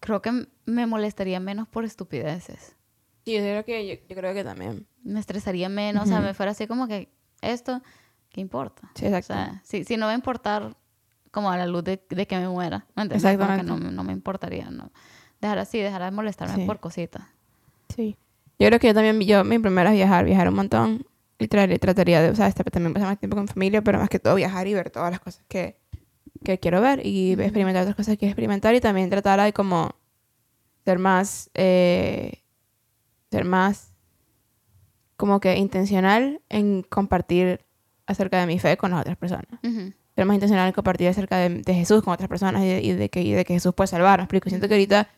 creo 0.00 0.22
que 0.22 0.46
me 0.66 0.86
molestaría 0.86 1.40
menos 1.40 1.66
por 1.68 1.84
estupideces. 1.84 2.76
Sí, 3.24 3.34
yo 3.34 3.40
creo 3.40 3.64
que, 3.64 3.86
yo, 3.86 3.94
yo 4.08 4.16
creo 4.16 4.32
que 4.34 4.44
también. 4.44 4.86
Me 5.02 5.20
estresaría 5.20 5.68
menos, 5.68 6.04
o 6.04 6.06
sea, 6.06 6.20
me 6.20 6.34
fuera 6.34 6.52
así 6.52 6.66
como 6.66 6.86
que 6.88 7.10
esto, 7.42 7.82
¿qué 8.30 8.40
importa? 8.40 8.90
Sí, 8.94 9.04
O 9.06 9.08
exacto. 9.08 9.34
sea, 9.34 9.60
si, 9.64 9.84
si 9.84 9.96
no 9.96 10.06
va 10.06 10.12
a 10.12 10.14
importar 10.14 10.76
como 11.30 11.50
a 11.50 11.56
la 11.56 11.66
luz 11.66 11.84
de, 11.84 12.02
de 12.08 12.26
que 12.26 12.38
me 12.38 12.48
muera, 12.48 12.86
¿me 12.96 13.02
entiendes? 13.02 13.22
Como 13.36 13.46
que 13.46 13.52
Exactamente. 13.54 13.84
no, 13.84 13.90
no 13.90 14.04
me 14.04 14.12
importaría, 14.12 14.70
no. 14.70 14.90
Dejar 15.40 15.58
así, 15.58 15.78
dejar 15.78 16.02
de 16.02 16.10
molestarme 16.10 16.54
Sí. 16.56 16.64
por 16.66 16.80
cositas. 16.80 17.22
Sí. 17.94 18.16
Yo 18.58 18.66
creo 18.66 18.78
que 18.78 18.88
yo 18.88 18.94
también, 18.94 19.20
yo, 19.22 19.42
mi 19.44 19.58
primera 19.58 19.90
es 19.90 19.96
viajar, 19.96 20.24
viajar 20.24 20.48
un 20.48 20.54
montón. 20.54 21.06
literal, 21.38 21.78
trataría 21.80 22.20
de, 22.20 22.30
o 22.30 22.34
sea, 22.34 22.46
este, 22.48 22.62
también 22.64 22.92
pasar 22.92 23.08
más 23.08 23.18
tiempo 23.18 23.36
con 23.36 23.48
familia, 23.48 23.80
pero 23.82 23.98
más 23.98 24.10
que 24.10 24.18
todo 24.18 24.34
viajar 24.34 24.66
y 24.66 24.74
ver 24.74 24.90
todas 24.90 25.10
las 25.10 25.20
cosas 25.20 25.42
que, 25.48 25.79
que 26.44 26.58
quiero 26.58 26.80
ver 26.80 27.04
y 27.04 27.32
experimentar 27.32 27.82
otras 27.82 27.96
cosas 27.96 28.14
que 28.14 28.18
quiero 28.18 28.30
experimentar 28.30 28.74
y 28.74 28.80
también 28.80 29.10
tratar 29.10 29.40
de 29.40 29.52
como 29.52 29.94
ser 30.84 30.98
más, 30.98 31.50
eh, 31.54 32.42
ser 33.30 33.44
más 33.44 33.92
como 35.16 35.40
que 35.40 35.56
intencional 35.56 36.40
en 36.48 36.82
compartir 36.82 37.60
acerca 38.06 38.40
de 38.40 38.46
mi 38.46 38.58
fe 38.58 38.76
con 38.76 38.90
las 38.90 39.02
otras 39.02 39.16
personas. 39.16 39.46
Ujú. 39.62 39.92
Ser 40.16 40.24
más 40.24 40.34
intencional 40.34 40.66
en 40.66 40.72
compartir 40.72 41.08
acerca 41.08 41.36
de, 41.36 41.62
de 41.62 41.74
Jesús 41.74 42.02
con 42.02 42.12
otras 42.12 42.28
personas 42.28 42.62
y 42.62 42.68
de, 42.68 42.82
y 42.82 42.92
de 42.92 43.08
que, 43.10 43.22
y 43.22 43.32
de 43.32 43.44
que 43.44 43.54
Jesús 43.54 43.74
puede 43.74 43.88
salvar. 43.88 44.18
Me 44.18 44.24
explico. 44.24 44.48
Siento 44.48 44.66
que 44.66 44.74
ahorita 44.74 45.08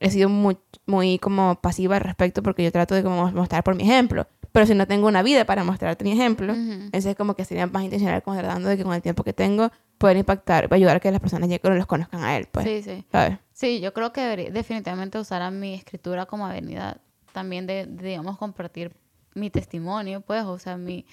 he 0.00 0.10
sido 0.10 0.28
muy, 0.28 0.58
muy 0.86 1.18
como 1.18 1.60
pasiva 1.60 1.96
al 1.96 2.02
respecto 2.02 2.42
porque 2.42 2.62
yo 2.62 2.72
trato 2.72 2.94
de 2.94 3.02
como 3.02 3.30
mostrar 3.32 3.64
por 3.64 3.74
mi 3.74 3.82
ejemplo. 3.82 4.26
Pero 4.58 4.66
si 4.66 4.74
no 4.74 4.88
tengo 4.88 5.06
una 5.06 5.22
vida 5.22 5.44
para 5.44 5.62
mostrarte 5.62 6.02
mi 6.02 6.10
ejemplo, 6.10 6.52
Ujú. 6.52 6.72
entonces 6.72 7.14
como 7.14 7.34
que 7.36 7.44
sería 7.44 7.68
más 7.68 7.84
intencional 7.84 8.24
como 8.24 8.36
tratando 8.36 8.68
de 8.68 8.76
que 8.76 8.82
con 8.82 8.92
el 8.92 9.00
tiempo 9.00 9.22
que 9.22 9.32
tengo 9.32 9.70
poder 9.98 10.16
impactar, 10.16 10.66
ayudar 10.74 10.96
a 10.96 10.98
que 10.98 11.12
las 11.12 11.20
personas 11.20 11.48
lleguen 11.48 11.76
los 11.76 11.86
conozcan 11.86 12.24
a 12.24 12.36
él, 12.36 12.48
pues. 12.50 12.66
Sí, 12.66 12.82
sí. 12.82 13.04
¿Sabes? 13.12 13.38
Sí, 13.52 13.78
yo 13.78 13.94
creo 13.94 14.12
que 14.12 14.20
debería 14.20 14.50
definitivamente 14.50 15.16
usar 15.16 15.42
a 15.42 15.52
mi 15.52 15.74
escritura 15.74 16.26
como 16.26 16.44
avenida 16.44 17.00
también 17.32 17.68
de, 17.68 17.86
de, 17.86 18.08
digamos, 18.08 18.36
compartir 18.36 18.90
mi 19.34 19.48
testimonio, 19.48 20.22
pues, 20.22 20.42
o 20.42 20.58
sea, 20.58 20.76
mi, 20.76 21.06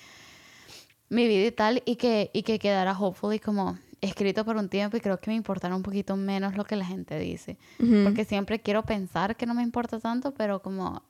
mi 1.10 1.28
vida 1.28 1.46
y 1.46 1.52
tal, 1.52 1.84
y 1.86 1.98
que, 1.98 2.32
y 2.34 2.42
que 2.42 2.58
quedara 2.58 2.98
hopefully 3.00 3.38
como 3.38 3.78
escrito 4.02 4.44
por 4.44 4.58
un 4.58 4.70
tiempo 4.70 4.98
y 4.98 5.02
creo 5.02 5.20
que 5.20 5.30
me 5.30 5.36
importara 5.36 5.76
un 5.76 5.84
poquito 5.84 6.16
menos 6.16 6.56
lo 6.58 6.66
que 6.66 6.78
la 6.78 6.86
gente 6.86 7.20
dice. 7.20 7.60
Porque 8.04 8.26
siempre 8.26 8.60
quiero 8.60 8.82
pensar 8.82 9.36
que 9.36 9.46
no 9.46 9.54
me 9.54 9.62
importa 9.62 10.00
tanto, 10.00 10.34
pero 10.34 10.64
como, 10.64 11.04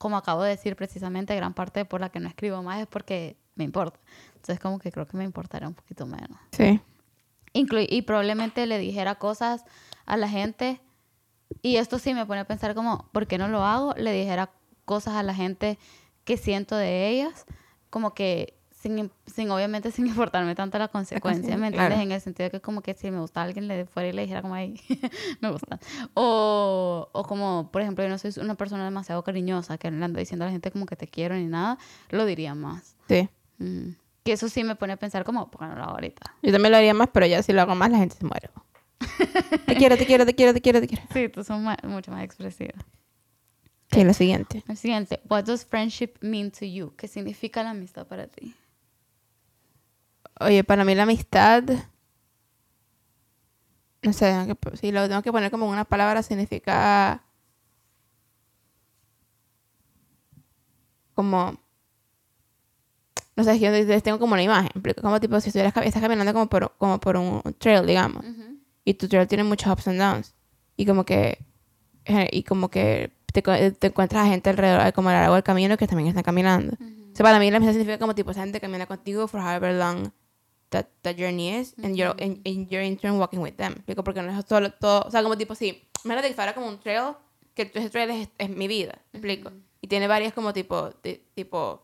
como 0.00 0.16
acabo 0.16 0.42
de 0.42 0.48
decir 0.48 0.76
precisamente, 0.76 1.36
gran 1.36 1.52
parte 1.52 1.84
por 1.84 2.00
la 2.00 2.08
que 2.08 2.20
no 2.20 2.28
escribo 2.28 2.62
más 2.62 2.80
es 2.80 2.86
porque 2.86 3.36
me 3.54 3.64
importa. 3.64 4.00
Entonces 4.28 4.58
como 4.58 4.78
que 4.78 4.90
creo 4.90 5.06
que 5.06 5.18
me 5.18 5.24
importaría 5.24 5.68
un 5.68 5.74
poquito 5.74 6.06
menos. 6.06 6.38
Sí. 6.52 6.80
Inclu- 7.52 7.86
y 7.86 8.00
probablemente 8.00 8.64
le 8.66 8.78
dijera 8.78 9.16
cosas 9.16 9.66
a 10.06 10.16
la 10.16 10.26
gente. 10.26 10.80
Y 11.60 11.76
esto 11.76 11.98
sí 11.98 12.14
me 12.14 12.24
pone 12.24 12.40
a 12.40 12.46
pensar 12.46 12.74
como, 12.74 13.10
¿por 13.12 13.26
qué 13.26 13.36
no 13.36 13.48
lo 13.48 13.62
hago? 13.62 13.92
Le 13.94 14.10
dijera 14.12 14.52
cosas 14.86 15.16
a 15.16 15.22
la 15.22 15.34
gente 15.34 15.78
que 16.24 16.38
siento 16.38 16.76
de 16.76 17.08
ellas, 17.08 17.44
como 17.90 18.14
que 18.14 18.58
sin, 18.82 19.10
sin 19.26 19.50
obviamente 19.50 19.90
sin 19.90 20.06
importarme 20.06 20.54
tanto 20.54 20.78
la 20.78 20.88
consecuencia, 20.88 21.56
¿me 21.56 21.68
entiendes? 21.68 21.88
claro. 21.88 22.02
En 22.02 22.12
el 22.12 22.20
sentido 22.20 22.46
de 22.46 22.50
que 22.50 22.60
como 22.60 22.82
que 22.82 22.94
si 22.94 23.10
me 23.10 23.20
gusta 23.20 23.42
alguien 23.42 23.68
le 23.68 23.84
fuera 23.86 24.08
y 24.08 24.12
le 24.12 24.22
dijera 24.22 24.42
como 24.42 24.54
ahí, 24.54 24.80
me 25.40 25.50
gusta. 25.50 25.78
O, 26.14 27.08
o 27.12 27.22
como, 27.24 27.70
por 27.70 27.82
ejemplo, 27.82 28.02
yo 28.04 28.10
no 28.10 28.18
soy 28.18 28.32
una 28.40 28.54
persona 28.54 28.84
demasiado 28.84 29.22
cariñosa 29.22 29.78
que 29.78 29.90
le 29.90 30.04
ando 30.04 30.18
diciendo 30.18 30.44
a 30.44 30.48
la 30.48 30.52
gente 30.52 30.70
como 30.70 30.86
que 30.86 30.96
te 30.96 31.06
quiero 31.06 31.34
ni 31.34 31.44
nada, 31.46 31.78
lo 32.10 32.24
diría 32.24 32.54
más. 32.54 32.96
Sí. 33.08 33.28
Mm. 33.58 33.90
Que 34.24 34.32
eso 34.32 34.48
sí 34.48 34.64
me 34.64 34.76
pone 34.76 34.94
a 34.94 34.96
pensar 34.96 35.24
como, 35.24 35.50
¿por 35.50 35.60
qué 35.60 35.66
no 35.66 35.76
lo 35.76 35.82
hago 35.82 35.92
ahorita? 35.92 36.34
Yo 36.42 36.52
también 36.52 36.72
lo 36.72 36.78
haría 36.78 36.94
más, 36.94 37.08
pero 37.12 37.26
ya 37.26 37.42
si 37.42 37.52
lo 37.52 37.62
hago 37.62 37.74
más 37.74 37.90
la 37.90 37.98
gente 37.98 38.16
se 38.16 38.24
muere. 38.24 38.50
te 39.66 39.76
quiero, 39.76 39.96
te 39.96 40.06
quiero, 40.06 40.26
te 40.26 40.34
quiero, 40.34 40.52
te 40.54 40.60
quiero, 40.60 40.80
te 40.80 40.86
quiero. 40.88 41.04
Sí, 41.12 41.28
tú 41.28 41.44
son 41.44 41.64
ma- 41.64 41.76
mucho 41.84 42.10
más 42.10 42.22
expresiva. 42.24 42.74
Sí, 43.92 44.04
lo 44.04 44.12
siguiente. 44.14 44.62
El 44.68 44.76
siguiente, 44.76 45.20
what 45.28 45.44
does 45.44 45.64
friendship 45.66 46.10
mean 46.20 46.50
to 46.52 46.64
you? 46.64 46.94
¿Qué 46.96 47.08
significa 47.08 47.62
la 47.62 47.70
amistad 47.70 48.06
para 48.06 48.26
ti? 48.28 48.54
Oye, 50.40 50.64
para 50.64 50.84
mí 50.84 50.94
la 50.94 51.04
amistad... 51.04 51.64
No 54.02 54.14
sé, 54.14 54.34
si 54.80 54.92
lo 54.92 55.06
tengo 55.08 55.20
que 55.20 55.30
poner 55.30 55.50
como 55.50 55.68
una 55.68 55.84
palabra, 55.84 56.22
significa... 56.22 57.22
Como... 61.14 61.60
No 63.36 63.44
sé, 63.44 63.58
yo 63.58 63.70
les 63.70 64.02
tengo 64.02 64.18
como 64.18 64.32
una 64.34 64.42
imagen. 64.42 64.70
Como 65.00 65.20
tipo, 65.20 65.40
si 65.40 65.48
estuvieras 65.48 65.74
estás 65.84 66.02
caminando 66.02 66.32
como 66.32 66.48
por, 66.48 66.74
como 66.78 66.98
por 66.98 67.16
un 67.16 67.42
trail, 67.58 67.86
digamos. 67.86 68.24
Y 68.84 68.94
tu 68.94 69.08
trail 69.08 69.28
tiene 69.28 69.44
muchos 69.44 69.72
ups 69.72 69.88
and 69.88 70.00
downs. 70.00 70.34
Y 70.76 70.86
como 70.86 71.04
que... 71.04 71.38
eh, 72.06 72.28
Y 72.32 72.42
como 72.42 72.70
que 72.70 73.12
te, 73.32 73.42
te 73.42 73.86
encuentras 73.86 74.26
a 74.26 74.28
gente 74.30 74.50
alrededor, 74.50 74.92
como 74.94 75.10
a 75.10 75.12
lo 75.12 75.18
largo 75.20 75.34
del 75.34 75.44
camino, 75.44 75.76
que 75.76 75.86
también 75.86 76.08
están 76.08 76.24
caminando. 76.24 76.72
O 76.74 77.16
sea, 77.16 77.24
para 77.24 77.38
mí 77.38 77.50
la 77.50 77.58
amistad 77.58 77.72
significa 77.74 77.98
como 77.98 78.14
tipo 78.14 78.30
esa 78.30 78.40
gente 78.42 78.60
camina 78.60 78.86
contigo 78.86 79.28
for 79.28 79.40
however 79.40 79.74
long 79.74 80.10
that, 80.70 80.86
that 81.02 81.16
journey 81.16 81.50
is 81.54 81.74
and 81.82 81.96
you're, 81.96 82.14
and, 82.20 82.40
and 82.46 82.68
you're 82.70 82.82
in 82.84 82.96
turn 82.96 83.18
walking 83.18 83.40
with 83.40 83.54
them. 83.56 83.74
Explico, 83.74 84.02
porque 84.04 84.22
no 84.22 84.30
es 84.38 84.44
solo 84.46 84.70
todo, 84.72 85.02
o 85.06 85.10
sea, 85.10 85.22
como 85.22 85.36
tipo 85.36 85.54
sí, 85.54 85.82
imagínate 86.04 86.28
que 86.28 86.34
fuera 86.34 86.54
como 86.54 86.66
un 86.68 86.78
trail, 86.80 87.14
que 87.54 87.70
ese 87.74 87.90
trail 87.90 88.10
es, 88.10 88.28
es 88.38 88.48
mi 88.50 88.68
vida, 88.68 88.98
¿me 89.12 89.18
explico. 89.18 89.50
Y 89.80 89.88
tiene 89.88 90.06
varias 90.06 90.32
como 90.32 90.52
tipo, 90.52 90.90
ti- 91.02 91.22
tipo 91.34 91.82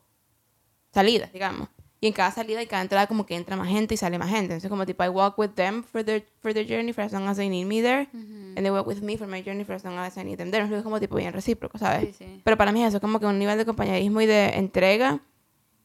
salidas, 0.92 1.32
digamos. 1.32 1.68
Y 1.98 2.08
en 2.08 2.12
cada 2.12 2.30
salida 2.30 2.62
y 2.62 2.66
cada 2.66 2.82
entrada 2.82 3.06
como 3.06 3.24
que 3.24 3.34
entra 3.34 3.56
más 3.56 3.68
gente 3.68 3.94
y 3.94 3.96
sale 3.96 4.18
más 4.18 4.28
gente. 4.28 4.52
Entonces 4.52 4.68
como 4.68 4.84
tipo 4.84 5.02
I 5.02 5.08
walk 5.08 5.38
with 5.38 5.50
them 5.54 5.82
for 5.82 6.04
their, 6.04 6.22
for 6.42 6.52
their 6.52 6.66
journey 6.66 6.92
for 6.92 7.02
as 7.02 7.12
long 7.12 7.26
as 7.26 7.38
they 7.38 7.48
need 7.48 7.64
me 7.64 7.80
there. 7.80 8.06
And 8.12 8.56
they 8.62 8.70
walk 8.70 8.86
with 8.86 9.00
me 9.00 9.16
for 9.16 9.26
my 9.26 9.42
journey 9.42 9.64
for 9.64 9.74
as 9.74 9.82
long 9.84 9.96
as 9.98 10.16
I 10.18 10.22
need 10.24 10.36
them 10.36 10.50
there. 10.50 10.64
Es 10.76 10.82
como 10.82 11.00
tipo 11.00 11.16
bien 11.16 11.32
recíproco, 11.32 11.78
¿sabes? 11.78 12.14
Sí, 12.16 12.24
sí. 12.24 12.40
Pero 12.44 12.56
para 12.58 12.70
mí 12.70 12.84
eso 12.84 12.98
es 12.98 13.00
como 13.00 13.18
que 13.18 13.24
un 13.26 13.38
nivel 13.38 13.56
de 13.56 13.64
compañerismo 13.64 14.20
y 14.20 14.26
de 14.26 14.48
entrega. 14.58 15.20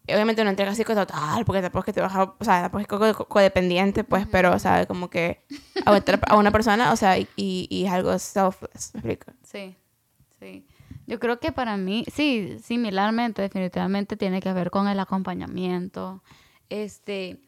Obviamente 0.08 0.42
una 0.42 0.50
entrega 0.52 0.72
así 0.72 0.84
total, 0.84 1.46
porque 1.46 1.62
tampoco 1.62 1.80
es 1.82 1.86
que 1.86 1.94
te 1.94 2.02
vas 2.02 2.14
o 2.16 2.36
sea, 2.44 2.62
tampoco 2.70 2.80
es 2.82 2.88
co- 2.88 3.14
co- 3.14 3.28
codependiente, 3.28 4.04
pues, 4.04 4.26
pero, 4.32 4.54
o 4.54 4.60
sea, 4.60 4.86
como 4.86 5.10
que 5.10 5.42
a 5.86 6.36
una 6.36 6.52
persona, 6.52 6.92
o 6.92 6.96
sea, 6.96 7.18
y, 7.18 7.28
y, 7.36 7.86
es 7.86 7.92
algo 7.92 8.18
selfless, 8.18 8.94
¿me 8.94 9.00
explico? 9.00 9.32
Sí, 9.44 9.76
sí. 10.40 10.66
Yo 11.08 11.20
creo 11.20 11.40
que 11.40 11.52
para 11.52 11.78
mí, 11.78 12.06
sí, 12.14 12.58
similarmente, 12.64 13.42
definitivamente 13.42 14.18
tiene 14.18 14.42
que 14.42 14.54
ver 14.54 14.72
con 14.72 14.88
el 14.88 15.00
acompañamiento. 15.00 16.24
Este, 16.70 17.40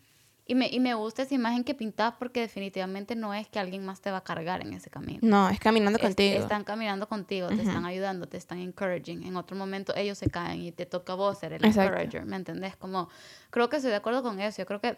y 0.46 0.56
me, 0.56 0.68
y 0.68 0.80
me 0.82 0.94
gusta 0.94 1.22
esa 1.22 1.34
imagen 1.36 1.64
que 1.64 1.74
pintas 1.74 2.16
porque 2.20 2.42
definitivamente 2.42 3.16
no 3.16 3.34
es 3.34 3.48
que 3.48 3.60
alguien 3.60 3.86
más 3.86 4.02
te 4.02 4.12
va 4.12 4.18
a 4.18 4.24
cargar 4.24 4.62
en 4.62 4.74
ese 4.74 4.90
camino. 4.90 5.20
No, 5.22 5.48
es 5.50 5.60
caminando 5.60 5.98
Es- 5.98 6.04
contigo. 6.04 6.40
Están 6.42 6.64
caminando 6.66 7.08
contigo, 7.08 7.48
te 7.48 7.62
están 7.62 7.86
ayudando, 7.86 8.28
te 8.28 8.38
están 8.38 8.60
encouraging. 8.60 9.24
En 9.24 9.38
otro 9.38 9.56
momento 9.56 9.94
ellos 9.96 10.18
se 10.18 10.30
caen 10.30 10.62
y 10.62 10.72
te 10.74 10.86
toca 10.86 11.14
a 11.14 11.16
vos 11.16 11.38
ser 11.40 11.54
el 11.54 11.64
Exacto. 11.64 11.94
encourager, 11.94 12.26
¿me 12.26 12.36
entendés? 12.36 12.76
Como, 12.76 13.08
creo 13.52 13.70
que 13.70 13.78
estoy 13.78 13.92
de 13.92 13.98
acuerdo 13.98 14.22
con 14.22 14.40
eso. 14.42 14.58
Yo 14.62 14.66
creo 14.66 14.82
que 14.82 14.98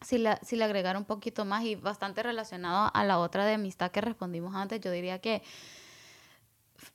si 0.00 0.16
la, 0.16 0.38
si 0.42 0.56
le 0.56 0.64
agregara 0.64 0.98
un 0.98 1.04
poquito 1.04 1.44
más 1.44 1.64
y 1.64 1.74
bastante 1.74 2.22
relacionado 2.22 2.90
a 2.94 3.04
la 3.04 3.18
otra 3.18 3.44
de 3.44 3.54
amistad 3.54 3.90
que 3.90 4.00
respondimos 4.00 4.54
antes, 4.54 4.80
yo 4.80 4.90
diría 4.90 5.18
que 5.20 5.42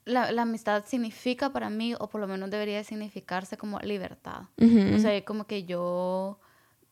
la, 0.06 0.32
la 0.32 0.44
amistad 0.44 0.84
significa 0.86 1.52
para 1.52 1.70
mí, 1.70 1.94
o 2.00 2.10
por 2.10 2.22
lo 2.22 2.28
menos 2.28 2.50
debería 2.50 2.78
de 2.78 2.84
significarse 2.86 3.58
como 3.58 3.80
libertad. 3.80 4.44
Ujú. 4.58 4.96
O 4.96 5.00
sea, 5.00 5.24
como 5.26 5.46
que 5.46 5.66
yo 5.66 6.40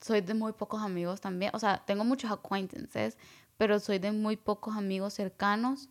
soy 0.02 0.22
de 0.22 0.34
muy 0.34 0.54
pocos 0.54 0.82
amigos 0.82 1.22
también. 1.22 1.52
O 1.54 1.60
sea, 1.60 1.84
tengo 1.86 2.04
muchos 2.04 2.32
acquaintances, 2.32 3.18
pero 3.58 3.80
soy 3.80 3.99
de 3.99 4.12
muy 4.12 4.36
pocos 4.36 4.76
amigos 4.76 5.14
cercanos 5.14 5.89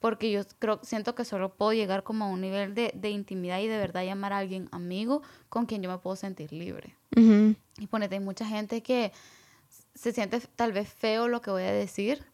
porque 0.00 0.30
yo 0.30 0.40
creo, 0.58 0.80
siento 0.82 1.14
que 1.14 1.26
solo 1.26 1.54
puedo 1.54 1.74
llegar 1.74 2.02
como 2.02 2.24
a 2.24 2.28
un 2.28 2.40
nivel 2.40 2.74
de, 2.74 2.90
de 2.94 3.10
intimidad 3.10 3.60
y 3.60 3.68
de 3.68 3.76
verdad 3.76 4.02
llamar 4.02 4.32
a 4.32 4.38
alguien 4.38 4.68
amigo 4.72 5.22
con 5.50 5.66
quien 5.66 5.82
yo 5.82 5.90
me 5.90 5.98
puedo 5.98 6.16
sentir 6.16 6.52
libre. 6.52 6.96
Ujú. 7.16 7.54
Y 7.78 7.86
ponete, 7.86 8.14
hay 8.14 8.20
mucha 8.20 8.46
gente 8.46 8.82
que 8.82 9.12
se 9.94 10.12
siente 10.12 10.40
tal 10.56 10.72
vez 10.72 10.88
feo 10.88 11.28
lo 11.28 11.42
que 11.42 11.50
voy 11.50 11.62
a 11.64 11.72
decir, 11.72 12.24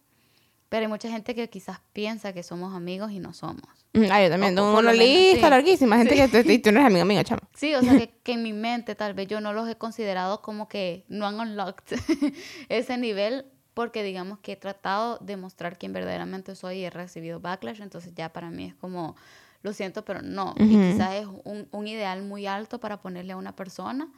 pero 0.69 0.83
hay 0.83 0.89
mucha 0.89 1.09
gente 1.09 1.35
que 1.35 1.49
quizás 1.49 1.81
piensa 1.93 2.33
que 2.33 2.43
somos 2.43 2.75
amigos 2.75 3.13
y 3.13 3.21
no 3.21 3.33
somos. 3.33 3.63
Mm, 3.93 4.07
Ah, 4.11 4.23
yo 4.23 4.31
también 4.31 4.55
tengo 4.55 4.79
una 4.79 4.93
lista 4.93 5.47
sí. 5.47 5.51
larguísima, 5.51 5.97
gente 5.97 6.15
que 6.15 6.29
tú, 6.29 6.51
y 6.51 6.59
tú 6.59 6.73
no 6.73 6.81
eres 6.81 6.91
amigo 6.91 7.05
mío, 7.05 7.23
chamo. 7.23 7.41
Sí, 7.55 7.75
o 7.75 7.83
sea, 7.83 7.97
que, 7.97 8.11
que 8.23 8.33
en 8.33 8.43
mi 8.43 8.53
mente 8.53 8.95
tal 8.95 9.15
vez 9.15 9.29
yo 9.29 9.41
no 9.41 9.53
los 9.53 9.69
he 9.69 9.77
considerado 9.77 10.43
como 10.43 10.69
que 10.69 11.05
no 11.09 11.27
han 11.27 11.39
unlocked 11.41 11.97
ese 12.69 12.99
nivel 12.99 13.47
porque 13.75 14.03
digamos 14.03 14.39
que 14.39 14.53
he 14.53 14.57
tratado 14.57 15.19
de 15.19 15.37
mostrar 15.37 15.79
quién 15.79 15.93
verdaderamente 15.93 16.55
soy 16.55 16.79
y 16.79 16.85
he 16.85 16.91
recibido 16.91 17.41
backlash, 17.41 17.81
entonces 17.83 18.15
ya 18.15 18.33
para 18.33 18.51
mí 18.51 18.65
es 18.67 18.75
como, 18.75 19.17
lo 19.63 19.73
siento, 19.75 20.03
pero 20.05 20.23
no. 20.23 20.55
Y 20.59 20.77
Ujú. 20.77 20.93
quizás 20.93 21.15
es 21.15 21.27
un, 21.45 21.69
un 21.71 21.87
ideal 21.87 22.23
muy 22.23 22.47
alto 22.47 22.81
para 22.81 23.01
ponerle 23.01 23.33
a 23.35 23.37
una 23.37 23.55
persona, 23.55 24.11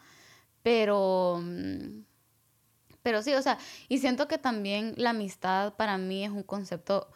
pero... 0.62 1.40
mm, 1.42 2.00
Pero 3.08 3.22
sí, 3.22 3.32
o 3.32 3.40
sea, 3.40 3.56
y 3.88 4.00
siento 4.00 4.28
que 4.28 4.36
también 4.36 4.92
la 4.98 5.10
amistad 5.10 5.72
para 5.76 5.96
mí 5.96 6.26
es 6.26 6.30
un 6.30 6.42
concepto 6.42 7.08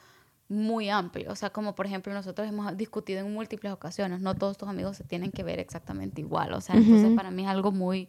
muy 0.48 0.88
amplio. 0.88 1.30
O 1.30 1.36
sea, 1.36 1.50
como 1.50 1.74
por 1.74 1.84
ejemplo 1.84 2.14
nosotros 2.14 2.48
hemos 2.48 2.74
discutido 2.78 3.20
en 3.20 3.30
múltiples 3.30 3.70
ocasiones, 3.70 4.22
no 4.22 4.34
todos 4.34 4.56
tus 4.56 4.70
amigos 4.70 4.96
se 4.96 5.04
tienen 5.04 5.30
que 5.30 5.42
ver 5.42 5.58
exactamente 5.58 6.22
igual. 6.22 6.54
O 6.54 6.62
sea, 6.62 6.76
entonces 6.76 7.14
para 7.14 7.30
mí 7.30 7.42
es 7.42 7.50
algo 7.50 7.72
muy, 7.72 8.08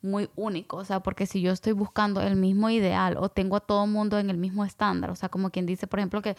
muy 0.00 0.30
único. 0.36 0.78
O 0.78 0.86
sea, 0.86 1.00
porque 1.00 1.26
si 1.26 1.42
yo 1.42 1.52
estoy 1.52 1.74
buscando 1.74 2.22
el 2.22 2.34
mismo 2.34 2.70
ideal 2.70 3.18
o 3.18 3.28
tengo 3.28 3.56
a 3.56 3.60
todo 3.60 3.86
mundo 3.86 4.18
en 4.18 4.30
el 4.30 4.38
mismo 4.38 4.64
estándar, 4.64 5.10
o 5.10 5.14
sea, 5.14 5.28
como 5.28 5.50
quien 5.50 5.66
dice, 5.66 5.86
por 5.86 5.98
ejemplo, 5.98 6.22
que 6.22 6.34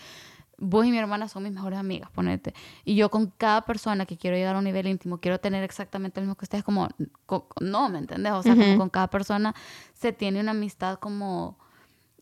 vos 0.59 0.85
y 0.85 0.91
mi 0.91 0.97
hermana 0.97 1.27
son 1.27 1.43
mis 1.43 1.53
mejores 1.53 1.79
amigas, 1.79 2.09
ponete. 2.11 2.53
Y 2.85 2.95
yo 2.95 3.09
con 3.09 3.27
cada 3.37 3.61
persona 3.63 4.05
que 4.05 4.17
quiero 4.17 4.37
llegar 4.37 4.55
a 4.55 4.59
un 4.59 4.65
nivel 4.65 4.87
íntimo, 4.87 5.19
quiero 5.19 5.39
tener 5.39 5.63
exactamente 5.63 6.19
lo 6.19 6.25
mismo 6.25 6.35
que 6.35 6.45
ustedes, 6.45 6.63
como, 6.63 6.89
co- 7.25 7.47
no, 7.61 7.89
¿me 7.89 7.99
entendés? 7.99 8.33
O 8.33 8.43
sea, 8.43 8.57
como 8.57 8.75
con 8.75 8.89
cada 8.89 9.09
persona 9.09 9.55
se 9.93 10.13
tiene 10.13 10.39
una 10.39 10.51
amistad 10.51 10.99
como 10.99 11.57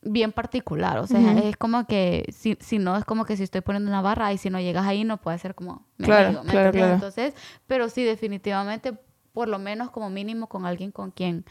bien 0.02 0.32
particular, 0.32 1.00
o 1.00 1.08
sea, 1.08 1.34
es 1.34 1.58
como 1.58 1.86
que, 1.88 2.26
si, 2.32 2.58
si 2.62 2.80
no, 2.80 2.96
es 2.98 3.04
como 3.06 3.26
que 3.26 3.36
si 3.36 3.44
estoy 3.44 3.62
poniendo 3.62 3.90
una 3.90 4.02
barra 4.02 4.32
y 4.32 4.38
si 4.38 4.50
no 4.50 4.60
llegas 4.60 4.86
ahí 4.86 5.04
no 5.04 5.18
puede 5.18 5.40
ser 5.40 5.56
como 5.56 5.86
mi 5.98 6.06
Claro, 6.06 6.30
amigo, 6.30 6.44
¿me 6.44 6.52
claro, 6.52 6.72
claro. 6.72 6.92
Entonces, 6.94 7.34
pero 7.68 7.90
sí, 7.90 8.04
definitivamente 8.04 8.94
por 9.34 9.48
lo 9.50 9.60
menos 9.60 9.92
como 9.92 10.10
mínimo 10.10 10.48
con 10.48 10.66
alguien 10.66 10.92
con 10.92 11.12
quien, 11.12 11.46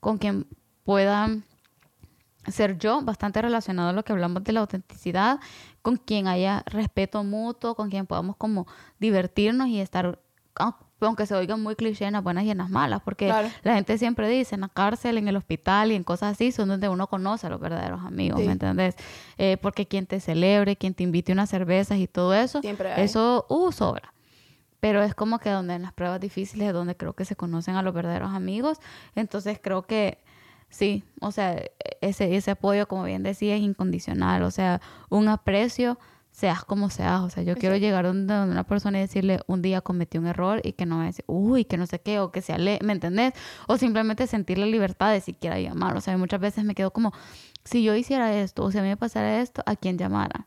con 0.00 0.18
quien 0.18 0.46
pueda 0.84 1.30
ser 2.52 2.78
yo, 2.78 3.02
bastante 3.02 3.42
relacionado 3.42 3.90
a 3.90 3.92
lo 3.92 4.04
que 4.04 4.12
hablamos 4.12 4.44
de 4.44 4.52
la 4.52 4.60
autenticidad, 4.60 5.40
con 5.82 5.96
quien 5.96 6.26
haya 6.26 6.62
respeto 6.66 7.24
mutuo, 7.24 7.74
con 7.74 7.90
quien 7.90 8.06
podamos 8.06 8.36
como 8.36 8.66
divertirnos 8.98 9.68
y 9.68 9.80
estar, 9.80 10.18
aunque 11.00 11.26
se 11.26 11.34
oiga 11.34 11.56
muy 11.56 11.76
cliché, 11.76 12.06
en 12.06 12.14
las 12.14 12.22
buenas 12.22 12.44
y 12.44 12.50
en 12.50 12.58
las 12.58 12.70
malas, 12.70 13.00
porque 13.04 13.28
la 13.62 13.74
gente 13.74 13.98
siempre 13.98 14.28
dice, 14.28 14.54
en 14.54 14.62
la 14.62 14.68
cárcel, 14.68 15.18
en 15.18 15.28
el 15.28 15.36
hospital 15.36 15.92
y 15.92 15.94
en 15.94 16.04
cosas 16.04 16.32
así, 16.32 16.52
son 16.52 16.68
donde 16.68 16.88
uno 16.88 17.06
conoce 17.06 17.46
a 17.46 17.50
los 17.50 17.60
verdaderos 17.60 18.00
amigos, 18.04 18.40
¿me 18.40 18.52
entiendes? 18.52 18.96
Eh, 19.38 19.56
porque 19.60 19.86
quien 19.86 20.06
te 20.06 20.20
celebre, 20.20 20.76
quien 20.76 20.94
te 20.94 21.04
invite 21.04 21.32
unas 21.32 21.50
cervezas 21.50 21.98
y 21.98 22.06
todo 22.06 22.34
eso, 22.34 22.60
eso, 22.96 23.46
uh, 23.48 23.72
sobra 23.72 24.12
pero 24.80 25.02
es 25.02 25.14
como 25.14 25.38
que 25.38 25.50
donde 25.50 25.74
en 25.74 25.82
las 25.82 25.92
pruebas 25.92 26.20
difíciles 26.20 26.68
es 26.68 26.72
donde 26.74 26.96
creo 26.96 27.14
que 27.14 27.24
se 27.24 27.36
conocen 27.36 27.76
a 27.76 27.82
los 27.82 27.94
verdaderos 27.94 28.30
amigos. 28.30 28.78
Entonces 29.14 29.58
creo 29.60 29.82
que 29.82 30.18
Sí, 30.70 31.04
o 31.20 31.32
sea, 31.32 31.62
ese, 32.00 32.36
ese 32.36 32.50
apoyo, 32.52 32.86
como 32.86 33.04
bien 33.04 33.22
decía, 33.22 33.56
es 33.56 33.62
incondicional, 33.62 34.42
o 34.42 34.50
sea, 34.50 34.80
un 35.08 35.28
aprecio, 35.28 35.98
seas 36.30 36.64
como 36.64 36.90
seas, 36.90 37.20
o 37.22 37.30
sea, 37.30 37.42
yo 37.42 37.56
quiero 37.56 37.76
llegar 37.76 38.04
donde, 38.04 38.34
una 38.34 38.64
persona 38.64 38.98
y 38.98 39.00
decirle, 39.00 39.40
un 39.46 39.62
día 39.62 39.80
cometí 39.80 40.18
un 40.18 40.26
error 40.26 40.60
y 40.62 40.74
que 40.74 40.86
no 40.86 40.98
me 40.98 41.06
decir, 41.06 41.24
uy, 41.26 41.64
que 41.64 41.76
no 41.76 41.86
sé 41.86 42.00
qué, 42.00 42.20
o 42.20 42.30
que 42.30 42.42
se 42.42 42.52
ale, 42.52 42.78
¿me 42.82 42.92
entendés? 42.92 43.32
O 43.66 43.76
simplemente 43.76 44.26
sentir 44.26 44.58
la 44.58 44.66
libertad 44.66 45.10
de 45.10 45.20
siquiera 45.20 45.58
llamar, 45.58 45.96
o 45.96 46.00
sea, 46.00 46.16
muchas 46.18 46.40
veces 46.40 46.64
me 46.64 46.74
quedo 46.74 46.92
como, 46.92 47.12
si 47.64 47.82
yo 47.82 47.94
hiciera 47.96 48.38
esto, 48.40 48.64
o 48.64 48.70
si 48.70 48.78
a 48.78 48.82
mí 48.82 48.88
me 48.88 48.96
pasara 48.96 49.40
esto, 49.40 49.62
¿a 49.66 49.74
quién 49.74 49.98
llamara? 49.98 50.46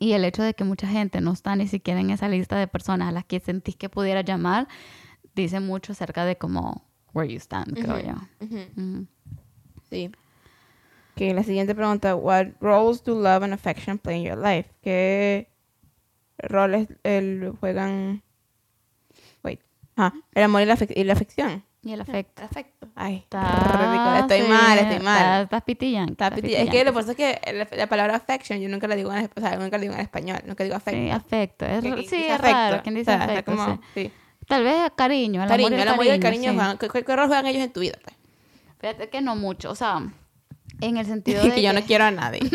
Y 0.00 0.12
el 0.12 0.24
hecho 0.24 0.42
de 0.42 0.54
que 0.54 0.64
mucha 0.64 0.88
gente 0.88 1.20
no 1.20 1.32
está 1.32 1.54
ni 1.54 1.68
siquiera 1.68 2.00
en 2.00 2.10
esa 2.10 2.28
lista 2.28 2.56
de 2.56 2.66
personas 2.66 3.08
a 3.08 3.12
las 3.12 3.24
que 3.26 3.38
sentís 3.40 3.76
que 3.76 3.90
pudiera 3.90 4.22
llamar, 4.22 4.66
dice 5.34 5.60
mucho 5.60 5.92
acerca 5.92 6.24
de 6.24 6.36
cómo, 6.36 6.84
where 7.12 7.32
you 7.32 7.38
stand, 7.38 7.74
creo 7.74 8.00
yo. 8.00 8.14
Sí. 9.92 10.10
Que 11.14 11.34
la 11.34 11.42
siguiente 11.42 11.74
pregunta, 11.74 12.16
what 12.16 12.46
roles 12.60 13.04
do 13.04 13.14
love 13.14 13.44
and 13.44 13.52
affection 13.52 13.98
play 13.98 14.16
in 14.16 14.24
your 14.24 14.38
life? 14.38 14.70
¿Qué 14.82 15.48
roles 16.38 16.88
el, 17.04 17.52
juegan 17.60 18.22
wait, 19.44 19.60
ah, 19.98 20.14
el 20.34 20.44
amor 20.44 20.62
y 20.62 20.64
la, 20.64 20.78
y 20.88 21.04
la 21.04 21.12
afección? 21.12 21.62
Y 21.84 21.92
el 21.92 22.00
afecto. 22.00 22.42
afecto. 22.42 22.88
Ay, 22.94 23.16
está, 23.16 24.20
estoy 24.20 24.48
mal, 24.48 24.78
estoy 24.78 25.00
mal. 25.00 25.42
Estás 25.42 25.62
pitillando. 25.62 26.16
Es 26.24 26.70
que 26.70 26.84
lo 26.84 26.92
que 26.92 26.94
pasa 26.94 27.10
es 27.10 27.16
que 27.16 27.66
la, 27.76 27.86
palabra 27.88 28.16
affection 28.16 28.60
yo 28.60 28.68
nunca 28.68 28.88
la 28.88 28.94
digo 28.94 29.12
en, 29.12 29.28
o 29.36 29.40
sea, 29.40 29.56
nunca 29.56 29.76
la 29.76 29.82
digo 29.82 29.94
en 29.94 30.00
español, 30.00 30.38
nunca 30.46 30.64
digo 30.64 30.76
afecto. 30.76 30.98
Sí, 30.98 31.10
afecto. 31.10 31.66
Es, 31.66 32.08
sí, 32.08 32.24
es 32.24 32.40
raro. 32.40 32.82
¿Quién 32.82 32.94
dice 32.94 33.12
afecto? 33.12 33.50
Como, 33.50 33.80
sí. 33.94 34.10
Tal 34.46 34.64
vez 34.64 34.92
cariño. 34.96 35.42
El 35.42 35.48
cariño, 35.48 35.66
amor 35.66 35.78
y 35.78 35.82
el, 35.82 35.88
amor 35.88 36.06
y 36.06 36.08
el 36.08 36.20
cariño. 36.20 36.78
¿qué, 36.78 36.88
¿qué, 36.88 37.16
rol 37.16 37.26
juegan 37.26 37.46
ellos 37.46 37.62
en 37.64 37.72
tu 37.72 37.80
vida? 37.80 37.98
Pues? 38.02 38.21
Fíjate 38.82 39.08
que 39.08 39.20
no 39.20 39.36
mucho, 39.36 39.70
o 39.70 39.74
sea, 39.76 40.02
en 40.80 40.96
el 40.96 41.06
sentido 41.06 41.40
de 41.40 41.54
que, 41.54 41.62
yo 41.62 41.72
no 41.72 41.82
quiero 41.82 42.04
a 42.04 42.10
nadie. 42.10 42.40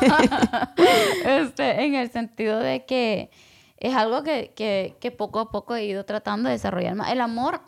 este, 1.26 1.84
en 1.84 1.96
el 1.96 2.12
sentido 2.12 2.60
de 2.60 2.86
que 2.86 3.30
es 3.78 3.92
algo 3.92 4.22
que, 4.22 4.52
que, 4.54 4.96
que, 5.00 5.10
poco 5.10 5.40
a 5.40 5.50
poco 5.50 5.74
he 5.74 5.84
ido 5.84 6.04
tratando 6.04 6.48
de 6.48 6.54
desarrollar 6.54 6.94
más. 6.94 7.10
El 7.10 7.20
amor, 7.20 7.60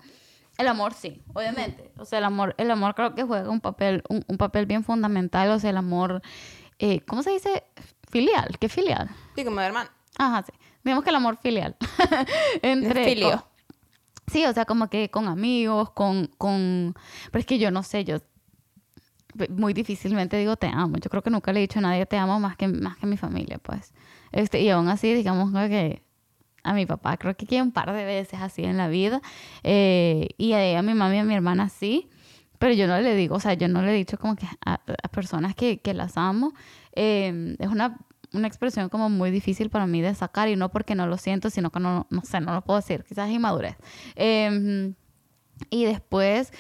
el 0.57 0.68
amor 0.68 0.94
sí, 0.94 1.20
obviamente. 1.34 1.90
O 1.98 2.04
sea, 2.04 2.20
el 2.20 2.24
amor, 2.26 2.54
el 2.59 2.70
amor 2.70 2.94
creo 2.94 3.12
que 3.16 3.24
juega 3.24 3.50
un 3.50 3.61
papel, 3.61 4.04
un, 4.09 4.38
papel 4.38 4.66
bien 4.66 4.84
fundamental. 4.84 5.50
O 5.50 5.59
sea, 5.59 5.70
el 5.70 5.76
amor, 5.76 6.22
eh, 6.78 7.00
¿cómo 7.00 7.24
se 7.24 7.30
dice? 7.30 7.64
Filial, 8.09 8.57
¿qué 8.61 8.68
filial? 8.68 9.11
Sí, 9.34 9.44
como 9.44 9.59
de 9.59 9.66
hermano. 9.66 9.90
Ajá, 10.16 10.44
sí. 10.44 10.52
Digamos 10.84 11.02
que 11.02 11.11
el 11.11 11.16
amor 11.16 11.38
filial. 11.38 11.74
Entre, 12.62 13.04
Filio. 13.04 13.44
Sí, 14.26 14.44
o 14.44 14.52
sea, 14.52 14.64
como 14.64 14.88
que 14.88 15.10
con 15.10 15.28
amigos, 15.28 15.90
con, 15.90 16.26
con... 16.38 16.94
Pero 17.30 17.40
es 17.40 17.46
que 17.46 17.58
yo 17.58 17.70
no 17.70 17.82
sé, 17.82 18.04
yo 18.04 18.18
muy 19.50 19.72
difícilmente 19.72 20.36
digo 20.36 20.56
te 20.56 20.66
amo. 20.66 20.96
Yo 20.96 21.10
creo 21.10 21.22
que 21.22 21.30
nunca 21.30 21.52
le 21.52 21.60
he 21.60 21.62
dicho 21.62 21.78
a 21.78 21.82
nadie 21.82 22.06
te 22.06 22.16
amo 22.16 22.40
más 22.40 22.56
que, 22.56 22.68
más 22.68 22.96
que 22.96 23.06
a 23.06 23.08
mi 23.08 23.16
familia, 23.16 23.58
pues. 23.58 23.92
Este, 24.32 24.60
y 24.60 24.70
aún 24.70 24.88
así, 24.88 25.14
digamos 25.14 25.52
que 25.68 26.02
a 26.62 26.74
mi 26.74 26.84
papá 26.86 27.16
creo 27.16 27.36
que 27.36 27.62
un 27.62 27.70
par 27.70 27.92
de 27.92 28.04
veces 28.04 28.40
así 28.40 28.64
en 28.64 28.76
la 28.76 28.88
vida. 28.88 29.20
Eh, 29.62 30.28
y 30.38 30.52
a, 30.52 30.78
a, 30.78 30.82
mi 30.82 30.94
mamá 30.94 31.14
y 31.14 31.18
a 31.18 31.24
mi 31.24 31.34
hermana 31.34 31.68
sí. 31.68 32.08
Pero 32.58 32.72
yo 32.72 32.86
no 32.86 32.98
le 33.00 33.14
digo, 33.14 33.36
o 33.36 33.40
sea, 33.40 33.54
yo 33.54 33.68
no 33.68 33.82
le 33.82 33.92
he 33.92 33.94
dicho 33.94 34.18
como 34.18 34.34
que 34.34 34.46
a, 34.64 34.78
personas 35.10 35.54
que, 35.54 35.78
que 35.78 35.94
las 35.94 36.16
amo. 36.16 36.52
Eh, 36.92 37.56
es 37.58 37.68
una 37.68 37.98
una 38.32 38.46
expresión 38.46 38.88
como 38.88 39.08
muy 39.08 39.30
difícil 39.30 39.70
para 39.70 39.86
mí 39.86 40.00
de 40.02 40.14
sacar 40.14 40.48
y 40.48 40.56
no 40.56 40.70
porque 40.70 40.94
no 40.94 41.06
lo 41.06 41.16
siento, 41.16 41.50
sino 41.50 41.70
que 41.70 41.80
no, 41.80 42.06
no 42.10 42.22
sé, 42.22 42.40
no 42.40 42.52
lo 42.52 42.62
puedo 42.62 42.78
decir, 42.78 43.04
quizás 43.04 43.28
es 43.28 43.34
inmadurez. 43.34 43.76
Em, 44.14 44.94
y 45.70 45.84
después, 45.84 46.52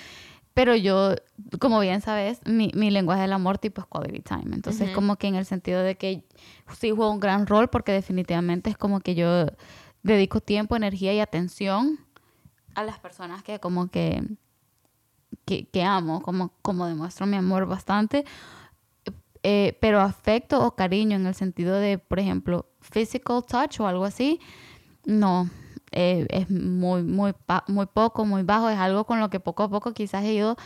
pero 0.54 0.74
yo, 0.74 1.14
como 1.58 1.80
bien 1.80 2.00
sabes, 2.00 2.40
mi, 2.46 2.70
mi 2.74 2.90
lenguaje 2.90 3.22
del 3.22 3.32
amor 3.32 3.58
tipo 3.58 3.80
es 3.82 3.86
quality 3.86 4.20
time. 4.20 4.54
Entonces, 4.54 4.90
como 4.90 5.16
que 5.16 5.26
en 5.26 5.34
el 5.34 5.44
sentido 5.44 5.82
de 5.82 5.96
que 5.96 6.24
sí 6.78 6.90
juego 6.90 7.10
un 7.10 7.20
gran 7.20 7.46
rol 7.46 7.68
porque 7.68 7.92
definitivamente 7.92 8.70
es 8.70 8.78
como 8.78 9.00
que 9.00 9.14
yo 9.14 9.46
dedico 10.02 10.40
tiempo, 10.40 10.76
energía 10.76 11.12
y 11.12 11.20
atención 11.20 11.98
a 12.74 12.84
las 12.84 12.98
personas 12.98 13.42
que 13.42 13.58
como 13.58 13.88
que, 13.88 14.22
que, 15.44 15.66
que 15.66 15.82
amo, 15.82 16.22
como, 16.22 16.52
como 16.62 16.86
demuestro 16.86 17.26
mi 17.26 17.36
amor 17.36 17.66
bastante 17.66 18.24
eh, 19.48 19.78
pero 19.80 20.00
afecto 20.00 20.60
o 20.66 20.74
cariño 20.74 21.14
en 21.14 21.24
el 21.24 21.34
sentido 21.36 21.76
de, 21.76 21.98
por 21.98 22.18
ejemplo, 22.18 22.66
physical 22.80 23.44
touch 23.46 23.78
o 23.78 23.86
algo 23.86 24.04
así, 24.04 24.40
no, 25.04 25.48
eh, 25.92 26.26
es 26.30 26.50
muy, 26.50 27.04
muy, 27.04 27.32
muy 27.68 27.86
poco, 27.86 28.24
muy 28.24 28.42
bajo, 28.42 28.68
es 28.68 28.78
algo 28.78 29.04
con 29.04 29.20
lo 29.20 29.30
que 29.30 29.38
poco 29.38 29.62
a 29.62 29.70
poco 29.70 29.94
quizás 29.94 30.24
he 30.24 30.34
ido 30.34 30.56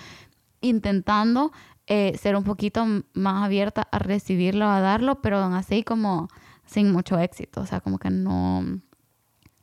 intentando 0.62 1.52
eh, 1.88 2.16
ser 2.16 2.36
un 2.36 2.44
poquito 2.44 2.86
más 3.12 3.44
abierta 3.44 3.86
a 3.92 3.98
recibirlo, 3.98 4.66
a 4.66 4.80
darlo, 4.80 5.20
pero 5.20 5.36
así 5.40 5.82
como 5.82 6.30
sin 6.64 6.90
mucho 6.90 7.18
éxito, 7.18 7.60
o 7.60 7.66
sea, 7.66 7.82
como 7.82 7.98
que 7.98 8.08
no... 8.08 8.80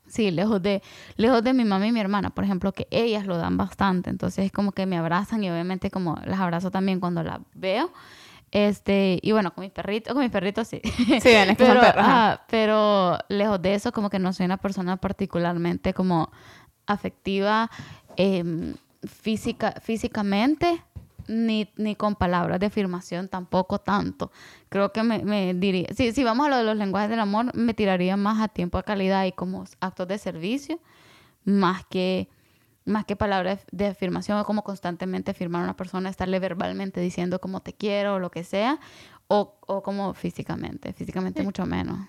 Sí, 0.06 0.30
lejos 0.30 0.62
de, 0.62 0.84
lejos 1.16 1.44
de 1.44 1.54
mi 1.54 1.66
mamá 1.66 1.88
y 1.88 1.92
mi 1.92 2.00
hermana, 2.02 2.30
por 2.30 2.44
ejemplo, 2.44 2.72
que 2.72 2.88
ellas 2.92 3.26
lo 3.26 3.38
dan 3.38 3.58
bastante, 3.58 4.12
entonces 4.12 4.46
es 4.46 4.52
como 4.52 4.74
que 4.74 4.86
me 4.86 4.96
abrazan 4.96 5.44
y 5.44 5.50
obviamente 5.50 5.90
como 5.90 6.18
las 6.24 6.40
abrazo 6.40 6.70
también 6.70 7.00
cuando 7.00 7.24
las 7.24 7.40
veo, 7.56 7.92
este, 8.58 9.20
y 9.22 9.34
bueno, 9.34 9.54
con 9.54 9.62
mis 9.62 9.72
perritos, 9.72 10.14
con 10.16 10.24
mis 10.24 10.32
perritos 10.32 10.68
sí. 10.68 10.82
Sí, 10.84 11.20
que 11.20 11.56
pero, 11.56 11.84
son 11.84 12.40
pero 12.50 13.20
lejos 13.30 13.62
de 13.62 13.76
eso, 13.76 13.92
como 13.92 14.10
que 14.10 14.18
no 14.18 14.34
soy 14.34 14.48
una 14.48 14.58
persona 14.58 14.98
particularmente 14.98 15.94
como 15.94 16.32
afectiva 16.88 17.70
em, 18.16 18.74
física, 19.04 19.76
físicamente, 19.80 20.82
ni, 21.28 21.70
ni 21.78 21.96
con 21.96 22.16
palabras 22.16 22.60
de 22.60 22.66
afirmación 22.66 23.28
tampoco 23.28 23.78
tanto. 23.78 24.32
Creo 24.70 24.92
que 24.92 25.04
me, 25.04 25.20
me 25.20 25.54
diría, 25.54 25.90
si, 25.96 26.12
si 26.12 26.24
vamos 26.24 26.48
a 26.48 26.50
lo 26.50 26.58
de 26.58 26.64
los 26.64 26.78
lenguajes 26.78 27.12
del 27.12 27.20
amor, 27.20 27.56
me 27.56 27.76
tiraría 27.76 28.18
más 28.18 28.42
a 28.42 28.48
tiempo 28.48 28.80
de 28.80 28.86
calidad 28.86 29.26
y 29.26 29.34
como 29.34 29.66
actos 29.82 30.08
de 30.08 30.18
servicio, 30.18 30.80
más 31.46 31.86
que 31.86 32.28
más 32.88 33.06
que 33.06 33.16
palabras 33.16 33.60
de 33.72 33.88
afirmación, 33.88 34.40
o 34.40 34.46
como 34.46 34.64
constantemente 34.64 35.32
afirmar 35.32 35.62
a 35.62 35.66
una 35.66 35.76
persona, 35.76 36.10
estarle 36.10 36.40
verbalmente 36.40 37.02
diciendo 37.02 37.40
como 37.40 37.62
te 37.62 37.74
quiero 37.74 38.16
o 38.16 38.20
lo 38.20 38.32
que 38.32 38.44
sea, 38.44 38.80
o, 39.28 39.58
o 39.68 39.84
como 39.84 40.14
físicamente, 40.14 40.94
físicamente 40.94 41.44
mucho 41.44 41.66
menos. 41.66 42.00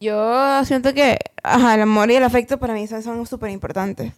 Yo 0.00 0.64
siento 0.64 0.92
que 0.92 1.16
el 1.44 1.80
amor 1.80 2.10
y 2.10 2.16
el 2.16 2.24
afecto 2.24 2.58
para 2.58 2.74
mí 2.74 2.86
son 2.86 3.26
súper 3.26 3.50
importantes. 3.50 4.12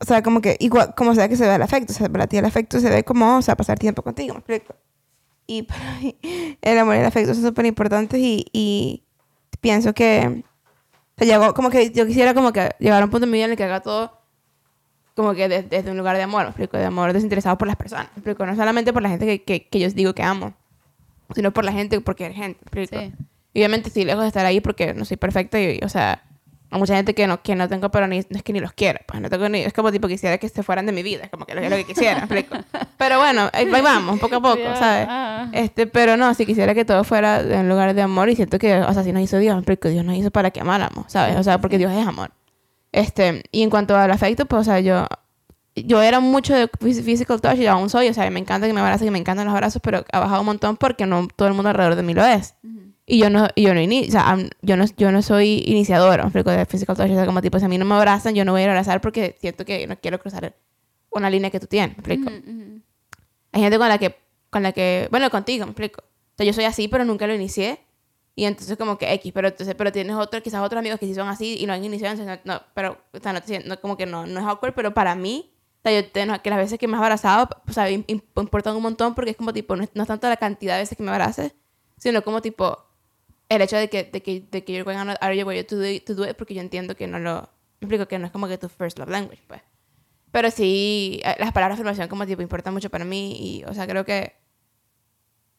O 0.00 0.04
sea, 0.04 0.22
como 0.22 0.40
que 0.40 0.56
igual, 0.60 0.94
como 0.94 1.14
sea 1.14 1.28
que 1.28 1.36
se 1.36 1.46
ve 1.46 1.54
el 1.54 1.62
afecto, 1.62 1.92
o 1.92 1.96
sea, 1.96 2.08
para 2.08 2.26
ti 2.26 2.36
el 2.36 2.44
afecto 2.44 2.78
se 2.78 2.90
ve 2.90 3.04
como, 3.04 3.38
o 3.38 3.42
sea, 3.42 3.56
pasar 3.56 3.78
tiempo 3.78 4.02
contigo, 4.02 4.34
¿me 4.34 4.40
explico? 4.40 4.74
Y 5.46 5.62
para 5.62 5.94
mí 6.00 6.16
el 6.60 6.78
amor 6.78 6.96
y 6.96 6.98
el 6.98 7.06
afecto 7.06 7.34
son 7.34 7.44
súper 7.44 7.66
importantes 7.66 8.20
y, 8.20 8.46
y 8.52 9.04
pienso 9.60 9.94
que, 9.94 10.44
o 11.20 11.24
sea, 11.24 11.52
como 11.52 11.70
que 11.70 11.90
yo 11.90 12.06
quisiera 12.06 12.34
como 12.34 12.52
que 12.52 12.70
llegar 12.78 13.00
a 13.00 13.04
un 13.04 13.10
punto 13.10 13.24
en 13.24 13.30
mi 13.30 13.38
vida 13.38 13.46
en 13.46 13.52
el 13.52 13.56
que 13.56 13.64
haga 13.64 13.80
todo 13.80 14.17
como 15.18 15.34
que 15.34 15.48
desde, 15.48 15.90
un 15.90 15.96
lugar 15.96 16.16
de 16.16 16.22
amor, 16.22 16.46
explico, 16.46 16.76
de 16.76 16.84
amor 16.84 17.12
desinteresado 17.12 17.58
por 17.58 17.66
las 17.66 17.76
personas, 17.76 18.06
explico, 18.14 18.46
no 18.46 18.54
solamente 18.54 18.92
por 18.92 19.02
la 19.02 19.08
gente 19.08 19.26
que, 19.26 19.42
que, 19.42 19.66
que 19.66 19.80
yo 19.80 19.90
digo 19.90 20.14
que 20.14 20.22
amo, 20.22 20.54
sino 21.34 21.50
por 21.50 21.64
la 21.64 21.72
gente 21.72 22.00
porque 22.00 22.26
es 22.26 22.36
gente, 22.36 22.60
explico. 22.62 22.96
Y 23.52 23.58
obviamente 23.58 23.88
estoy 23.88 24.04
lejos 24.04 24.22
de 24.22 24.28
estar 24.28 24.46
ahí 24.46 24.60
porque 24.60 24.94
no 24.94 25.04
soy 25.04 25.16
perfecta 25.16 25.60
y, 25.60 25.80
o 25.82 25.88
sea, 25.88 26.22
hay 26.70 26.78
mucha 26.78 26.94
gente 26.94 27.16
que 27.16 27.26
no, 27.26 27.42
que 27.42 27.56
no 27.56 27.68
tengo, 27.68 27.90
pero 27.90 28.06
ni, 28.06 28.20
no 28.20 28.36
es 28.36 28.44
que 28.44 28.52
ni 28.52 28.60
los 28.60 28.72
quiero, 28.74 29.00
pues 29.08 29.20
no 29.20 29.28
tengo 29.28 29.48
ni, 29.48 29.62
es 29.62 29.72
como 29.72 29.90
tipo 29.90 30.06
quisiera 30.06 30.38
que 30.38 30.48
se 30.48 30.62
fueran 30.62 30.86
de 30.86 30.92
mi 30.92 31.02
vida, 31.02 31.24
es 31.24 31.30
como 31.30 31.46
que 31.46 31.56
lo, 31.56 31.68
lo 31.68 31.74
que 31.74 31.84
quisiera, 31.84 32.20
explico. 32.20 32.56
Pero 32.96 33.18
bueno, 33.18 33.50
ahí, 33.52 33.68
vamos, 33.68 34.20
poco 34.20 34.36
a 34.36 34.40
poco, 34.40 34.76
¿sabes? 34.76 35.08
Este, 35.52 35.88
pero 35.88 36.16
no, 36.16 36.32
si 36.34 36.46
quisiera 36.46 36.74
que 36.74 36.84
todo 36.84 37.02
fuera 37.02 37.40
en 37.40 37.60
un 37.60 37.68
lugar 37.68 37.92
de 37.94 38.02
amor 38.02 38.28
y 38.28 38.36
siento 38.36 38.58
que, 38.58 38.76
o 38.80 38.92
sea, 38.92 39.02
si 39.02 39.12
nos 39.12 39.22
hizo 39.22 39.38
Dios, 39.38 39.56
explico, 39.56 39.88
Dios 39.88 40.04
nos 40.04 40.16
hizo 40.16 40.30
para 40.30 40.50
que 40.52 40.60
amáramos, 40.60 41.04
¿sabes? 41.08 41.36
O 41.36 41.42
sea, 41.42 41.60
porque 41.60 41.78
Dios 41.78 41.92
es 41.92 42.06
amor. 42.06 42.30
Este, 42.92 43.42
y 43.52 43.62
en 43.62 43.70
cuanto 43.70 43.96
al 43.96 44.10
afecto, 44.10 44.46
pues, 44.46 44.60
o 44.62 44.64
sea, 44.64 44.80
yo, 44.80 45.06
yo 45.74 46.02
era 46.02 46.20
mucho 46.20 46.54
de 46.54 46.68
physical 46.68 47.40
touch 47.40 47.58
y 47.58 47.66
aún 47.66 47.90
soy, 47.90 48.08
o 48.08 48.14
sea, 48.14 48.28
me 48.30 48.40
encanta 48.40 48.66
que 48.66 48.72
me 48.72 48.80
abracen, 48.80 49.06
que 49.06 49.10
me 49.10 49.18
encantan 49.18 49.46
los 49.46 49.54
abrazos, 49.54 49.80
pero 49.82 50.04
ha 50.12 50.20
bajado 50.20 50.40
un 50.40 50.46
montón 50.46 50.76
porque 50.76 51.06
no 51.06 51.28
todo 51.34 51.48
el 51.48 51.54
mundo 51.54 51.68
alrededor 51.68 51.96
de 51.96 52.02
mí 52.02 52.14
lo 52.14 52.24
es. 52.24 52.54
Y 53.10 53.18
yo 53.18 53.30
no, 53.30 53.48
yo 53.56 53.72
no, 53.72 53.80
o 53.80 54.10
sea, 54.10 54.36
yo 54.60 54.76
no, 54.76 54.84
yo 54.96 55.12
no 55.12 55.22
soy 55.22 55.62
iniciadora, 55.66 56.24
me 56.24 56.28
explico, 56.28 56.50
de 56.50 56.66
physical 56.66 56.94
touch. 56.96 57.10
O 57.10 57.14
sea, 57.14 57.24
como 57.24 57.40
tipo, 57.40 57.58
si 57.58 57.64
a 57.64 57.68
mí 57.68 57.78
no 57.78 57.86
me 57.86 57.94
abrazan, 57.94 58.34
yo 58.34 58.44
no 58.44 58.52
voy 58.52 58.60
a 58.60 58.64
ir 58.64 58.68
a 58.70 58.72
abrazar 58.72 59.00
porque 59.00 59.36
siento 59.40 59.64
que 59.64 59.86
no 59.86 59.96
quiero 59.96 60.18
cruzar 60.18 60.54
una 61.10 61.30
línea 61.30 61.50
que 61.50 61.58
tú 61.58 61.66
tienes, 61.66 61.96
me 61.96 62.00
explico. 62.00 62.30
Ujú, 62.30 62.50
ujú. 62.50 62.80
Hay 63.52 63.62
gente 63.62 63.78
con 63.78 63.88
la 63.88 63.98
que, 63.98 64.16
con 64.50 64.62
la 64.62 64.72
que, 64.72 65.08
bueno, 65.10 65.30
contigo, 65.30 65.64
me 65.64 65.70
explico. 65.70 66.02
O 66.02 66.36
sea, 66.36 66.44
yo 66.44 66.52
soy 66.52 66.64
así, 66.64 66.88
pero 66.88 67.04
nunca 67.04 67.26
lo 67.26 67.34
inicié. 67.34 67.80
Y 68.38 68.44
entonces 68.44 68.78
como 68.78 68.96
que 68.98 69.12
X, 69.14 69.32
pero 69.34 69.48
entonces, 69.48 69.74
pero 69.74 69.90
tienes 69.90 70.14
otros, 70.14 70.44
quizás 70.44 70.62
otros 70.62 70.78
amigos 70.78 71.00
que 71.00 71.06
sí 71.06 71.14
son 71.14 71.26
así 71.26 71.56
y 71.58 71.66
no 71.66 71.72
han 71.72 71.84
iniciado, 71.84 72.12
entonces 72.14 72.38
no, 72.44 72.54
no, 72.54 72.62
pero, 72.72 72.96
o 73.12 73.18
sea, 73.18 73.32
no, 73.32 73.42
te 73.42 73.58
no, 73.64 73.80
como 73.80 73.96
que 73.96 74.06
no, 74.06 74.26
no 74.26 74.38
es 74.38 74.46
awkward, 74.46 74.74
pero 74.74 74.94
para 74.94 75.16
mí, 75.16 75.50
o 75.78 75.88
sea, 75.88 76.00
yo 76.00 76.08
tengo, 76.08 76.40
que 76.40 76.48
las 76.50 76.58
veces 76.60 76.78
que 76.78 76.86
me 76.86 76.96
has 76.96 77.02
abrazado, 77.02 77.48
o 77.68 77.72
sea, 77.72 77.90
im- 77.90 78.04
im- 78.06 78.22
importan 78.36 78.76
un 78.76 78.82
montón 78.84 79.16
porque 79.16 79.32
es 79.32 79.36
como 79.36 79.52
tipo, 79.52 79.74
no 79.74 79.82
es, 79.82 79.90
no 79.92 80.02
es 80.02 80.06
tanto 80.08 80.28
la 80.28 80.36
cantidad 80.36 80.74
de 80.76 80.82
veces 80.82 80.96
que 80.96 81.02
me 81.02 81.10
abraces, 81.10 81.52
sino 81.96 82.22
como 82.22 82.40
tipo, 82.40 82.78
el 83.48 83.60
hecho 83.60 83.76
de 83.76 83.88
que, 83.90 84.04
de 84.04 84.22
que, 84.22 84.40
de 84.48 84.62
que 84.62 84.72
you're 84.72 84.84
going 84.84 84.98
out 84.98 85.18
of 85.20 85.32
your 85.34 85.44
way 85.44 85.64
to 85.64 85.74
do, 85.76 85.82
to 86.06 86.14
do 86.14 86.24
it, 86.30 86.36
porque 86.36 86.54
yo 86.54 86.60
entiendo 86.60 86.94
que 86.94 87.08
no 87.08 87.18
lo, 87.18 87.40
me 87.80 87.86
explico 87.86 88.06
que 88.06 88.20
no 88.20 88.26
es 88.26 88.30
como 88.32 88.46
que 88.46 88.56
tu 88.56 88.68
first 88.68 89.00
love 89.00 89.08
language, 89.10 89.42
pues. 89.48 89.62
Pero 90.30 90.52
sí, 90.52 91.20
eh, 91.24 91.34
las 91.40 91.52
palabras 91.52 91.76
de 91.76 91.82
afirmación 91.82 92.06
como 92.06 92.24
tipo 92.24 92.40
importan 92.40 92.72
mucho 92.72 92.88
para 92.88 93.04
mí 93.04 93.36
y, 93.40 93.64
o 93.64 93.74
sea, 93.74 93.88
creo 93.88 94.04
que, 94.04 94.34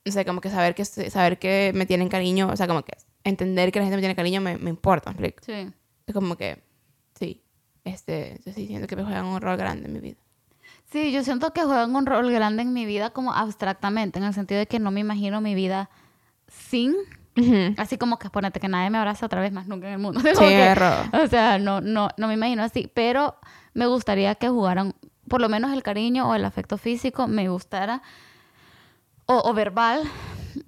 no 0.10 0.14
sé, 0.14 0.26
como 0.26 0.42
que 0.42 0.50
saber 0.50 0.76
que, 0.76 0.86
saber 0.86 1.40
que 1.40 1.72
me 1.76 1.86
tienen 1.86 2.10
cariño, 2.10 2.50
o 2.52 2.56
sea, 2.56 2.68
como 2.68 2.84
que 2.84 2.94
entender 3.24 3.72
que 3.72 3.80
la 3.80 3.86
gente 3.86 3.98
me 3.98 4.02
tiene 4.02 4.16
cariño 4.16 4.42
me, 4.42 4.58
me 4.58 4.70
importa, 4.70 5.12
¿me 5.12 5.28
explico? 5.28 5.44
Sí. 5.46 5.72
Es 6.08 6.14
como 6.14 6.36
que, 6.36 6.62
sí, 7.18 7.42
este, 7.84 8.40
yo 8.46 8.54
sí 8.54 8.68
siento 8.68 8.88
que 8.88 8.96
me 8.96 9.04
juegan 9.04 9.26
un 9.26 9.40
rol 9.42 9.58
grande 9.58 9.88
en 9.88 9.94
mi 9.94 10.00
vida. 10.00 10.18
Sí, 10.92 11.12
yo 11.12 11.24
siento 11.24 11.54
que 11.54 11.64
juegan 11.64 11.96
un 11.96 12.06
rol 12.06 12.32
grande 12.32 12.64
en 12.64 12.74
mi 12.74 12.86
vida 12.86 13.12
como 13.12 13.34
abstractamente, 13.34 14.18
en 14.20 14.26
el 14.26 14.34
sentido 14.34 14.60
de 14.60 14.68
que 14.68 14.80
no 14.80 14.90
me 14.92 15.00
imagino 15.02 15.40
mi 15.42 15.54
vida 15.56 15.90
sin, 16.48 16.96
así 17.78 17.98
como 17.98 18.18
que 18.20 18.30
ponete 18.30 18.60
que 18.60 18.68
nadie 18.68 18.90
me 18.90 18.98
abraza 18.98 19.26
otra 19.26 19.40
vez 19.42 19.52
más 19.52 19.68
nunca 19.68 19.88
en 19.88 19.94
el 19.94 20.00
mundo. 20.00 20.20
Sí, 20.24 20.36
que- 20.40 21.18
o 21.24 21.28
sea, 21.28 21.60
no, 21.60 21.80
no, 21.82 22.10
no 22.18 22.28
me 22.28 22.34
imagino 22.34 22.64
así, 22.64 22.90
pero 22.94 23.36
me 23.74 23.86
gustaría 23.86 24.36
que 24.36 24.50
jugaran, 24.50 24.94
por 25.28 25.42
lo 25.42 25.48
menos 25.50 25.72
el 25.74 25.84
cariño 25.84 26.28
o 26.30 26.36
el 26.36 26.44
afecto 26.44 26.78
físico, 26.78 27.28
me 27.28 27.48
gustara, 27.50 28.02
o, 29.30 29.48
o 29.48 29.54
verbal, 29.54 30.02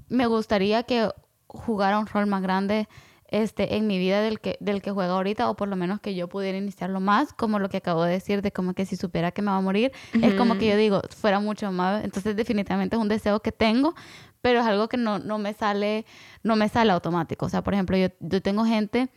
me 0.07 0.27
gustaría 0.27 0.83
que 0.83 1.09
jugara 1.47 1.97
un 1.97 2.05
rol 2.05 2.27
más 2.27 2.43
grande 2.43 2.87
este, 3.27 3.75
en 3.75 3.87
mi 3.87 3.97
vida 3.97 4.21
del 4.21 4.39
que, 4.39 4.57
del 4.59 4.83
que 4.83 4.91
juega 4.91 5.13
ahorita, 5.13 5.49
o 5.49 5.55
por 5.55 5.67
lo 5.67 5.75
menos 5.75 5.99
que 5.99 6.13
yo 6.13 6.27
pudiera 6.27 6.59
iniciarlo 6.59 6.99
más, 6.99 7.33
como 7.33 7.57
lo 7.57 7.69
que 7.69 7.77
acabo 7.77 8.03
de 8.03 8.11
decir, 8.11 8.43
de 8.43 8.51
como 8.51 8.75
que 8.75 8.85
si 8.85 8.97
supiera 8.97 9.31
que 9.31 9.41
me 9.41 9.49
va 9.49 9.57
a 9.57 9.61
morir, 9.61 9.91
es 10.21 10.35
como 10.35 10.59
que 10.59 10.67
yo 10.67 10.77
digo, 10.77 11.01
fuera 11.09 11.39
mucho 11.39 11.71
más, 11.71 12.03
entonces 12.03 12.35
definitivamente 12.35 12.95
es 12.95 13.01
un 13.01 13.07
deseo 13.07 13.39
que 13.39 13.51
tengo, 13.51 13.95
pero 14.41 14.59
es 14.59 14.65
algo 14.67 14.87
que 14.87 14.97
no, 14.97 15.17
no 15.17 15.39
me 15.39 15.55
sale, 15.55 16.05
no 16.43 16.55
me 16.55 16.69
sale 16.69 16.91
automático, 16.91 17.47
o 17.47 17.49
sea, 17.49 17.63
por 17.63 17.73
ejemplo, 17.73 17.97
yo, 17.97 18.09
yo 18.19 18.43
tengo 18.43 18.63
gente 18.63 19.09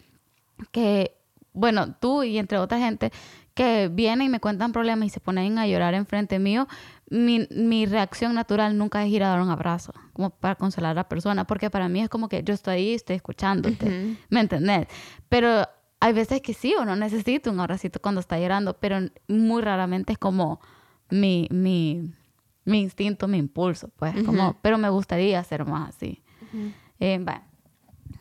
que, 0.70 1.18
bueno, 1.52 1.94
tú 1.96 2.22
y 2.22 2.38
entre 2.38 2.56
otra 2.56 2.78
gente, 2.78 3.12
que 3.54 3.88
vienen 3.88 4.26
y 4.26 4.30
me 4.30 4.40
cuentan 4.40 4.72
problemas 4.72 5.06
y 5.06 5.10
se 5.10 5.20
ponen 5.20 5.58
a 5.58 5.66
llorar 5.66 5.94
enfrente 5.94 6.38
mío, 6.38 6.66
mi, 7.08 7.46
mi 7.50 7.86
reacción 7.86 8.34
natural 8.34 8.76
nunca 8.76 9.04
es 9.04 9.10
ir 9.10 9.22
a 9.22 9.28
dar 9.28 9.40
un 9.40 9.50
abrazo, 9.50 9.92
como 10.12 10.30
para 10.30 10.56
consolar 10.56 10.92
a 10.92 10.94
la 10.94 11.08
persona, 11.08 11.46
porque 11.46 11.70
para 11.70 11.88
mí 11.88 12.00
es 12.00 12.08
como 12.08 12.28
que 12.28 12.42
yo 12.42 12.52
estoy 12.52 12.74
ahí 12.74 12.94
estoy 12.94 13.16
escuchándote. 13.16 14.16
¿me 14.28 14.40
entendés? 14.40 14.88
Pero 15.28 15.68
hay 16.00 16.12
veces 16.12 16.42
que 16.42 16.52
sí 16.52 16.74
o 16.74 16.84
no 16.84 16.96
necesito 16.96 17.50
un 17.50 17.60
abracito 17.60 18.00
cuando 18.00 18.20
está 18.20 18.38
llorando, 18.38 18.74
pero 18.78 18.98
muy 19.28 19.62
raramente 19.62 20.12
es 20.12 20.18
como 20.18 20.60
mi, 21.10 21.46
mi, 21.50 22.12
mi 22.64 22.80
instinto, 22.80 23.28
mi 23.28 23.38
impulso, 23.38 23.88
pues, 23.96 24.14
como, 24.24 24.58
pero 24.62 24.78
me 24.78 24.88
gustaría 24.88 25.38
hacer 25.38 25.64
más 25.64 25.94
así. 25.94 26.22
Eh, 26.98 27.18
bueno, 27.22 27.42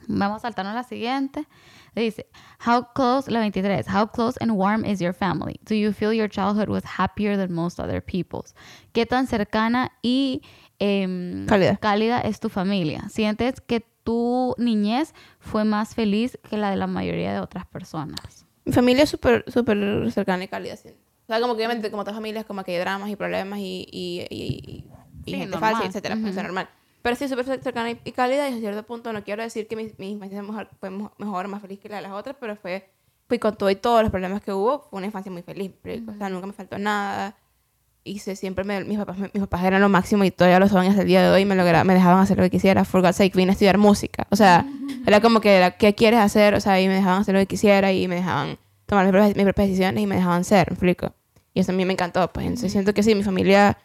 vamos 0.07 0.38
a 0.38 0.39
saltarnos 0.41 0.73
a 0.73 0.75
la 0.75 0.84
siguiente. 0.84 1.47
Dice, 1.96 2.26
how 2.66 2.84
close, 2.96 3.30
la 3.30 3.39
23, 3.39 3.84
how 3.88 4.08
close 4.08 4.36
and 4.41 4.52
warm 4.54 4.84
is 4.84 5.00
your 5.00 5.14
family? 5.14 5.60
Do 5.64 5.76
you 5.76 5.94
feel 5.94 6.12
your 6.14 6.28
childhood 6.28 6.70
was 6.70 6.84
happier 6.84 7.38
than 7.38 7.54
most 7.54 7.80
other 7.80 8.02
people's? 8.02 8.56
¿Qué 8.94 9.06
tan 9.06 9.28
cercana 9.28 9.91
y 10.02 10.41
em, 10.80 11.46
Cálida. 11.46 11.78
cálida 11.78 12.20
es 12.22 12.39
tu 12.39 12.50
familia? 12.50 13.10
¿Sientes 13.10 13.62
que 13.62 13.86
tu 14.04 14.56
niñez 14.58 15.14
fue 15.39 15.64
más 15.64 15.94
feliz 15.94 16.38
que 16.50 16.58
la 16.58 16.72
de 16.72 16.78
la 16.78 16.88
mayoría 16.88 17.32
de 17.34 17.39
otras 17.39 17.66
personas? 17.68 18.46
Mi 18.66 18.74
familia 18.74 19.04
es 19.04 19.10
súper, 19.10 19.46
súper 19.48 20.12
cercana 20.12 20.44
y 20.46 20.48
cálida, 20.48 20.76
sí. 20.76 20.89
O 20.89 21.28
sea, 21.28 21.39
como 21.39 21.54
que 21.56 21.60
obviamente, 21.60 21.89
como 21.91 22.04
todas 22.04 22.16
familias, 22.18 22.44
como 22.46 22.64
que 22.64 22.72
hay 22.74 22.80
dramas 22.80 23.10
y 23.10 23.16
problemas 23.16 23.60
y, 23.60 23.88
y, 23.91 24.26
y, 24.30 24.36
y- 24.44 24.86
y 25.26 25.32
Sí, 25.32 25.38
gente 25.38 25.52
normal. 25.52 25.74
falsa, 25.76 25.88
etcétera, 25.88 26.16
pues, 26.16 26.32
Ujú. 26.32 26.39
es 26.39 26.44
normal. 26.44 26.70
Pero 27.04 27.16
sí, 27.16 27.28
súper 27.28 27.45
cercana 27.45 27.91
y, 27.91 28.12
cálida, 28.14 28.49
y 28.49 28.54
a 28.56 28.58
cierto 28.58 28.82
punto 28.84 29.14
no 29.14 29.24
quiero 29.24 29.43
decir 29.43 29.68
que 29.68 29.76
mi, 29.76 29.91
mi 29.99 30.12
infancia 30.12 30.41
fue 30.80 30.89
mejor, 31.20 31.47
más 31.49 31.62
feliz 31.62 31.80
que 31.80 31.89
la 31.89 31.97
de 31.97 32.01
las 32.04 32.14
otras, 32.14 32.36
pero 32.39 32.56
fue, 32.56 32.89
fui 33.28 33.38
con 33.39 33.56
todo 33.56 33.70
y 33.70 33.76
todos 33.76 34.01
los 34.01 34.10
problemas 34.10 34.41
que 34.41 34.54
hubo, 34.54 34.88
fue 34.89 34.97
una 34.97 35.08
infancia 35.08 35.32
muy 35.32 35.41
feliz. 35.43 35.72
pero, 35.84 36.01
O 36.12 36.18
sea, 36.18 36.30
nunca 36.30 36.47
me 36.47 36.54
faltó 36.54 36.80
nada. 36.80 37.36
Hice 38.06 38.36
siempre, 38.36 38.64
me- 38.66 38.84
mis, 38.84 38.97
papás, 38.97 39.18
mis 39.20 39.30
papás 39.39 39.64
eran 39.64 39.82
lo 39.82 39.89
máximo 39.89 40.24
y 40.26 40.32
todavía 40.32 40.60
lo 40.60 40.68
son 40.68 40.86
hasta 40.88 41.01
el 41.01 41.08
día 41.08 41.22
de 41.24 41.30
hoy, 41.30 41.45
me, 41.45 41.56
logra, 41.56 41.84
me 41.84 41.93
dejaban 41.93 42.20
hacer 42.20 42.38
lo 42.38 42.43
que 42.43 42.49
quisiera. 42.49 42.84
For 42.86 43.01
God's 43.01 43.18
sake, 43.18 43.36
vine 43.38 43.51
a 43.51 43.54
estudiar 43.54 43.78
música. 43.78 44.26
O 44.30 44.36
sea, 44.36 44.66
era 45.06 45.22
como 45.22 45.39
que, 45.41 45.56
era, 45.58 45.72
¿qué 45.72 45.93
quieres 45.95 46.20
hacer? 46.22 46.54
O 46.56 46.60
sea, 46.62 46.80
y 46.82 46.88
me 46.88 46.95
dejaban 46.95 47.22
hacer 47.22 47.34
lo 47.36 47.39
que 47.41 47.47
quisiera 47.47 47.91
y 47.93 48.08
me 48.08 48.16
dejaban 48.16 48.58
tomar 48.86 49.06
mis 49.06 49.12
propias, 49.12 49.36
mis 49.36 49.43
propias 49.45 49.68
decisiones 49.68 50.04
y 50.04 50.08
me 50.08 50.16
dejaban 50.16 50.43
ser, 50.45 50.70
¿me 50.70 50.76
explico? 50.76 51.14
Y 51.54 51.60
eso 51.62 51.72
a 51.72 51.76
mí 51.76 51.84
me 51.86 51.93
encantó, 51.93 52.32
pues. 52.34 52.45
Entonces 52.45 52.72
siento 52.72 52.93
que 52.93 53.04
sí, 53.04 53.14
mi 53.16 53.24
familia, 53.24 53.78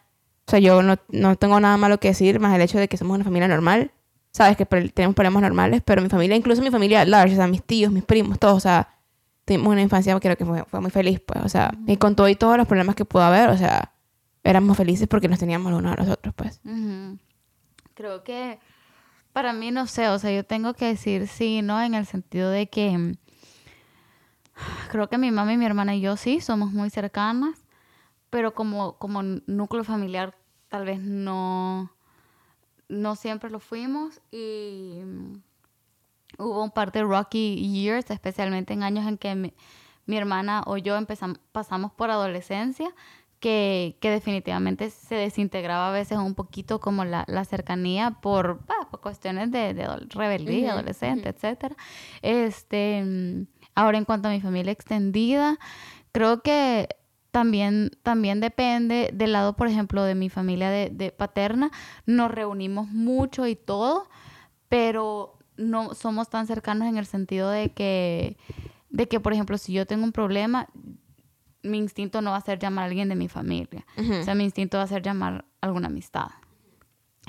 o 0.49 0.51
sea, 0.51 0.57
yo 0.57 0.81
no, 0.81 0.95
no 1.09 1.35
tengo 1.35 1.59
nada 1.59 1.77
malo 1.77 1.99
que 1.99 2.07
decir, 2.07 2.39
más 2.39 2.55
el 2.55 2.61
hecho 2.61 2.79
de 2.79 2.87
que 2.87 2.97
somos 2.97 3.13
una 3.13 3.23
familia 3.23 3.47
normal. 3.47 3.91
Sabes 4.31 4.57
que 4.57 4.65
tenemos 4.65 5.13
problemas 5.13 5.43
normales, 5.43 5.83
pero 5.85 6.01
mi 6.01 6.09
familia, 6.09 6.35
incluso 6.35 6.63
mi 6.63 6.71
familia 6.71 7.05
large, 7.05 7.35
o 7.35 7.37
sea, 7.37 7.45
mis 7.45 7.63
tíos, 7.63 7.91
mis 7.91 8.03
primos, 8.03 8.39
todos, 8.39 8.57
o 8.57 8.59
sea, 8.59 8.89
tuvimos 9.45 9.67
una 9.67 9.83
infancia 9.83 10.19
creo 10.19 10.35
que 10.35 10.45
fue, 10.45 10.81
muy 10.81 10.89
feliz, 10.89 11.19
pues, 11.19 11.45
o 11.45 11.49
sea, 11.49 11.71
y 11.85 11.97
con 11.97 12.15
todo 12.15 12.27
y 12.29 12.35
todos 12.35 12.57
los 12.57 12.67
problemas 12.67 12.95
que 12.95 13.05
pudo 13.05 13.21
haber, 13.21 13.49
o 13.49 13.57
sea, 13.57 13.91
éramos 14.43 14.75
felices 14.75 15.07
porque 15.07 15.27
nos 15.27 15.37
teníamos 15.37 15.71
los 15.71 15.81
unos 15.81 15.93
a 15.93 16.01
los 16.01 16.09
otros, 16.09 16.33
pues. 16.33 16.59
Creo 17.93 18.23
que 18.23 18.57
para 19.31 19.53
mí 19.53 19.69
no 19.69 19.85
sé, 19.85 20.09
o 20.09 20.17
sea, 20.17 20.31
yo 20.31 20.43
tengo 20.43 20.73
que 20.73 20.85
decir 20.85 21.27
sí, 21.27 21.61
¿no? 21.61 21.79
En 21.79 21.93
el 21.93 22.07
sentido 22.07 22.49
de 22.49 22.69
que 22.69 23.17
creo 24.89 25.09
que 25.09 25.19
mi 25.19 25.29
mamá 25.29 25.53
y 25.53 25.57
mi 25.57 25.67
hermana 25.67 25.95
y 25.95 26.01
yo 26.01 26.17
sí 26.17 26.41
somos 26.41 26.71
muy 26.71 26.89
cercanas, 26.89 27.55
pero 28.31 28.55
como, 28.55 28.97
como 28.97 29.21
núcleo 29.21 29.83
familiar 29.83 30.38
tal 30.69 30.85
vez 30.85 30.99
no, 30.99 31.91
no 32.87 33.15
siempre 33.15 33.49
lo 33.49 33.59
fuimos 33.59 34.21
y 34.31 35.01
mm, 35.03 35.33
hubo 36.37 36.63
un 36.63 36.71
par 36.71 36.91
de 36.91 37.03
rocky 37.03 37.55
years, 37.55 38.09
especialmente 38.11 38.73
en 38.73 38.83
años 38.83 39.07
en 39.07 39.17
que 39.17 39.35
mi, 39.35 39.53
mi 40.05 40.17
hermana 40.17 40.63
o 40.65 40.77
yo 40.77 40.95
empezamos, 40.95 41.39
pasamos 41.51 41.91
por 41.91 42.11
adolescencia, 42.11 42.93
que, 43.39 43.97
que 44.01 44.09
definitivamente 44.09 44.89
se 44.89 45.15
desintegraba 45.15 45.89
a 45.89 45.91
veces 45.93 46.17
un 46.17 46.35
poquito 46.35 46.79
como 46.79 47.05
la, 47.05 47.23
la 47.27 47.45
cercanía 47.45 48.11
por, 48.21 48.65
bah, 48.65 48.89
por 48.91 48.99
cuestiones 48.99 49.51
de, 49.51 49.73
de 49.73 49.87
rebeldía, 50.09 50.73
adolescente, 50.73 51.29
etcétera. 51.29 51.75
Este, 52.21 53.01
mm, 53.03 53.47
ahora 53.75 53.97
en 53.97 54.05
cuanto 54.05 54.27
a 54.27 54.31
mi 54.31 54.41
familia 54.41 54.73
extendida, 54.73 55.57
creo 56.11 56.41
que 56.41 56.89
también, 57.31 57.91
también 58.03 58.39
depende 58.39 59.11
del 59.13 59.33
lado, 59.33 59.55
por 59.55 59.67
ejemplo, 59.67 60.03
de 60.03 60.15
mi 60.15 60.29
familia 60.29 60.69
de, 60.69 60.89
de 60.89 61.11
paterna. 61.11 61.71
Nos 62.05 62.31
reunimos 62.31 62.87
mucho 62.87 63.45
y 63.47 63.55
todo, 63.55 64.07
pero 64.67 65.37
no 65.57 65.93
somos 65.93 66.29
tan 66.29 66.47
cercanos 66.47 66.87
en 66.87 66.97
el 66.97 67.05
sentido 67.05 67.49
de 67.49 67.71
que, 67.71 68.37
de 68.89 69.07
que, 69.07 69.19
por 69.19 69.33
ejemplo, 69.33 69.57
si 69.57 69.73
yo 69.73 69.85
tengo 69.85 70.03
un 70.03 70.11
problema, 70.11 70.67
mi 71.61 71.77
instinto 71.77 72.21
no 72.21 72.31
va 72.31 72.37
a 72.37 72.41
ser 72.41 72.57
llamar 72.59 72.83
a 72.83 72.87
alguien 72.87 73.09
de 73.09 73.15
mi 73.15 73.27
familia. 73.27 73.85
O 73.97 74.23
sea, 74.23 74.33
mi 74.35 74.45
instinto 74.45 74.77
va 74.77 74.83
a 74.83 74.87
ser 74.87 75.01
llamar 75.01 75.45
a 75.61 75.65
alguna 75.65 75.87
amistad. 75.87 76.27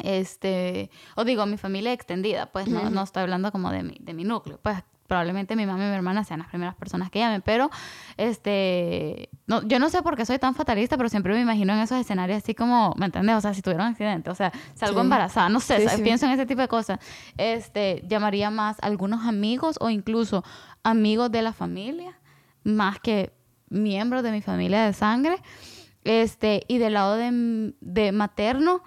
Este, 0.03 0.91
o 1.17 1.25
digo, 1.25 1.45
mi 1.47 1.57
familia 1.57 1.93
extendida, 1.93 2.47
pues 2.53 2.69
no, 2.69 2.89
no 2.91 3.03
estoy 3.03 3.23
hablando 3.23 3.53
como 3.53 3.71
de 3.71 3.83
mi, 3.83 3.97
de 4.01 4.15
mi 4.15 4.25
núcleo. 4.25 4.59
Pues 4.63 4.79
probablemente 5.11 5.57
mi 5.57 5.67
mamá 5.67 5.85
y 5.85 5.89
mi 5.89 5.95
hermana 5.97 6.23
sean 6.23 6.39
las 6.39 6.49
primeras 6.49 6.77
personas 6.77 7.11
que 7.11 7.19
llamen, 7.19 7.43
pero 7.45 7.69
este, 8.17 9.29
no, 9.49 9.61
yo 9.67 9.81
no 9.81 9.89
sé 9.91 10.03
por 10.03 10.15
qué 10.17 10.25
soy 10.25 10.39
tan 10.39 10.55
fatalista, 10.55 10.97
pero 10.97 11.09
siempre 11.09 11.35
me 11.35 11.41
imagino 11.41 11.73
en 11.73 11.81
esos 11.81 11.99
escenarios 11.99 12.39
así 12.45 12.55
como, 12.55 12.95
¿me 12.97 13.07
entiendes? 13.07 13.35
O 13.35 13.41
sea, 13.41 13.53
si 13.53 13.61
tuviera 13.61 13.83
un 13.85 13.91
accidente, 13.91 14.31
o 14.31 14.37
sea, 14.37 14.53
salgo 14.75 15.01
Sí. 15.01 15.05
embarazada, 15.05 15.49
no 15.49 15.59
sé, 15.59 15.81
Sí, 15.89 15.97
sí. 15.97 16.03
pienso 16.03 16.27
en 16.27 16.33
ese 16.33 16.47
tipo 16.47 16.61
de 16.61 16.69
cosas. 16.69 17.01
Este, 17.37 18.05
llamaría 18.09 18.51
más 18.51 18.79
a 18.81 18.87
algunos 18.87 19.27
amigos 19.27 19.79
o 19.81 19.91
incluso 19.91 20.45
amigos 20.85 21.33
de 21.33 21.43
la 21.43 21.53
familia, 21.53 22.17
más 22.63 23.01
que 23.01 23.33
miembros 23.69 24.23
de 24.23 24.31
mi 24.31 24.43
familia 24.43 24.85
de 24.85 24.93
sangre. 24.93 25.37
Este, 26.05 26.63
y 26.69 26.79
del 26.79 26.95
lado 26.95 27.17
de, 27.17 27.75
de 27.81 28.13
materno, 28.13 28.83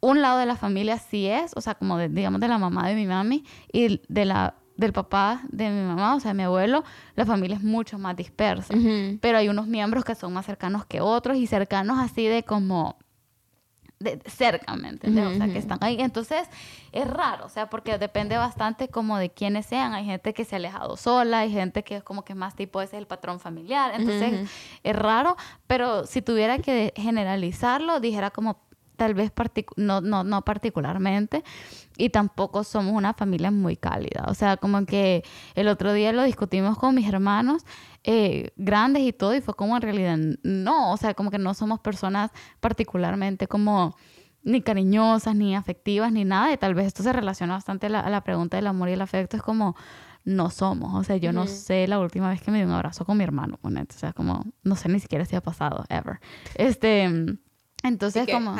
un 0.00 0.22
lado 0.22 0.38
de 0.38 0.46
la 0.46 0.56
familia 0.56 0.96
sí 0.98 1.26
es, 1.26 1.52
o 1.54 1.60
sea, 1.60 1.74
como 1.74 1.98
de- 1.98 2.08
digamos 2.08 2.40
de 2.40 2.48
la 2.48 2.56
mamá 2.56 2.88
de 2.88 2.94
mi 2.94 3.06
mami 3.06 3.44
y 3.72 4.00
de 4.08 4.24
la 4.24 4.54
del 4.80 4.92
papá 4.92 5.42
de 5.50 5.68
mi 5.70 5.82
mamá, 5.86 6.14
o 6.16 6.20
sea, 6.20 6.34
mi 6.34 6.42
abuelo, 6.42 6.82
la 7.14 7.26
familia 7.26 7.56
es 7.56 7.62
mucho 7.62 7.98
más 7.98 8.16
dispersa. 8.16 8.74
Pero 9.20 9.38
hay 9.38 9.48
unos 9.48 9.66
miembros 9.66 10.04
que 10.04 10.14
son 10.14 10.32
más 10.32 10.46
cercanos 10.46 10.86
que 10.86 11.00
otros 11.00 11.36
y 11.36 11.46
cercanos 11.46 11.98
así 11.98 12.26
de 12.26 12.42
como 12.42 12.96
de, 13.98 14.18
cerca, 14.24 14.74
¿me 14.76 14.88
entiendes? 14.88 15.26
O 15.26 15.34
sea, 15.34 15.46
que 15.46 15.58
están 15.58 15.78
ahí. 15.82 15.98
Entonces, 16.00 16.48
es 16.90 17.06
raro, 17.06 17.44
o 17.44 17.48
sea, 17.50 17.68
porque 17.68 17.98
depende 17.98 18.38
bastante 18.38 18.88
como 18.88 19.18
de 19.18 19.28
quiénes 19.28 19.66
sean. 19.66 19.92
Hay 19.92 20.06
gente 20.06 20.32
que 20.32 20.46
se 20.46 20.56
ha 20.56 20.58
alejado 20.58 20.96
sola, 20.96 21.40
hay 21.40 21.52
gente 21.52 21.84
que 21.84 21.96
es 21.96 22.02
como 22.02 22.24
que 22.24 22.34
más 22.34 22.56
tipo 22.56 22.80
ese 22.80 22.96
es 22.96 23.00
el 23.00 23.06
patrón 23.06 23.38
familiar. 23.38 23.92
Entonces, 23.94 24.48
es 24.82 24.96
raro, 24.96 25.36
pero 25.66 26.06
si 26.06 26.22
tuviera 26.22 26.58
que 26.58 26.94
generalizarlo, 26.96 28.00
dijera 28.00 28.30
como 28.30 28.62
tal 29.00 29.14
vez 29.14 29.32
no, 29.76 30.02
no, 30.02 30.24
no 30.24 30.42
particularmente, 30.42 31.42
y 31.96 32.10
tampoco 32.10 32.64
somos 32.64 32.92
una 32.92 33.14
familia 33.14 33.50
muy 33.50 33.74
cálida. 33.74 34.26
O 34.28 34.34
sea, 34.34 34.58
como 34.58 34.84
que 34.84 35.24
el 35.54 35.68
otro 35.68 35.94
día 35.94 36.12
lo 36.12 36.22
discutimos 36.22 36.76
con 36.76 36.94
mis 36.94 37.08
hermanos 37.08 37.64
eh, 38.04 38.50
grandes 38.56 39.04
y 39.04 39.14
todo, 39.14 39.34
y 39.34 39.40
fue 39.40 39.54
como 39.54 39.74
en 39.76 39.80
realidad 39.80 40.18
no, 40.42 40.92
o 40.92 40.98
sea, 40.98 41.14
como 41.14 41.30
que 41.30 41.38
no 41.38 41.54
somos 41.54 41.80
personas 41.80 42.30
particularmente 42.60 43.48
como 43.48 43.96
ni 44.42 44.60
cariñosas, 44.60 45.34
ni 45.34 45.56
afectivas, 45.56 46.12
ni 46.12 46.26
nada, 46.26 46.52
y 46.52 46.58
tal 46.58 46.74
vez 46.74 46.88
esto 46.88 47.02
se 47.02 47.14
relaciona 47.14 47.54
bastante 47.54 47.86
a 47.86 48.10
la, 48.10 48.20
pregunta 48.20 48.58
del 48.58 48.66
amor 48.66 48.90
y 48.90 48.92
el 48.92 49.00
afecto, 49.00 49.38
es 49.38 49.42
como 49.42 49.76
no 50.26 50.50
somos, 50.50 50.94
o 50.94 51.02
sea, 51.04 51.16
yo 51.16 51.32
no 51.32 51.46
sé 51.46 51.88
la 51.88 51.98
última 51.98 52.28
vez 52.28 52.42
que 52.42 52.50
me 52.50 52.58
di 52.58 52.64
un 52.64 52.72
abrazo 52.72 53.06
con 53.06 53.16
mi 53.16 53.24
hermano, 53.24 53.58
o 53.62 53.70
sea, 53.88 54.12
como, 54.12 54.44
no 54.62 54.76
sé 54.76 54.90
ni 54.90 55.00
siquiera 55.00 55.24
si 55.24 55.36
ha 55.36 55.40
pasado, 55.40 55.86
ever. 55.88 56.20
Este, 56.54 57.38
entonces, 57.82 58.26
como. 58.30 58.56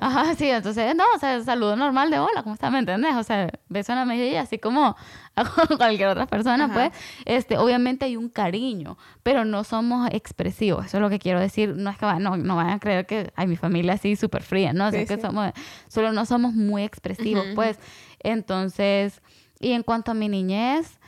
Ajá, 0.00 0.34
sí, 0.34 0.48
entonces, 0.48 0.94
no, 0.96 1.04
o 1.14 1.18
sea, 1.18 1.42
saludo 1.42 1.76
normal 1.76 2.10
de 2.10 2.18
hola, 2.18 2.42
¿cómo 2.42 2.54
estás? 2.54 2.72
¿Me 2.72 2.78
entiendes? 2.78 3.14
O 3.14 3.22
sea, 3.22 3.50
beso 3.68 3.92
en 3.92 3.98
la 3.98 4.04
mejilla, 4.04 4.42
así 4.42 4.58
como 4.58 4.96
a 5.36 5.44
cualquier 5.76 6.08
otra 6.08 6.26
persona, 6.26 6.72
pues. 6.72 6.90
Este, 7.24 7.58
obviamente 7.58 8.04
hay 8.04 8.16
un 8.16 8.28
cariño, 8.28 8.98
pero 9.22 9.44
no 9.44 9.64
somos 9.64 10.08
expresivos. 10.12 10.86
Eso 10.86 10.96
es 10.96 11.00
lo 11.00 11.10
que 11.10 11.18
quiero 11.18 11.40
decir. 11.40 11.74
No 11.76 11.90
es 11.90 11.98
que 11.98 12.06
no, 12.06 12.36
no 12.36 12.56
vayan 12.56 12.72
a 12.72 12.80
creer 12.80 13.06
que 13.06 13.32
hay 13.36 13.46
mi 13.46 13.56
familia 13.56 13.94
así 13.94 14.16
súper 14.16 14.42
fría, 14.42 14.72
¿no? 14.72 14.90
Sí, 14.90 15.06
que 15.06 15.20
somos, 15.20 15.52
solo 15.88 16.12
no 16.12 16.26
somos 16.26 16.54
muy 16.54 16.82
expresivos, 16.82 17.46
pues. 17.54 17.78
Entonces, 18.20 19.22
y 19.60 19.72
en 19.72 19.82
cuanto 19.82 20.10
a 20.10 20.14
mi 20.14 20.28
niñez, 20.28 20.98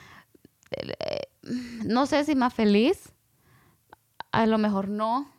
eh, 0.71 1.29
no 1.85 2.07
sé 2.07 2.25
si 2.25 2.35
más 2.35 2.55
feliz, 2.55 3.13
a 4.33 4.47
lo 4.47 4.59
mejor 4.59 4.89
no 4.89 5.36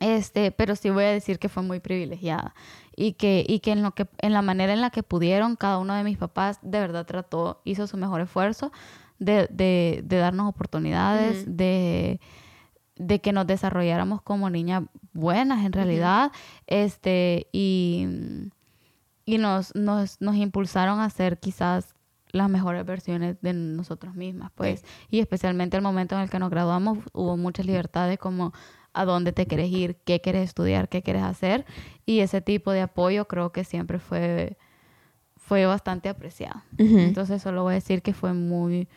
este, 0.00 0.50
pero 0.50 0.76
sí 0.76 0.90
voy 0.90 1.04
a 1.04 1.10
decir 1.10 1.38
que 1.38 1.48
fue 1.48 1.62
muy 1.62 1.80
privilegiada 1.80 2.54
y 2.96 3.12
que, 3.14 3.44
y 3.46 3.60
que 3.60 3.72
en 3.72 3.82
lo 3.82 3.92
que, 3.92 4.08
en 4.18 4.32
la 4.32 4.42
manera 4.42 4.72
en 4.72 4.80
la 4.80 4.90
que 4.90 5.02
pudieron, 5.02 5.56
cada 5.56 5.78
uno 5.78 5.94
de 5.94 6.04
mis 6.04 6.18
papás 6.18 6.58
de 6.62 6.80
verdad 6.80 7.06
trató, 7.06 7.60
hizo 7.64 7.86
su 7.86 7.96
mejor 7.96 8.20
esfuerzo 8.20 8.72
de, 9.18 9.48
de, 9.50 10.02
de 10.04 10.16
darnos 10.16 10.48
oportunidades, 10.48 11.44
de, 11.56 12.20
de 12.96 13.20
que 13.20 13.32
nos 13.32 13.46
desarrolláramos 13.46 14.22
como 14.22 14.50
niñas 14.50 14.84
buenas 15.12 15.64
en 15.64 15.72
realidad, 15.72 16.32
este, 16.66 17.48
y, 17.52 18.06
y 19.24 19.38
nos, 19.38 19.74
nos, 19.74 20.20
nos 20.20 20.36
impulsaron 20.36 21.00
a 21.00 21.10
ser 21.10 21.38
quizás 21.38 21.94
las 22.30 22.48
mejores 22.48 22.84
versiones 22.86 23.36
de 23.42 23.52
nosotros 23.52 24.14
mismas, 24.14 24.50
pues, 24.54 24.84
y 25.10 25.20
especialmente 25.20 25.76
el 25.76 25.82
momento 25.82 26.14
en 26.14 26.22
el 26.22 26.30
que 26.30 26.38
nos 26.38 26.50
graduamos 26.50 26.98
hubo 27.12 27.36
muchas 27.36 27.66
libertades 27.66 28.18
como 28.18 28.52
a 28.94 29.04
dónde 29.04 29.32
te 29.32 29.46
quieres 29.46 29.70
ir, 29.70 29.96
qué 30.04 30.20
quieres 30.20 30.44
estudiar, 30.44 30.88
qué 30.88 31.02
quieres 31.02 31.22
hacer. 31.22 31.64
Y 32.06 32.20
ese 32.20 32.40
tipo 32.40 32.72
de 32.72 32.82
apoyo 32.82 33.26
creo 33.26 33.52
que 33.52 33.64
siempre 33.64 33.98
fue, 33.98 34.56
fue 35.36 35.66
bastante 35.66 36.08
apreciado. 36.08 36.62
Entonces 36.78 37.42
solo 37.42 37.62
voy 37.62 37.72
a 37.72 37.74
decir 37.74 38.02
que 38.02 38.12
fue 38.12 38.32
muy, 38.32 38.88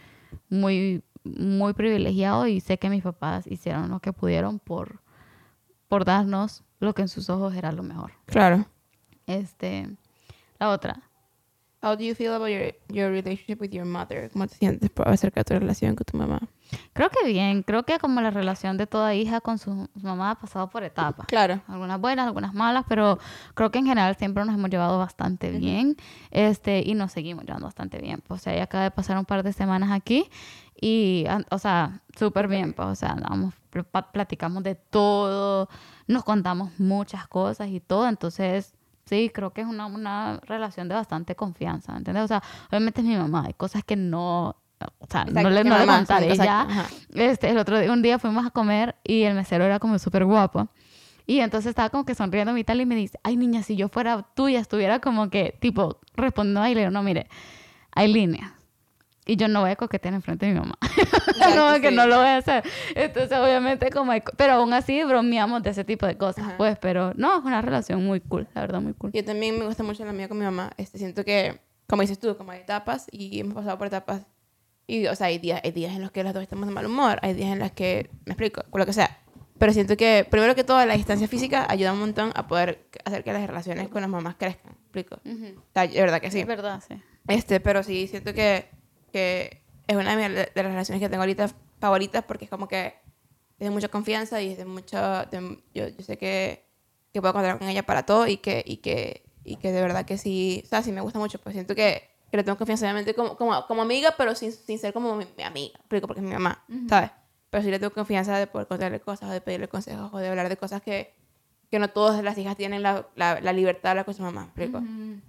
muy, 0.50 1.04
muy 1.24 1.74
privilegiado 1.74 2.48
y 2.48 2.60
sé 2.60 2.78
que 2.78 2.90
mis 2.90 3.04
papás 3.04 3.48
hicieron 3.48 3.90
lo 3.90 4.00
que 4.00 4.14
pudieron 4.14 4.60
por, 4.60 5.02
por 5.88 6.06
darnos 6.06 6.64
lo 6.80 6.94
que 6.94 7.04
en 7.04 7.08
sus 7.08 7.30
ojos 7.30 7.56
era 7.56 7.72
lo 7.72 7.84
mejor. 7.84 8.12
Claro. 8.26 8.66
Este, 9.28 9.90
la 10.60 10.70
otra. 10.70 11.02
How 11.82 11.96
do 11.96 12.04
you 12.04 12.16
feel 12.16 12.34
about 12.34 12.50
your, 12.50 12.74
your 12.90 13.12
relationship 13.12 13.62
with 13.62 13.70
your 13.70 13.86
mother? 13.86 14.30
¿Cómo 14.32 14.48
te 14.48 14.56
sientes 14.56 14.90
acerca 15.06 15.42
de 15.42 15.44
tu 15.46 15.54
relación 15.54 15.96
con 15.96 16.06
tu 16.06 16.18
mamá? 16.18 16.42
Creo 16.94 17.10
que 17.10 17.28
bien, 17.28 17.64
creo 17.64 17.84
que 17.84 18.00
como 18.00 18.22
la 18.22 18.32
relación 18.32 18.78
de 18.78 18.88
toda 18.88 19.14
hija 19.14 19.42
con 19.42 19.58
su, 19.58 19.90
mamá 20.02 20.32
ha 20.32 20.36
pasado 20.36 20.70
por 20.70 20.84
etapas. 20.84 21.28
Claro. 21.28 21.62
Algunas 21.68 22.00
buenas, 22.00 22.26
algunas 22.26 22.54
malas, 22.54 22.86
pero 22.88 23.20
creo 23.54 23.72
que 23.72 23.80
en 23.80 23.86
general 23.86 24.16
siempre 24.16 24.44
nos 24.46 24.56
hemos 24.56 24.70
llevado 24.70 24.98
bastante 24.98 25.52
bien 25.52 25.96
este 26.32 26.82
y 26.86 26.96
nos 26.96 27.12
seguimos 27.12 27.46
llevando 27.46 27.68
bastante 27.68 28.00
bien. 28.00 28.22
Pues, 28.28 28.42
o 28.42 28.44
sea, 28.44 28.54
ella 28.54 28.64
acaba 28.64 28.84
de 28.86 28.92
pasar 28.92 29.18
un 29.18 29.26
par 29.26 29.44
de 29.44 29.54
semanas 29.54 29.92
aquí 29.92 30.30
y, 30.80 31.26
o 31.52 31.60
sea, 31.60 32.02
súper 32.18 32.48
bien, 32.48 32.74
pues, 32.74 32.88
o 32.88 32.96
sea, 32.96 33.12
andamos, 33.12 33.54
platicamos 34.12 34.64
de 34.64 34.76
todo, 34.76 35.70
nos 36.08 36.24
contamos 36.24 36.80
muchas 36.80 37.28
cosas 37.28 37.70
y 37.70 37.80
todo, 37.80 38.08
entonces 38.08 38.74
Sí, 39.06 39.30
creo 39.32 39.54
que 39.54 39.62
es 39.62 39.68
una, 39.68 39.86
una 39.86 40.40
relación 40.48 40.90
de 40.90 40.96
bastante 40.96 41.36
confianza, 41.36 41.96
¿entiendes? 41.96 42.24
O 42.24 42.28
sea, 42.28 42.42
obviamente 42.70 43.02
es 43.02 43.08
mi 43.08 43.16
mamá, 43.16 43.44
hay 43.46 43.54
cosas 43.54 43.84
que 43.84 43.96
no, 43.96 44.56
o 45.00 45.08
sea, 45.10 45.26
no 45.26 45.50
le, 45.50 45.64
no 45.64 45.78
le 45.78 45.86
contaré 45.86 46.36
ya. 46.36 46.88
Este, 47.14 47.50
el 47.50 47.58
otro 47.58 47.80
día, 47.80 47.92
un 47.92 48.02
día 48.02 48.20
fuimos 48.20 48.46
a 48.46 48.50
comer 48.50 48.96
y 49.04 49.24
el 49.24 49.34
mesero 49.36 49.64
era 49.64 49.80
como 49.80 50.00
súper 50.00 50.26
guapo. 50.26 50.68
Y 51.28 51.40
entonces 51.40 51.70
estaba 51.70 51.90
como 51.90 52.06
que 52.06 52.14
sonriendo 52.14 52.56
y 52.56 52.64
tal 52.64 52.82
y 52.82 52.86
me 52.86 52.96
dice, 52.96 53.20
ay 53.24 53.36
niña, 53.36 53.64
si 53.64 53.76
yo 53.76 53.90
fuera 53.90 54.22
tuya, 54.36 54.60
estuviera 54.60 55.00
como 55.00 55.30
que, 55.30 55.58
tipo, 55.60 56.00
respondiendo 56.16 56.62
a 56.62 56.68
digo, 56.68 56.92
no, 56.92 57.02
mire, 57.02 57.28
hay 57.92 58.12
líneas 58.12 58.56
y 59.26 59.36
yo 59.38 59.48
no 59.48 59.62
voy 59.62 59.72
a 59.72 59.76
coquetear 59.76 60.14
enfrente 60.14 60.46
de 60.46 60.54
mi 60.54 60.60
mamá. 60.60 60.78
no, 61.56 61.82
que 61.82 61.92
no 61.92 62.06
lo 62.06 62.18
voy 62.18 62.28
a 62.28 62.38
hacer. 62.38 62.64
Entonces, 62.94 63.38
obviamente, 63.38 63.90
como 63.90 64.12
hay, 64.12 64.22
pero 64.38 64.54
aún 64.54 64.74
así 64.74 65.04
bromeamos 65.04 65.64
de 65.64 65.72
ese 65.72 65.84
tipo 65.84 66.06
de 66.06 66.18
cosas, 66.18 66.54
pues, 66.58 66.78
pero 66.80 67.14
no, 67.16 67.40
es 67.40 67.44
una 67.44 67.62
relación 67.62 68.06
muy 68.06 68.20
cool, 68.22 68.48
la 68.54 68.62
verdad, 68.62 68.82
muy 68.82 68.94
cool. 68.94 69.12
Yo 69.12 69.26
también 69.26 69.58
me 69.58 69.66
gusta 69.66 69.84
mucho 69.84 70.06
la 70.06 70.14
mía 70.14 70.28
con 70.28 70.38
mi 70.38 70.46
mamá. 70.46 70.72
Este, 70.78 71.00
siento 71.00 71.26
que, 71.26 71.60
como 71.88 72.04
dices 72.04 72.20
tú, 72.20 72.38
como 72.38 72.52
hay 72.52 72.62
etapas 72.62 73.08
y 73.12 73.40
hemos 73.40 73.56
pasado 73.56 73.78
por 73.78 73.88
etapas. 73.88 74.28
Y, 74.88 75.08
o 75.08 75.16
sea, 75.16 75.28
hay 75.28 75.40
días, 75.40 75.62
hay 75.64 75.72
días 75.72 75.96
en 75.96 76.02
los 76.02 76.12
que 76.12 76.24
las 76.24 76.34
dos 76.34 76.44
estamos 76.44 76.68
de 76.68 76.74
mal 76.74 76.86
humor, 76.86 77.20
hay 77.22 77.34
días 77.34 77.52
en 77.52 77.60
los 77.60 77.72
que, 77.72 78.10
me 78.26 78.34
explico, 78.34 78.64
con 78.70 78.80
lo 78.80 78.86
que 78.86 78.94
sea. 78.94 79.18
Pero 79.58 79.74
siento 79.74 79.96
que, 79.98 80.28
primero 80.30 80.54
que 80.54 80.64
todo, 80.64 80.86
la 80.86 80.96
distancia 80.96 81.28
física 81.28 81.66
ayuda 81.70 81.94
un 81.94 82.00
montón 82.00 82.32
a 82.36 82.48
poder 82.48 82.88
hacer 83.06 83.24
que 83.24 83.34
las 83.34 83.48
relaciones 83.48 83.88
con 83.88 84.02
las 84.02 84.10
mamás 84.10 84.36
crezcan. 84.36 84.74
¿Me 84.74 85.02
explico? 85.02 85.20
de 85.24 86.02
verdad 86.02 86.22
que 86.22 86.30
sí. 86.30 86.42
Es 86.42 86.48
verdad, 86.48 86.84
sí. 86.88 87.02
Este, 87.28 87.60
pero 87.60 87.82
sí, 87.82 88.08
siento 88.08 88.34
que 88.34 88.70
que 89.16 89.62
es 89.88 89.96
una 89.96 90.18
de, 90.18 90.52
las 90.54 90.66
relaciones 90.66 91.02
que 91.02 91.08
tengo 91.08 91.24
ahorita 91.24 91.50
favoritas 91.80 92.26
porque 92.26 92.44
es 92.44 92.52
como 92.52 92.68
que 92.68 92.88
es 93.58 93.66
de 93.66 93.70
mucha 93.70 93.88
confianza 93.88 94.42
y 94.42 94.52
es 94.52 94.58
de 94.58 94.66
mucho... 94.66 94.98
yo, 95.74 95.88
yo, 95.88 96.04
sé 96.04 96.18
que, 96.18 96.66
que, 97.14 97.22
puedo 97.22 97.34
contar 97.34 97.58
con 97.58 97.70
ella 97.70 97.84
para 97.84 98.06
todo 98.06 98.28
y 98.28 98.36
que, 98.36 98.62
y 98.66 98.78
que, 98.78 99.24
y 99.46 99.56
que 99.56 99.72
de 99.72 99.80
verdad 99.80 100.04
que 100.04 100.18
sí, 100.18 100.64
o 100.66 100.68
sea, 100.68 100.84
sí 100.84 100.92
me 100.92 101.00
gusta 101.00 101.18
mucho, 101.18 101.40
pues 101.40 101.54
siento 101.54 101.76
que, 101.76 102.10
que 102.36 102.38
le 102.38 102.44
tengo 102.44 102.58
confianza 102.58 102.86
obviamente 102.86 103.14
como, 103.14 103.38
como, 103.38 103.66
como 103.66 103.82
amiga, 103.82 104.14
pero 104.18 104.36
sin, 104.36 104.52
sin 104.52 104.78
ser 104.78 104.94
como 104.94 105.16
mi, 105.16 105.44
amiga, 105.44 105.80
porque 105.88 106.20
es 106.20 106.22
mi 106.22 106.34
mamá, 106.34 106.64
¿sabes? 106.90 107.12
Pero 107.50 107.64
sí 107.64 107.72
le 107.72 107.80
tengo 107.80 107.94
confianza 107.94 108.38
de 108.38 108.48
poder 108.48 108.68
contarle 108.68 109.00
cosas, 109.00 109.30
o 109.30 109.32
de 109.32 109.40
pedirle 109.40 109.70
consejos, 109.70 110.10
o 110.12 110.18
de 110.18 110.28
hablar 110.28 110.50
de 110.50 110.58
cosas 110.58 110.82
que, 110.82 111.14
que 111.72 111.80
no 111.80 111.90
todas 111.90 112.22
las 112.24 112.38
hijas 112.38 112.58
tienen 112.58 112.84
la, 112.84 113.08
la, 113.16 113.40
la 113.40 113.54
libertad 113.54 113.84
de 113.84 113.90
hablar 113.92 114.06
con 114.06 114.14
su 114.14 114.22
mamá, 114.22 114.44
¿explico? 114.44 114.80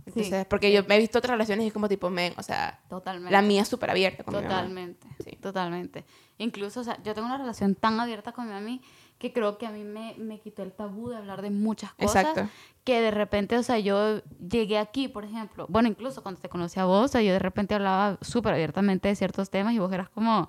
Entonces, 0.04 0.46
porque 0.46 0.72
yo 0.72 0.82
me 0.88 0.96
he 0.96 0.98
visto 0.98 1.18
otras 1.18 1.32
relaciones 1.32 1.64
y 1.64 1.66
es 1.68 1.72
como 1.72 1.88
tipo, 1.88 2.10
men, 2.10 2.34
o 2.36 2.42
sea, 2.42 2.80
totalmente. 2.88 3.30
la 3.30 3.42
mía 3.42 3.62
es 3.62 3.68
súper 3.68 3.90
abierta 3.90 4.24
con 4.24 4.34
totalmente, 4.34 5.06
mi 5.06 5.10
mamá. 5.12 5.24
Sí. 5.24 5.36
Totalmente. 5.40 6.04
Incluso, 6.38 6.80
o 6.80 6.84
sea, 6.84 7.00
yo 7.04 7.14
tengo 7.14 7.28
una 7.28 7.38
relación 7.38 7.76
tan 7.76 8.00
abierta 8.00 8.32
con 8.32 8.46
mi 8.46 8.52
mamá 8.52 8.80
que 9.18 9.32
creo 9.32 9.58
que 9.58 9.66
a 9.66 9.70
mí 9.70 9.82
me, 9.82 10.14
me 10.18 10.40
quitó 10.40 10.62
el 10.62 10.72
tabú 10.72 11.08
de 11.08 11.16
hablar 11.16 11.42
de 11.42 11.50
muchas 11.50 11.92
cosas. 11.94 12.24
Exacto. 12.24 12.50
Que 12.84 13.00
de 13.00 13.10
repente, 13.10 13.56
o 13.56 13.62
sea, 13.62 13.78
yo 13.78 14.20
llegué 14.48 14.78
aquí, 14.78 15.08
por 15.08 15.24
ejemplo, 15.24 15.66
bueno, 15.68 15.88
incluso 15.88 16.22
cuando 16.22 16.40
te 16.40 16.48
conocí 16.48 16.78
a 16.78 16.84
vos, 16.84 17.06
o 17.06 17.08
sea, 17.08 17.22
yo 17.22 17.32
de 17.32 17.38
repente 17.38 17.74
hablaba 17.74 18.18
súper 18.20 18.52
abiertamente 18.54 19.08
de 19.08 19.16
ciertos 19.16 19.50
temas 19.50 19.74
y 19.74 19.78
vos 19.78 19.92
eras 19.92 20.08
como 20.08 20.48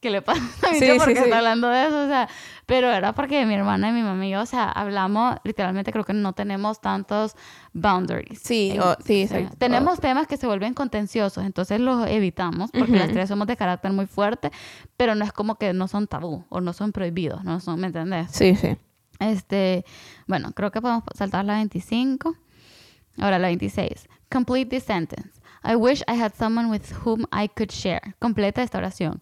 ¿qué 0.00 0.10
le 0.10 0.22
pasa 0.22 0.42
a 0.68 0.72
mi 0.72 0.78
sí, 0.78 0.90
porque 0.98 1.12
está 1.12 1.38
hablando 1.38 1.68
de 1.68 1.86
eso? 1.86 2.04
O 2.04 2.06
sea, 2.06 2.28
pero 2.66 2.90
era 2.92 3.14
porque 3.14 3.44
mi 3.46 3.54
hermana 3.54 3.88
y 3.88 3.92
mi 3.92 4.02
mamá 4.02 4.26
y 4.26 4.30
yo, 4.30 4.42
o 4.42 4.46
sea, 4.46 4.70
hablamos, 4.70 5.36
literalmente 5.44 5.92
creo 5.92 6.04
que 6.04 6.12
no 6.12 6.32
tenemos 6.32 6.80
tantos 6.80 7.36
boundaries. 7.72 8.40
Sí, 8.42 8.78
sí, 9.04 9.28
Tenemos 9.58 10.00
temas 10.00 10.26
que 10.26 10.36
se 10.36 10.46
vuelven 10.46 10.74
contenciosos, 10.74 11.44
entonces 11.44 11.80
los 11.80 12.06
evitamos 12.08 12.70
porque 12.70 12.92
las 12.92 13.12
tres 13.12 13.28
somos 13.28 13.46
de 13.46 13.56
carácter 13.56 13.92
muy 13.92 14.06
fuerte, 14.06 14.50
pero 14.96 15.14
no 15.14 15.24
es 15.24 15.32
como 15.32 15.56
que 15.56 15.72
no 15.72 15.88
son 15.88 16.06
tabú 16.06 16.44
o 16.48 16.60
no 16.60 16.72
son 16.72 16.92
prohibidos, 16.92 17.44
¿no? 17.44 17.60
Son, 17.60 17.80
¿Me 17.80 17.88
entendés? 17.88 18.30
Sí, 18.30 18.54
sí. 18.54 18.76
Este, 19.18 19.84
bueno, 20.26 20.52
creo 20.52 20.70
que 20.70 20.80
podemos 20.80 21.02
saltar 21.14 21.44
la 21.44 21.54
25. 21.54 22.36
Ahora 23.18 23.38
la 23.38 23.48
26. 23.48 24.08
Complete 24.30 24.70
this 24.70 24.84
sentence. 24.84 25.40
I 25.64 25.74
wish 25.74 26.02
I 26.06 26.20
had 26.20 26.34
someone 26.34 26.70
with 26.70 26.82
whom 27.04 27.26
I 27.32 27.48
could 27.48 27.72
share. 27.72 28.14
Completa 28.20 28.62
esta 28.62 28.78
oración 28.78 29.20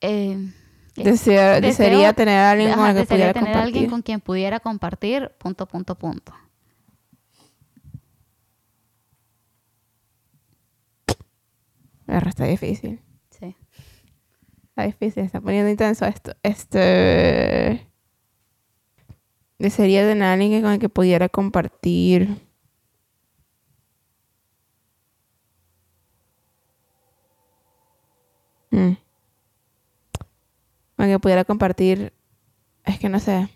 eh, 0.00 0.52
desearía 0.96 2.12
tener 2.12 2.38
alguien 2.38 2.74
con 2.74 2.94
que 2.94 3.04
pudiera 3.04 3.32
tener 3.32 3.56
alguien 3.56 3.90
con 3.90 4.02
quien 4.02 4.20
pudiera 4.20 4.60
compartir, 4.60 5.30
punto, 5.38 5.66
punto, 5.66 5.94
punto. 5.94 6.32
está 12.06 12.44
difícil. 12.46 13.00
Sí. 13.30 13.56
Está 14.68 14.84
difícil, 14.84 15.24
está 15.24 15.40
poniendo 15.40 15.70
intenso 15.70 16.06
esto. 16.06 16.34
Este. 16.42 17.90
desearía 19.58 20.02
tener 20.02 20.22
a 20.22 20.32
alguien 20.32 20.62
con 20.62 20.72
el 20.72 20.78
que 20.78 20.88
pudiera 20.88 21.28
compartir. 21.28 22.46
Mm. 28.70 29.05
El 30.98 31.08
que 31.08 31.18
pudiera 31.18 31.44
compartir. 31.44 32.12
Es 32.84 32.98
que 32.98 33.08
no 33.08 33.20
sé. 33.20 33.48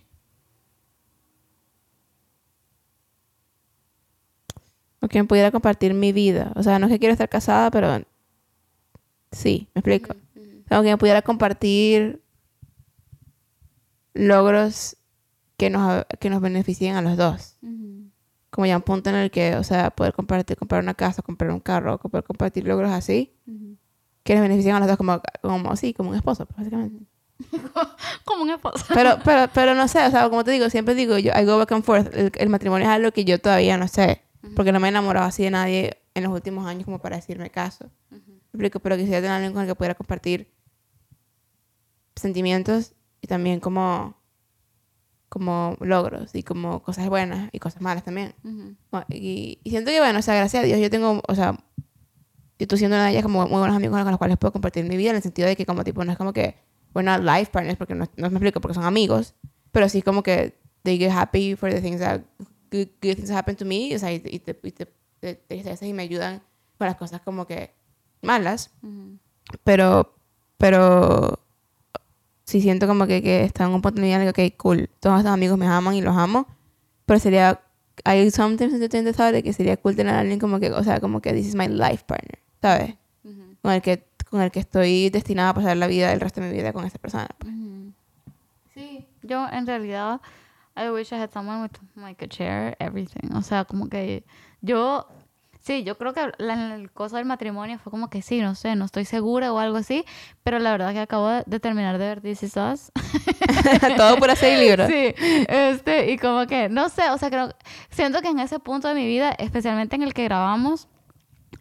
Con 5.00 5.08
quien 5.08 5.26
pudiera 5.26 5.50
compartir 5.50 5.94
mi 5.94 6.12
vida. 6.12 6.52
O 6.56 6.62
sea, 6.62 6.78
no 6.78 6.86
es 6.86 6.92
que 6.92 6.98
quiero 6.98 7.12
estar 7.12 7.28
casada, 7.28 7.70
pero. 7.70 8.04
Sí, 9.32 9.68
me 9.74 9.80
explico. 9.80 10.14
Con 10.68 10.82
quien 10.82 10.98
pudiera 10.98 11.22
compartir 11.22 12.22
logros 14.14 14.96
que 15.56 15.70
nos, 15.70 16.04
que 16.18 16.30
nos 16.30 16.40
beneficien 16.40 16.96
a 16.96 17.02
los 17.02 17.16
dos. 17.16 17.56
Como 18.50 18.66
ya 18.66 18.76
un 18.76 18.82
punto 18.82 19.10
en 19.10 19.16
el 19.16 19.30
que, 19.30 19.56
o 19.56 19.62
sea, 19.62 19.90
poder 19.90 20.12
compartir, 20.12 20.56
comprar 20.56 20.82
una 20.82 20.94
casa, 20.94 21.22
comprar 21.22 21.50
un 21.50 21.60
carro, 21.60 21.98
poder 21.98 22.24
compartir 22.24 22.66
logros 22.66 22.90
así, 22.90 23.32
que 24.24 24.34
nos 24.34 24.42
beneficien 24.42 24.74
a 24.74 24.80
los 24.80 24.88
dos 24.88 24.96
como, 24.96 25.20
como 25.40 25.76
sí, 25.76 25.94
como 25.94 26.10
un 26.10 26.16
esposo, 26.16 26.46
pues, 26.46 26.58
básicamente. 26.58 27.04
Como 28.24 28.42
un 28.42 28.50
esposo. 28.50 28.84
Pero, 28.94 29.18
pero, 29.24 29.48
pero 29.52 29.74
no 29.74 29.88
sé, 29.88 30.04
o 30.06 30.10
sea, 30.10 30.28
como 30.28 30.44
te 30.44 30.50
digo, 30.50 30.68
siempre 30.70 30.94
digo, 30.94 31.18
yo, 31.18 31.32
I 31.34 31.44
go 31.44 31.58
back 31.58 31.72
and 31.72 31.84
forth. 31.84 32.14
El, 32.14 32.32
el 32.36 32.48
matrimonio 32.48 32.86
es 32.86 32.92
algo 32.92 33.12
que 33.12 33.24
yo 33.24 33.40
todavía 33.40 33.76
no 33.76 33.88
sé, 33.88 34.22
porque 34.56 34.72
no 34.72 34.80
me 34.80 34.88
he 34.88 34.90
enamorado 34.90 35.26
así 35.26 35.44
de 35.44 35.50
nadie 35.50 36.02
en 36.14 36.24
los 36.24 36.32
últimos 36.32 36.66
años 36.66 36.84
como 36.84 36.98
para 36.98 37.16
decirme 37.16 37.50
caso. 37.50 37.90
Me 38.10 38.18
explico, 38.66 38.80
pero 38.80 38.96
quisiera 38.96 39.18
tener 39.20 39.32
alguien 39.32 39.52
con 39.52 39.62
el 39.62 39.68
que 39.68 39.74
pudiera 39.74 39.94
compartir 39.94 40.52
sentimientos 42.16 42.92
y 43.20 43.26
también 43.26 43.60
como, 43.60 44.16
como 45.28 45.76
logros 45.80 46.34
y 46.34 46.42
como 46.42 46.82
cosas 46.82 47.08
buenas 47.08 47.48
y 47.52 47.58
cosas 47.58 47.80
malas 47.80 48.04
también. 48.04 48.34
Bueno, 48.90 49.06
Y, 49.08 49.60
y 49.62 49.70
siento 49.70 49.90
que, 49.90 50.00
bueno, 50.00 50.18
o 50.18 50.22
sea, 50.22 50.34
gracias 50.34 50.64
a 50.64 50.66
Dios 50.66 50.80
yo 50.80 50.90
tengo, 50.90 51.22
o 51.26 51.34
sea, 51.34 51.52
yo 51.52 52.64
estoy 52.64 52.78
siendo 52.78 52.96
una 52.96 53.06
de 53.06 53.12
ellas 53.12 53.22
como 53.22 53.46
muy 53.46 53.58
buenos 53.58 53.76
amigos 53.76 53.98
con 54.02 54.10
los 54.10 54.18
cuales 54.18 54.36
puedo 54.36 54.52
compartir 54.52 54.84
mi 54.84 54.96
vida 54.96 55.10
en 55.10 55.16
el 55.16 55.22
sentido 55.22 55.48
de 55.48 55.56
que 55.56 55.64
como 55.64 55.84
tipo, 55.84 56.04
no 56.04 56.12
es 56.12 56.18
como 56.18 56.32
que, 56.32 56.56
we're 56.94 57.04
not 57.04 57.20
life 57.22 57.50
partners 57.52 57.76
porque 57.76 57.94
no, 57.94 58.04
no 58.16 58.30
me 58.30 58.36
explico 58.36 58.60
porque 58.60 58.74
son 58.74 58.84
amigos, 58.84 59.34
pero 59.72 59.88
sí 59.88 60.02
como 60.02 60.22
que 60.22 60.58
they 60.82 60.98
get 60.98 61.10
happy 61.12 61.54
for 61.56 61.70
the 61.72 61.80
things 61.80 62.00
that, 62.00 62.20
good, 62.70 62.88
good 63.02 63.16
things 63.16 63.30
happen 63.30 63.56
to 63.56 63.64
me, 63.64 63.94
o 63.94 63.98
sea, 63.98 64.12
y, 64.12 64.18
te- 64.20 64.34
y 64.34 64.38
te, 64.40 64.54
te, 64.54 65.34
te- 65.34 65.86
y 65.86 65.92
me 65.92 66.02
ayudan 66.02 66.42
con 66.78 66.86
las 66.86 66.96
cosas 66.96 67.20
como 67.20 67.46
que 67.46 67.72
malas, 68.22 68.70
pero, 69.64 70.14
pero 70.56 71.38
sí 72.44 72.60
siento 72.60 72.86
como 72.86 73.06
que, 73.06 73.22
que 73.22 73.44
está 73.44 73.64
en 73.64 73.70
un 73.70 73.82
punto 73.82 74.02
el 74.02 74.32
que, 74.32 74.48
ok, 74.50 74.56
cool, 74.56 74.88
todos 75.00 75.18
estos 75.18 75.32
amigos 75.32 75.58
me 75.58 75.66
aman 75.66 75.94
y 75.94 76.00
los 76.02 76.16
amo, 76.16 76.46
pero 77.06 77.20
sería, 77.20 77.60
hay 78.04 78.30
sometimes 78.30 78.78
yo 78.78 78.84
estoy 78.84 79.00
interesada 79.00 79.32
de 79.32 79.42
que 79.42 79.52
sería 79.52 79.76
cool 79.76 79.94
tener 79.96 80.14
a 80.14 80.20
alguien 80.20 80.38
como 80.38 80.58
que, 80.58 80.70
o 80.72 80.82
sea, 80.82 81.00
como 81.00 81.20
que 81.20 81.32
this 81.32 81.46
is 81.48 81.54
my 81.54 81.68
life 81.68 82.04
partner, 82.06 82.38
¿sabes? 82.60 82.94
Con 83.62 83.72
el 83.72 83.82
que, 83.82 84.04
con 84.30 84.40
el 84.40 84.50
que 84.50 84.60
estoy 84.60 85.10
destinada 85.10 85.50
a 85.50 85.54
pasar 85.54 85.76
la 85.76 85.88
vida, 85.88 86.12
el 86.12 86.20
resto 86.20 86.40
de 86.40 86.48
mi 86.48 86.56
vida 86.56 86.72
con 86.72 86.84
esa 86.84 86.98
persona. 86.98 87.28
pues. 87.38 87.52
Sí, 88.74 89.06
yo 89.22 89.46
en 89.48 89.66
realidad, 89.66 90.20
I 90.76 90.90
wish 90.90 91.12
I 91.12 91.16
had 91.16 91.30
someone 91.32 91.62
with 91.62 91.72
like 91.96 92.18
could 92.18 92.32
share 92.32 92.76
everything. 92.78 93.34
O 93.34 93.42
sea, 93.42 93.64
como 93.64 93.88
que 93.88 94.24
yo, 94.62 95.08
sí, 95.60 95.82
yo 95.82 95.98
creo 95.98 96.14
que 96.14 96.30
la, 96.38 96.76
el 96.76 96.92
cosa 96.92 97.16
del 97.16 97.26
matrimonio 97.26 97.78
fue 97.78 97.90
como 97.90 98.08
que 98.08 98.22
sí, 98.22 98.40
no 98.40 98.54
sé, 98.54 98.76
no 98.76 98.84
estoy 98.84 99.04
segura 99.04 99.52
o 99.52 99.58
algo 99.58 99.76
así, 99.76 100.04
pero 100.44 100.60
la 100.60 100.70
verdad 100.70 100.92
que 100.92 101.00
acabo 101.00 101.28
de, 101.28 101.60
terminar 101.60 101.98
de 101.98 102.06
ver 102.06 102.20
This 102.20 102.44
Is 102.44 102.56
Us. 102.56 102.92
Todo 103.96 104.16
por 104.18 104.30
hacer 104.30 104.58
libros. 104.58 104.88
Sí, 104.88 105.14
este, 105.48 106.12
y 106.12 106.18
como 106.18 106.46
que, 106.46 106.68
no 106.68 106.88
sé, 106.88 107.10
o 107.10 107.18
sea, 107.18 107.28
creo, 107.28 107.52
siento 107.90 108.22
que 108.22 108.28
en 108.28 108.38
ese 108.38 108.60
punto 108.60 108.86
de 108.86 108.94
mi 108.94 109.06
vida, 109.06 109.32
especialmente 109.32 109.96
en 109.96 110.02
el 110.02 110.14
que 110.14 110.24
grabamos, 110.24 110.88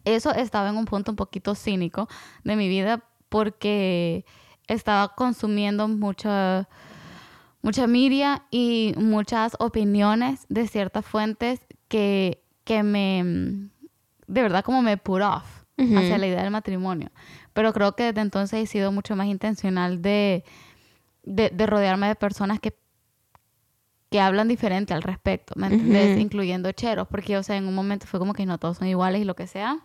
eso 0.04 0.32
estaba 0.32 0.68
en 0.68 0.76
un 0.76 0.84
punto 0.84 1.12
un 1.12 1.16
poquito 1.16 1.54
cínico 1.54 2.08
de 2.44 2.56
mi 2.56 2.68
vida 2.68 3.04
porque 3.28 4.24
estaba 4.66 5.14
consumiendo 5.14 5.88
mucha, 5.88 6.68
mucha 7.62 7.86
media 7.86 8.44
y 8.50 8.94
muchas 8.96 9.56
opiniones 9.58 10.46
de 10.48 10.66
ciertas 10.68 11.04
fuentes 11.04 11.60
que, 11.88 12.42
que 12.64 12.82
me, 12.82 13.22
de 14.26 14.42
verdad 14.42 14.64
como 14.64 14.82
me 14.82 14.96
put 14.96 15.22
off 15.22 15.64
hacia 15.76 16.18
la 16.18 16.26
idea 16.26 16.42
del 16.42 16.50
matrimonio. 16.50 17.10
Pero 17.54 17.72
creo 17.72 17.96
que 17.96 18.04
desde 18.04 18.20
entonces 18.20 18.62
he 18.62 18.66
sido 18.66 18.92
mucho 18.92 19.16
más 19.16 19.26
intencional 19.28 20.02
de, 20.02 20.44
de, 21.22 21.50
de 21.50 21.66
rodearme 21.66 22.08
de 22.08 22.14
personas 22.16 22.60
que 22.60 22.76
que 24.10 24.20
hablan 24.20 24.48
diferente 24.48 24.92
al 24.92 25.02
respecto, 25.02 25.54
¿me 25.56 25.68
entiendes? 25.68 26.18
Incluyendo 26.18 26.72
cheros, 26.72 27.06
porque, 27.06 27.36
o 27.36 27.44
sea, 27.44 27.56
en 27.56 27.68
un 27.68 27.74
momento 27.76 28.06
fue 28.06 28.18
como 28.18 28.34
que 28.34 28.44
no 28.44 28.58
todos 28.58 28.78
son 28.78 28.88
iguales 28.88 29.22
y 29.22 29.24
lo 29.24 29.36
que 29.36 29.46
sea. 29.46 29.78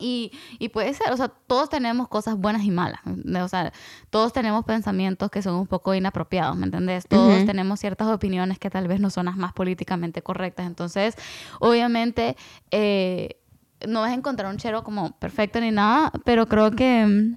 Y, 0.00 0.32
y 0.58 0.68
puede 0.68 0.92
ser, 0.92 1.10
o 1.12 1.16
sea, 1.16 1.28
todos 1.28 1.70
tenemos 1.70 2.08
cosas 2.08 2.36
buenas 2.36 2.62
y 2.62 2.70
malas, 2.70 3.00
o 3.06 3.48
sea, 3.48 3.72
todos 4.10 4.32
tenemos 4.32 4.64
pensamientos 4.64 5.30
que 5.30 5.40
son 5.40 5.54
un 5.54 5.66
poco 5.66 5.94
inapropiados, 5.94 6.56
¿me 6.56 6.66
entendés? 6.66 7.08
Todos 7.08 7.46
tenemos 7.46 7.80
ciertas 7.80 8.06
opiniones 8.08 8.58
que 8.58 8.68
tal 8.68 8.86
vez 8.86 9.00
no 9.00 9.08
son 9.08 9.26
las 9.26 9.36
más 9.36 9.54
políticamente 9.54 10.22
correctas, 10.22 10.66
entonces, 10.66 11.16
obviamente, 11.58 12.36
eh, 12.70 13.40
no 13.86 14.02
vas 14.02 14.10
a 14.10 14.14
encontrar 14.14 14.50
un 14.52 14.58
chero 14.58 14.84
como 14.84 15.18
perfecto 15.18 15.60
ni 15.60 15.70
nada, 15.70 16.12
pero 16.24 16.46
creo 16.46 16.70
que... 16.72 17.36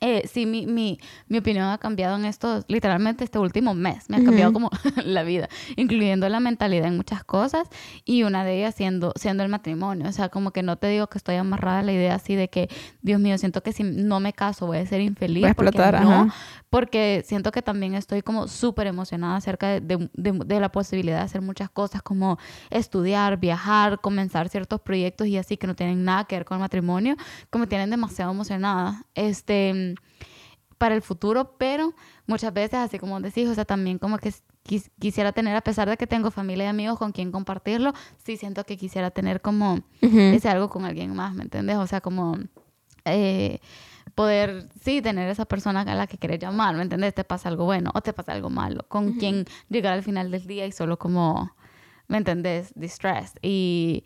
eh, 0.00 0.26
sí, 0.32 0.46
mi, 0.46 0.66
mi, 0.66 0.98
mi 1.28 1.38
opinión 1.38 1.66
ha 1.68 1.78
cambiado 1.78 2.16
en 2.16 2.24
estos, 2.24 2.64
literalmente 2.68 3.24
este 3.24 3.38
último 3.38 3.74
mes, 3.74 4.08
me 4.08 4.16
ha 4.16 4.24
cambiado 4.24 4.52
como 4.52 4.70
la 5.04 5.22
vida, 5.22 5.48
incluyendo 5.76 6.28
la 6.28 6.40
mentalidad 6.40 6.86
en 6.86 6.96
muchas 6.96 7.22
cosas 7.24 7.68
y 8.04 8.22
una 8.22 8.44
de 8.44 8.58
ellas 8.58 8.74
siendo, 8.74 9.12
siendo 9.16 9.42
el 9.42 9.48
matrimonio. 9.50 10.08
O 10.08 10.12
sea, 10.12 10.28
como 10.30 10.52
que 10.52 10.62
no 10.62 10.76
te 10.76 10.86
digo 10.88 11.06
que 11.08 11.18
estoy 11.18 11.36
amarrada 11.36 11.80
a 11.80 11.82
la 11.82 11.92
idea 11.92 12.14
así 12.14 12.34
de 12.34 12.48
que, 12.48 12.68
Dios 13.02 13.20
mío, 13.20 13.36
siento 13.38 13.62
que 13.62 13.72
si 13.72 13.82
no 13.82 14.20
me 14.20 14.32
caso 14.32 14.66
voy 14.66 14.78
a 14.78 14.86
ser 14.86 15.00
infeliz. 15.00 15.42
Voy 15.42 15.50
a 15.50 15.54
porque 15.54 15.68
explotar, 15.68 16.02
no, 16.02 16.10
ajá. 16.22 16.34
porque 16.70 17.22
siento 17.26 17.52
que 17.52 17.62
también 17.62 17.94
estoy 17.94 18.22
como 18.22 18.48
súper 18.48 18.86
emocionada 18.86 19.36
acerca 19.36 19.68
de, 19.68 19.80
de- 19.80 20.10
de- 20.14 20.44
de 20.46 20.60
la 20.60 20.70
posibilidad 20.70 21.18
de 21.18 21.24
hacer 21.24 21.42
muchas 21.42 21.68
cosas 21.70 22.02
como 22.02 22.38
estudiar, 22.70 23.38
viajar, 23.38 24.00
comenzar 24.00 24.48
ciertos 24.48 24.80
proyectos 24.80 25.26
y 25.26 25.36
así 25.36 25.56
que 25.56 25.66
no 25.66 25.74
tienen 25.74 26.04
nada 26.04 26.24
que 26.24 26.36
ver 26.36 26.44
con 26.44 26.56
el 26.56 26.60
matrimonio, 26.60 27.16
como 27.50 27.66
tienen 27.66 27.90
demasiado 27.90 28.30
emocionada 28.32 29.04
este, 29.14 29.89
para 30.78 30.94
el 30.94 31.02
futuro, 31.02 31.56
pero 31.58 31.92
muchas 32.26 32.52
veces, 32.54 32.74
así 32.78 32.98
como 32.98 33.20
decís, 33.20 33.46
o 33.48 33.54
sea, 33.54 33.64
también 33.66 33.98
como 33.98 34.16
que 34.18 34.30
quis- 34.64 34.90
quisiera 34.98 35.32
tener, 35.32 35.54
a 35.54 35.60
pesar 35.60 35.88
de 35.90 35.96
que 35.98 36.06
tengo 36.06 36.30
familia 36.30 36.64
y 36.64 36.68
amigos 36.68 36.98
con 36.98 37.12
quien 37.12 37.30
compartirlo, 37.32 37.92
sí 38.24 38.36
siento 38.38 38.64
que 38.64 38.76
quisiera 38.78 39.10
tener 39.10 39.40
como 39.42 39.74
Ujú. 40.02 40.18
ese 40.18 40.48
algo 40.48 40.70
con 40.70 40.84
alguien 40.86 41.14
más, 41.14 41.34
¿me 41.34 41.42
entiendes? 41.42 41.76
O 41.76 41.86
sea, 41.86 42.00
como 42.00 42.38
eh, 43.04 43.60
poder, 44.14 44.68
sí, 44.82 45.02
tener 45.02 45.28
esa 45.28 45.44
persona 45.44 45.80
a 45.82 45.94
la 45.94 46.06
que 46.06 46.18
quieres 46.18 46.38
llamar, 46.38 46.74
¿me 46.76 46.82
entiendes? 46.82 47.14
Te 47.14 47.24
pasa 47.24 47.48
algo 47.48 47.64
bueno 47.64 47.90
o 47.94 48.00
te 48.00 48.12
pasa 48.12 48.32
algo 48.32 48.50
malo, 48.50 48.84
con 48.88 49.12
quien 49.12 49.44
llegar 49.68 49.92
al 49.94 50.02
final 50.02 50.30
del 50.30 50.46
día 50.46 50.66
y 50.66 50.72
solo 50.72 50.98
como, 50.98 51.54
¿me 52.08 52.18
entendés? 52.18 52.72
Distressed. 52.74 53.38
Y 53.42 54.04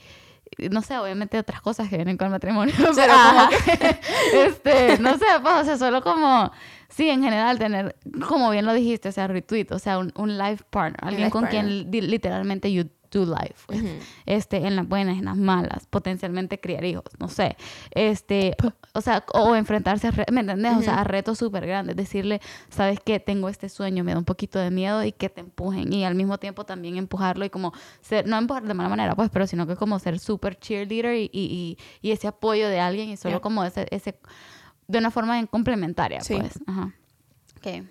no 0.70 0.82
sé, 0.82 0.96
obviamente 0.98 1.38
otras 1.38 1.60
cosas 1.60 1.88
que 1.88 1.96
vienen 1.96 2.16
con 2.16 2.26
el 2.26 2.30
matrimonio, 2.32 2.74
pero 2.94 3.12
ajá. 3.12 3.48
como 3.48 3.58
que, 3.64 4.00
este, 4.46 4.98
no 4.98 5.16
sé, 5.18 5.24
pues, 5.42 5.54
o 5.54 5.64
sea, 5.64 5.78
solo 5.78 6.02
como, 6.02 6.50
sí, 6.88 7.08
en 7.10 7.22
general 7.22 7.58
tener, 7.58 7.96
como 8.28 8.50
bien 8.50 8.66
lo 8.66 8.72
dijiste, 8.72 9.08
o 9.08 9.12
sea, 9.12 9.26
retweet, 9.26 9.66
o 9.72 9.78
sea, 9.78 9.98
un, 9.98 10.12
un 10.16 10.38
life 10.38 10.64
partner, 10.70 10.98
alguien 11.02 11.22
life 11.24 11.30
con 11.32 11.42
partner. 11.42 11.64
quien 11.64 11.90
li- 11.90 12.00
literalmente 12.02 12.72
you 12.72 12.84
do 13.14 13.24
life 13.24 13.64
with, 13.68 13.82
Ujú. 13.82 13.98
este, 14.26 14.58
en 14.58 14.76
las 14.76 14.86
buenas, 14.88 15.18
en 15.18 15.24
las 15.24 15.36
malas, 15.36 15.86
potencialmente 15.86 16.60
criar 16.60 16.84
hijos, 16.84 17.04
no 17.18 17.28
sé, 17.28 17.56
este, 17.92 18.56
o, 18.92 19.00
sea, 19.00 19.24
o 19.32 19.54
enfrentarse 19.54 20.08
a, 20.08 20.12
¿me 20.32 20.40
entendés? 20.40 20.76
O 20.76 20.82
sea, 20.82 21.00
a 21.00 21.04
retos 21.04 21.38
súper 21.38 21.66
grandes, 21.66 21.96
decirle, 21.96 22.40
¿sabes 22.68 22.98
qué? 23.04 23.20
Tengo 23.20 23.48
este 23.48 23.68
sueño, 23.68 24.04
me 24.04 24.12
da 24.12 24.18
un 24.18 24.24
poquito 24.24 24.58
de 24.58 24.70
miedo 24.70 25.02
y 25.04 25.12
que 25.12 25.28
te 25.28 25.40
empujen 25.40 25.92
y 25.92 26.04
al 26.04 26.14
mismo 26.14 26.38
tiempo 26.38 26.64
también 26.64 26.96
empujarlo 26.96 27.44
y 27.44 27.50
como 27.50 27.72
ser, 28.00 28.26
no 28.26 28.36
empujar 28.36 28.64
de 28.64 28.74
mala 28.74 28.88
manera, 28.88 29.14
pues, 29.14 29.30
pero 29.30 29.46
sino 29.46 29.66
que 29.66 29.76
como 29.76 29.98
ser 29.98 30.18
súper 30.18 30.58
cheerleader 30.58 31.14
y, 31.16 31.30
y, 31.32 31.76
y, 32.02 32.08
y 32.08 32.10
ese 32.12 32.26
apoyo 32.28 32.68
de 32.68 32.80
alguien 32.80 33.08
y 33.10 33.16
solo 33.16 33.40
como 33.40 33.64
ese, 33.64 33.86
ese, 33.90 34.18
de 34.88 34.98
una 34.98 35.10
forma 35.10 35.38
en 35.38 35.46
complementaria, 35.46 36.20
Sí. 36.20 36.34
pues, 36.38 36.58
ajá. 36.66 36.92
Ok. 37.56 37.84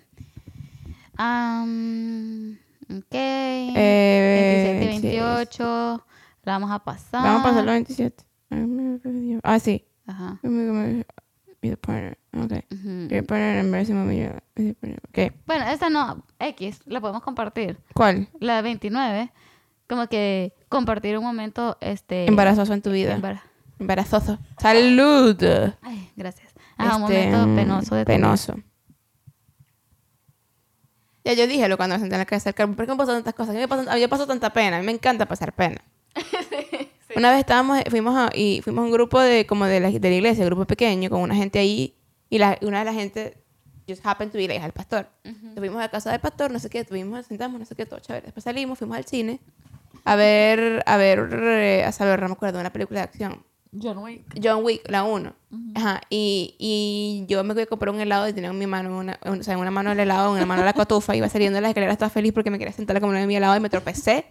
Ok. 2.90 3.12
Eh, 3.12 4.74
27 4.78 4.84
y 4.84 4.88
26. 4.88 5.22
28. 5.22 6.06
La 6.44 6.52
vamos 6.52 6.70
a 6.70 6.78
pasar. 6.80 7.22
Vamos 7.22 7.40
a 7.40 7.44
pasar 7.44 7.64
los 7.64 7.72
27. 7.74 8.24
Ah, 9.42 9.58
sí. 9.58 9.84
Ajá. 10.06 10.38
The 10.42 11.76
partner. 11.78 12.18
Okay. 12.44 12.62
Ujú. 12.70 13.08
Your 13.08 13.24
partner 13.24 13.58
embarrassing 13.64 13.96
moment. 13.96 14.42
Okay. 15.08 15.32
Bueno, 15.46 15.64
esta 15.66 15.88
no, 15.88 16.22
X, 16.38 16.80
la 16.84 17.00
podemos 17.00 17.22
compartir. 17.22 17.78
¿Cuál? 17.94 18.28
La 18.38 18.60
29, 18.60 19.32
como 19.88 20.06
que 20.08 20.52
compartir 20.68 21.16
un 21.16 21.24
momento, 21.24 21.78
este... 21.80 22.26
Embarazoso 22.26 22.74
en 22.74 22.82
tu 22.82 22.90
vida. 22.90 23.14
embara- 23.16 23.42
Embarazoso. 23.78 24.38
¡Salud! 24.58 25.36
Ay, 25.80 26.10
gracias. 26.16 26.52
Ah, 26.76 26.96
un 26.96 27.04
Este, 27.04 27.30
momento 27.30 27.46
mm, 27.48 27.56
penoso 27.56 27.94
de 27.94 28.04
tu 28.04 28.12
vida. 28.12 28.18
Ya 31.24 31.32
yo 31.32 31.46
dije 31.46 31.68
lo 31.68 31.76
cuando 31.76 31.96
me 31.96 32.00
senté 32.00 32.14
en 32.14 32.18
la 32.20 32.26
cabeza 32.26 32.50
del 32.50 32.54
carro. 32.54 32.74
¿Por 32.74 32.86
qué 32.86 32.92
me 32.92 32.98
pasan 32.98 33.16
tantas 33.16 33.34
cosas? 33.34 33.50
A 33.50 33.52
mí 33.54 33.60
me 33.60 33.68
pasó, 33.68 33.90
a 33.90 33.94
mí 33.94 34.00
me 34.00 34.08
pasó 34.08 34.26
tanta 34.26 34.52
pena. 34.52 34.76
A 34.76 34.80
mí 34.80 34.86
me 34.86 34.92
encanta 34.92 35.26
pasar 35.26 35.52
pena. 35.52 35.80
Una 37.16 37.30
vez 37.30 37.40
estábamos, 37.40 37.82
fuimos 37.90 38.16
a, 38.16 38.30
y 38.34 38.60
fuimos 38.62 38.82
a 38.82 38.86
un 38.86 38.92
grupo 38.92 39.20
de, 39.20 39.46
como 39.46 39.66
de 39.66 39.80
la, 39.80 39.90
de 39.90 40.10
la 40.10 40.14
iglesia, 40.14 40.42
un 40.42 40.50
grupo 40.50 40.66
pequeño, 40.66 41.10
con 41.10 41.20
una 41.20 41.34
gente 41.34 41.58
ahí. 41.58 41.94
Y 42.28 42.38
la, 42.38 42.58
una 42.62 42.80
de 42.80 42.84
la 42.84 42.92
gente 42.92 43.38
just 43.88 44.04
happened 44.04 44.32
to 44.32 44.38
be 44.38 44.48
la 44.48 44.54
hija 44.54 44.64
del 44.64 44.72
pastor. 44.72 45.08
Entonces 45.22 45.58
fuimos 45.58 45.78
a 45.78 45.82
la 45.82 45.90
casa 45.90 46.10
del 46.10 46.20
pastor, 46.20 46.50
no 46.50 46.58
sé 46.58 46.68
qué, 46.68 46.84
tuvimos, 46.84 47.26
sentamos, 47.26 47.60
no 47.60 47.66
sé 47.66 47.74
qué, 47.74 47.86
todo 47.86 48.00
chévere. 48.00 48.26
Después 48.26 48.44
salimos, 48.44 48.78
fuimos 48.78 48.96
al 48.96 49.04
cine 49.04 49.40
a 50.04 50.16
ver, 50.16 50.82
a 50.86 50.96
ver, 50.96 51.28
eh, 51.32 51.84
a 51.84 51.92
saber, 51.92 52.20
no 52.20 52.28
me 52.28 52.34
acuerdo, 52.34 52.60
una 52.60 52.72
película 52.72 53.00
de 53.00 53.04
acción. 53.04 53.44
John 53.82 53.98
Wick. 53.98 54.22
John 54.42 54.64
Wick, 54.64 54.88
la 54.88 55.04
1. 55.04 55.32
Ajá. 55.74 56.00
Y, 56.10 56.54
y 56.58 57.24
yo 57.28 57.42
me 57.44 57.54
fui 57.54 57.62
a 57.62 57.66
comprar 57.66 57.94
un 57.94 58.00
helado 58.00 58.28
y 58.28 58.32
tenía 58.32 58.50
en 58.50 58.58
mi 58.58 58.66
mano, 58.66 58.96
una, 58.96 59.18
un- 59.24 59.40
o 59.40 59.42
sea, 59.42 59.54
en 59.54 59.60
una 59.60 59.70
mano 59.70 59.92
el 59.92 60.00
helado, 60.00 60.28
en 60.30 60.36
una 60.36 60.46
mano 60.46 60.64
la 60.64 60.72
cotufa. 60.72 61.14
Iba 61.16 61.28
saliendo 61.28 61.56
de 61.56 61.60
las 61.62 61.70
escaleras 61.70 61.98
toda 61.98 62.10
feliz 62.10 62.32
porque 62.32 62.50
me 62.50 62.58
quería 62.58 62.72
sentar 62.72 62.96
a 62.96 63.00
comer 63.00 63.26
mi 63.26 63.36
helado 63.36 63.56
y 63.56 63.60
me 63.60 63.68
tropecé. 63.70 64.26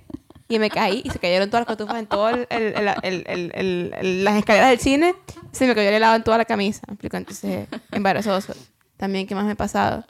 Y 0.49 0.59
me 0.59 0.69
caí 0.69 1.01
y 1.03 1.09
se 1.09 1.19
cayeron 1.19 1.49
todas 1.49 1.61
las 1.67 1.67
cotufas 1.77 1.97
en 1.99 2.05
todas 2.05 2.35
el, 2.35 2.47
el- 2.49 2.75
el- 2.75 2.87
el- 3.03 3.23
el- 3.27 3.51
el- 3.55 3.93
el- 3.97 4.23
las 4.23 4.35
escaleras 4.35 4.69
del 4.69 4.79
cine. 4.79 5.15
Se 5.51 5.65
me 5.67 5.73
cayó 5.75 5.89
el 5.89 5.95
helado 5.95 6.15
en 6.15 6.23
toda 6.23 6.37
la 6.37 6.45
camisa. 6.45 6.81
Entonces, 7.01 7.67
embarazoso. 7.91 8.53
También, 8.97 9.25
¿qué 9.25 9.35
más 9.35 9.45
me 9.45 9.51
ha 9.51 9.55
pasado? 9.55 10.05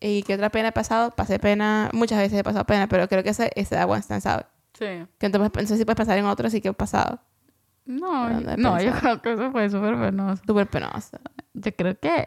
¿Y 0.00 0.22
qué 0.24 0.34
otra 0.34 0.50
pena 0.50 0.68
he 0.68 0.72
pasado? 0.72 1.10
Pasé 1.12 1.38
pena, 1.38 1.90
muchas 1.92 2.18
veces 2.18 2.38
he 2.38 2.44
pasado 2.44 2.64
pena, 2.66 2.86
pero 2.86 3.08
creo 3.08 3.22
que 3.22 3.30
esa 3.30 3.46
es 3.54 3.70
that 3.70 3.88
one 3.88 4.02
stands 4.02 4.26
out. 4.26 4.44
Sí. 4.78 4.84
Que 5.18 5.26
entonces, 5.26 5.50
no 5.54 5.68
sé 5.68 5.78
si 5.78 5.84
puedes 5.84 5.96
pasar 5.96 6.18
en 6.18 6.26
otro, 6.26 6.50
sí 6.50 6.60
que 6.60 6.68
he 6.68 6.72
pasado. 6.72 7.18
No, 7.86 8.28
¿Dónde 8.28 8.54
he 8.54 8.56
no, 8.56 8.80
yo 8.82 8.92
creo 8.92 9.22
que 9.22 9.32
eso 9.32 9.50
fue 9.52 9.70
súper 9.70 9.96
penoso. 9.96 10.42
Súper 10.46 10.66
penosa. 10.66 11.20
Yo 11.54 11.72
creo 11.74 11.98
que... 11.98 12.26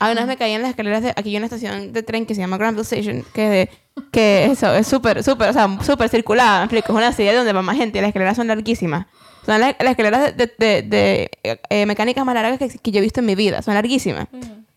Ah, 0.00 0.10
una 0.10 0.22
vez 0.22 0.26
me 0.26 0.36
caí 0.36 0.52
en 0.52 0.62
las 0.62 0.70
escaleras 0.70 1.02
de... 1.02 1.10
Aquí 1.10 1.30
hay 1.30 1.36
una 1.36 1.46
estación 1.46 1.92
de 1.92 2.02
tren 2.02 2.26
que 2.26 2.34
se 2.34 2.40
llama 2.40 2.56
Granville 2.56 2.82
Station, 2.82 3.24
que 3.32 3.44
es 3.44 3.50
de... 3.50 3.70
Que 4.10 4.46
eso, 4.46 4.74
es 4.74 4.86
súper, 4.86 5.22
súper, 5.22 5.50
o 5.50 5.52
sea, 5.52 5.78
súper 5.82 6.08
circulada, 6.08 6.64
explico. 6.64 6.92
Es 6.92 6.96
una 6.96 7.12
ciudad 7.12 7.34
donde 7.34 7.52
va 7.52 7.62
más 7.62 7.76
gente 7.76 7.98
y 7.98 8.00
las 8.00 8.08
escaleras 8.08 8.36
son 8.36 8.46
larguísimas. 8.46 9.06
Son 9.44 9.60
las, 9.60 9.76
las 9.78 9.90
escaleras 9.90 10.36
de, 10.36 10.52
de, 10.58 10.82
de, 10.82 11.30
eh, 11.70 11.86
mecánicas 11.86 12.24
más 12.24 12.34
largas 12.34 12.58
que, 12.58 12.78
que 12.78 12.90
yo 12.90 12.98
he 12.98 13.02
visto 13.02 13.20
en 13.20 13.26
mi 13.26 13.34
vida. 13.34 13.62
Son 13.62 13.74
larguísimas. 13.74 14.28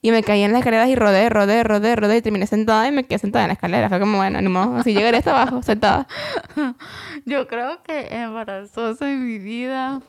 Y 0.01 0.11
me 0.11 0.23
caí 0.23 0.43
en 0.43 0.53
las 0.53 0.59
escaleras 0.59 0.87
y 0.87 0.95
rodé, 0.95 1.29
rodé, 1.29 1.63
rodé, 1.63 1.95
rodé 1.95 2.17
y 2.17 2.21
terminé 2.21 2.47
sentada 2.47 2.87
y 2.87 2.91
me 2.91 3.03
quedé 3.03 3.19
sentada 3.19 3.45
en 3.45 3.49
la 3.49 3.53
escalera. 3.53 3.89
Fue 3.89 3.99
como, 3.99 4.17
bueno, 4.17 4.41
ni 4.41 4.47
modo, 4.47 4.77
así 4.77 4.93
llegaré 4.93 5.17
hasta 5.17 5.31
abajo, 5.31 5.61
sentada. 5.61 6.07
Yo 7.25 7.47
creo 7.47 7.83
que 7.83 8.07
embarazoso 8.09 9.05
en 9.05 9.25
mi 9.25 9.39
vida... 9.39 10.01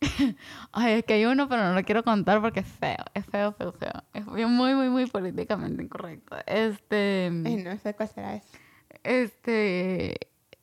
Ay, 0.72 0.94
es 0.94 1.04
que 1.04 1.14
hay 1.14 1.24
uno, 1.24 1.48
pero 1.48 1.62
no 1.62 1.72
lo 1.72 1.82
quiero 1.84 2.02
contar 2.02 2.42
porque 2.42 2.60
es 2.60 2.66
feo. 2.66 3.02
Es 3.14 3.24
feo, 3.24 3.52
feo, 3.52 3.72
feo. 3.72 4.02
Es 4.12 4.26
muy, 4.26 4.74
muy, 4.74 4.90
muy 4.90 5.06
políticamente 5.06 5.82
incorrecto. 5.82 6.36
Este... 6.46 7.30
Ay, 7.44 7.56
no 7.56 7.78
sé 7.78 7.94
cuál 7.94 8.08
será 8.08 8.34
eso. 8.34 8.58
Este... 9.02 10.18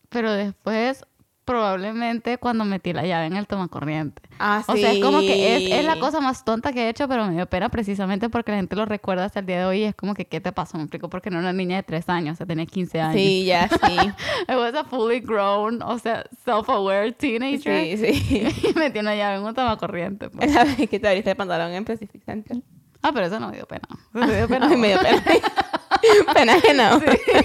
Pero 0.10 0.34
después, 0.34 1.06
probablemente 1.52 2.38
cuando 2.38 2.64
metí 2.64 2.94
la 2.94 3.06
llave 3.06 3.26
en 3.26 3.36
el 3.36 3.46
tomacorriente. 3.46 4.22
Ah, 4.40 4.64
sí. 4.66 4.72
O 4.72 4.78
sea, 4.78 4.94
es 4.94 5.04
como 5.04 5.20
que 5.20 5.56
es, 5.58 5.80
es 5.80 5.86
la 5.86 6.00
cosa 6.00 6.22
más 6.22 6.46
tonta 6.46 6.72
que 6.72 6.86
he 6.86 6.90
hecho, 6.90 7.10
pero 7.10 7.28
me 7.28 7.34
dio 7.34 7.46
pena 7.46 7.68
precisamente 7.68 8.30
porque 8.30 8.52
la 8.52 8.58
gente 8.58 8.76
lo 8.78 8.86
recuerda 8.86 9.26
hasta 9.26 9.42
el 9.42 9.46
día 9.46 9.60
de 9.60 9.66
hoy 9.66 9.80
y 9.80 9.84
es 9.84 9.96
como 9.96 10.14
que, 10.14 10.26
¿qué 10.26 10.40
te 10.40 10.54
pasó? 10.54 10.78
Me 10.78 10.84
explico, 10.84 11.10
porque 11.10 11.30
no 11.30 11.40
era 11.40 11.50
una 11.50 11.54
niña 11.54 11.76
de 11.76 11.84
3 11.84 12.08
años, 12.08 12.34
o 12.34 12.38
sea, 12.38 12.46
tenía 12.46 12.66
15 12.66 13.02
años. 13.02 13.16
Sí, 13.16 13.44
ya, 13.46 13.68
sí. 13.68 13.98
I 14.48 14.56
was 14.56 14.74
a 14.76 14.86
fully 14.86 15.20
grown, 15.20 15.82
o 15.82 16.00
sea, 16.00 16.24
self-aware 16.46 17.12
teenager. 17.12 17.98
sí, 17.98 18.14
sí. 18.14 18.48
Y 18.70 18.80
metí 18.80 19.00
una 19.00 19.14
llave 19.16 19.38
en 19.38 19.44
un 19.44 19.54
tomacorriente. 19.54 20.30
pues. 20.30 20.50
Que 20.90 21.00
te 21.00 21.08
abriste 21.08 21.32
el 21.32 21.36
pantalón 21.36 21.74
en 21.74 21.84
Pacific 21.84 22.24
Center. 22.24 22.58
Ah, 23.04 23.12
pero 23.14 23.26
eso 23.26 23.40
no 23.40 23.50
me 23.50 23.56
dio 23.58 23.66
pena. 23.66 23.82
Eso 24.14 24.28
me 24.28 24.36
dio 24.38 24.48
pena. 24.48 24.68
Ay, 24.70 24.78
me 24.78 24.88
dio 24.90 25.00
pena. 25.00 25.24
pena 26.34 26.54
ajena. 26.54 27.00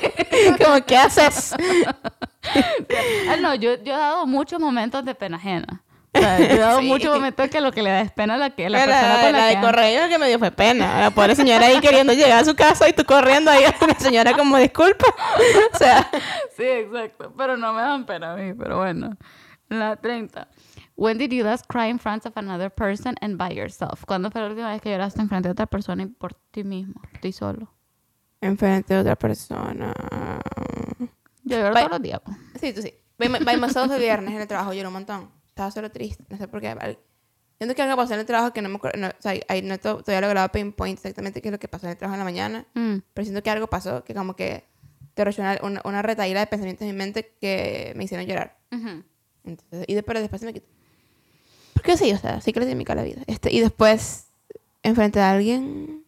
Como, 0.65 0.85
¿qué 0.85 0.97
haces? 0.97 1.55
Ah, 3.29 3.37
no, 3.41 3.55
yo, 3.55 3.75
yo 3.83 3.95
he 3.95 3.99
dado 3.99 4.27
muchos 4.27 4.61
momentos 4.61 5.05
de 5.05 5.15
pena 5.15 5.37
ajena. 5.37 5.83
O 6.13 6.19
sea, 6.19 6.39
yo 6.39 6.45
he 6.45 6.59
dado 6.59 6.81
Sí. 6.81 6.87
muchos 6.87 7.15
momentos 7.15 7.49
que 7.51 7.61
lo 7.61 7.73
que 7.73 7.83
le 7.83 7.91
da 7.91 8.01
es 8.01 8.13
pena 8.13 8.35
a 8.35 8.39
la, 8.39 8.51
que, 8.51 8.71
la 8.71 8.79
La, 8.79 8.85
persona 8.87 9.15
con 9.23 9.33
la, 9.33 9.39
la 9.39 9.49
que 9.51 9.57
de 9.57 9.63
correo 9.63 10.09
que 10.09 10.19
me 10.19 10.29
dio 10.29 10.39
fue 10.39 10.51
pena. 10.51 11.01
La 11.01 11.11
pobre 11.11 11.35
señora 11.35 11.67
ahí 11.67 11.81
queriendo 11.81 12.13
llegar 12.13 12.41
a 12.41 12.45
su 12.45 12.55
casa 12.55 12.89
y 12.89 12.93
tú 12.93 13.05
corriendo 13.05 13.51
ahí. 13.51 13.65
La 13.87 13.95
señora 13.99 14.33
como, 14.35 14.57
disculpa. 14.59 15.07
O 15.75 15.77
sea, 15.79 16.09
Sí, 16.57 16.65
exacto. 16.65 17.33
Pero 17.37 17.57
no 17.57 17.73
me 17.73 17.83
dan 17.83 18.05
pena 18.07 18.33
a 18.33 18.37
mí, 18.37 18.55
pero 18.55 18.79
bueno. 18.79 19.17
La 19.69 19.97
30. 19.97 20.49
When 20.97 21.19
did 21.19 21.31
you 21.31 21.45
last 21.45 21.67
cry 21.69 21.91
in 21.91 21.99
front 21.99 22.25
of 22.25 22.33
another 22.37 22.71
person 22.71 23.17
and 23.21 23.37
by 23.37 23.55
yourself? 23.55 24.05
¿Cuándo 24.07 24.31
fue 24.31 24.41
la 24.41 24.49
última 24.49 24.71
vez 24.71 24.81
que 24.81 24.91
lloraste 24.91 25.21
en 25.21 25.29
frente 25.29 25.49
de 25.49 25.53
otra 25.53 25.67
persona 25.67 26.03
y 26.05 26.07
por 26.07 26.35
ti 26.51 26.65
mismo? 26.65 27.01
Estoy 27.13 27.33
solo. 27.33 27.71
enfrente 28.41 28.95
de 28.95 29.01
otra 29.01 29.17
persona. 29.17 29.93
Yo 31.43 31.59
lloro 31.59 31.75
Bye. 31.75 31.83
todos 31.85 31.91
los 31.91 32.03
días. 32.03 32.21
pues. 32.25 32.37
Sí, 32.61 32.73
tú 32.73 32.83
sí. 32.83 32.95
By, 33.19 33.29
by 33.45 33.57
myself 33.59 33.91
el 33.93 33.99
viernes 33.99 34.35
en 34.35 34.41
el 34.41 34.49
trabajo 34.49 34.73
lloré 34.73 34.87
un 34.87 34.93
montón. 34.95 35.31
Estaba 35.47 35.71
solo 35.71 35.91
triste. 35.91 36.25
No 36.29 36.37
sé 36.39 36.49
por 36.49 36.61
qué. 36.61 36.75
Siento 37.59 37.75
que 37.75 37.83
algo 37.83 37.97
pasó 37.97 38.15
en 38.15 38.21
el 38.21 38.27
trabajo 38.27 38.53
que 38.53 38.63
no 38.63 38.69
me 38.69 38.77
acuerdo. 38.77 38.99
No, 39.01 39.09
o 39.09 39.13
sea, 39.19 39.33
ahí 39.49 39.63
no 39.63 39.79
todavía 39.79 40.19
he 40.19 40.21
logrado 40.21 40.49
pinpoint 40.51 40.99
exactamente 40.99 41.41
qué 41.41 41.49
es 41.49 41.53
lo 41.53 41.59
que 41.59 41.69
pasó 41.69 41.87
en 41.87 41.93
el 41.93 41.99
trabajo 41.99 42.15
en 42.15 42.19
la 42.21 42.25
mañana. 42.25 42.67
Mm. 42.75 42.97
Pero 43.13 43.25
siento 43.25 43.43
que 43.43 43.51
algo 43.51 43.67
pasó 43.69 44.05
que 44.05 44.15
como 44.15 44.35
que 44.37 44.65
derrochó 45.15 45.43
una, 45.43 45.59
una, 45.63 45.81
una 45.85 46.03
retaíla 46.03 46.41
de 46.41 46.47
pensamientos 46.47 46.83
en 46.83 46.89
mi 46.95 46.99
mente 46.99 47.35
que 47.41 47.93
me 47.97 48.05
hicieron 48.05 48.27
llorar. 48.27 48.59
Ujú. 48.73 49.03
Entonces, 49.45 49.85
y 49.89 49.95
después, 49.95 50.19
después 50.21 50.41
se 50.41 50.47
me 50.47 50.53
quitó. 50.53 50.67
Porque 51.77 51.99
sí, 51.99 52.11
o 52.11 52.17
sea, 52.17 52.41
sí 52.41 52.55
que 52.55 52.61
le 52.61 52.75
la 52.75 53.03
vida. 53.03 53.21
Este, 53.27 53.53
y 53.53 53.61
después, 53.61 54.29
enfrente 54.83 55.19
de 55.19 55.25
alguien. 55.27 56.05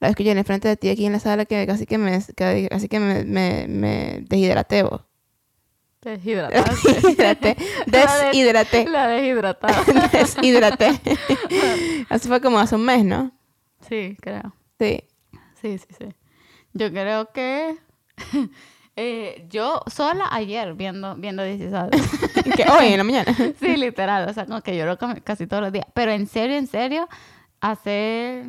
La 0.00 0.08
vez 0.08 0.16
que 0.16 0.24
yo 0.24 0.32
en 0.32 0.44
frente 0.46 0.66
de 0.66 0.78
ti 0.78 0.88
aquí 0.88 1.04
en 1.04 1.12
la 1.12 1.20
sala 1.20 1.44
que 1.44 1.66
casi 1.66 1.84
que 1.84 1.98
me, 1.98 2.18
que, 2.34 2.68
casi 2.70 2.88
que 2.88 2.98
me, 2.98 3.24
me, 3.24 3.66
me 3.68 4.24
deshidraté. 4.28 4.82
vos. 4.82 5.02
Te 6.00 6.16
deshidrataste. 6.16 6.92
deshidraté. 7.00 7.56
Deshidraté. 7.86 8.86
La 8.86 9.08
deshidratada. 9.08 9.84
deshidraté. 10.12 11.00
Así 12.08 12.28
fue 12.28 12.40
como 12.40 12.58
hace 12.58 12.76
un 12.76 12.84
mes, 12.86 13.04
¿no? 13.04 13.30
Sí, 13.88 14.16
creo. 14.22 14.54
Sí. 14.80 15.04
Sí, 15.60 15.76
sí, 15.76 15.86
sí. 15.98 16.06
Yo 16.72 16.90
creo 16.90 17.30
que... 17.30 17.76
eh, 18.96 19.46
yo 19.48 19.80
sola 19.86 20.28
ayer 20.30 20.74
viendo, 20.74 21.14
viendo 21.16 21.42
16 21.42 21.72
Que 22.56 22.64
hoy 22.70 22.86
en 22.92 22.98
la 22.98 23.04
mañana. 23.04 23.34
Sí, 23.60 23.76
literal, 23.76 24.28
o 24.28 24.32
sea, 24.32 24.46
como 24.46 24.60
que 24.60 24.76
lloro 24.76 24.98
casi 25.24 25.46
todos 25.46 25.62
los 25.62 25.72
días. 25.72 25.86
Pero 25.94 26.10
en 26.12 26.26
serio, 26.26 26.56
en 26.56 26.66
serio, 26.66 27.08
hace... 27.60 28.44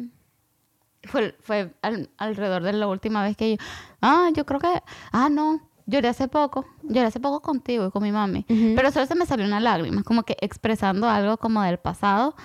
Fue, 1.05 1.35
fue 1.41 1.73
al- 1.81 2.09
alrededor 2.17 2.63
de 2.63 2.73
la 2.73 2.87
última 2.87 3.23
vez 3.23 3.35
que 3.35 3.51
yo... 3.51 3.57
Ah, 4.01 4.29
yo 4.33 4.45
creo 4.45 4.59
que... 4.59 4.81
Ah, 5.11 5.29
no, 5.29 5.59
lloré 5.85 6.07
hace 6.07 6.27
poco. 6.29 6.65
Lloré 6.81 7.07
hace 7.07 7.19
poco 7.19 7.41
contigo 7.41 7.85
y 7.87 7.91
con 7.91 8.03
mi 8.03 8.11
mami. 8.11 8.45
Pero 8.47 8.89
solo 8.91 9.05
se 9.05 9.15
me 9.15 9.25
salió 9.25 9.45
una 9.45 9.59
lágrima, 9.59 10.03
como 10.03 10.23
que 10.23 10.37
expresando 10.39 11.09
algo 11.09 11.37
como 11.37 11.61
del 11.61 11.77
pasado. 11.77 12.35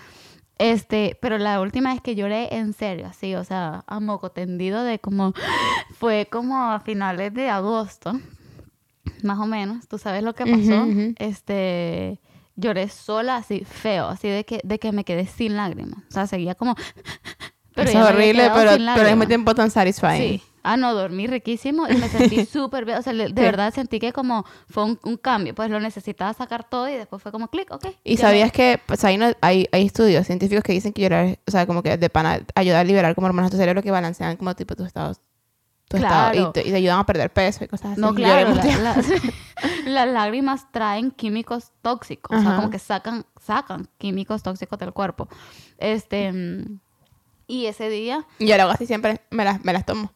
Este, 0.59 1.17
pero 1.23 1.39
la 1.39 1.61
última 1.61 1.93
vez 1.93 2.03
que 2.03 2.15
lloré 2.15 2.57
en 2.57 2.73
serio, 2.73 3.07
así, 3.07 3.35
o 3.35 3.45
sea, 3.45 3.85
a 3.87 4.01
moco 4.01 4.31
tendido 4.31 4.83
de 4.83 4.99
como... 4.99 5.33
Fue 5.99 6.29
como 6.31 6.71
a 6.71 6.79
finales 6.79 7.35
de 7.35 7.51
agosto 7.51 8.13
más 9.23 9.39
o 9.39 9.47
menos, 9.47 9.89
tú 9.89 9.99
sabes 9.99 10.23
lo 10.23 10.35
que 10.35 10.45
pasó, 10.47 10.87
este, 11.19 12.21
lloré 12.57 12.89
sola, 12.89 13.37
así, 13.37 13.65
feo, 13.65 14.09
así 14.09 14.29
de 14.29 14.45
que, 14.45 14.61
de 14.65 14.79
que 14.79 14.93
me 14.93 15.05
quedé 15.05 15.27
sin 15.27 15.57
lágrimas, 15.57 16.01
o 16.09 16.13
sea, 16.13 16.27
seguía 16.27 16.55
como, 16.55 16.75
es 17.77 17.95
me 17.95 18.01
había 18.01 18.07
horrible, 18.07 18.51
pero, 18.55 18.71
pero 18.77 19.09
al 19.09 19.17
mismo 19.17 19.27
tiempo 19.27 19.55
tan 19.55 19.71
satisfying. 19.71 20.23
Sí, 20.23 20.43
ah, 20.69 20.77
no, 20.77 20.95
dormí 20.95 21.27
riquísimo 21.27 21.89
y 21.89 21.95
me 21.97 22.09
sentí 22.09 22.45
súper 22.47 22.85
bien, 22.85 22.99
o 22.99 23.03
sea, 23.03 23.13
de 23.13 23.33
verdad 23.33 23.73
sentí 23.75 23.99
que 23.99 24.13
como 24.13 24.45
fue 24.69 24.85
un, 24.85 24.99
un 25.05 25.17
cambio, 25.17 25.55
pues 25.55 25.71
lo 25.71 25.81
necesitaba 25.81 26.33
sacar 26.35 26.69
todo 26.69 26.89
y 26.89 26.95
después 26.95 27.23
fue 27.23 27.33
como 27.33 27.49
clic, 27.49 27.71
ok. 27.71 27.87
Y 28.05 28.17
sabías 28.19 28.53
que 28.53 28.81
pues, 28.87 29.05
hay, 29.05 29.17
no- 29.17 29.33
hay, 29.41 29.67
hay 29.73 29.87
estudios 29.87 30.27
científicos 30.27 30.63
que 30.63 30.73
dicen 30.73 30.93
que 30.93 31.03
llorar, 31.03 31.39
o 31.47 31.51
sea, 31.51 31.67
como 31.67 31.83
que 31.83 31.97
de 31.97 32.11
pana 32.11 32.41
ayuda 32.55 32.81
a 32.81 32.85
liberar 32.85 33.15
como 33.15 33.27
hormonas 33.27 33.51
de 33.51 33.57
tu 33.57 33.61
cerebro 33.61 33.83
que 33.83 33.91
balancean 33.91 34.37
como 34.37 34.55
tipo 34.55 34.75
tus 34.77 34.87
estados. 34.87 35.21
Tu 35.89 35.97
estado 35.97 36.33
Claro. 36.33 36.49
y, 36.51 36.53
te, 36.53 36.69
y 36.69 36.71
te 36.71 36.77
ayudan 36.77 36.99
a 36.99 37.07
perder 37.07 37.33
peso 37.33 37.65
y 37.65 37.67
cosas 37.69 37.93
así. 37.93 38.01
No, 38.03 38.15
claro, 38.15 38.51
mucho. 38.51 38.63
la- 38.69 38.77
la- 38.95 39.03
las 39.87 40.07
lágrimas 40.09 40.71
traen 40.71 41.11
químicos 41.11 41.73
tóxicos, 41.81 42.37
o 42.39 42.43
sea, 42.43 42.57
como 42.57 42.69
que 42.69 42.79
sacan, 42.79 43.25
sacan 43.41 43.89
químicos 43.97 44.43
tóxicos 44.43 44.79
del 44.79 44.93
cuerpo. 44.93 45.29
Este, 45.79 46.31
mm, 46.31 46.79
y 47.47 47.65
ese 47.65 47.89
día 47.89 48.27
Y 48.39 48.47
yo 48.47 48.57
lo 48.59 48.65
hago 48.65 48.73
así 48.73 48.85
siempre, 48.87 49.23
me 49.31 49.47
las, 49.47 49.65
me 49.65 49.73
las 49.73 49.87
tomo. 49.87 50.13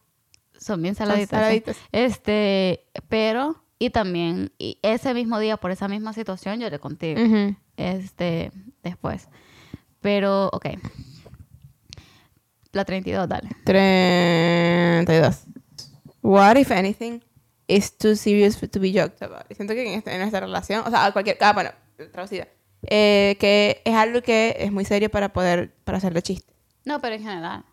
Son 0.63 0.81
bien 0.81 0.95
saladitas. 0.95 1.29
¿sí? 1.29 1.35
saladitas. 1.35 1.77
Este, 1.91 2.85
pero, 3.09 3.63
y 3.79 3.89
también, 3.89 4.51
y 4.57 4.79
ese 4.81 5.13
mismo 5.13 5.39
día, 5.39 5.57
por 5.57 5.71
esa 5.71 5.87
misma 5.87 6.13
situación, 6.13 6.59
lloré 6.59 6.79
contigo. 6.79 7.21
Ujú. 7.21 7.55
Este, 7.77 8.51
después. 8.81 9.27
Pero, 10.01 10.49
ok. 10.51 10.67
La 12.71 12.85
32, 12.85 13.27
dale. 13.29 13.49
32. 13.65 15.43
What, 16.21 16.57
if 16.57 16.71
anything, 16.71 17.19
is 17.67 17.95
too 17.97 18.15
serious 18.15 18.57
to 18.59 18.79
be 18.79 18.91
joked 18.91 19.21
about? 19.21 19.45
Siento 19.53 19.73
que 19.73 19.85
en, 19.87 19.99
esta, 19.99 20.15
en 20.15 20.21
esta 20.21 20.39
relación, 20.39 20.83
o 20.85 20.89
sea, 20.89 21.11
cualquier... 21.11 21.37
Ah, 21.41 21.53
bueno, 21.53 21.71
traducida. 22.11 22.47
Eh, 22.83 23.37
que 23.39 23.81
es 23.85 23.95
algo 23.95 24.21
que 24.21 24.55
es 24.59 24.71
muy 24.71 24.85
serio 24.85 25.09
para 25.09 25.31
poder, 25.31 25.73
para 25.83 25.97
hacerle 25.99 26.21
chiste. 26.21 26.53
No, 26.85 26.99
pero 26.99 27.15
en 27.15 27.21
general. 27.21 27.63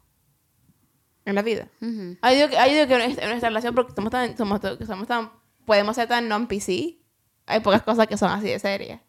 En 1.31 1.37
la 1.37 1.43
vida. 1.43 1.69
Ujú. 1.81 2.17
Hay 2.23 2.37
digo 2.37 2.49
que, 2.49 2.59
hay 2.59 2.75
digo 2.75 2.87
que 2.87 2.95
en 2.95 3.01
nuestra, 3.01 3.25
en 3.25 3.31
nuestra 3.31 3.49
relación, 3.49 3.75
porque 3.75 3.93
somos 3.95 4.11
tan, 4.11 4.37
somos, 4.37 4.61
somos 4.87 5.07
tan, 5.09 5.31
podemos 5.65 5.97
ser 5.97 6.09
tan 6.09 6.29
non-PC, 6.29 6.99
hay 7.47 7.61
pocas 7.61 7.83
cosas 7.83 8.07
que 8.07 8.17
son 8.17 8.31
así 8.31 8.49
de 8.49 8.59
serias. 8.59 9.01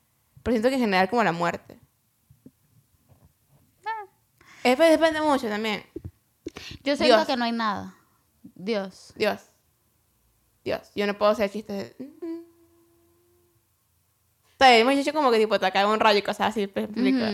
Pero 0.43 0.53
siento 0.53 0.69
que 0.69 0.75
en 0.75 0.81
general 0.81 1.09
como 1.09 1.23
la 1.23 1.31
muerte. 1.31 1.79
Es 4.63 4.75
que 4.77 4.83
depende 4.83 5.21
mucho 5.21 5.47
también. 5.49 5.83
Yo 6.83 6.95
siento 6.95 7.15
Dios. 7.17 7.25
que 7.27 7.35
no 7.37 7.45
hay 7.45 7.51
nada. 7.51 7.95
Dios. 8.55 9.13
Dios. 9.15 9.41
Dios. 10.63 10.91
Yo 10.95 11.07
no 11.07 11.17
puedo 11.17 11.31
hacer 11.31 11.49
chistes. 11.49 11.97
de- 11.97 12.05
O 14.53 14.63
sea, 14.63 14.77
hemos 14.77 14.95
dicho 14.95 15.13
como 15.13 15.31
que 15.31 15.39
tipo 15.39 15.59
te 15.59 15.71
cae 15.71 15.85
un 15.87 15.99
rayo 15.99 16.19
y 16.19 16.21
cosas 16.21 16.49
así. 16.49 16.69
¿me 16.75 16.83
explico? 16.83 17.25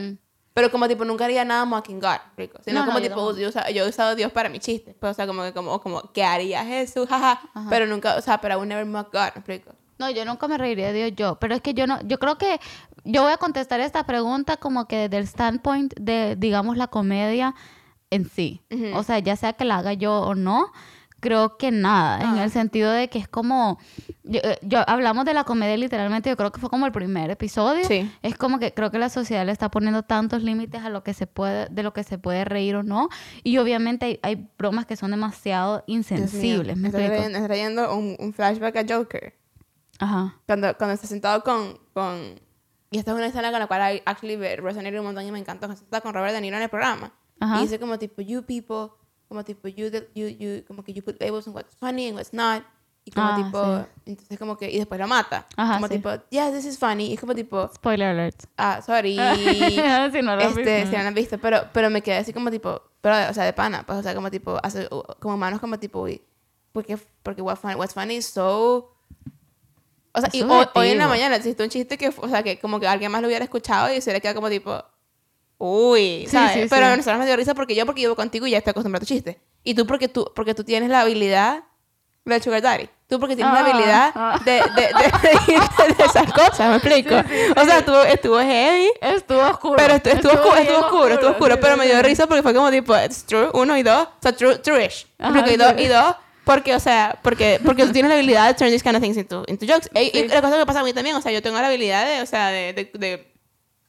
Pero 0.57 0.71
como 0.71 0.87
tipo 0.87 1.05
nunca 1.05 1.25
haría 1.25 1.45
nada 1.45 1.65
mocking 1.65 1.99
God, 1.99 2.07
¿me 2.07 2.15
explico? 2.15 2.59
Sino 2.65 2.79
No, 2.79 2.85
no, 2.87 2.91
como 2.91 2.99
tipo 2.99 3.37
yo, 3.37 3.51
he 3.85 3.87
usado 3.87 4.15
Dios 4.15 4.31
para 4.31 4.49
mis 4.49 4.61
chistes. 4.61 4.95
Pues, 4.99 5.11
o 5.11 5.13
sea, 5.13 5.27
como 5.27 5.43
que 5.43 5.53
como, 5.53 5.79
como 5.79 6.11
¿qué 6.13 6.23
haría 6.23 6.65
Jesús? 6.65 7.07
Jaja. 7.09 7.39
Ajá. 7.53 7.67
Pero 7.69 7.85
nunca, 7.85 8.15
o 8.15 8.21
sea, 8.21 8.41
pero 8.41 8.55
I 8.55 8.57
would 8.57 8.67
never 8.67 8.83
mock 8.83 9.13
God, 9.13 9.35
¿me 9.35 9.41
explico? 9.41 9.75
No, 9.99 10.09
yo 10.09 10.25
nunca 10.25 10.47
me 10.47 10.57
reiría 10.57 10.87
de 10.87 10.93
Dios 10.93 11.11
yo, 11.15 11.35
pero 11.35 11.53
es 11.53 11.61
que 11.61 11.75
yo 11.75 11.85
no, 11.85 12.01
yo 12.07 12.17
creo 12.17 12.39
que 12.39 12.59
yo 13.03 13.21
voy 13.21 13.33
a 13.33 13.37
contestar 13.37 13.81
esta 13.81 14.07
pregunta 14.07 14.57
como 14.57 14.87
que 14.87 15.07
desde 15.07 15.17
el 15.17 15.27
standpoint 15.27 15.93
de, 15.93 16.35
digamos, 16.35 16.75
la 16.75 16.87
comedia 16.87 17.53
en 18.09 18.27
sí. 18.27 18.63
O 18.95 19.03
sea, 19.03 19.19
ya 19.19 19.35
sea 19.35 19.53
que 19.53 19.63
la 19.63 19.77
haga 19.77 19.93
yo 19.93 20.21
o 20.21 20.33
no, 20.33 20.71
creo 21.19 21.57
que 21.57 21.71
nada, 21.71 22.21
en 22.21 22.37
Ah. 22.39 22.43
el 22.43 22.51
sentido 22.51 22.91
de 22.91 23.09
que 23.09 23.17
es 23.19 23.27
como, 23.27 23.79
yo, 24.23 24.39
eh, 24.43 24.59
yo- 24.61 24.83
hablamos 24.87 25.25
de 25.25 25.33
la 25.33 25.43
comedia 25.43 25.75
literalmente, 25.77 26.29
yo 26.29 26.37
creo 26.37 26.51
que 26.51 26.59
fue 26.59 26.69
como 26.69 26.85
el 26.85 26.91
primer 26.91 27.29
episodio. 27.31 27.85
Sí. 27.85 28.11
Es 28.21 28.35
como 28.37 28.59
que 28.59 28.73
creo 28.73 28.91
que 28.91 28.99
la 28.99 29.09
sociedad 29.09 29.45
le 29.45 29.51
está 29.51 29.69
poniendo 29.71 30.03
tantos 30.03 30.43
límites 30.43 30.83
a 30.83 30.89
lo 30.89 31.03
que 31.03 31.13
se 31.13 31.25
puede, 31.27 31.67
de 31.69 31.83
lo 31.83 31.93
que 31.93 32.03
se 32.03 32.17
puede 32.17 32.45
reír 32.45 32.75
o 32.75 32.83
no. 32.83 33.09
Y 33.43 33.57
obviamente 33.57 34.05
hay, 34.05 34.19
hay 34.21 34.49
bromas 34.57 34.85
que 34.85 34.95
son 34.95 35.11
demasiado 35.11 35.83
insensibles. 35.87 36.77
¿me 36.77 36.89
Estoy 36.89 37.05
explico? 37.05 37.43
trayendo, 37.45 37.95
un, 37.95 38.15
un 38.19 38.33
flashback 38.33 38.75
a 38.77 38.85
Joker. 38.87 39.33
Ajá. 39.99 40.35
Cuando, 40.45 40.77
cuando 40.77 40.93
está 40.93 41.07
sentado 41.07 41.43
con, 41.43 41.79
con... 41.93 42.39
Y 42.91 42.99
esta 42.99 43.11
es 43.11 43.17
una 43.17 43.25
escena 43.25 43.49
con 43.51 43.59
la 43.59 43.67
cual 43.67 43.95
I 43.95 44.01
actually 44.05 44.37
resonated 44.57 44.99
un 44.99 45.05
montón 45.07 45.25
y 45.25 45.31
me 45.31 45.39
encantó. 45.39 45.67
Cuando 45.67 45.83
está 45.83 46.01
con 46.01 46.13
Robert 46.13 46.33
De 46.33 46.41
Niro 46.41 46.55
en 46.57 46.63
el 46.63 46.69
programa. 46.69 47.11
Ajá. 47.39 47.57
Y 47.59 47.63
dice 47.63 47.79
como 47.79 47.97
tipo, 47.99 48.21
you 48.21 48.43
people, 48.43 48.91
como 49.27 49.43
tipo, 49.43 49.67
you, 49.67 49.87
you, 50.15 50.27
you, 50.27 50.63
como 50.67 50.83
que 50.83 50.93
you 50.93 51.03
put 51.03 51.19
labels 51.21 51.47
on 51.47 51.53
what's 51.55 51.75
funny 51.75 52.07
and 52.07 52.15
what's 52.15 52.33
not. 52.33 52.63
Y 53.05 53.11
como 53.11 53.27
Ah, 53.27 53.35
tipo, 53.37 53.77
sí. 53.77 53.85
entonces 54.11 54.37
como 54.37 54.57
que, 54.57 54.69
y 54.69 54.77
después 54.79 54.99
lo 54.99 55.07
mata. 55.07 55.47
Ajá, 55.55 55.75
como 55.75 55.87
sí. 55.87 55.95
tipo, 55.95 56.09
yeah, 56.29 56.51
this 56.51 56.65
is 56.65 56.77
funny. 56.77 57.07
Y 57.07 57.13
es 57.13 57.19
como 57.21 57.33
tipo, 57.33 57.69
Spoiler 57.73 58.07
alert. 58.09 58.43
ah, 58.57 58.81
sorry. 58.81 59.15
si 60.11 60.21
no 60.21 60.35
lo 60.35 60.41
este, 60.41 60.61
visto. 60.61 60.89
si 60.89 60.95
no 60.97 61.01
lo 61.03 61.07
han 61.07 61.13
visto, 61.13 61.37
pero, 61.37 61.69
pero 61.71 61.89
me 61.89 62.01
quedé 62.01 62.17
así 62.17 62.33
como 62.33 62.51
tipo, 62.51 62.81
pero, 62.99 63.29
o 63.29 63.33
sea, 63.33 63.45
de 63.45 63.53
pana, 63.53 63.83
pues, 63.85 63.99
o 63.99 64.03
sea, 64.03 64.13
como 64.13 64.29
tipo, 64.29 64.57
hace, 64.61 64.89
como 65.19 65.37
manos 65.37 65.61
como 65.61 65.79
tipo, 65.79 66.01
uy, 66.01 66.21
porque, 66.73 66.97
porque 67.23 67.41
what 67.41 67.55
fun- 67.57 67.75
what's 67.75 67.93
funny 67.93 68.15
is 68.15 68.25
so... 68.27 68.93
O 70.13 70.19
sea, 70.19 70.27
Es 70.29 70.35
y 70.35 70.41
hoy, 70.41 70.65
hoy 70.73 70.89
en 70.89 70.97
la 70.97 71.07
mañana 71.07 71.35
existe 71.35 71.63
un 71.63 71.69
chiste 71.69 71.97
que, 71.97 72.09
o 72.09 72.27
sea, 72.27 72.41
que 72.43 72.59
como 72.59 72.79
que 72.79 72.87
alguien 72.87 73.11
más 73.11 73.21
lo 73.21 73.27
hubiera 73.27 73.43
escuchado 73.45 73.93
y 73.93 74.01
se 74.01 74.11
le 74.11 74.19
queda 74.19 74.33
como 74.33 74.49
tipo, 74.49 74.83
uy, 75.57 76.23
Sí, 76.25 76.31
¿sabes? 76.31 76.53
sí, 76.53 76.67
pero 76.69 76.85
a 76.87 76.95
nosotros 76.95 77.19
me 77.19 77.25
dio 77.25 77.35
risa 77.35 77.53
porque 77.55 77.75
yo 77.75 77.85
porque 77.85 78.01
vivo 78.01 78.15
contigo 78.15 78.45
y 78.47 78.51
ya 78.51 78.57
estoy 78.59 78.71
acostumbrado 78.71 79.03
a 79.03 79.05
tu 79.07 79.13
chiste. 79.13 79.39
Y 79.63 79.73
tú 79.73 79.85
porque 79.87 80.07
tú, 80.07 80.31
porque 80.35 80.53
tú 80.53 80.63
tienes 80.63 80.89
la 80.89 81.01
habilidad 81.01 81.63
del 82.25 82.41
sugar 82.43 82.61
daddy. 82.61 82.89
Tú 83.07 83.19
porque 83.21 83.37
tienes 83.37 83.53
la 83.53 83.59
Ah, 83.61 83.63
habilidad 83.65 84.11
ah. 84.15 84.39
de, 84.43 84.51
de, 84.51 84.61
de, 84.81 85.87
de- 85.87 85.93
de 85.95 86.03
esas 86.03 86.31
cosas, 86.33 86.69
¿me 86.69 86.75
explico? 86.75 87.15
O 87.55 87.63
sea, 87.65 87.77
estuvo, 87.79 88.03
estuvo 88.03 88.37
heavy. 88.39 88.89
Estuvo 88.99 89.39
oscuro. 89.47 89.75
Pero 89.77 89.93
estu- 89.93 90.11
estuvo, 90.13 90.33
oscuro, 90.33 90.55
estuvo 90.57 90.77
oscuro, 90.79 91.07
estuvo 91.13 91.29
oscuro, 91.31 91.59
pero 91.61 91.77
me 91.77 91.85
dio 91.85 92.01
risa 92.01 92.27
porque 92.27 92.43
fue 92.43 92.53
como 92.53 92.69
tipo, 92.69 92.93
it's 92.97 93.23
true, 93.23 93.49
uno 93.53 93.77
y 93.77 93.83
dos, 93.83 94.07
o 94.07 94.21
sea, 94.21 94.33
true, 94.35 94.57
true-ish. 94.57 95.07
Porque 95.17 95.53
y 95.53 95.57
dos, 95.57 95.73
y 95.77 95.87
dos, 95.87 96.15
porque, 96.43 96.75
o 96.75 96.79
sea, 96.81 97.17
porque, 97.21 97.61
porque 97.65 97.85
tú 97.85 97.93
tienes 97.93 98.09
la 98.09 98.15
habilidad 98.15 98.47
de 98.47 98.53
turn 98.55 98.71
these 98.71 98.83
kind 98.83 98.97
of 98.97 99.01
things 99.01 99.15
into, 99.15 99.45
into 99.47 99.65
jokes. 99.65 99.89
Y, 99.95 100.27
la 100.27 100.41
cosa 100.41 100.57
que 100.57 100.65
pasa 100.65 100.81
a 100.81 100.83
mí 100.83 100.91
también, 100.91 101.15
o 101.15 101.21
sea, 101.21 101.31
yo 101.31 101.41
tengo 101.41 101.57
la 101.61 101.67
habilidad 101.67 102.05
de, 102.05 102.21
o 102.21 102.25
sea, 102.25 102.47
de, 102.49 102.73
de, 102.73 102.91
de 102.93 103.33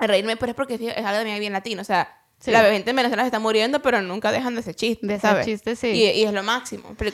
reírme, 0.07 0.37
pero 0.37 0.51
es 0.51 0.57
porque 0.57 0.75
es 0.75 0.81
algo 1.05 1.19
también 1.19 1.41
bien 1.41 1.53
latino, 1.53 1.83
o 1.83 1.85
sea, 1.85 2.15
Sí. 2.41 2.53
la 2.53 2.63
gente 2.71 2.91
en 2.91 2.97
Venezuela 2.97 3.25
se 3.25 3.27
está 3.29 3.41
muriendo, 3.41 3.83
pero 3.83 4.01
nunca 4.01 4.31
dejan 4.31 4.55
de 4.55 4.61
ese 4.61 4.73
chiste, 4.73 5.05
De 5.05 5.15
ese 5.15 5.29
chiste, 5.45 5.75
sí. 5.75 5.89
Y, 5.89 6.05
y 6.11 6.23
es 6.23 6.33
lo 6.33 6.45
máximo. 6.45 6.95
Pero, 6.97 7.11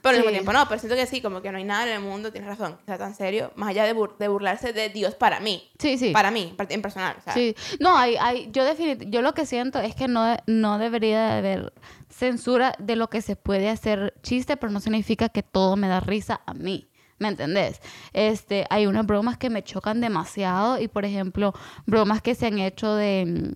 pero 0.00 0.10
al 0.14 0.16
mismo 0.18 0.30
tiempo 0.30 0.52
no, 0.52 0.64
pero 0.68 0.78
siento 0.78 0.94
que 0.96 1.06
sí, 1.06 1.20
como 1.20 1.42
que 1.42 1.50
no 1.50 1.58
hay 1.58 1.64
nada 1.64 1.88
en 1.88 1.94
el 1.94 2.00
mundo, 2.00 2.30
tienes 2.30 2.48
razón, 2.48 2.76
que 2.78 2.84
sea 2.86 2.96
tan 2.96 3.16
serio, 3.16 3.50
más 3.56 3.70
allá 3.70 3.82
de, 3.84 3.96
bur- 3.96 4.16
de 4.16 4.28
burlarse 4.28 4.72
de 4.72 4.88
Dios 4.90 5.16
para 5.16 5.40
mí. 5.40 5.68
Sí, 5.80 5.98
sí. 5.98 6.12
Para 6.12 6.30
mí, 6.30 6.54
en 6.68 6.82
personal. 6.82 7.16
O 7.18 7.22
sea, 7.22 7.34
Sí, 7.34 7.56
no, 7.80 7.96
hay, 7.98 8.14
hay, 8.16 8.48
yo 8.52 8.62
yo 9.08 9.22
lo 9.22 9.34
que 9.34 9.44
siento 9.44 9.80
es 9.80 9.96
que 9.96 10.06
no, 10.06 10.36
no 10.46 10.78
debería 10.78 11.20
de 11.26 11.38
haber 11.38 11.72
censura 12.08 12.74
de 12.78 12.94
lo 12.96 13.10
que 13.10 13.22
se 13.22 13.34
puede 13.36 13.68
hacer 13.70 14.14
chiste, 14.22 14.56
pero 14.56 14.70
no 14.72 14.78
significa 14.80 15.28
que 15.30 15.42
todo 15.42 15.76
me 15.76 15.88
da 15.88 15.98
risa 16.00 16.40
a 16.46 16.54
mí. 16.54 16.88
¿Me 17.20 17.28
entendés? 17.28 17.80
Este, 18.14 18.66
hay 18.70 18.86
unas 18.86 19.06
bromas 19.06 19.36
que 19.36 19.50
me 19.50 19.62
chocan 19.62 20.00
demasiado 20.00 20.80
y, 20.80 20.88
por 20.88 21.04
ejemplo, 21.04 21.52
bromas 21.86 22.22
que 22.22 22.34
se 22.34 22.46
han 22.46 22.58
hecho 22.58 22.94
de, 22.94 23.54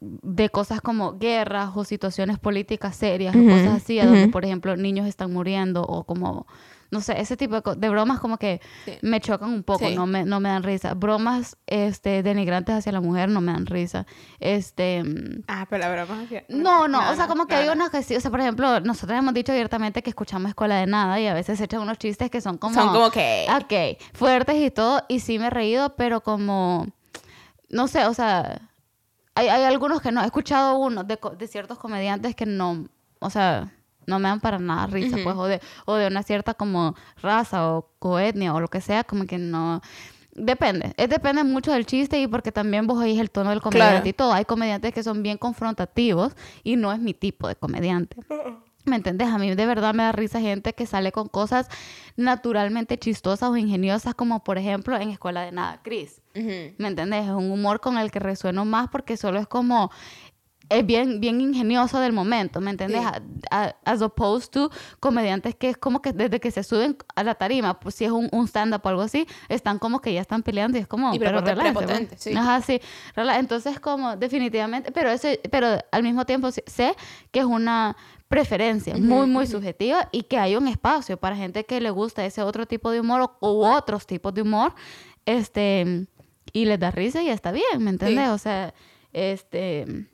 de 0.00 0.48
cosas 0.48 0.80
como 0.80 1.16
guerras 1.16 1.70
o 1.76 1.84
situaciones 1.84 2.40
políticas 2.40 2.96
serias 2.96 3.34
o 3.36 3.44
cosas 3.44 3.82
así, 3.82 4.00
a 4.00 4.06
donde, 4.06 4.26
por 4.26 4.44
ejemplo, 4.44 4.76
niños 4.76 5.06
están 5.06 5.32
muriendo 5.32 5.82
o 5.82 6.02
como, 6.02 6.48
no 6.90 7.00
sé, 7.00 7.20
ese 7.20 7.36
tipo 7.36 7.60
de, 7.60 7.74
de 7.76 7.88
bromas 7.88 8.18
como 8.20 8.36
que 8.36 8.60
Sí. 8.84 8.94
me 9.02 9.20
chocan 9.20 9.50
un 9.50 9.62
poco, 9.62 9.86
Sí. 9.88 9.94
no, 9.94 10.06
me, 10.06 10.24
no 10.24 10.40
me 10.40 10.48
dan 10.48 10.62
risa. 10.62 10.94
Bromas 10.94 11.56
este, 11.66 12.22
denigrantes 12.22 12.74
hacia 12.74 12.92
la 12.92 13.00
mujer 13.00 13.28
no 13.28 13.40
me 13.40 13.52
dan 13.52 13.66
risa. 13.66 14.06
Este... 14.40 15.02
mm, 15.04 15.44
Ah, 15.48 15.66
pero 15.70 15.84
la 15.86 15.92
broma 16.04 16.26
que- 16.28 16.44
No, 16.48 16.88
no, 16.88 17.10
o 17.10 17.14
sea, 17.14 17.26
como 17.28 17.46
que 17.46 17.54
hay 17.54 17.68
unas 17.68 17.90
que 17.90 18.02
sí, 18.02 18.16
o 18.16 18.20
sea, 18.20 18.30
por 18.30 18.40
ejemplo, 18.40 18.80
nosotros 18.80 19.18
hemos 19.18 19.34
dicho 19.34 19.52
abiertamente 19.52 20.02
que 20.02 20.10
escuchamos 20.10 20.48
Escuela 20.48 20.76
de 20.76 20.86
Nada 20.86 21.20
y 21.20 21.26
a 21.26 21.34
veces 21.34 21.58
se 21.58 21.64
echan 21.64 21.80
unos 21.80 21.98
chistes 21.98 22.30
que 22.30 22.40
son 22.40 22.58
como... 22.58 22.74
Son 22.74 22.88
como 22.92 23.10
que... 23.10 23.46
Ok, 23.56 24.00
fuertes 24.14 24.56
y 24.56 24.70
todo, 24.70 25.02
y 25.08 25.20
sí 25.20 25.38
me 25.38 25.46
he 25.46 25.50
reído, 25.50 25.94
pero 25.96 26.22
como, 26.22 26.86
no 27.68 27.86
sé, 27.88 28.04
o 28.06 28.14
sea, 28.14 28.62
hay, 29.34 29.48
hay 29.48 29.62
algunos 29.62 30.02
que 30.02 30.10
no, 30.12 30.22
he 30.22 30.26
escuchado 30.26 30.76
unos 30.78 31.06
de, 31.06 31.18
de 31.38 31.46
ciertos 31.46 31.78
comediantes 31.78 32.34
que 32.34 32.46
no, 32.46 32.86
o 33.20 33.30
sea, 33.30 33.72
no 34.10 34.18
me 34.18 34.28
dan 34.28 34.40
para 34.40 34.58
nada 34.58 34.86
risa, 34.88 35.16
pues, 35.24 35.36
o 35.36 35.46
de, 35.46 35.60
o 35.86 35.94
de 35.94 36.06
una 36.08 36.22
cierta 36.22 36.52
como 36.54 36.94
raza 37.22 37.70
o 37.70 37.88
coetnia 37.98 38.52
o 38.52 38.60
lo 38.60 38.68
que 38.68 38.80
sea, 38.82 39.04
como 39.04 39.24
que 39.26 39.38
no... 39.38 39.80
Depende, 40.32 40.94
es 40.96 41.08
depende 41.08 41.42
mucho 41.44 41.72
del 41.72 41.86
chiste 41.86 42.20
y 42.20 42.26
porque 42.28 42.52
también 42.52 42.86
vos 42.86 42.98
oís 42.98 43.18
el 43.20 43.30
tono 43.30 43.50
del 43.50 43.60
comediante 43.60 43.94
Claro. 43.96 44.08
y 44.08 44.12
todo. 44.12 44.32
Hay 44.32 44.44
comediantes 44.44 44.94
que 44.94 45.02
son 45.02 45.22
bien 45.22 45.36
confrontativos 45.38 46.34
y 46.62 46.76
no 46.76 46.92
es 46.92 47.00
mi 47.00 47.14
tipo 47.14 47.48
de 47.48 47.56
comediante. 47.56 48.16
¿Me 48.86 48.96
entendés? 48.96 49.28
A 49.28 49.36
mí 49.38 49.54
de 49.54 49.66
verdad 49.66 49.92
me 49.92 50.04
da 50.04 50.12
risa 50.12 50.40
gente 50.40 50.72
que 50.72 50.86
sale 50.86 51.12
con 51.12 51.28
cosas 51.28 51.68
naturalmente 52.16 52.98
chistosas 52.98 53.50
o 53.50 53.56
ingeniosas, 53.56 54.14
como 54.14 54.42
por 54.44 54.56
ejemplo 54.58 54.96
en 54.96 55.10
Escuela 55.10 55.42
de 55.42 55.52
Nada, 55.52 55.80
Chris. 55.82 56.22
Ujú. 56.34 56.74
¿Me 56.78 56.88
entendés? 56.88 57.24
Es 57.24 57.30
un 57.30 57.50
humor 57.50 57.80
con 57.80 57.98
el 57.98 58.10
que 58.10 58.20
resueno 58.20 58.64
más 58.64 58.88
porque 58.88 59.16
solo 59.16 59.38
es 59.38 59.46
como... 59.46 59.90
Es 60.70 60.86
bien, 60.86 61.20
bien 61.20 61.40
ingenioso 61.40 61.98
del 62.00 62.12
momento, 62.12 62.60
¿me 62.60 62.70
entendés? 62.70 63.00
Sí. 63.02 63.06
A- 63.50 63.64
a- 63.64 63.76
as 63.84 64.00
opposed 64.02 64.50
to 64.50 64.70
comediantes 65.00 65.54
que 65.56 65.68
es 65.70 65.76
como 65.76 66.00
que 66.00 66.12
desde 66.12 66.38
que 66.40 66.50
se 66.50 66.62
suben 66.62 66.96
a 67.16 67.24
la 67.24 67.34
tarima, 67.34 67.78
pues 67.80 67.96
si 67.96 68.04
es 68.04 68.10
un, 68.12 68.28
un 68.30 68.46
stand-up 68.46 68.80
o 68.84 68.88
algo 68.88 69.02
así, 69.02 69.26
están 69.48 69.78
como 69.80 70.00
que 70.00 70.12
ya 70.14 70.20
están 70.20 70.42
peleando 70.44 70.78
y 70.78 70.80
es 70.82 70.86
como, 70.86 71.12
Y 71.14 71.18
pero 71.18 71.40
relájense, 71.40 72.06
pues". 72.06 72.20
sí. 72.22 72.32
Ajá, 72.36 72.62
sí. 72.62 72.80
Entonces, 73.16 73.80
como 73.80 74.16
definitivamente, 74.16 74.92
pero 74.92 75.10
ese, 75.10 75.40
pero 75.50 75.66
al 75.90 76.02
mismo 76.04 76.24
tiempo 76.24 76.50
sé 76.52 76.94
que 77.32 77.40
es 77.40 77.44
una 77.46 77.96
preferencia 78.28 78.96
muy, 78.96 79.26
muy 79.26 79.48
subjetiva 79.48 80.08
y 80.12 80.22
que 80.22 80.38
hay 80.38 80.54
un 80.54 80.68
espacio 80.68 81.16
para 81.16 81.34
gente 81.34 81.66
que 81.66 81.80
le 81.80 81.90
gusta 81.90 82.24
ese 82.24 82.42
otro 82.42 82.64
tipo 82.64 82.92
de 82.92 83.00
humor 83.00 83.32
o, 83.40 83.52
u 83.52 83.64
otros 83.66 84.06
tipos 84.06 84.32
de 84.34 84.42
humor, 84.42 84.72
este, 85.26 86.06
y 86.52 86.64
les 86.64 86.78
da 86.78 86.90
risa 86.92 87.22
y 87.22 87.28
está 87.28 87.50
bien, 87.52 87.64
¿me 87.78 87.90
entiendes? 87.90 88.24
Sí. 88.26 88.30
O 88.30 88.38
sea, 88.38 88.72
este, 89.12 90.06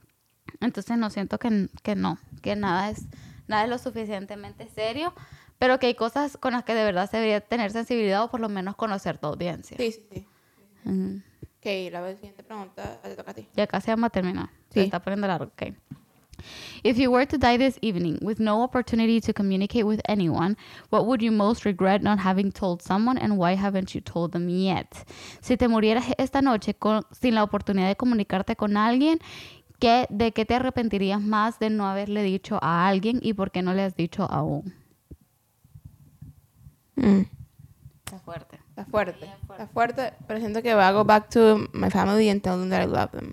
entonces 0.60 0.96
no 0.98 1.10
siento 1.10 1.38
que, 1.38 1.68
que 1.82 1.94
no, 1.96 2.18
que 2.42 2.56
nada 2.56 2.90
es, 2.90 3.06
nada 3.48 3.64
es 3.64 3.70
lo 3.70 3.78
suficientemente 3.78 4.68
serio, 4.68 5.12
pero 5.58 5.78
que 5.78 5.86
hay 5.86 5.94
cosas 5.94 6.36
con 6.36 6.52
las 6.52 6.64
que 6.64 6.74
de 6.74 6.84
verdad 6.84 7.10
se 7.10 7.16
debería 7.16 7.40
tener 7.40 7.70
sensibilidad 7.70 8.22
o 8.24 8.30
por 8.30 8.40
lo 8.40 8.48
menos 8.48 8.76
conocer 8.76 9.18
tu 9.18 9.26
audiencia. 9.28 9.76
Sí, 9.78 9.92
sí, 9.92 10.06
sí. 10.12 10.26
Mm. 10.84 11.16
Ok, 11.58 11.92
la 11.92 12.14
siguiente 12.14 12.42
pregunta 12.42 13.00
te 13.02 13.14
toca 13.16 13.30
a 13.30 13.34
ti. 13.34 13.48
Ya 13.54 13.66
casi 13.66 13.90
vamos 13.90 14.06
a 14.06 14.10
terminar. 14.10 14.48
Se 14.70 14.80
Sí. 14.80 14.84
está 14.86 15.00
poniendo 15.00 15.26
largo. 15.26 15.46
Ok. 15.46 15.72
If 16.84 16.98
you 16.98 17.10
were 17.10 17.26
to 17.26 17.38
die 17.38 17.56
this 17.56 17.78
evening 17.80 18.18
with 18.20 18.38
no 18.38 18.62
opportunity 18.62 19.20
to 19.22 19.32
communicate 19.32 19.84
with 19.84 20.00
anyone, 20.06 20.56
what 20.90 21.06
would 21.06 21.22
you 21.22 21.32
most 21.32 21.64
regret 21.64 22.02
not 22.02 22.18
having 22.20 22.52
told 22.52 22.82
someone 22.82 23.18
and 23.18 23.38
why 23.38 23.56
haven't 23.56 23.94
you 23.94 24.00
told 24.02 24.32
them 24.32 24.48
yet? 24.48 24.86
Si 25.40 25.56
te 25.56 25.66
murieras 25.66 26.04
esta 26.18 26.42
noche 26.42 26.74
con- 26.74 27.04
sin 27.10 27.34
la 27.34 27.42
oportunidad 27.42 27.88
de 27.88 27.96
comunicarte 27.96 28.54
con 28.54 28.76
alguien, 28.76 29.18
¿qué, 29.78 30.06
¿de 30.10 30.32
qué 30.32 30.44
te 30.44 30.54
arrepentirías 30.54 31.20
más 31.20 31.58
de 31.58 31.70
no 31.70 31.86
haberle 31.86 32.22
dicho 32.22 32.58
a 32.62 32.86
alguien 32.88 33.18
y 33.22 33.34
por 33.34 33.50
qué 33.50 33.62
no 33.62 33.74
le 33.74 33.82
has 33.82 33.96
dicho 33.96 34.24
aún? 34.30 34.74
Está 38.04 38.18
fuerte. 38.20 38.58
Está 38.70 38.84
fuerte. 38.86 39.26
Está 39.50 39.66
fuerte, 39.66 40.12
pero 40.26 40.38
siento 40.40 40.62
que 40.62 40.74
voy 40.74 40.82
a 40.84 40.92
go 40.92 41.04
back 41.04 41.28
to 41.30 41.68
my 41.72 41.90
family 41.90 42.28
and 42.28 42.42
tell 42.42 42.58
them 42.58 42.70
that 42.70 42.82
I 42.82 42.86
love 42.86 43.10
them. 43.10 43.32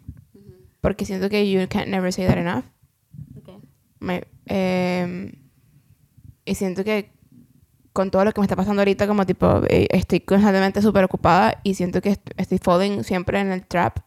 Porque 0.82 1.06
siento 1.06 1.30
que 1.30 1.50
you 1.50 1.68
can't 1.70 1.88
never 1.88 2.12
say 2.12 2.28
that 2.28 2.38
enough. 2.38 2.66
My, 4.00 4.22
em, 4.46 5.32
y 6.46 6.56
siento 6.56 6.84
que 6.84 7.12
con 7.94 8.10
todo 8.12 8.26
lo 8.26 8.32
que 8.34 8.42
me 8.42 8.46
está 8.46 8.56
pasando 8.56 8.82
ahorita, 8.82 9.08
como 9.08 9.26
tipo, 9.26 9.62
eh, 9.70 9.88
estoy 9.92 10.20
constantemente 10.22 10.82
súper 10.82 11.04
ocupada 11.06 11.60
y 11.64 11.76
siento 11.76 12.02
que 12.02 12.10
est- 12.10 12.32
estoy 12.38 12.58
falling 12.58 13.04
siempre 13.04 13.40
en 13.40 13.52
el 13.52 13.66
trap. 13.66 14.00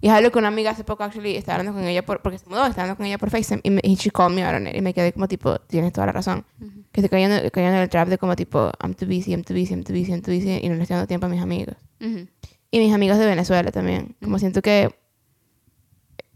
Y 0.00 0.08
es 0.08 0.12
algo 0.12 0.30
que 0.30 0.38
una 0.38 0.48
amiga 0.48 0.70
hace 0.72 0.84
poco, 0.84 1.04
actually, 1.04 1.36
estaba 1.36 1.58
hablando 1.58 1.78
con 1.78 1.88
ella, 1.88 2.04
por, 2.04 2.20
porque 2.20 2.38
se 2.38 2.46
mudó, 2.46 2.66
estaba 2.66 2.82
hablando 2.82 2.96
con 2.98 3.06
ella 3.06 3.16
por 3.16 3.30
FaceTime 3.30 3.60
y, 3.64 3.70
me, 3.70 3.80
y 3.82 3.94
she 3.94 4.10
called 4.10 4.34
me 4.34 4.44
out 4.44 4.54
on 4.54 4.66
it, 4.66 4.76
y 4.76 4.82
me 4.82 4.92
quedé 4.92 5.12
como 5.12 5.26
tipo, 5.26 5.58
tienes 5.60 5.92
toda 5.92 6.06
la 6.06 6.12
razón. 6.12 6.44
Que 6.92 7.00
estoy 7.00 7.08
cayendo, 7.08 7.36
cayendo 7.50 7.76
en 7.76 7.82
el 7.82 7.88
trap 7.88 8.08
de 8.08 8.18
como 8.18 8.36
tipo, 8.36 8.70
I'm 8.82 8.94
too 8.94 9.06
busy, 9.06 9.32
I'm 9.32 9.42
too 9.42 9.54
busy, 9.54 9.72
I'm 9.72 9.82
too 9.84 9.94
busy, 9.94 10.12
I'm 10.12 10.20
too 10.22 10.32
busy, 10.32 10.60
y 10.62 10.68
no 10.68 10.74
le 10.74 10.82
estoy 10.82 10.94
dando 10.96 11.06
tiempo 11.08 11.26
a 11.26 11.28
mis 11.30 11.40
amigos. 11.40 11.76
Ujú. 12.00 12.26
Y 12.70 12.78
mis 12.78 12.92
amigos 12.92 13.16
de 13.18 13.24
Venezuela 13.26 13.70
también. 13.72 14.16
Como 14.22 14.38
siento 14.38 14.60
que 14.60 14.94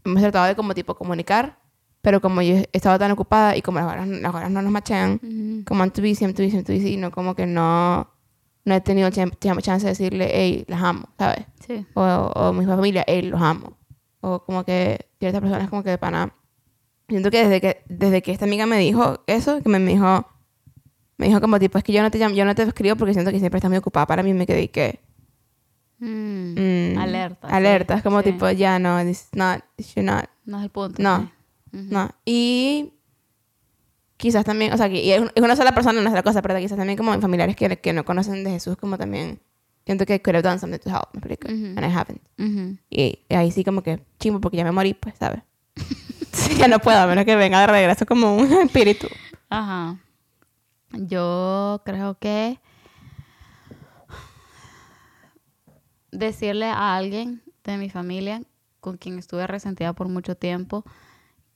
hemos 0.05 0.21
tratado 0.21 0.47
de 0.47 0.55
como 0.55 0.73
tipo 0.73 0.95
comunicar, 0.95 1.59
pero 2.01 2.19
como 2.19 2.41
yo 2.41 2.55
he 2.55 2.69
estado 2.73 2.97
tan 2.97 3.11
ocupada 3.11 3.55
y 3.55 3.61
como 3.61 3.77
las 3.79 3.87
horas, 3.91 4.07
las 4.07 4.33
horas 4.33 4.49
no 4.49 4.61
nos 4.63 4.71
machean, 4.71 5.19
Ujú. 5.21 5.65
como 5.65 5.83
I'm 5.83 5.91
too 5.91 6.01
busy, 6.01 6.25
I'm 6.25 6.33
too 6.33 6.43
busy, 6.43 6.55
I'm 6.57 6.63
too 6.63 6.73
busy, 6.73 6.93
y 6.93 6.97
no 6.97 7.11
como 7.11 7.35
que 7.35 7.45
no, 7.45 8.09
no 8.65 8.75
he 8.75 8.81
tenido 8.81 9.09
chan- 9.09 9.31
chan- 9.39 9.57
chance 9.59 9.85
de 9.85 9.91
decirle, 9.91 10.29
hey, 10.33 10.65
las 10.67 10.81
amo, 10.81 11.09
¿sabes? 11.17 11.45
Sí. 11.65 11.85
O, 11.93 12.01
o 12.03 12.53
mi 12.53 12.65
familia, 12.65 13.03
hey, 13.07 13.23
los 13.23 13.41
amo. 13.41 13.77
O 14.21 14.43
como 14.43 14.63
que 14.63 15.07
ciertas 15.19 15.41
personas 15.41 15.69
como 15.69 15.83
que 15.83 15.89
de 15.91 15.97
pana. 15.97 16.33
Siento 17.09 17.31
que 17.31 17.43
desde 17.43 17.59
que, 17.61 17.83
desde 17.89 18.21
que 18.21 18.31
esta 18.31 18.45
amiga 18.45 18.65
me 18.65 18.77
dijo 18.77 19.23
eso, 19.27 19.61
que 19.61 19.67
me, 19.69 19.79
dijo, 19.79 20.25
me 21.17 21.27
dijo 21.27 21.41
como 21.41 21.59
tipo, 21.59 21.77
es 21.77 21.83
que 21.83 21.91
yo 21.91 22.01
no 22.01 22.11
te 22.11 22.17
llamo, 22.19 22.35
yo 22.35 22.45
no 22.45 22.55
te 22.55 22.63
escribo 22.63 22.95
porque 22.95 23.13
siento 23.13 23.31
que 23.31 23.39
siempre 23.39 23.57
estás 23.57 23.69
muy 23.69 23.77
ocupada 23.77 24.05
para 24.07 24.23
mí, 24.23 24.33
me 24.33 24.45
quedé 24.45 24.69
que... 24.69 24.99
Mm. 25.99 26.55
Mm, 26.95 26.97
Alerta, 26.97 27.47
sí, 27.47 27.53
Alerta, 27.53 27.93
es 27.95 28.01
como 28.03 28.21
sí. 28.21 28.31
tipo, 28.31 28.49
ya 28.51 28.79
no, 28.79 28.99
this 29.03 29.25
is 29.25 29.29
not, 29.33 29.61
should 29.77 30.05
not, 30.05 30.25
No 30.45 30.57
es 30.57 30.63
el 30.63 30.69
punto. 30.71 31.01
No. 31.01 31.29
sí. 31.71 31.87
No. 31.89 32.09
Y 32.25 32.93
quizás 34.21 34.45
también, 34.45 34.71
o 34.71 34.77
sea, 34.77 34.87
que 34.87 35.01
y 35.03 35.11
es 35.11 35.19
un- 35.19 35.31
es 35.33 35.41
una 35.43 35.55
sola 35.55 35.73
persona, 35.73 35.99
no 35.99 36.07
es 36.07 36.13
la 36.13 36.21
cosa, 36.21 36.41
pero 36.43 36.55
quizás 36.59 36.77
también 36.77 36.95
como 36.97 37.11
en 37.13 37.21
familiares 37.21 37.55
que, 37.55 37.77
que 37.77 37.91
no 37.91 38.05
conocen 38.05 38.43
de 38.43 38.51
Jesús, 38.51 38.77
como 38.77 38.97
también 38.97 39.41
siento 39.83 40.05
que 40.05 40.21
could 40.21 40.35
have 40.35 40.43
done 40.47 40.59
something 40.59 40.77
to 40.79 40.89
help, 40.91 41.07
me 41.13 41.19
explico, 41.19 41.47
and 41.47 41.79
I 41.79 41.89
haven't. 41.91 42.21
Y, 42.91 43.19
y 43.27 43.33
ahí 43.35 43.51
sí 43.51 43.63
como 43.63 43.81
que 43.81 43.99
chimbo 44.19 44.39
porque 44.39 44.57
ya 44.57 44.63
me 44.63 44.71
morí, 44.71 44.93
pues, 44.93 45.15
¿sabes? 45.17 45.41
sí, 46.33 46.55
ya 46.55 46.67
no 46.67 46.77
puedo, 46.79 46.99
a 46.99 47.07
menos 47.07 47.25
que 47.25 47.35
venga 47.35 47.59
de 47.61 47.67
regreso 47.67 48.05
como 48.05 48.35
un 48.37 48.51
espíritu. 48.65 49.07
Ajá. 49.49 49.97
Yo 50.93 51.81
creo 51.83 52.17
que 52.19 52.59
decirle 56.11 56.65
a 56.65 56.95
alguien 56.95 57.41
de 57.63 57.77
mi 57.77 57.89
familia 57.89 58.41
con 58.79 58.97
quien 58.97 59.17
estuve 59.19 59.47
resentida 59.47 59.93
por 59.93 60.07
mucho 60.09 60.35
tiempo 60.35 60.83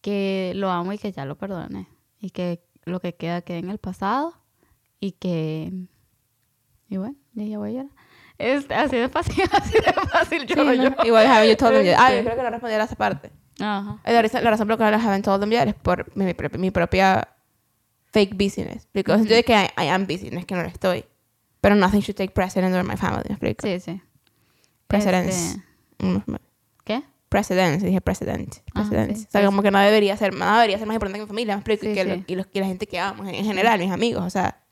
que 0.01 0.53
lo 0.55 0.69
amo 0.71 0.93
y 0.93 0.97
que 0.97 1.11
ya 1.11 1.25
lo 1.25 1.35
perdone 1.37 1.87
y 2.25 2.31
que 2.31 2.63
lo 2.85 2.99
que 2.99 3.13
queda 3.15 3.41
quede 3.41 3.59
en 3.59 3.69
el 3.69 3.77
pasado 3.77 4.33
y 4.99 5.11
que 5.13 5.71
y 6.89 6.97
bueno, 6.97 7.15
ya, 7.33 7.57
voy 7.59 7.69
a 7.69 7.73
llorar. 7.73 7.91
Es 8.37 8.69
así 8.71 8.95
de 8.97 9.09
fácil, 9.09 9.43
así 9.51 9.73
de 9.73 9.93
fácil 10.11 10.45
lloro 10.47 10.73
yo. 10.73 10.89
Igual, 11.03 11.27
haven't 11.27 11.49
you 11.51 11.55
told 11.55 11.73
them 11.73 11.83
yet? 11.83 11.95
Ah, 11.97 12.09
yo 12.11 12.17
Este. 12.17 12.23
creo 12.25 12.35
que 12.37 12.43
no 12.43 12.49
respondí 12.49 12.73
a 12.75 12.83
esa 12.83 12.95
parte. 12.95 13.31
Ajá. 13.59 13.99
La 14.05 14.21
razón, 14.21 14.43
la 14.43 14.49
razón 14.49 14.67
por 14.67 14.79
la 14.79 14.91
que 14.91 14.97
no 14.97 15.03
haven't 15.03 15.23
told 15.25 15.39
them 15.39 15.49
yet 15.51 15.67
es 15.67 15.75
por 15.75 16.15
mi, 16.17 16.25
mi 16.25 16.33
pro- 16.33 16.59
mi 16.59 16.71
propia 16.71 17.27
fake 18.11 18.33
busyness. 18.35 18.87
Because 18.93 19.23
yo 19.27 19.35
de 19.35 19.43
que 19.43 19.53
I, 19.53 19.67
I 19.83 19.87
am 19.89 20.05
busy, 20.07 20.29
no 20.31 20.39
es 20.39 20.45
que 20.45 20.55
no 20.55 20.61
lo 20.63 20.67
estoy. 20.69 21.05
Pero 21.61 21.75
nothing 21.75 22.01
should 22.01 22.15
take 22.17 22.31
precedence 22.33 22.75
over 22.75 22.83
my 22.85 22.97
family, 22.97 23.23
¿me 23.29 23.33
explico? 23.35 23.65
Sí, 23.67 23.79
sí. 23.79 24.01
Precedence. 24.87 25.31
Este, 25.51 25.65
Mm, 25.99 26.17
¿Qué? 26.25 26.39
Precedence, 27.35 27.85
dije 27.85 28.01
precedent. 28.01 28.55
Ajá, 28.73 28.89
Precedence. 28.89 29.21
sí, 29.21 29.25
o 29.27 29.31
sea, 29.31 29.45
como 29.45 29.61
que 29.61 29.71
no 29.71 29.79
debería 29.79 30.15
ser, 30.17 30.33
nada 30.33 30.55
debería 30.61 30.77
ser 30.77 30.87
más 30.87 30.95
importante 30.95 31.19
que 31.19 31.23
mi 31.25 31.27
familia, 31.27 31.55
me 31.55 31.59
explico. 31.61 31.85
Y, 31.85 31.93
que 31.93 32.03
sí. 32.03 32.09
lo- 32.09 32.23
y, 32.27 32.35
los, 32.35 32.47
y 32.53 32.59
la 32.59 32.65
gente 32.65 32.87
que 32.87 32.99
amo, 32.99 33.23
en, 33.25 33.35
en 33.35 33.43
general, 33.45 33.79
mis 33.79 33.91
amigos, 33.91 34.23
o 34.23 34.29
sea, 34.29 34.63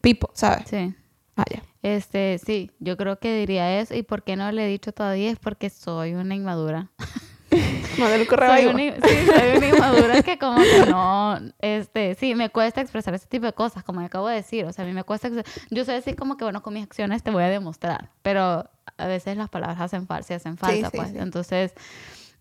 people, 0.00 0.28
¿sabes? 0.34 0.64
Sí. 0.68 0.94
Ah, 1.36 1.44
ya. 1.50 1.62
Este, 1.82 2.38
sí, 2.44 2.70
yo 2.78 2.96
creo 2.96 3.18
que 3.18 3.34
diría 3.36 3.80
eso. 3.80 3.94
¿Y 3.94 4.02
por 4.02 4.22
qué 4.22 4.36
no 4.36 4.50
le 4.52 4.64
he 4.64 4.68
dicho 4.68 4.92
todavía? 4.92 5.30
Es 5.30 5.38
porque 5.38 5.70
soy 5.70 6.14
una 6.14 6.34
inmadura. 6.34 6.90
Mándale 7.98 8.22
un 8.22 8.26
correo 8.26 8.54
Soy 8.54 8.66
una, 8.66 8.94
sí, 8.94 9.26
soy 9.26 9.56
una 9.56 9.68
inmadura 9.68 10.22
que 10.22 10.38
como 10.38 10.58
que 10.58 10.86
no, 10.88 11.38
este, 11.60 12.14
sí, 12.14 12.34
me 12.34 12.50
cuesta 12.50 12.80
expresar 12.80 13.14
ese 13.14 13.26
tipo 13.26 13.46
de 13.46 13.52
cosas, 13.52 13.84
como 13.84 14.00
acabo 14.00 14.28
de 14.28 14.36
decir. 14.36 14.64
O 14.64 14.72
sea, 14.72 14.84
a 14.84 14.88
mí 14.88 14.94
me 14.94 15.04
cuesta, 15.04 15.30
yo 15.70 15.84
soy 15.84 15.96
así 15.96 16.14
como 16.14 16.36
que, 16.36 16.44
bueno, 16.44 16.62
con 16.62 16.74
mis 16.74 16.82
acciones 16.82 17.22
te 17.22 17.30
voy 17.30 17.42
a 17.42 17.48
demostrar. 17.48 18.10
Pero 18.22 18.68
a 18.96 19.06
veces 19.06 19.36
las 19.36 19.48
palabras 19.50 19.80
hacen 19.80 20.06
falta 20.06 20.34
hacen 20.34 20.56
falta, 20.56 20.90
sí, 20.90 20.96
pues. 20.96 21.10
sí. 21.10 21.18
Entonces, 21.18 21.72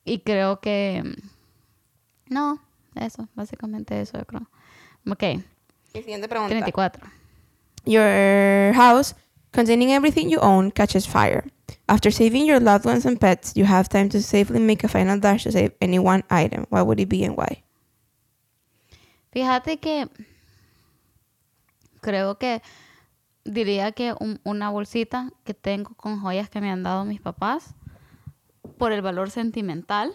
y 0.05 0.19
creo 0.19 0.59
que, 0.59 1.03
no, 2.27 2.61
eso, 2.95 3.27
básicamente 3.35 3.99
eso, 4.01 4.17
yo 4.17 4.25
creo. 4.25 4.47
Ok, 5.09 5.23
Y 5.93 5.99
siguiente 5.99 6.27
pregunta. 6.27 6.51
34. 6.51 7.07
Your 7.85 8.73
house, 8.75 9.15
containing 9.51 9.89
everything 9.91 10.29
you 10.29 10.39
own, 10.41 10.71
catches 10.71 11.07
fire. 11.07 11.51
After 11.87 12.11
saving 12.11 12.45
your 12.45 12.59
loved 12.61 12.85
ones 12.85 13.05
and 13.05 13.19
pets, 13.19 13.53
you 13.55 13.65
have 13.65 13.89
time 13.89 14.09
to 14.09 14.21
safely 14.21 14.59
make 14.59 14.83
a 14.83 14.87
final 14.89 15.19
dash 15.19 15.43
to 15.43 15.51
save 15.51 15.73
any 15.81 15.99
one 15.99 16.23
item. 16.29 16.65
What 16.69 16.85
would 16.87 16.99
it 16.99 17.09
be 17.09 17.23
and 17.25 17.35
why? 17.37 17.63
Fíjate 19.31 19.79
que 19.79 20.07
creo 22.01 22.37
que 22.37 22.61
diría 23.45 23.91
que 23.91 24.13
un- 24.19 24.39
una 24.43 24.69
bolsita 24.69 25.31
que 25.43 25.53
tengo 25.53 25.93
con 25.95 26.19
joyas 26.19 26.49
que 26.49 26.61
me 26.61 26.69
han 26.69 26.83
dado 26.83 27.05
mis 27.05 27.21
papás 27.21 27.73
por 28.77 28.91
el 28.91 29.01
valor 29.01 29.29
sentimental 29.29 30.11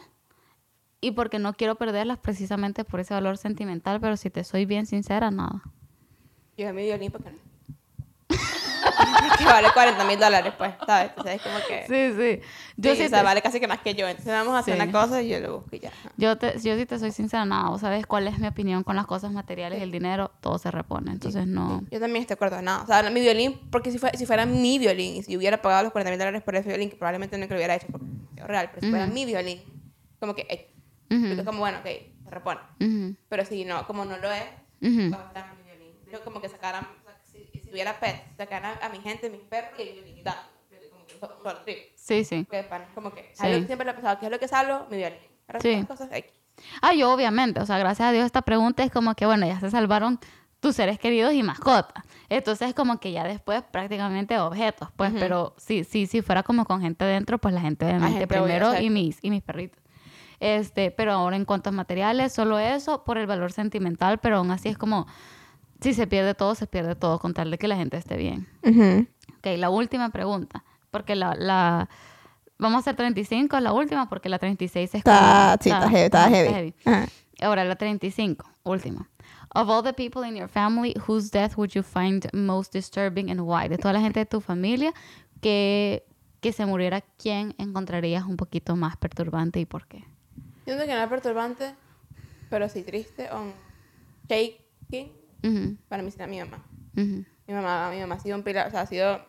y 1.00 1.12
porque 1.12 1.38
no 1.38 1.54
quiero 1.54 1.76
perderlas 1.76 2.18
precisamente 2.18 2.84
por 2.84 3.00
ese 3.00 3.14
valor 3.14 3.36
sentimental, 3.38 4.00
pero 4.00 4.16
si 4.16 4.30
te 4.30 4.44
soy 4.44 4.64
bien 4.66 4.86
sincera, 4.86 5.30
nada. 5.30 5.62
Yo 6.56 6.72
mi 6.72 6.82
violín 6.84 7.10
porque 7.12 7.30
no. 7.30 7.36
Que 9.36 9.44
vale 9.44 9.68
40 9.72 10.04
mil 10.04 10.18
dólares, 10.18 10.52
pues, 10.56 10.72
¿sabes? 10.86 11.08
Entonces 11.10 11.34
es 11.36 11.42
como 11.42 11.58
que... 11.66 11.84
Sí, 11.86 12.16
sí. 12.16 12.40
Yo 12.76 12.90
sí, 12.92 12.96
sí 12.98 13.04
o 13.06 13.08
sea, 13.08 13.18
te- 13.20 13.24
vale 13.24 13.42
casi 13.42 13.60
que 13.60 13.66
más 13.68 13.80
que 13.80 13.94
yo. 13.94 14.06
Entonces 14.08 14.32
vamos 14.32 14.54
a 14.54 14.58
hacer 14.58 14.74
Sí. 14.76 14.80
una 14.82 14.92
cosa 14.92 15.22
y 15.22 15.28
yo 15.28 15.40
lo 15.40 15.60
busco 15.60 15.76
y 15.76 15.80
ya. 15.80 15.90
Yo, 16.16 16.36
te, 16.36 16.58
yo 16.60 16.76
sí 16.76 16.86
te 16.86 16.98
soy 16.98 17.12
sincera, 17.12 17.44
nada. 17.44 17.68
Vos 17.70 17.80
sabes 17.80 18.06
cuál 18.06 18.26
es 18.28 18.38
mi 18.38 18.46
opinión 18.48 18.82
con 18.84 18.96
las 18.96 19.06
cosas 19.06 19.32
materiales 19.32 19.82
el 19.82 19.90
dinero, 19.90 20.30
todo 20.40 20.58
se 20.58 20.70
repone. 20.70 21.12
Entonces 21.12 21.46
no... 21.46 21.82
Yo 21.90 22.00
también 22.00 22.22
estoy 22.22 22.28
de 22.28 22.34
acuerdo, 22.34 22.62
no. 22.62 22.82
O 22.82 22.86
sea, 22.86 23.02
mi 23.10 23.20
violín, 23.20 23.68
porque 23.70 23.90
si, 23.90 23.98
fue, 23.98 24.10
si 24.14 24.26
fuera 24.26 24.46
mi 24.46 24.78
violín 24.78 25.16
y 25.16 25.22
si 25.22 25.36
hubiera 25.36 25.60
pagado 25.62 25.84
los 25.84 25.92
40 25.92 26.10
mil 26.10 26.18
dólares 26.18 26.42
por 26.42 26.54
ese 26.56 26.68
violín, 26.68 26.90
que 26.90 26.96
probablemente 26.96 27.36
no 27.38 27.46
lo 27.46 27.54
hubiera 27.56 27.74
hecho 27.74 27.86
porque 27.90 28.06
es 28.36 28.44
real, 28.44 28.68
pero 28.72 28.82
si 28.82 28.90
fuera 28.90 29.04
Ujú. 29.04 29.14
mi 29.14 29.24
violín, 29.24 29.60
como 30.20 30.34
que, 30.34 30.46
eh, 30.48 30.72
Ujú, 31.10 31.26
es 31.40 31.42
como, 31.44 31.60
bueno, 31.60 31.78
ok, 31.78 31.86
se 32.24 32.30
repone. 32.30 32.60
ujú, 32.80 33.14
Pero 33.28 33.44
si 33.44 33.64
no, 33.64 33.86
como 33.86 34.04
no 34.04 34.16
lo 34.18 34.30
es, 34.32 34.42
ujú. 34.80 35.12
va 35.14 35.22
a 35.22 35.26
estar 35.28 35.54
mi 35.56 35.62
violín. 35.62 35.92
Yo 36.12 36.22
como 36.24 36.40
que 36.40 36.48
sacaran, 36.48 36.84
hubiera 37.76 38.00
pets, 38.00 38.20
sacaran 38.36 38.76
a 38.82 38.88
mi 38.88 38.98
gente, 38.98 39.30
mis 39.30 39.42
perros 39.42 39.70
y 39.78 40.22
solo 41.20 41.56
trip. 41.64 41.78
Sí, 41.94 42.24
sí. 42.24 42.46
Que 42.50 42.58
de 42.58 42.62
pana, 42.64 42.84
es 42.84 42.90
como 42.94 43.12
que, 43.12 43.30
Sí. 43.34 43.42
algo 43.46 43.60
que 43.60 43.66
siempre 43.66 43.84
lo 43.84 43.90
he 43.90 43.94
pensado, 43.94 44.18
¿qué 44.18 44.26
es 44.26 44.32
lo 44.32 44.38
que 44.38 44.48
salvo? 44.48 44.86
Mi 44.90 44.96
violín. 44.96 45.18
Sí. 45.60 45.84
cosas, 45.86 46.08
X. 46.12 46.32
Ah, 46.82 46.94
yo 46.94 47.12
obviamente, 47.12 47.60
o 47.60 47.66
sea, 47.66 47.78
gracias 47.78 48.08
a 48.08 48.12
Dios 48.12 48.24
esta 48.24 48.42
pregunta 48.42 48.82
es 48.82 48.90
como 48.90 49.14
que, 49.14 49.26
bueno, 49.26 49.46
ya 49.46 49.60
se 49.60 49.70
salvaron 49.70 50.18
tus 50.60 50.74
seres 50.74 50.98
queridos 50.98 51.34
y 51.34 51.42
mascotas. 51.42 52.02
Entonces, 52.28 52.74
como 52.74 52.98
que 52.98 53.12
ya 53.12 53.24
después 53.24 53.62
prácticamente 53.62 54.38
objetos, 54.38 54.88
pues, 54.96 55.10
Ujú. 55.10 55.20
pero 55.20 55.54
sí, 55.58 55.84
sí, 55.84 56.06
si 56.06 56.22
fuera 56.22 56.42
como 56.42 56.64
con 56.64 56.80
gente 56.80 57.04
dentro, 57.04 57.38
pues 57.38 57.54
la 57.54 57.60
gente 57.60 57.84
obviamente 57.84 58.18
gente, 58.18 58.24
obvio, 58.34 58.44
primero 58.44 58.80
y 58.80 58.90
mis, 58.90 59.18
y 59.22 59.30
mis 59.30 59.42
perritos. 59.42 59.80
Este, 60.40 60.90
pero 60.90 61.12
ahora 61.12 61.36
en 61.36 61.44
cuanto 61.44 61.70
a 61.70 61.72
materiales, 61.72 62.32
solo 62.32 62.58
eso 62.58 63.04
por 63.04 63.18
el 63.18 63.26
valor 63.26 63.52
sentimental, 63.52 64.18
pero 64.18 64.38
aún 64.38 64.50
así 64.50 64.68
es 64.68 64.76
como, 64.78 65.06
si 65.80 65.94
se 65.94 66.06
pierde 66.06 66.34
todo, 66.34 66.54
se 66.54 66.66
pierde 66.66 66.94
todo, 66.94 67.18
con 67.18 67.34
tal 67.34 67.50
de 67.50 67.58
que 67.58 67.68
la 67.68 67.76
gente 67.76 67.96
esté 67.96 68.16
bien. 68.16 68.48
Ujú. 68.62 69.06
Ok, 69.38 69.46
la 69.58 69.70
última 69.70 70.08
pregunta, 70.10 70.64
porque 70.90 71.14
la, 71.14 71.34
la 71.34 71.88
vamos 72.58 72.76
a 72.76 72.80
hacer 72.80 72.96
35, 72.96 73.60
la 73.60 73.72
última, 73.72 74.08
porque 74.08 74.28
la 74.28 74.38
36 74.38 74.90
es 74.90 74.94
Está, 74.94 75.56
como- 75.58 75.62
sí, 75.62 75.70
está 75.70 75.88
heavy. 75.90 76.04
Está 76.04 76.24
ajá, 76.24 76.30
heavy. 76.36 76.74
Ajá. 76.84 77.06
Ahora, 77.42 77.64
la 77.64 77.76
35, 77.76 78.44
última. 78.64 79.08
Of 79.54 79.68
all 79.68 79.82
the 79.82 79.92
people 79.92 80.26
in 80.26 80.36
your 80.36 80.48
family, 80.48 80.94
whose 81.06 81.30
death 81.30 81.56
would 81.56 81.70
you 81.72 81.82
find 81.82 82.26
most 82.32 82.72
disturbing 82.72 83.30
and 83.30 83.40
why? 83.42 83.68
De 83.68 83.76
toda 83.78 83.92
la 83.92 84.00
gente 84.00 84.20
de 84.20 84.26
tu 84.26 84.40
familia 84.40 84.92
que, 85.40 86.04
que 86.40 86.52
se 86.52 86.64
muriera, 86.66 87.02
¿quién 87.18 87.54
encontrarías 87.58 88.24
un 88.24 88.36
poquito 88.36 88.74
más 88.76 88.96
perturbante 88.96 89.60
y 89.60 89.66
por 89.66 89.86
qué? 89.86 90.04
Siento 90.64 90.84
que 90.84 90.94
no 90.94 91.02
es 91.02 91.08
perturbante, 91.08 91.74
pero 92.50 92.68
sí 92.68 92.82
triste, 92.82 93.30
on 93.30 93.52
shaking. 94.28 95.12
Ujú, 95.46 95.76
Para 95.88 96.02
mí 96.02 96.10
será 96.10 96.26
mi 96.26 96.38
mamá. 96.40 96.64
ujú, 96.96 97.24
Mi 97.46 97.54
mamá, 97.54 97.90
mi 97.90 98.00
mamá 98.00 98.14
ha 98.16 98.20
sido 98.20 98.36
un 98.36 98.42
pilar, 98.42 98.66
o 98.68 98.70
sea, 98.70 98.80
ha 98.82 98.86
sido 98.86 99.24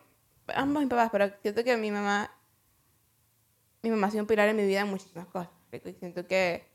ambos 0.54 0.82
mis 0.82 0.90
papás, 0.90 1.10
pero 1.12 1.30
siento 1.42 1.62
que 1.64 1.76
mi 1.76 1.90
mamá, 1.90 2.30
mi 3.82 3.90
mamá 3.90 4.06
ha 4.08 4.10
sido 4.10 4.22
un 4.24 4.26
pilar 4.26 4.48
en 4.48 4.56
mi 4.56 4.64
vida 4.66 4.80
en 4.80 4.88
muchísimas 4.88 5.26
cosas. 5.26 5.50
Y 5.72 5.92
siento 5.92 6.26
que, 6.26 6.66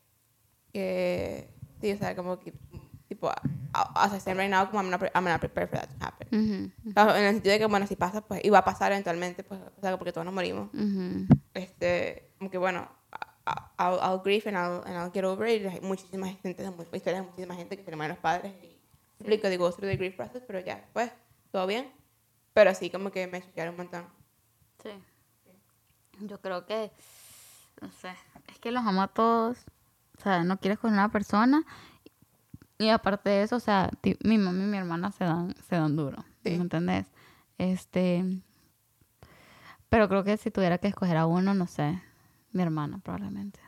que 0.71 1.49
sí, 1.81 1.91
o 1.91 1.97
sea, 1.97 2.15
como 2.15 2.39
que, 2.39 2.53
tipo, 3.09 3.29
as 3.73 4.13
I 4.13 4.17
stand 4.19 4.39
right 4.39 4.49
now, 4.51 4.67
como 4.69 4.79
I'm 4.83 4.89
not, 4.91 5.01
I'm 5.15 5.23
not 5.25 5.39
prepared 5.39 5.69
for 5.69 5.79
that 5.79 5.89
to 5.89 6.05
happen. 6.05 6.27
ujú, 6.31 6.71
O 6.89 6.93
sea, 6.93 7.19
En 7.19 7.25
el 7.25 7.33
sentido 7.33 7.53
de 7.53 7.59
que, 7.59 7.65
bueno, 7.65 7.87
si 7.87 7.95
pasa, 7.95 8.21
pues, 8.21 8.41
y 8.43 8.49
va 8.49 8.59
a 8.59 8.65
pasar 8.65 8.91
eventualmente, 8.91 9.43
pues, 9.43 9.59
o 9.61 9.81
sea, 9.81 9.97
porque 9.97 10.11
todos 10.13 10.25
nos 10.25 10.33
morimos. 10.33 10.69
Este, 11.53 12.33
como 12.37 12.49
que, 12.51 12.57
bueno, 12.57 12.87
I'll, 13.79 13.99
I'll 14.01 14.21
grieve 14.23 14.47
and 14.49 14.57
I'll, 14.57 14.83
and 14.85 14.95
I'll 14.95 15.11
get 15.11 15.23
over 15.25 15.47
it. 15.47 15.65
Hay 15.67 15.81
muchísima 15.81 16.27
gente, 16.27 16.63
historias 16.93 17.05
de 17.05 17.21
muchísima 17.23 17.55
gente 17.55 17.75
que 17.77 17.83
se 17.83 17.89
le 17.91 17.97
mueren 17.97 18.15
los 18.15 18.21
padres 18.21 18.53
y 18.63 18.72
explico, 19.19 19.49
digo, 19.49 19.71
through 19.71 19.89
the 19.89 19.97
grief 19.97 20.15
process, 20.15 20.43
pero 20.45 20.59
ya, 20.59 20.87
pues, 20.93 21.11
todo 21.51 21.67
bien. 21.67 21.91
Pero 22.53 22.73
sí, 22.75 22.89
como 22.89 23.11
que 23.11 23.27
me 23.27 23.41
choquearon 23.41 23.73
un 23.73 23.77
montón. 23.77 24.05
Sí. 24.81 24.91
Yo 26.19 26.39
creo 26.39 26.65
que, 26.65 26.91
no 27.81 27.91
sé, 27.91 28.13
es 28.47 28.59
que 28.59 28.71
los 28.71 28.85
amo 28.85 29.01
a 29.01 29.07
todos. 29.07 29.65
O 30.17 30.21
sea, 30.21 30.43
no 30.43 30.57
quieres 30.59 30.79
con 30.79 30.93
una 30.93 31.09
persona. 31.09 31.63
Y 32.77 32.89
aparte 32.89 33.29
de 33.29 33.43
eso, 33.43 33.55
o 33.55 33.59
sea, 33.59 33.89
mi 34.23 34.37
mamá 34.37 34.63
y 34.63 34.67
mi 34.67 34.77
hermana 34.77 35.11
se 35.11 35.23
dan, 35.23 35.55
se 35.67 35.75
dan 35.75 35.95
duro. 35.95 36.23
Sí. 36.43 36.51
¿Me 36.51 36.63
entendés? 36.63 37.07
Este. 37.57 38.41
Pero 39.89 40.09
creo 40.09 40.23
que 40.23 40.37
si 40.37 40.51
tuviera 40.51 40.77
que 40.77 40.87
escoger 40.87 41.17
a 41.17 41.25
uno, 41.25 41.53
no 41.53 41.67
sé, 41.67 42.01
mi 42.51 42.61
hermana 42.61 42.99
probablemente. 42.99 43.59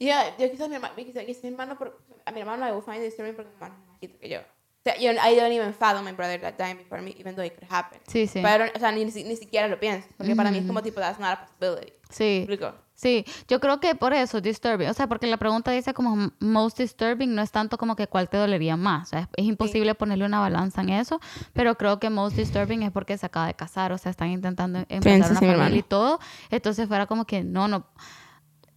Yo, 0.00 0.12
yo 0.38 0.50
quizás 0.50 0.68
mi 0.68 0.76
hermano, 0.76 0.94
quizás, 0.96 1.24
mi 1.42 1.48
hermano, 1.48 1.76
por- 1.76 1.98
a 2.24 2.30
mi 2.30 2.40
hermano 2.40 2.66
I 2.68 2.72
will 2.72 2.82
find 2.82 2.98
it 2.98 3.04
disturbing 3.04 3.34
porque 3.34 3.50
mi 3.50 3.54
hermano 3.56 3.74
es 3.82 3.88
más 3.88 4.00
chiquito 4.00 4.18
que 4.20 4.28
yo. 4.28 4.40
O 4.40 4.80
sea, 4.84 4.96
yo, 4.96 5.10
I 5.10 5.34
don't 5.34 5.52
even 5.52 5.74
fathom 5.74 6.04
my 6.04 6.12
brother 6.12 6.40
that 6.40 6.54
died 6.56 6.76
before 6.78 7.02
me, 7.02 7.10
even 7.18 7.34
though 7.34 7.44
it 7.44 7.54
could 7.58 7.68
happen. 7.68 7.98
Sí, 8.06 8.26
sí. 8.28 8.40
Pero, 8.42 8.66
o 8.74 8.78
sea, 8.78 8.92
ni, 8.92 9.04
ni 9.04 9.36
siquiera 9.36 9.66
lo 9.66 9.78
pienso, 9.80 10.06
porque 10.16 10.36
para 10.36 10.50
mí 10.52 10.58
es 10.58 10.66
como 10.66 10.78
Ujú. 10.78 10.88
tipo, 10.88 11.00
that's 11.00 11.18
not 11.18 11.30
a 11.38 11.46
possibility. 11.46 11.92
Sí. 12.10 12.38
¿Explico? 12.38 12.72
Sí, 12.94 13.24
yo 13.48 13.60
creo 13.60 13.78
que 13.80 13.94
por 13.94 14.12
eso, 14.12 14.40
disturbing. 14.40 14.88
O 14.88 14.94
sea, 14.94 15.06
porque 15.08 15.26
la 15.26 15.36
pregunta 15.36 15.70
dice 15.70 15.94
como 15.94 16.32
most 16.40 16.78
disturbing, 16.78 17.32
no 17.32 17.42
es 17.42 17.50
tanto 17.52 17.76
como 17.78 17.94
que 17.96 18.06
cuál 18.08 18.28
te 18.28 18.36
dolería 18.36 18.76
más. 18.76 19.08
O 19.08 19.10
sea, 19.10 19.20
es, 19.20 19.28
es 19.36 19.44
imposible 19.44 19.94
ponerle 19.94 20.24
una 20.24 20.40
balanza 20.40 20.80
en 20.80 20.90
eso, 20.90 21.20
pero 21.52 21.76
creo 21.76 21.98
que 22.00 22.08
most 22.10 22.36
disturbing 22.36 22.82
es 22.82 22.90
porque 22.90 23.18
se 23.18 23.26
acaba 23.26 23.46
de 23.46 23.54
casar, 23.54 23.92
o 23.92 23.98
sea, 23.98 24.10
están 24.10 24.30
intentando 24.30 24.80
empezar 24.88 25.26
sí, 25.26 25.30
una 25.32 25.40
sí, 25.40 25.46
mi 25.46 25.52
familia 25.54 25.78
y 25.78 25.82
todo. 25.82 26.18
Entonces 26.50 26.88
fuera 26.88 27.06
como 27.06 27.24
que 27.24 27.42
no, 27.44 27.68
no. 27.68 27.86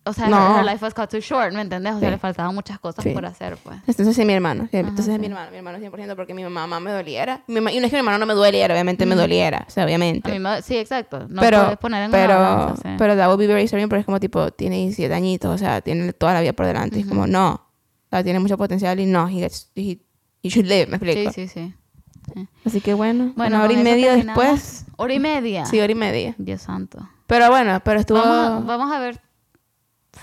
O 0.03 0.13
sea, 0.13 0.29
No. 0.29 0.55
her, 0.55 0.59
her 0.59 0.65
life 0.65 0.83
was 0.83 0.95
cut 0.95 1.09
too 1.11 1.19
short, 1.19 1.53
¿me 1.53 1.61
entendés? 1.61 1.93
O 1.93 1.99
sea, 1.99 2.09
Sí. 2.09 2.11
le 2.15 2.17
faltaban 2.17 2.55
muchas 2.55 2.79
cosas 2.79 3.03
Sí. 3.03 3.11
por 3.11 3.23
hacer, 3.23 3.55
pues. 3.57 3.77
Entonces 3.85 4.15
sí, 4.15 4.25
mi 4.25 4.33
hermano. 4.33 4.63
sí, 4.71 4.77
Entonces 4.77 5.05
Ajá, 5.09 5.13
es 5.15 5.19
mi 5.19 5.25
sí. 5.27 5.31
hermano, 5.31 5.51
mi 5.51 5.57
hermano 5.57 5.77
100%, 5.77 6.15
porque 6.15 6.33
mi 6.33 6.43
mamá 6.43 6.79
me 6.79 6.91
doliera. 6.91 7.43
Mi 7.45 7.55
mamá, 7.55 7.71
y 7.71 7.79
no 7.79 7.85
es 7.85 7.91
que 7.91 7.97
mi 7.97 7.99
hermano 7.99 8.17
no 8.17 8.25
me 8.25 8.33
doliera, 8.33 8.73
obviamente 8.73 9.05
me 9.05 9.13
doliera, 9.15 9.63
o 9.67 9.69
sea, 9.69 9.83
A 9.83 9.85
obviamente. 9.85 10.31
mí 10.31 10.39
me- 10.39 10.61
sí, 10.63 10.75
exacto. 10.75 11.27
No 11.29 11.39
pero, 11.39 11.61
puedes 11.63 11.77
poner 11.77 12.03
en 12.05 12.11
pero, 12.11 12.75
sí. 12.81 12.89
pero 12.97 13.15
that 13.15 13.27
would 13.27 13.37
be 13.39 13.45
very 13.45 13.61
disturbing, 13.61 13.89
pero 13.89 13.99
es 13.99 14.05
como 14.07 14.19
tipo, 14.19 14.49
tiene 14.51 14.77
17 14.77 15.13
añitos, 15.13 15.53
o 15.53 15.57
sea, 15.59 15.81
tiene 15.81 16.13
toda 16.13 16.33
la 16.33 16.41
vida 16.41 16.53
por 16.53 16.65
delante. 16.65 16.99
Es 16.99 17.05
como, 17.05 17.27
no, 17.27 17.51
o 17.53 18.09
sea, 18.09 18.23
tiene 18.23 18.39
mucho 18.39 18.57
potencial 18.57 18.99
y 18.99 19.05
no, 19.05 19.27
he, 19.27 19.33
gets, 19.33 19.69
he, 19.75 19.99
he 20.41 20.49
should 20.49 20.65
live, 20.65 20.87
me 20.87 20.97
Sí, 20.97 21.05
explico. 21.05 21.31
sí, 21.33 21.47
sí. 21.47 21.75
Así 22.65 22.81
que 22.81 22.93
bueno, 22.95 23.33
Bueno, 23.35 23.57
una 23.57 23.65
hora 23.65 23.73
y 23.73 23.77
media 23.83 24.13
terminamos. 24.15 24.43
después. 24.43 24.85
Hora 24.95 25.13
y 25.13 25.19
media. 25.19 25.65
Sí, 25.65 25.79
hora 25.79 25.91
y 25.91 25.95
media. 25.95 26.35
Dios 26.37 26.61
santo. 26.63 27.07
Pero 27.27 27.49
bueno, 27.49 27.79
pero 27.83 27.99
estuvo... 27.99 28.19
Vamos, 28.19 28.63
a, 28.63 28.65
vamos 28.65 28.91
a 28.91 28.99
ver 28.99 29.19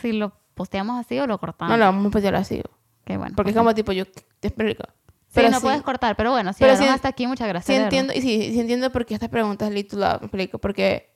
si 0.00 0.12
lo 0.12 0.32
posteamos 0.54 0.98
así 0.98 1.18
o 1.18 1.26
lo 1.26 1.38
cortamos. 1.38 1.70
no, 1.70 1.76
no, 1.84 1.84
vamos 1.92 2.06
a 2.06 2.10
ponerlo 2.10 2.38
así. 2.38 2.62
Qué 3.04 3.16
bueno. 3.16 3.34
Porque 3.36 3.50
es 3.50 3.56
ok. 3.56 3.60
como 3.60 3.74
tipo, 3.74 3.92
yo 3.92 4.04
te 4.06 4.48
explico. 4.48 4.84
Sí, 5.28 5.32
Pero 5.34 5.50
no 5.50 5.56
sí, 5.58 5.62
puedes 5.62 5.82
cortar, 5.82 6.16
pero 6.16 6.30
bueno, 6.30 6.52
si 6.54 6.60
Pero 6.60 6.74
sí- 6.76 6.84
hasta 6.86 7.08
aquí, 7.08 7.26
muchas 7.26 7.48
gracias. 7.48 7.76
sí 7.76 7.82
entiendo, 7.82 8.12
y 8.14 8.22
sí, 8.22 8.50
sí 8.52 8.60
entiendo 8.60 8.90
por 8.90 9.04
qué 9.04 9.14
estas 9.14 9.28
preguntas 9.28 9.70
to 9.88 9.96
love, 9.98 10.20
me 10.20 10.26
explico. 10.26 10.58
Porque, 10.58 11.10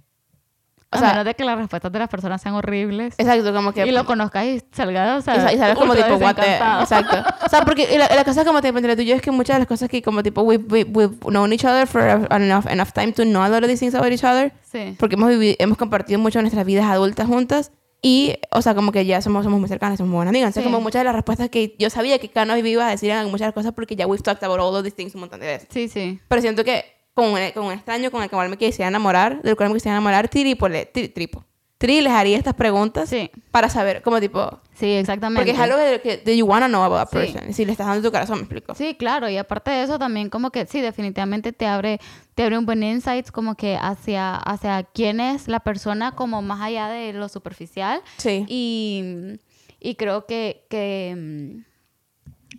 o 0.91 0.97
a 0.97 0.99
sea, 0.99 1.09
menos 1.11 1.25
de 1.25 1.35
que 1.35 1.45
las 1.45 1.57
respuestas 1.57 1.91
de 1.91 1.99
las 1.99 2.09
personas 2.11 2.43
sean 2.43 2.55
horribles 2.55 3.15
exacto, 3.17 3.55
como 3.55 3.73
que... 3.73 3.87
y 3.87 3.91
lo 3.91 4.05
conozcas 4.05 4.45
y 4.45 4.63
salgas, 4.73 5.19
o 5.21 5.23
sea, 5.23 5.37
Y, 5.37 5.41
sa- 5.41 5.53
y 5.55 5.57
sabes 5.59 5.79
como 5.79 5.95
tipo, 5.95 6.07
desencantado. 6.07 6.83
Exacto. 6.83 7.25
O 7.47 7.49
sea, 7.49 7.65
porque 7.65 7.89
y 7.95 7.97
la, 7.97 8.07
la 8.15 8.25
cosa 8.25 8.45
como 8.45 8.61
tipo 8.61 8.77
entre 8.77 8.95
tú 8.97 9.01
y 9.03 9.07
yo 9.07 9.15
es 9.15 9.23
que 9.23 9.31
muchas 9.31 9.57
de 9.57 9.61
las 9.61 9.69
cosas 9.69 9.89
que 9.89 10.03
como 10.03 10.23
tipo 10.23 10.43
we've, 10.43 10.65
we- 10.69 10.85
we've 10.85 11.17
known 11.27 11.51
each 11.55 11.65
other 11.65 11.87
for 11.87 12.03
enough, 12.31 12.67
enough 12.71 12.91
time 12.93 13.13
to 13.13 13.23
know 13.25 13.43
a 13.43 13.49
lot 13.49 13.63
of 13.63 13.69
these 13.69 13.79
things 13.81 13.95
about 13.95 14.13
each 14.13 14.25
other. 14.25 14.53
Sí. 14.71 14.95
Porque 14.99 15.15
hemos, 15.17 15.31
vivido, 15.31 15.57
hemos 15.59 15.79
compartido 15.79 16.19
mucho 16.21 16.39
nuestras 16.43 16.67
vidas 16.67 16.85
adultas 16.85 17.27
juntas. 17.27 17.73
Y, 18.05 18.35
o 18.51 18.61
sea, 18.63 18.75
como 18.75 18.91
que 18.91 19.07
ya 19.07 19.23
somos, 19.23 19.45
somos 19.45 19.61
muy 19.61 19.69
cercanas, 19.69 19.97
somos 19.99 20.11
muy 20.11 20.17
buenas 20.17 20.33
amigas. 20.33 20.49
Entonces, 20.49 20.65
Sí. 20.65 20.73
como 20.73 20.81
muchas 20.83 21.01
de 21.01 21.05
las 21.05 21.15
respuestas 21.15 21.49
que 21.51 21.77
yo 21.79 21.89
sabía 21.89 22.19
que 22.19 22.29
cada 22.29 22.53
uno 22.53 22.57
iba 22.67 22.87
a 22.87 22.91
decir 22.91 23.11
eran 23.11 23.31
muchas 23.31 23.53
cosas 23.53 23.73
porque 23.73 23.95
ya 23.95 24.07
we've 24.09 24.23
talked 24.23 24.43
about 24.45 24.59
all 24.59 24.75
of 24.75 24.83
these 24.83 24.97
things 24.97 25.15
un 25.15 25.21
montón 25.21 25.39
de 25.41 25.47
veces. 25.47 25.69
Sí, 25.73 25.89
sí. 25.89 26.19
Pero 26.27 26.43
siento 26.43 26.65
que 26.65 26.85
con 27.15 27.27
un, 27.27 27.39
con 27.55 27.67
un 27.67 27.73
extraño 27.73 28.11
con 28.11 28.23
el 28.25 28.29
cual 28.31 28.49
me 28.49 28.57
quisiera 28.57 28.89
enamorar, 28.89 29.41
del 29.43 29.55
cual 29.55 29.69
me 29.69 29.77
quisiera 29.77 29.95
enamorar, 29.97 30.29
Tripo, 30.29 30.69
le, 30.69 30.87
tri, 30.87 31.09
tripo. 31.11 31.45
Tri 31.83 32.01
les 32.01 32.13
haría 32.13 32.39
estas 32.39 32.55
preguntas 32.55 33.09
Sí. 33.09 33.29
para 33.51 33.69
saber, 33.69 34.03
como 34.03 34.21
tipo, 34.21 34.61
Sí, 34.75 34.87
exactamente. 34.93 35.41
porque 35.41 35.51
es 35.51 35.59
algo 35.59 35.77
de 35.77 36.01
que 36.01 36.17
that 36.19 36.33
you 36.33 36.47
wanna 36.47 36.69
know 36.69 36.83
about 36.85 37.01
a 37.01 37.07
person. 37.11 37.53
Si 37.53 37.65
le 37.65 37.73
estás 37.73 37.89
dando 37.89 38.09
tu 38.09 38.13
corazón, 38.13 38.37
me 38.37 38.43
explico. 38.43 38.73
Sí, 38.77 38.95
claro, 38.95 39.29
y 39.29 39.37
aparte 39.37 39.73
de 39.73 39.83
eso 39.83 39.99
también 39.99 40.31
como 40.31 40.51
que 40.53 40.65
sí, 40.67 40.81
definitivamente 40.81 41.53
te 41.53 41.67
abre 41.67 41.99
te 42.37 42.45
abre 42.45 42.57
un 42.57 42.67
buen 42.67 42.85
insights 42.85 43.33
como 43.33 43.57
que 43.57 43.77
hacia 43.77 44.37
hacia 44.37 44.85
quién 44.85 45.19
es 45.19 45.49
la 45.49 45.59
persona 45.59 46.13
como 46.13 46.41
más 46.41 46.61
allá 46.61 46.87
de 46.87 47.13
lo 47.15 47.29
superficial 47.29 48.01
Sí. 48.17 48.45
y, 48.49 49.41
y 49.81 49.97
creo 49.97 50.25
que, 50.27 50.65
que 50.71 51.57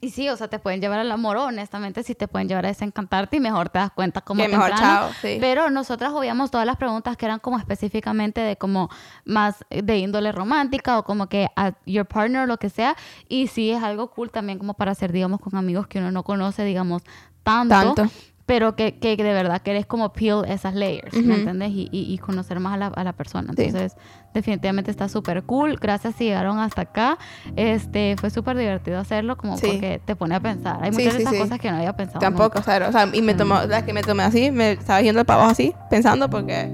y 0.01 0.09
sí, 0.09 0.29
o 0.29 0.35
sea, 0.35 0.47
te 0.47 0.59
pueden 0.59 0.81
llevar 0.81 0.99
al 0.99 1.11
amor, 1.11 1.37
honestamente 1.37 2.03
sí 2.03 2.15
te 2.15 2.27
pueden 2.27 2.47
llevar 2.47 2.65
a 2.65 2.69
desencantarte 2.69 3.37
y 3.37 3.39
mejor 3.39 3.69
te 3.69 3.79
das 3.79 3.91
cuenta 3.91 4.21
como 4.21 4.41
Que 4.41 4.49
mejor 4.49 4.69
temprano. 4.69 4.93
chao, 4.99 5.09
sí. 5.21 5.37
Pero 5.39 5.69
nosotras 5.69 6.11
obviamos 6.13 6.51
todas 6.51 6.65
las 6.65 6.77
preguntas 6.77 7.17
que 7.17 7.25
eran 7.25 7.39
como 7.39 7.57
específicamente 7.57 8.41
de 8.41 8.57
como 8.57 8.89
más 9.25 9.63
de 9.69 9.97
índole 9.97 10.31
romántica 10.31 10.99
o 10.99 11.03
como 11.03 11.27
que 11.27 11.47
a 11.55 11.73
your 11.85 12.05
partner 12.05 12.43
o 12.43 12.45
lo 12.45 12.57
que 12.57 12.69
sea. 12.69 12.95
Y 13.27 13.47
sí 13.47 13.71
es 13.71 13.83
algo 13.83 14.11
cool 14.11 14.31
también 14.31 14.59
como 14.59 14.73
para 14.73 14.91
hacer, 14.91 15.11
digamos, 15.11 15.39
con 15.39 15.55
amigos 15.55 15.87
que 15.87 15.99
uno 15.99 16.11
no 16.11 16.23
conoce, 16.23 16.63
digamos, 16.63 17.03
tanto. 17.43 17.93
Tanto. 17.93 18.09
Pero 18.53 18.75
que, 18.75 18.99
que 18.99 19.17
de 19.17 19.33
verdad 19.33 19.63
querés 19.63 19.87
como 19.87 20.13
peel 20.13 20.45
esas 20.47 20.75
layers, 20.75 21.11
¿me 21.15 21.21
Ujú. 21.21 21.31
entiendes? 21.33 21.71
Y, 21.71 21.89
y, 21.91 22.13
y 22.13 22.19
conocer 22.19 22.59
más 22.59 22.75
a 22.75 22.77
la, 22.77 22.87
a 22.87 23.03
la 23.03 23.13
persona. 23.13 23.51
Sí. 23.57 23.63
Entonces, 23.63 23.95
definitivamente 24.31 24.91
está 24.91 25.09
súper 25.09 25.41
cool. 25.41 25.77
Gracias 25.81 26.13
si 26.15 26.25
llegaron 26.25 26.59
hasta 26.59 26.81
acá. 26.83 27.17
Este, 27.55 28.15
fue 28.19 28.29
súper 28.29 28.55
divertido 28.55 28.99
hacerlo 28.99 29.37
como 29.37 29.57
Sí. 29.57 29.65
porque 29.65 29.99
te 30.05 30.15
pone 30.15 30.35
a 30.35 30.39
pensar. 30.39 30.83
Hay 30.83 30.91
Sí, 30.91 30.97
muchas 30.99 31.13
sí, 31.13 31.17
de 31.17 31.23
esas 31.23 31.33
sí. 31.33 31.39
cosas 31.39 31.59
que 31.59 31.71
no 31.71 31.77
había 31.77 31.93
pensado 31.93 32.19
Tampoco, 32.19 32.59
o 32.59 32.61
sea, 32.61 32.87
o 32.87 32.91
sea, 32.91 33.09
y 33.11 33.23
me 33.23 33.33
tomó, 33.33 33.55
las 33.67 33.81
que 33.81 33.93
me 33.93 34.03
tomé 34.03 34.21
así, 34.21 34.51
me 34.51 34.73
estaba 34.73 35.01
yendo 35.01 35.25
para 35.25 35.39
abajo 35.39 35.53
así, 35.53 35.73
pensando 35.89 36.29
porque... 36.29 36.69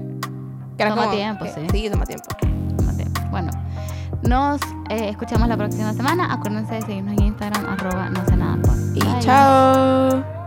que 0.76 0.82
era 0.82 0.90
Toma 0.90 1.04
como 1.04 1.16
tiempo, 1.16 1.44
que- 1.46 1.50
sí. 1.52 1.60
Sí, 1.72 1.88
toma 1.90 2.04
tiempo. 2.04 2.26
nunca. 2.42 2.92
Fíjate. 2.92 3.04
Bueno, 3.30 3.50
nos 4.22 4.60
eh, 4.90 5.08
escuchamos 5.08 5.48
la 5.48 5.56
próxima 5.56 5.94
semana. 5.94 6.30
Acuérdense 6.30 6.74
de 6.74 6.82
seguirnos 6.82 7.14
en 7.14 7.22
Instagram, 7.22 7.64
arroba 7.66 8.10
no 8.10 8.22
sé 8.26 8.36
nada. 8.36 8.58
Y 8.94 9.00
Bye. 9.00 9.18
chao. 9.20 10.39